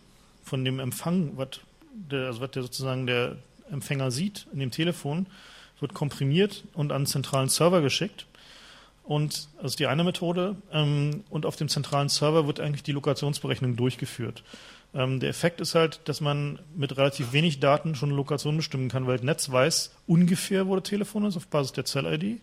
von 0.43 0.65
dem 0.65 0.79
Empfang, 0.79 1.37
was 1.37 1.59
der, 1.93 2.27
also 2.27 2.45
der 2.45 2.63
sozusagen 2.63 3.07
der 3.07 3.37
Empfänger 3.71 4.11
sieht 4.11 4.47
in 4.51 4.59
dem 4.59 4.71
Telefon, 4.71 5.27
wird 5.79 5.93
komprimiert 5.93 6.63
und 6.73 6.91
an 6.91 6.97
einen 6.97 7.05
zentralen 7.05 7.49
Server 7.49 7.81
geschickt. 7.81 8.25
Und 9.03 9.49
ist 9.63 9.79
die 9.79 9.87
eine 9.87 10.03
Methode. 10.03 10.55
Ähm, 10.71 11.23
und 11.29 11.45
auf 11.45 11.55
dem 11.55 11.67
zentralen 11.67 12.09
Server 12.09 12.47
wird 12.47 12.59
eigentlich 12.59 12.83
die 12.83 12.91
Lokationsberechnung 12.91 13.75
durchgeführt. 13.75 14.43
Ähm, 14.93 15.19
der 15.19 15.29
Effekt 15.29 15.61
ist 15.61 15.75
halt, 15.75 16.01
dass 16.05 16.21
man 16.21 16.59
mit 16.75 16.97
relativ 16.97 17.31
wenig 17.33 17.59
Daten 17.59 17.95
schon 17.95 18.09
eine 18.09 18.17
Lokation 18.17 18.57
bestimmen 18.57 18.89
kann, 18.89 19.07
weil 19.07 19.17
das 19.17 19.25
Netz 19.25 19.51
weiß 19.51 19.95
ungefähr, 20.07 20.67
wo 20.67 20.75
das 20.75 20.87
Telefon 20.87 21.25
ist, 21.25 21.37
auf 21.37 21.47
Basis 21.47 21.73
der 21.73 21.85
Zell-ID. 21.85 22.41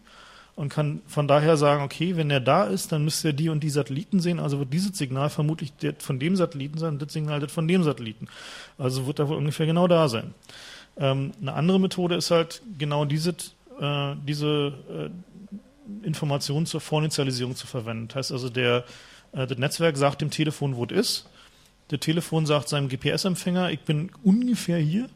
Und 0.57 0.71
kann 0.71 1.03
von 1.07 1.29
daher 1.29 1.57
sagen, 1.57 1.85
okay, 1.85 2.17
wenn 2.17 2.31
er 2.31 2.41
da 2.41 2.65
ist, 2.65 2.91
dann 2.91 3.05
müsste 3.05 3.29
er 3.29 3.33
die 3.33 3.49
und 3.49 3.61
die 3.61 3.71
Satelliten 3.71 4.19
sehen. 4.19 4.41
Also 4.41 4.59
wird 4.59 4.73
dieses 4.73 4.99
Signal 4.99 5.31
vermutlich 5.31 5.73
von 5.99 6.19
dem 6.19 6.35
Satelliten 6.35 6.79
sein, 6.79 6.99
das 6.99 7.13
Signal 7.13 7.39
das 7.39 7.53
von 7.53 7.69
dem 7.69 7.85
Satelliten. 7.85 8.27
Also 8.77 9.07
wird 9.07 9.21
er 9.21 9.29
wohl 9.29 9.37
ungefähr 9.37 9.67
genau 9.67 9.87
da 9.87 10.09
sein. 10.09 10.35
Ähm, 10.97 11.31
eine 11.41 11.53
andere 11.53 11.79
Methode 11.79 12.17
ist 12.17 12.33
halt 12.33 12.63
genau 12.77 13.05
diese, 13.05 13.37
äh, 13.81 14.17
diese 14.27 14.73
äh, 14.91 15.11
Informationen 16.03 16.67
zur 16.67 16.81
Vorinitialisierung 16.81 17.57
zu 17.57 17.67
verwenden. 17.67 18.09
Das 18.09 18.17
heißt 18.17 18.33
also, 18.33 18.49
der, 18.49 18.85
äh, 19.33 19.47
das 19.47 19.59
Netzwerk 19.59 19.97
sagt 19.97 20.21
dem 20.21 20.31
Telefon, 20.31 20.77
wo 20.77 20.85
es 20.85 20.93
ist. 20.93 21.29
Der 21.91 22.01
Telefon 22.01 22.47
sagt 22.47 22.69
seinem 22.69 22.89
GPS-Empfänger, 22.89 23.71
ich 23.71 23.81
bin 23.81 24.11
ungefähr 24.23 24.79
hier. 24.79 25.09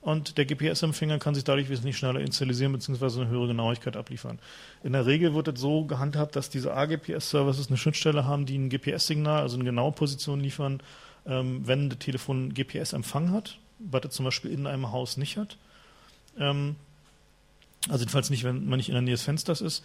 Und 0.00 0.38
der 0.38 0.46
GPS-Empfänger 0.46 1.18
kann 1.18 1.34
sich 1.34 1.44
dadurch 1.44 1.68
wesentlich 1.68 1.98
schneller 1.98 2.20
initialisieren 2.20 2.72
bzw. 2.72 3.20
eine 3.20 3.28
höhere 3.28 3.48
Genauigkeit 3.48 3.96
abliefern. 3.96 4.38
In 4.82 4.94
der 4.94 5.04
Regel 5.04 5.34
wird 5.34 5.48
es 5.48 5.60
so 5.60 5.84
gehandhabt, 5.84 6.36
dass 6.36 6.48
diese 6.48 6.74
AGPS-Services 6.74 7.68
eine 7.68 7.76
Schnittstelle 7.76 8.24
haben, 8.24 8.46
die 8.46 8.56
ein 8.56 8.70
GPS-Signal, 8.70 9.42
also 9.42 9.56
eine 9.56 9.64
genaue 9.64 9.92
Position 9.92 10.40
liefern, 10.40 10.82
ähm, 11.26 11.66
wenn 11.66 11.90
das 11.90 11.98
Telefon 11.98 12.54
GPS-Empfang 12.54 13.30
hat, 13.30 13.58
was 13.78 14.02
es 14.06 14.12
zum 14.12 14.24
Beispiel 14.24 14.50
in 14.50 14.66
einem 14.66 14.90
Haus 14.90 15.18
nicht 15.18 15.36
hat. 15.36 15.58
Ähm, 16.38 16.76
also 17.88 18.00
jedenfalls 18.00 18.30
nicht, 18.30 18.44
wenn 18.44 18.68
man 18.68 18.76
nicht 18.76 18.88
in 18.88 18.94
der 18.94 19.02
Nähe 19.02 19.14
des 19.14 19.22
Fensters 19.22 19.60
ist. 19.60 19.84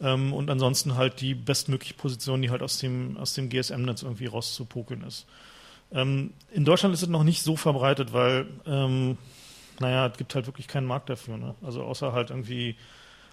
Ähm, 0.00 0.32
und 0.32 0.50
ansonsten 0.50 0.96
halt 0.96 1.20
die 1.20 1.34
bestmögliche 1.34 1.94
Position, 1.94 2.42
die 2.42 2.50
halt 2.50 2.62
aus 2.62 2.78
dem, 2.78 3.16
aus 3.16 3.34
dem 3.34 3.48
GSM-Netz 3.48 4.02
irgendwie 4.02 4.26
rauszupokeln 4.26 5.02
ist. 5.02 5.26
Ähm, 5.92 6.32
in 6.52 6.64
Deutschland 6.64 6.94
ist 6.94 7.02
es 7.02 7.08
noch 7.08 7.24
nicht 7.24 7.42
so 7.42 7.56
verbreitet, 7.56 8.12
weil, 8.12 8.46
ähm, 8.66 9.16
naja, 9.80 10.06
es 10.06 10.18
gibt 10.18 10.34
halt 10.34 10.46
wirklich 10.46 10.68
keinen 10.68 10.86
Markt 10.86 11.08
dafür. 11.08 11.38
Ne? 11.38 11.54
Also 11.62 11.82
außer 11.82 12.12
halt 12.12 12.30
irgendwie 12.30 12.76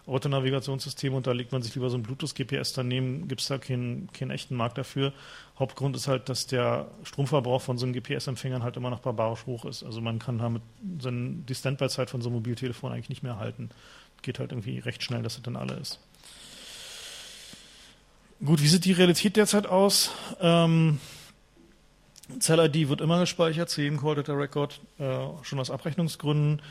Autonavigationssysteme 0.05 1.15
und 1.15 1.27
da 1.27 1.31
legt 1.31 1.53
man 1.53 1.61
sich 1.61 1.73
lieber 1.75 1.89
so 1.89 1.97
ein 1.97 2.03
Bluetooth-GPS 2.03 2.73
daneben, 2.73 3.27
gibt 3.29 3.39
es 3.39 3.47
da 3.47 3.57
keinen, 3.57 4.11
keinen 4.11 4.31
echten 4.31 4.55
Markt 4.55 4.77
dafür. 4.77 5.13
Hauptgrund 5.57 5.95
ist 5.95 6.09
halt, 6.09 6.27
dass 6.27 6.45
der 6.45 6.87
Stromverbrauch 7.03 7.61
von 7.61 7.77
so 7.77 7.85
einem 7.85 7.93
GPS-Empfängern 7.93 8.63
halt 8.63 8.75
immer 8.75 8.89
noch 8.89 8.99
barbarisch 8.99 9.45
hoch 9.45 9.63
ist. 9.63 9.81
Also 9.83 10.01
man 10.01 10.19
kann 10.19 10.39
damit 10.39 10.61
die 10.81 11.55
Standby-Zeit 11.55 12.09
von 12.09 12.21
so 12.21 12.27
einem 12.27 12.37
Mobiltelefon 12.37 12.91
eigentlich 12.91 13.09
nicht 13.09 13.23
mehr 13.23 13.37
halten 13.37 13.69
geht 14.23 14.39
halt 14.39 14.51
irgendwie 14.51 14.79
recht 14.79 15.03
schnell, 15.03 15.21
dass 15.21 15.35
es 15.37 15.43
dann 15.43 15.55
alle 15.55 15.75
ist. 15.75 15.99
Gut, 18.43 18.61
wie 18.61 18.67
sieht 18.67 18.85
die 18.85 18.91
Realität 18.91 19.37
derzeit 19.37 19.67
aus? 19.67 20.11
Ähm, 20.41 20.99
Zell-ID 22.39 22.89
wird 22.89 23.01
immer 23.01 23.19
gespeichert 23.19 23.69
zu 23.69 23.81
jedem 23.81 23.99
Call 23.99 24.15
Data 24.15 24.33
Record, 24.33 24.81
äh, 24.97 25.17
schon 25.43 25.59
aus 25.59 25.69
Abrechnungsgründen. 25.69 26.61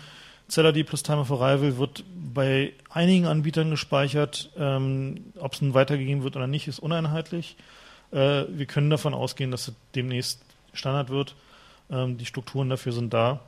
Zell-ID 0.48 0.86
plus 0.86 1.02
Time 1.02 1.20
of 1.20 1.30
Arrival 1.30 1.78
wird 1.78 2.04
bei 2.34 2.72
einigen 2.90 3.26
Anbietern 3.26 3.70
gespeichert. 3.70 4.50
Ähm, 4.58 5.32
Ob 5.38 5.54
es 5.54 5.62
nun 5.62 5.72
weitergegeben 5.72 6.24
wird 6.24 6.36
oder 6.36 6.46
nicht, 6.46 6.68
ist 6.68 6.78
uneinheitlich. 6.78 7.56
Äh, 8.10 8.44
wir 8.48 8.66
können 8.66 8.90
davon 8.90 9.14
ausgehen, 9.14 9.50
dass 9.50 9.68
es 9.68 9.74
demnächst 9.94 10.42
Standard 10.74 11.10
wird. 11.10 11.34
Ähm, 11.90 12.18
die 12.18 12.26
Strukturen 12.26 12.68
dafür 12.68 12.92
sind 12.92 13.14
da. 13.14 13.40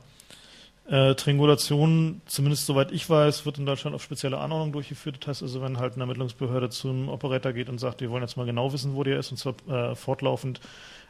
Äh, 0.87 1.15
Triangulation, 1.15 2.21
zumindest 2.27 2.67
soweit 2.67 2.91
ich 2.91 3.09
weiß, 3.09 3.45
wird 3.45 3.57
in 3.57 3.65
Deutschland 3.65 3.95
auf 3.95 4.03
spezielle 4.03 4.37
Anordnung 4.37 4.71
durchgeführt. 4.71 5.17
Das 5.21 5.27
heißt 5.27 5.43
also, 5.43 5.61
wenn 5.61 5.79
halt 5.79 5.93
eine 5.93 6.03
Ermittlungsbehörde 6.03 6.69
zum 6.69 7.09
Operator 7.09 7.53
geht 7.53 7.69
und 7.69 7.79
sagt, 7.79 8.01
wir 8.01 8.11
wollen 8.11 8.21
jetzt 8.21 8.37
mal 8.37 8.45
genau 8.45 8.71
wissen, 8.71 8.93
wo 8.93 9.03
der 9.03 9.17
ist, 9.17 9.31
und 9.31 9.37
zwar 9.37 9.55
äh, 9.67 9.95
fortlaufend, 9.95 10.61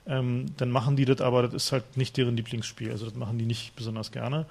ähm, 0.07 0.45
dann 0.57 0.71
machen 0.71 0.95
die 0.95 1.03
das, 1.03 1.19
aber 1.19 1.43
das 1.43 1.53
ist 1.53 1.71
halt 1.73 1.97
nicht 1.97 2.15
deren 2.15 2.37
Lieblingsspiel. 2.37 2.89
Also 2.91 3.05
das 3.05 3.15
machen 3.15 3.37
die 3.37 3.45
nicht 3.45 3.75
besonders 3.75 4.13
gerne. 4.13 4.45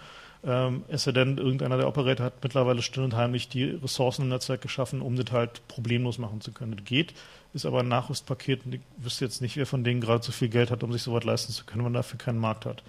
Ähm, 0.45 0.85
es 0.89 1.05
sei 1.05 1.13
denn, 1.13 1.39
irgendeiner 1.39 1.79
der 1.79 1.89
Operator 1.89 2.27
hat 2.27 2.43
mittlerweile 2.43 2.83
still 2.83 3.05
und 3.05 3.17
heimlich 3.17 3.49
die 3.49 3.65
Ressourcen 3.65 4.23
im 4.23 4.29
Netzwerk 4.29 4.61
geschaffen, 4.61 5.01
um 5.01 5.17
das 5.17 5.33
halt 5.33 5.67
problemlos 5.69 6.19
machen 6.19 6.43
zu 6.43 6.53
können. 6.53 6.77
Das 6.77 6.85
geht, 6.85 7.15
ist 7.55 7.65
aber 7.65 7.81
ein 7.81 7.89
Nachrüstpaket 7.89 8.67
und 8.67 8.75
ich 8.75 8.81
wüsste 8.99 9.25
jetzt 9.25 9.41
nicht, 9.41 9.57
wer 9.57 9.67
von 9.67 9.85
denen 9.85 10.03
gerade 10.03 10.23
so 10.23 10.33
viel 10.33 10.49
Geld 10.49 10.71
hat, 10.71 10.83
um 10.83 10.93
sich 10.93 11.03
sowas 11.03 11.25
leisten 11.25 11.53
zu 11.53 11.65
können, 11.65 11.79
wenn 11.79 11.93
man 11.93 11.95
dafür 11.95 12.19
keinen 12.19 12.39
Markt 12.39 12.67
hat. 12.67 12.83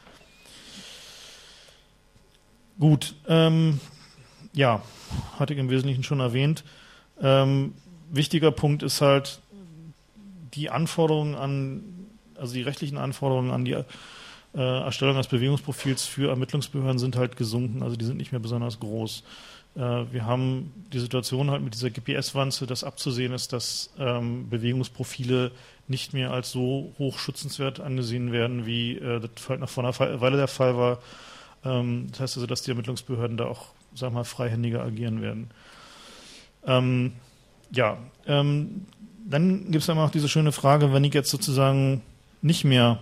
Gut, 2.80 3.16
ähm, 3.28 3.80
ja, 4.54 4.82
hatte 5.40 5.54
ich 5.54 5.60
im 5.60 5.70
Wesentlichen 5.70 6.04
schon 6.04 6.20
erwähnt. 6.20 6.64
Ähm, 7.22 7.74
wichtiger 8.12 8.52
Punkt 8.52 8.84
ist 8.84 9.02
halt 9.02 9.40
die 10.54 10.70
Anforderungen 10.70 11.36
an, 11.36 11.84
also 12.36 12.54
die 12.54 12.62
rechtlichen 12.62 12.98
Anforderungen 12.98 13.52
an 13.52 13.66
die 13.66 13.74
äh, 13.74 13.84
Erstellung 14.56 15.18
des 15.18 15.28
Bewegungsprofils 15.28 16.06
für 16.06 16.30
Ermittlungsbehörden 16.30 17.00
sind 17.00 17.16
halt 17.16 17.38
gesunken, 17.38 17.84
also 17.84 17.96
die 17.96 18.06
sind 18.06 18.18
nicht 18.18 18.32
mehr 18.32 18.40
besonders 18.42 18.80
groß. 18.80 19.24
Äh, 19.76 19.80
wir 19.80 20.26
haben 20.26 20.72
die 20.94 21.00
Situation 21.00 21.52
halt 21.52 21.62
mit 21.62 21.74
dieser 21.74 21.90
GPS-Wanze, 21.90 22.66
dass 22.66 22.84
abzusehen 22.84 23.34
ist, 23.34 23.54
dass 23.54 23.92
ähm, 24.00 24.50
Bewegungsprofile 24.50 25.52
nicht 25.88 26.14
mehr 26.14 26.32
als 26.32 26.52
so 26.52 26.94
hoch 26.98 27.20
schützenswert 27.20 27.80
angesehen 27.80 28.32
werden, 28.32 28.66
wie 28.66 28.98
äh, 28.98 29.20
das 29.20 29.50
halt 29.50 29.60
noch 29.60 29.70
vor 29.70 29.84
einer 29.84 30.22
Weile 30.22 30.38
der 30.38 30.48
Fall 30.48 30.78
war. 30.78 31.00
Ähm, 31.66 32.08
das 32.12 32.20
heißt 32.22 32.38
also, 32.38 32.48
dass 32.48 32.62
die 32.62 32.72
Ermittlungsbehörden 32.72 33.38
da 33.38 33.46
auch, 33.46 33.68
sag 33.94 34.14
mal, 34.14 34.24
freihändiger 34.24 34.84
agieren 34.84 35.22
werden. 35.22 35.50
Ähm, 36.66 37.14
ja, 37.72 37.98
ähm, 38.28 38.86
dann 39.28 39.72
gibt 39.72 39.84
es 39.84 39.90
immer 39.90 40.04
noch 40.04 40.12
diese 40.12 40.30
schöne 40.30 40.52
Frage, 40.52 40.94
wenn 40.94 41.04
ich 41.04 41.14
jetzt 41.14 41.32
sozusagen 41.32 42.02
nicht 42.42 42.64
mehr 42.64 43.00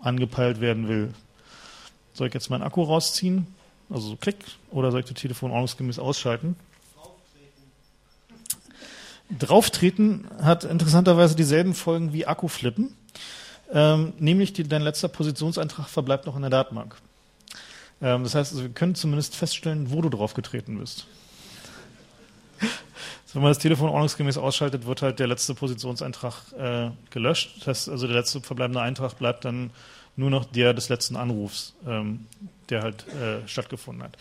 angepeilt 0.00 0.60
werden 0.60 0.88
will, 0.88 1.14
soll 2.12 2.28
ich 2.28 2.34
jetzt 2.34 2.50
meinen 2.50 2.62
Akku 2.62 2.82
rausziehen? 2.82 3.46
Also 3.90 4.08
so 4.08 4.16
klick, 4.16 4.36
oder 4.70 4.90
soll 4.90 5.00
ich 5.00 5.06
das 5.06 5.14
Telefon 5.14 5.50
ordnungsgemäß 5.50 5.98
ausschalten? 5.98 6.56
Drauftreten 9.38 10.28
hat 10.42 10.64
interessanterweise 10.64 11.34
dieselben 11.34 11.74
Folgen 11.74 12.12
wie 12.12 12.26
Akkuflippen, 12.26 12.94
ähm, 13.72 14.12
nämlich 14.18 14.52
die, 14.52 14.64
dein 14.64 14.82
letzter 14.82 15.08
Positionseintrag 15.08 15.88
verbleibt 15.88 16.26
noch 16.26 16.36
in 16.36 16.42
der 16.42 16.50
Datenbank. 16.50 16.96
Ähm, 18.04 18.22
das 18.22 18.34
heißt, 18.34 18.52
also, 18.52 18.62
wir 18.62 18.70
können 18.70 18.94
zumindest 18.94 19.34
feststellen, 19.34 19.90
wo 19.90 20.02
du 20.02 20.10
draufgetreten 20.10 20.78
bist. 20.78 21.06
Wenn 23.32 23.42
man 23.42 23.50
das 23.50 23.58
Telefon 23.58 23.88
ordnungsgemäß 23.88 24.36
ausschaltet, 24.36 24.86
wird 24.86 25.00
halt 25.00 25.18
der 25.18 25.26
letzte 25.26 25.54
Positionseintrag 25.54 26.34
äh, 26.52 26.90
gelöscht. 27.10 27.56
Das 27.58 27.66
heißt, 27.66 27.88
also 27.88 28.06
der 28.06 28.16
letzte 28.16 28.42
verbleibende 28.42 28.80
Eintrag 28.80 29.18
bleibt 29.18 29.46
dann 29.46 29.70
nur 30.16 30.30
noch 30.30 30.44
der 30.44 30.74
des 30.74 30.90
letzten 30.90 31.16
Anrufs, 31.16 31.74
ähm, 31.86 32.26
der 32.68 32.82
halt 32.82 33.06
äh, 33.08 33.48
stattgefunden 33.48 34.04
hat. 34.04 34.16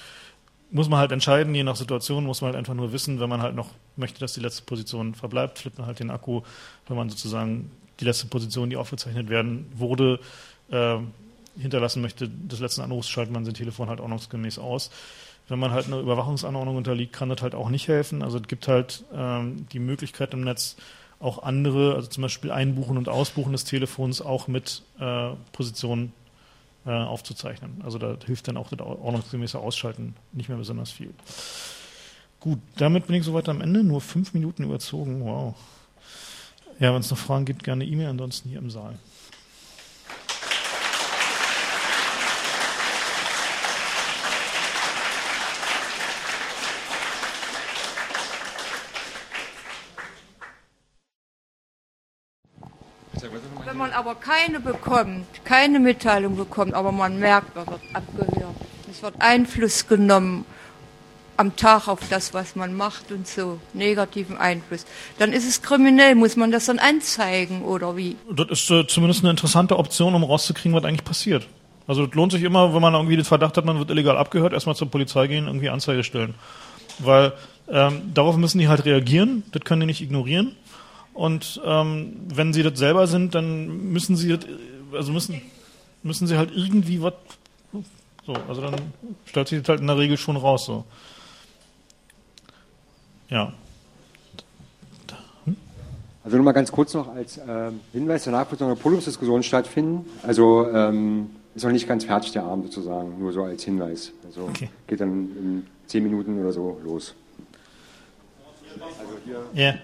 Muss 0.72 0.90
man 0.90 0.98
halt 0.98 1.12
entscheiden, 1.12 1.54
je 1.54 1.64
nach 1.64 1.76
Situation, 1.76 2.24
muss 2.24 2.42
man 2.42 2.48
halt 2.48 2.58
einfach 2.58 2.74
nur 2.74 2.94
wissen, 2.94 3.20
wenn 3.20 3.30
man 3.30 3.44
halt 3.44 3.54
noch 3.54 3.70
möchte, 3.98 4.20
dass 4.20 4.34
die 4.34 4.40
letzte 4.40 4.64
Position 4.64 5.14
verbleibt, 5.14 5.60
flippt 5.60 5.78
man 5.78 5.86
halt 5.86 6.00
den 6.00 6.10
Akku, 6.10 6.42
wenn 6.88 6.98
man 6.98 7.10
sozusagen 7.10 7.70
die 8.00 8.06
letzte 8.06 8.26
Position, 8.26 8.72
die 8.72 8.78
aufgezeichnet 8.78 9.30
werden 9.30 9.70
wurde, 9.76 10.20
äh, 10.72 10.98
hinterlassen 11.58 12.02
möchte, 12.02 12.30
des 12.30 12.60
letzten 12.60 12.82
Anrufs, 12.82 13.10
schaltet 13.10 13.34
man 13.34 13.46
sein 13.46 13.54
Telefon 13.54 13.90
halt 13.90 14.00
ordnungsgemäß 14.00 14.60
aus 14.60 14.90
wenn 15.50 15.60
man 15.60 15.72
halt 15.72 15.88
einer 15.88 16.00
Überwachungsanordnung 16.00 16.78
unterliegt, 16.78 17.14
kann 17.14 17.30
das 17.30 17.42
halt 17.42 17.56
auch 17.56 17.70
nicht 17.70 17.88
helfen. 17.88 18.22
Also 18.22 18.38
es 18.38 18.48
gibt 18.48 18.68
halt 18.68 19.04
ähm, 19.14 19.68
die 19.72 19.80
Möglichkeit 19.80 20.34
im 20.34 20.42
Netz 20.42 20.78
auch 21.20 21.44
andere, 21.44 21.96
also 21.96 22.08
zum 22.08 22.24
Beispiel 22.24 22.52
Einbuchen 22.52 22.98
und 22.98 23.10
Ausbuchen 23.10 23.52
des 23.52 23.64
Telefons 23.64 24.22
auch 24.22 24.48
mit 24.48 24.84
äh, 25.00 25.30
Positionen 25.52 26.14
äh, 26.86 26.92
aufzuzeichnen. 26.92 27.82
Also 27.84 27.98
da 27.98 28.18
hilft 28.26 28.48
dann 28.48 28.58
auch 28.58 28.70
das 28.70 28.80
ordnungsgemäße 28.80 29.58
Ausschalten 29.60 30.16
nicht 30.32 30.50
mehr 30.50 30.58
besonders 30.58 30.92
viel. 30.92 31.14
Gut, 32.40 32.60
damit 32.76 33.08
bin 33.08 33.16
ich 33.16 33.24
soweit 33.24 33.48
am 33.48 33.62
Ende. 33.62 33.84
Nur 33.84 34.02
fünf 34.02 34.34
Minuten 34.34 34.64
überzogen. 34.64 35.24
Wow. 35.24 35.56
Ja, 36.80 36.94
wenn 36.94 37.00
es 37.00 37.10
noch 37.10 37.18
Fragen 37.18 37.46
gibt, 37.46 37.64
gerne 37.64 37.86
E-Mail, 37.86 38.08
ansonsten 38.08 38.50
hier 38.50 38.60
im 38.60 38.70
Saal. 38.70 38.98
Aber 53.92 54.16
keine 54.16 54.60
bekommt, 54.60 55.26
keine 55.44 55.80
Mitteilung 55.80 56.38
bekommt, 56.38 56.74
aber 56.74 56.92
man 56.92 57.20
merkt, 57.20 57.56
man 57.56 57.68
wird 57.68 57.82
abgehört. 57.94 58.56
Es 58.90 59.02
wird 59.02 59.16
Einfluss 59.20 59.88
genommen 59.88 60.46
am 61.38 61.56
Tag 61.56 61.88
auf 61.88 62.00
das, 62.10 62.34
was 62.34 62.56
man 62.56 62.76
macht 62.76 63.12
und 63.12 63.28
so, 63.28 63.60
negativen 63.74 64.38
Einfluss. 64.38 64.86
Dann 65.18 65.34
ist 65.34 65.48
es 65.48 65.62
kriminell, 65.62 66.16
muss 66.16 66.36
man 66.36 66.52
das 66.52 66.66
dann 66.66 66.80
anzeigen 66.80 67.64
oder 67.64 67.98
wie? 67.98 68.16
Das 68.32 68.48
ist 68.50 68.70
äh, 68.70 68.86
zumindest 68.88 69.24
eine 69.24 69.32
interessante 69.32 69.78
Option, 69.78 70.14
um 70.14 70.24
rauszukriegen, 70.24 70.78
was 70.78 70.84
eigentlich 70.84 71.04
passiert. 71.04 71.48
Also 71.88 72.06
es 72.06 72.14
lohnt 72.14 72.32
sich 72.32 72.44
immer, 72.44 72.74
wenn 72.74 72.82
man 72.82 72.94
irgendwie 72.94 73.16
den 73.16 73.26
Verdacht 73.26 73.58
hat, 73.58 73.66
man 73.66 73.78
wird 73.78 73.90
illegal 73.90 74.18
abgehört, 74.18 74.54
erstmal 74.54 74.76
zur 74.76 74.90
Polizei 74.90 75.28
gehen, 75.28 75.48
irgendwie 75.48 75.70
Anzeige 75.70 76.04
stellen. 76.04 76.36
Weil 77.00 77.34
ähm, 77.70 78.14
darauf 78.14 78.38
müssen 78.38 78.60
die 78.60 78.68
halt 78.68 78.86
reagieren, 78.86 79.44
das 79.52 79.64
können 79.64 79.82
die 79.82 79.88
nicht 79.88 80.02
ignorieren. 80.02 80.56
Und 81.14 81.62
ähm, 81.64 82.16
wenn 82.34 82.54
sie 82.54 82.64
das 82.64 82.78
selber 82.78 83.08
sind, 83.08 83.36
dann 83.36 83.92
müssen 83.92 84.16
sie 84.16 84.30
das, 84.30 84.48
also 84.94 85.12
müssen, 85.12 85.42
müssen 86.02 86.28
sie 86.28 86.38
halt 86.38 86.52
irgendwie 86.56 87.02
was. 87.02 87.14
So, 88.26 88.34
also 88.48 88.62
dann 88.62 88.76
stellt 89.26 89.48
sich 89.48 89.60
das 89.60 89.70
halt 89.70 89.82
in 89.82 89.88
der 89.88 89.98
Regel 89.98 90.18
schon 90.18 90.38
raus. 90.38 90.66
So. 90.66 90.86
Ja. 93.30 93.54
Hm? 95.46 95.58
Also 96.24 96.38
nochmal 96.38 96.54
ganz 96.54 96.72
kurz 96.72 96.94
noch 96.94 97.14
als 97.14 97.38
äh, 97.38 97.72
Hinweis, 97.92 98.24
danach 98.24 98.50
wird 98.50 98.62
noch 98.62 98.68
eine 98.68 98.76
Podiumsdiskussion 98.76 99.44
stattfinden. 99.44 100.06
Also 100.24 100.68
ähm, 100.74 101.30
ist 101.54 101.64
noch 101.64 101.72
nicht 101.72 101.88
ganz 101.88 102.06
fertig 102.06 102.32
der 102.32 102.44
Abend 102.44 102.66
sozusagen, 102.66 103.20
nur 103.20 103.32
so 103.32 103.44
als 103.44 103.64
Hinweis. 103.64 104.12
Also 104.26 104.46
okay. 104.46 104.70
geht 104.88 105.02
dann 105.02 105.12
in 105.12 105.68
zehn 105.86 106.04
Minuten 106.04 106.40
oder 106.40 106.52
so 106.52 106.80
los. 106.84 107.14
Also 108.80 109.14
hier. 109.26 109.44
Yeah. 109.56 109.76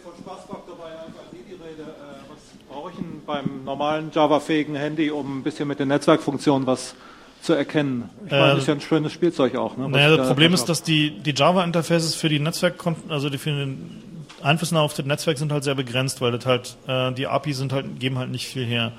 Spaßfaktor 0.00 0.76
bei 0.76 0.90
die 1.32 1.52
Rede. 1.52 1.82
Äh, 1.82 2.30
was 2.30 2.38
brauche 2.68 2.90
ich 2.90 2.96
denn 2.96 3.22
beim 3.26 3.64
normalen 3.64 4.10
Java-fähigen 4.12 4.74
Handy, 4.74 5.10
um 5.10 5.38
ein 5.38 5.42
bisschen 5.42 5.68
mit 5.68 5.78
den 5.78 5.88
Netzwerkfunktionen 5.88 6.66
was 6.66 6.94
zu 7.42 7.52
erkennen? 7.52 8.08
Ich 8.24 8.30
meine, 8.30 8.50
das 8.50 8.58
ist 8.60 8.68
ja 8.68 8.74
ein 8.74 8.80
schönes 8.80 9.12
Spielzeug 9.12 9.56
auch. 9.56 9.76
Ne, 9.76 9.88
naja, 9.88 10.16
das 10.16 10.28
Problem 10.28 10.54
ist, 10.54 10.66
dass 10.66 10.82
die, 10.82 11.10
die 11.10 11.34
Java-Interfaces 11.34 12.14
für 12.14 12.28
die 12.28 12.40
Netzwerk, 12.40 12.74
also 13.08 13.30
die 13.30 13.38
für 13.38 13.50
den 13.50 14.02
Einflussnahme 14.42 14.84
auf 14.84 14.94
das 14.94 15.06
Netzwerk 15.06 15.38
sind 15.38 15.52
halt 15.52 15.64
sehr 15.64 15.74
begrenzt, 15.74 16.20
weil 16.20 16.32
das 16.32 16.46
halt, 16.46 16.76
äh, 16.86 17.12
die 17.12 17.26
API 17.26 17.52
sind 17.52 17.72
halt, 17.72 17.98
geben 17.98 18.18
halt 18.18 18.30
nicht 18.30 18.46
viel 18.46 18.64
her. 18.64 18.92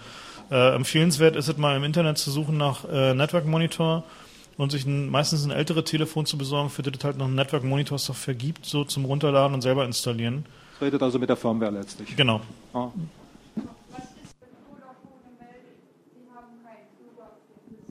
Äh, 0.51 0.75
empfehlenswert 0.75 1.35
ist 1.35 1.47
es 1.47 1.57
mal 1.57 1.75
im 1.75 1.83
Internet 1.83 2.17
zu 2.17 2.31
suchen 2.31 2.57
nach 2.57 2.85
äh, 2.91 3.13
Network 3.13 3.45
Monitor 3.45 4.03
und 4.57 4.71
sich 4.71 4.85
ein, 4.85 5.09
meistens 5.09 5.43
ein 5.43 5.51
älteres 5.51 5.85
Telefon 5.85 6.25
zu 6.25 6.37
besorgen, 6.37 6.69
für 6.69 6.83
das 6.83 6.93
es 6.97 7.03
halt 7.03 7.17
noch 7.17 7.27
ein 7.27 7.35
Network 7.35 7.63
Monitor 7.63 7.97
Software 7.97 8.35
gibt, 8.35 8.65
so 8.65 8.83
zum 8.83 9.05
Runterladen 9.05 9.53
und 9.53 9.61
selber 9.61 9.85
installieren. 9.85 10.45
Es 10.75 10.81
redet 10.81 11.01
also 11.01 11.19
mit 11.19 11.29
der 11.29 11.37
Firmware 11.37 11.71
letztlich. 11.71 12.15
Genau. 12.17 12.41
Ah. 12.73 12.89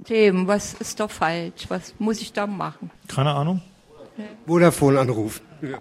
Themen, 0.05 0.47
was 0.47 0.74
ist 0.74 1.01
da 1.01 1.09
falsch? 1.09 1.64
Was 1.68 1.95
muss 1.99 2.20
ich 2.20 2.35
da 2.35 2.47
machen? 2.47 2.91
Keine 3.09 3.32
Ahnung. 3.32 3.62
Vodafone 4.47 5.01
anrufen. 5.01 5.43
Ja. 5.62 5.78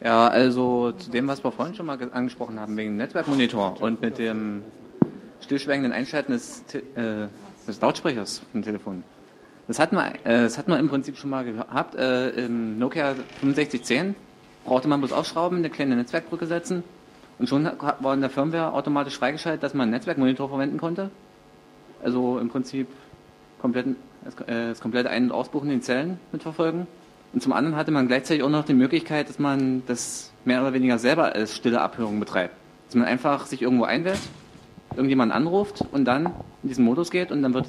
ja, 0.00 0.28
also 0.28 0.92
zu 0.92 1.10
dem, 1.10 1.26
was 1.26 1.42
wir 1.42 1.50
vorhin 1.50 1.74
schon 1.74 1.86
mal 1.86 1.98
angesprochen 2.12 2.60
haben, 2.60 2.76
wegen 2.76 2.96
Netzwerkmonitor 2.96 3.82
und 3.82 4.00
mit 4.00 4.18
dem 4.18 4.62
stillschweigenden 5.40 5.92
Einschalten 5.92 6.32
des, 6.32 6.62
äh, 6.72 7.26
des 7.66 7.80
Lautsprechers 7.80 8.42
vom 8.52 8.62
Telefon. 8.62 9.02
Das 9.68 9.78
hatten 9.78 9.96
wir, 9.96 10.14
äh, 10.24 10.42
das 10.42 10.58
hatten 10.58 10.70
wir 10.70 10.78
im 10.78 10.88
Prinzip 10.88 11.16
schon 11.16 11.30
mal 11.30 11.44
gehabt. 11.44 11.94
Äh, 11.94 12.30
Im 12.46 12.78
Nokia 12.78 13.14
6510 13.42 14.14
brauchte 14.64 14.88
man 14.88 15.00
bloß 15.00 15.12
aufschrauben, 15.12 15.58
eine 15.58 15.70
kleine 15.70 15.96
Netzwerkbrücke 15.96 16.46
setzen 16.46 16.82
und 17.38 17.48
schon 17.48 17.64
war 17.64 18.14
in 18.14 18.20
der 18.20 18.30
Firmware 18.30 18.72
automatisch 18.72 19.18
freigeschaltet, 19.18 19.62
dass 19.62 19.74
man 19.74 19.82
einen 19.82 19.92
Netzwerkmonitor 19.92 20.48
verwenden 20.48 20.78
konnte. 20.78 21.10
Also 22.02 22.38
im 22.38 22.48
Prinzip 22.48 22.88
komplett, 23.60 23.86
das, 24.24 24.34
äh, 24.46 24.74
komplette 24.80 25.10
Ein- 25.10 25.24
und 25.24 25.32
Ausbuchen 25.32 25.70
in 25.70 25.78
den 25.78 25.82
Zellen 25.82 26.18
mitverfolgen. 26.32 26.86
Und 27.32 27.42
zum 27.42 27.52
anderen 27.52 27.76
hatte 27.76 27.90
man 27.90 28.08
gleichzeitig 28.08 28.42
auch 28.42 28.50
noch 28.50 28.64
die 28.64 28.74
Möglichkeit, 28.74 29.28
dass 29.28 29.38
man 29.38 29.82
das 29.86 30.32
mehr 30.44 30.60
oder 30.60 30.72
weniger 30.72 30.98
selber 30.98 31.34
als 31.34 31.56
stille 31.56 31.80
Abhörung 31.80 32.20
betreibt. 32.20 32.54
Dass 32.86 32.96
man 32.96 33.06
einfach 33.06 33.46
sich 33.46 33.62
irgendwo 33.62 33.84
einwählt, 33.84 34.20
irgendjemand 34.94 35.32
anruft 35.32 35.84
und 35.92 36.04
dann 36.04 36.26
in 36.62 36.68
diesen 36.68 36.84
Modus 36.84 37.10
geht 37.10 37.32
und 37.32 37.42
dann 37.42 37.54
wird 37.54 37.66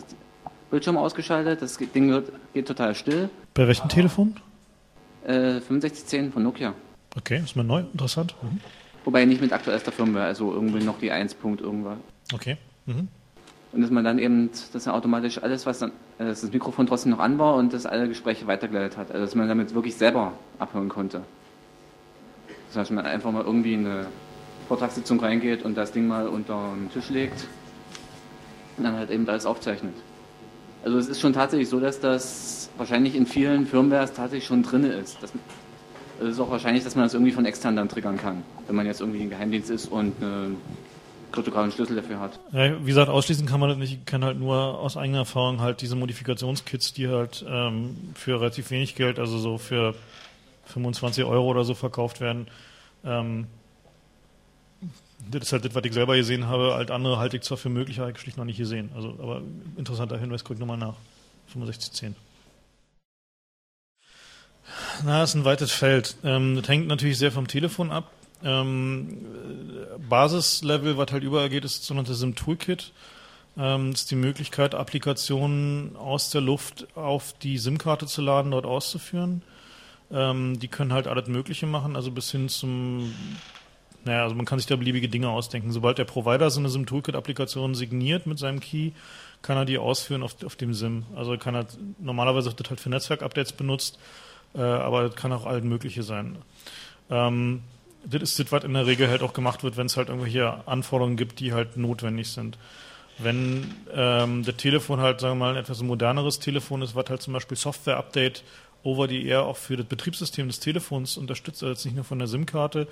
Bildschirm 0.73 0.97
ausgeschaltet, 0.97 1.61
das 1.61 1.77
Ding 1.77 2.09
wird, 2.09 2.31
geht 2.55 2.67
total 2.67 2.95
still. 2.95 3.29
Bei 3.53 3.67
welchem 3.67 3.89
Telefon? 3.89 4.37
Äh, 5.23 5.59
6510 5.59 6.31
von 6.31 6.41
Nokia. 6.41 6.73
Okay, 7.15 7.41
ist 7.43 7.55
mir 7.55 7.63
neu, 7.63 7.81
interessant. 7.81 8.33
Mhm. 8.41 8.59
Wobei 9.05 9.23
nicht 9.25 9.39
mit 9.39 9.53
aktuellster 9.53 9.91
Firmware, 9.91 10.25
also 10.25 10.51
irgendwie 10.51 10.83
noch 10.83 10.97
die 10.97 11.11
1. 11.11 11.37
irgendwas. 11.43 11.97
Okay. 12.33 12.57
Mhm. 12.87 13.07
Und 13.71 13.81
dass 13.81 13.91
man 13.91 14.03
dann 14.03 14.17
eben, 14.17 14.49
dass 14.71 14.87
er 14.87 14.95
automatisch 14.95 15.37
alles, 15.43 15.67
was 15.67 15.77
dann, 15.77 15.91
äh, 16.17 16.25
dass 16.25 16.41
das 16.41 16.51
Mikrofon 16.51 16.87
trotzdem 16.87 17.11
noch 17.11 17.19
an 17.19 17.37
war 17.37 17.53
und 17.53 17.71
dass 17.71 17.85
alle 17.85 18.07
Gespräche 18.07 18.47
weitergeleitet 18.47 18.97
hat. 18.97 19.11
Also 19.11 19.25
dass 19.25 19.35
man 19.35 19.47
damit 19.47 19.75
wirklich 19.75 19.93
selber 19.93 20.33
abhören 20.57 20.89
konnte. 20.89 21.21
Das 22.69 22.77
heißt, 22.77 22.89
man 22.89 23.05
einfach 23.05 23.31
mal 23.31 23.43
irgendwie 23.43 23.75
in 23.75 23.85
eine 23.85 24.07
Vortragssitzung 24.67 25.19
reingeht 25.19 25.61
und 25.65 25.77
das 25.77 25.91
Ding 25.91 26.07
mal 26.07 26.27
unter 26.27 26.73
den 26.75 26.91
Tisch 26.91 27.11
legt 27.11 27.45
und 28.77 28.85
dann 28.85 28.95
halt 28.95 29.11
eben 29.11 29.29
alles 29.29 29.45
aufzeichnet. 29.45 29.93
Also 30.83 30.97
es 30.97 31.07
ist 31.07 31.21
schon 31.21 31.33
tatsächlich 31.33 31.69
so, 31.69 31.79
dass 31.79 31.99
das 31.99 32.69
wahrscheinlich 32.77 33.15
in 33.15 33.25
vielen 33.25 33.65
Firmwares 33.65 34.13
tatsächlich 34.13 34.45
schon 34.45 34.63
drin 34.63 34.83
ist. 34.83 35.17
Das, 35.21 35.31
es 36.21 36.27
ist 36.27 36.39
auch 36.39 36.49
wahrscheinlich, 36.49 36.83
dass 36.83 36.95
man 36.95 37.05
das 37.05 37.13
irgendwie 37.13 37.31
von 37.31 37.45
extern 37.45 37.75
dann 37.75 37.89
triggern 37.89 38.17
kann. 38.17 38.43
Wenn 38.67 38.75
man 38.75 38.85
jetzt 38.85 39.01
irgendwie 39.01 39.21
ein 39.21 39.29
Geheimdienst 39.29 39.69
ist 39.69 39.87
und 39.87 40.13
eine 40.21 40.55
kryptografischen 41.31 41.75
Schlüssel 41.75 41.95
dafür 41.95 42.19
hat. 42.19 42.39
Ja, 42.51 42.79
wie 42.81 42.85
gesagt, 42.85 43.09
ausschließen 43.09 43.45
kann 43.45 43.59
man 43.59 43.69
das 43.69 43.77
nicht. 43.77 43.93
Ich 43.93 44.05
kann 44.05 44.23
halt 44.23 44.37
nur 44.37 44.79
aus 44.79 44.97
eigener 44.97 45.19
Erfahrung 45.19 45.61
halt 45.61 45.81
diese 45.81 45.95
Modifikationskits, 45.95 46.93
die 46.93 47.07
halt 47.07 47.43
ähm, 47.47 47.95
für 48.13 48.39
relativ 48.39 48.69
wenig 48.71 48.95
Geld, 48.95 49.19
also 49.19 49.37
so 49.37 49.57
für 49.57 49.95
25 50.65 51.23
Euro 51.23 51.49
oder 51.49 51.63
so 51.63 51.73
verkauft 51.73 52.21
werden. 52.21 52.47
Ähm, 53.03 53.47
das 55.31 55.43
ist 55.43 55.53
halt 55.53 55.65
das, 55.65 55.75
was 55.75 55.83
ich 55.85 55.93
selber 55.93 56.15
gesehen 56.15 56.47
habe. 56.47 56.73
Halt 56.75 56.91
andere 56.91 57.17
halte 57.17 57.37
ich 57.37 57.43
zwar 57.43 57.57
für 57.57 57.69
möglich, 57.69 57.99
habe 57.99 58.11
ich 58.11 58.19
schlicht 58.19 58.37
noch 58.37 58.45
nicht 58.45 58.57
gesehen. 58.57 58.91
Also, 58.95 59.09
aber 59.19 59.41
interessanter 59.77 60.17
Hinweis, 60.17 60.43
guck 60.43 60.59
nochmal 60.59 60.77
nach. 60.77 60.95
6510. 61.47 62.15
Na, 65.03 65.19
das 65.19 65.31
ist 65.31 65.35
ein 65.35 65.45
weites 65.45 65.71
Feld. 65.71 66.15
Ähm, 66.23 66.55
das 66.55 66.67
hängt 66.67 66.87
natürlich 66.87 67.17
sehr 67.17 67.31
vom 67.31 67.47
Telefon 67.47 67.91
ab. 67.91 68.11
Ähm, 68.43 69.17
Basislevel, 70.09 70.97
was 70.97 71.11
halt 71.11 71.23
überall 71.23 71.49
geht, 71.49 71.65
ist 71.65 71.79
das 71.79 71.87
sogenannte 71.87 72.13
SIM-Toolkit. 72.13 72.91
Ähm, 73.57 73.91
das 73.91 74.01
ist 74.01 74.11
die 74.11 74.15
Möglichkeit, 74.15 74.75
Applikationen 74.75 75.95
aus 75.95 76.29
der 76.29 76.41
Luft 76.41 76.87
auf 76.95 77.33
die 77.33 77.57
SIM-Karte 77.57 78.05
zu 78.07 78.21
laden, 78.21 78.51
dort 78.51 78.65
auszuführen. 78.65 79.43
Ähm, 80.11 80.59
die 80.59 80.67
können 80.67 80.93
halt 80.93 81.07
alles 81.07 81.27
Mögliche 81.27 81.65
machen, 81.65 81.95
also 81.95 82.11
bis 82.11 82.31
hin 82.31 82.49
zum, 82.49 83.13
naja, 84.05 84.23
also 84.23 84.35
man 84.35 84.45
kann 84.45 84.59
sich 84.59 84.67
da 84.67 84.75
beliebige 84.75 85.07
Dinge 85.07 85.29
ausdenken. 85.29 85.71
Sobald 85.71 85.97
der 85.97 86.05
Provider 86.05 86.49
so 86.49 86.59
eine 86.59 86.69
SIM-Toolkit-Applikation 86.69 87.73
signiert 87.75 88.27
mit 88.27 88.37
seinem 88.37 88.59
Key, 88.59 88.91
kann 89.41 89.57
er 89.57 89.65
die 89.65 89.77
ausführen 89.77 90.23
auf, 90.23 90.35
auf 90.43 90.55
dem 90.55 90.73
SIM. 90.73 91.05
Also 91.15 91.37
kann 91.37 91.55
er 91.55 91.65
normalerweise 91.99 92.49
wird 92.49 92.59
das 92.59 92.69
halt 92.69 92.79
für 92.79 92.89
Netzwerk-Updates 92.89 93.53
benutzt, 93.53 93.99
äh, 94.55 94.61
aber 94.61 95.03
das 95.03 95.15
kann 95.15 95.31
auch 95.31 95.45
alles 95.45 95.63
Mögliche 95.63 96.03
sein. 96.03 96.37
Ähm, 97.09 97.61
das 98.05 98.21
ist 98.21 98.39
das, 98.39 98.51
was 98.51 98.63
in 98.65 98.73
der 98.73 98.85
Regel 98.85 99.09
halt 99.09 99.21
auch 99.21 99.33
gemacht 99.33 99.63
wird, 99.63 99.77
wenn 99.77 99.85
es 99.85 99.95
halt 99.95 100.09
irgendwelche 100.09 100.67
Anforderungen 100.67 101.15
gibt, 101.15 101.39
die 101.39 101.53
halt 101.53 101.77
notwendig 101.77 102.29
sind. 102.29 102.57
Wenn 103.19 103.75
ähm, 103.93 104.43
das 104.43 104.55
Telefon 104.57 104.99
halt, 104.99 105.19
sagen 105.19 105.37
wir 105.37 105.45
mal, 105.45 105.51
ein 105.51 105.61
etwas 105.61 105.81
moderneres 105.81 106.39
Telefon 106.39 106.81
ist, 106.81 106.95
was 106.95 107.09
halt 107.09 107.21
zum 107.21 107.33
Beispiel 107.33 107.55
Software-Update 107.55 108.43
over 108.83 109.07
the 109.07 109.25
air 109.25 109.43
auch 109.43 109.57
für 109.57 109.77
das 109.77 109.85
Betriebssystem 109.85 110.47
des 110.47 110.59
Telefons 110.59 111.17
unterstützt, 111.17 111.63
also 111.63 111.73
jetzt 111.73 111.85
nicht 111.85 111.95
nur 111.95 112.03
von 112.03 112.19
der 112.19 112.27
SIM-Karte, 112.27 112.87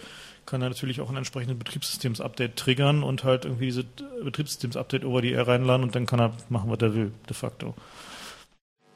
kann 0.46 0.62
er 0.62 0.70
natürlich 0.70 1.02
auch 1.02 1.10
ein 1.10 1.18
entsprechendes 1.18 1.58
Betriebssystems-Update 1.60 2.56
triggern 2.56 3.04
und 3.04 3.24
halt 3.24 3.46
irgendwie 3.46 3.66
dieses 3.66 3.86
Betriebssystems-Update 4.24 5.06
over 5.06 5.22
the 5.22 5.32
air 5.32 5.48
reinladen 5.48 5.84
und 5.84 5.96
dann 5.96 6.06
kann 6.06 6.20
er 6.20 6.34
machen, 6.50 6.70
was 6.70 6.80
er 6.80 6.96
will, 6.96 7.12
de 7.30 7.36
facto. 7.36 7.76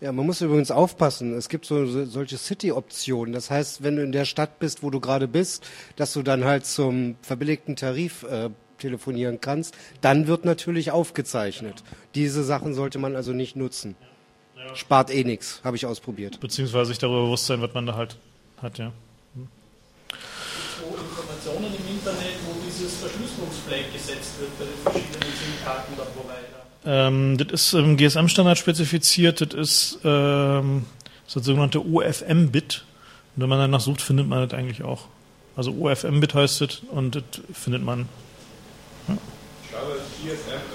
Ja, 0.01 0.11
man 0.11 0.26
muss 0.26 0.41
übrigens 0.41 0.72
aufpassen. 0.72 1.34
Es 1.34 1.47
gibt 1.47 1.65
so 1.65 1.85
solche 2.05 2.38
City-Optionen. 2.38 3.34
Das 3.34 3.49
heißt, 3.49 3.81
wenn 3.81 3.95
du 3.95 4.03
in 4.03 4.11
der 4.11 4.26
Stadt 4.26 4.59
bist, 4.59 4.84
wo 4.84 4.89
du 4.89 4.99
gerade 4.99 5.27
bist, 5.27 5.65
dass 5.95 6.13
du 6.13 6.22
dann 6.22 6.43
halt 6.43 6.65
zum 6.65 7.15
verbilligten 7.22 7.77
Tarif 7.77 8.23
äh, 8.23 8.49
telefonieren 8.77 9.39
kannst, 9.39 9.73
dann 10.01 10.27
wird 10.27 10.43
natürlich 10.43 10.91
aufgezeichnet. 10.91 11.84
Diese 12.13 12.43
Sachen 12.43 12.73
sollte 12.73 12.99
man 12.99 13.15
also 13.15 13.31
nicht 13.31 13.55
nutzen. 13.55 13.95
Spart 14.73 15.14
eh 15.14 15.23
nichts, 15.23 15.61
habe 15.64 15.76
ich 15.77 15.86
ausprobiert. 15.86 16.40
Beziehungsweise 16.40 16.90
sich 16.90 16.98
darüber 16.98 17.23
bewusst 17.23 17.45
sein, 17.45 17.61
was 17.61 17.73
man 17.73 17.86
da 17.86 17.95
halt 17.95 18.18
hat, 18.61 18.77
ja. 18.77 18.91
Hm. 19.36 19.48
So 20.80 20.98
Informationen 20.98 21.73
im 21.76 21.98
Internet, 21.98 22.36
wo 22.45 22.53
dieses 22.65 22.95
Verschlüsselungsflag 22.98 23.91
gesetzt 23.94 24.40
wird 24.40 24.57
bei 24.60 24.65
den 24.65 24.77
verschiedenen 24.84 25.36
SIM-Karten 25.36 25.94
oder 25.94 26.06
Provider. 26.06 26.65
Ähm, 26.86 27.38
das 27.38 27.52
ist 27.52 27.73
im 27.73 27.98
GSM-Standard 27.98 28.57
spezifiziert, 28.57 29.41
das 29.41 29.53
ist, 29.53 29.99
ähm, 30.03 30.86
das, 31.26 31.27
ist 31.27 31.36
das 31.38 31.45
sogenannte 31.45 31.86
OFM-Bit. 31.86 32.86
Und 33.36 33.41
wenn 33.41 33.49
man 33.49 33.60
danach 33.60 33.82
sucht, 33.82 34.02
findet 34.02 34.27
man 34.27 34.48
das 34.48 34.57
eigentlich 34.57 34.84
auch. 34.84 35.07
Also 35.56 35.72
OFM-Bit 35.72 36.34
heißt 36.34 36.61
das 36.61 36.82
und 36.91 37.15
das 37.15 37.23
findet 37.53 37.84
man. 37.84 38.07
Ja. 39.07 39.18
Ich 39.64 39.69
glaube, 39.69 39.99
GSM 40.22 40.74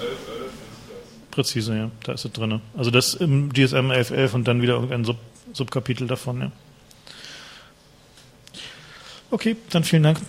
Präzise, 1.31 1.75
ja, 1.75 1.91
da 2.03 2.13
ist 2.13 2.25
es 2.25 2.31
drin. 2.31 2.61
Also 2.77 2.91
das 2.91 3.13
im 3.13 3.51
GSM 3.51 3.89
1111 3.91 4.33
und 4.33 4.47
dann 4.47 4.61
wieder 4.61 4.73
irgendein 4.73 5.05
Sub 5.05 5.17
Subkapitel 5.53 6.07
davon, 6.07 6.41
ja. 6.41 6.51
Okay, 9.31 9.57
dann 9.69 9.83
vielen 9.83 10.03
Dank. 10.03 10.19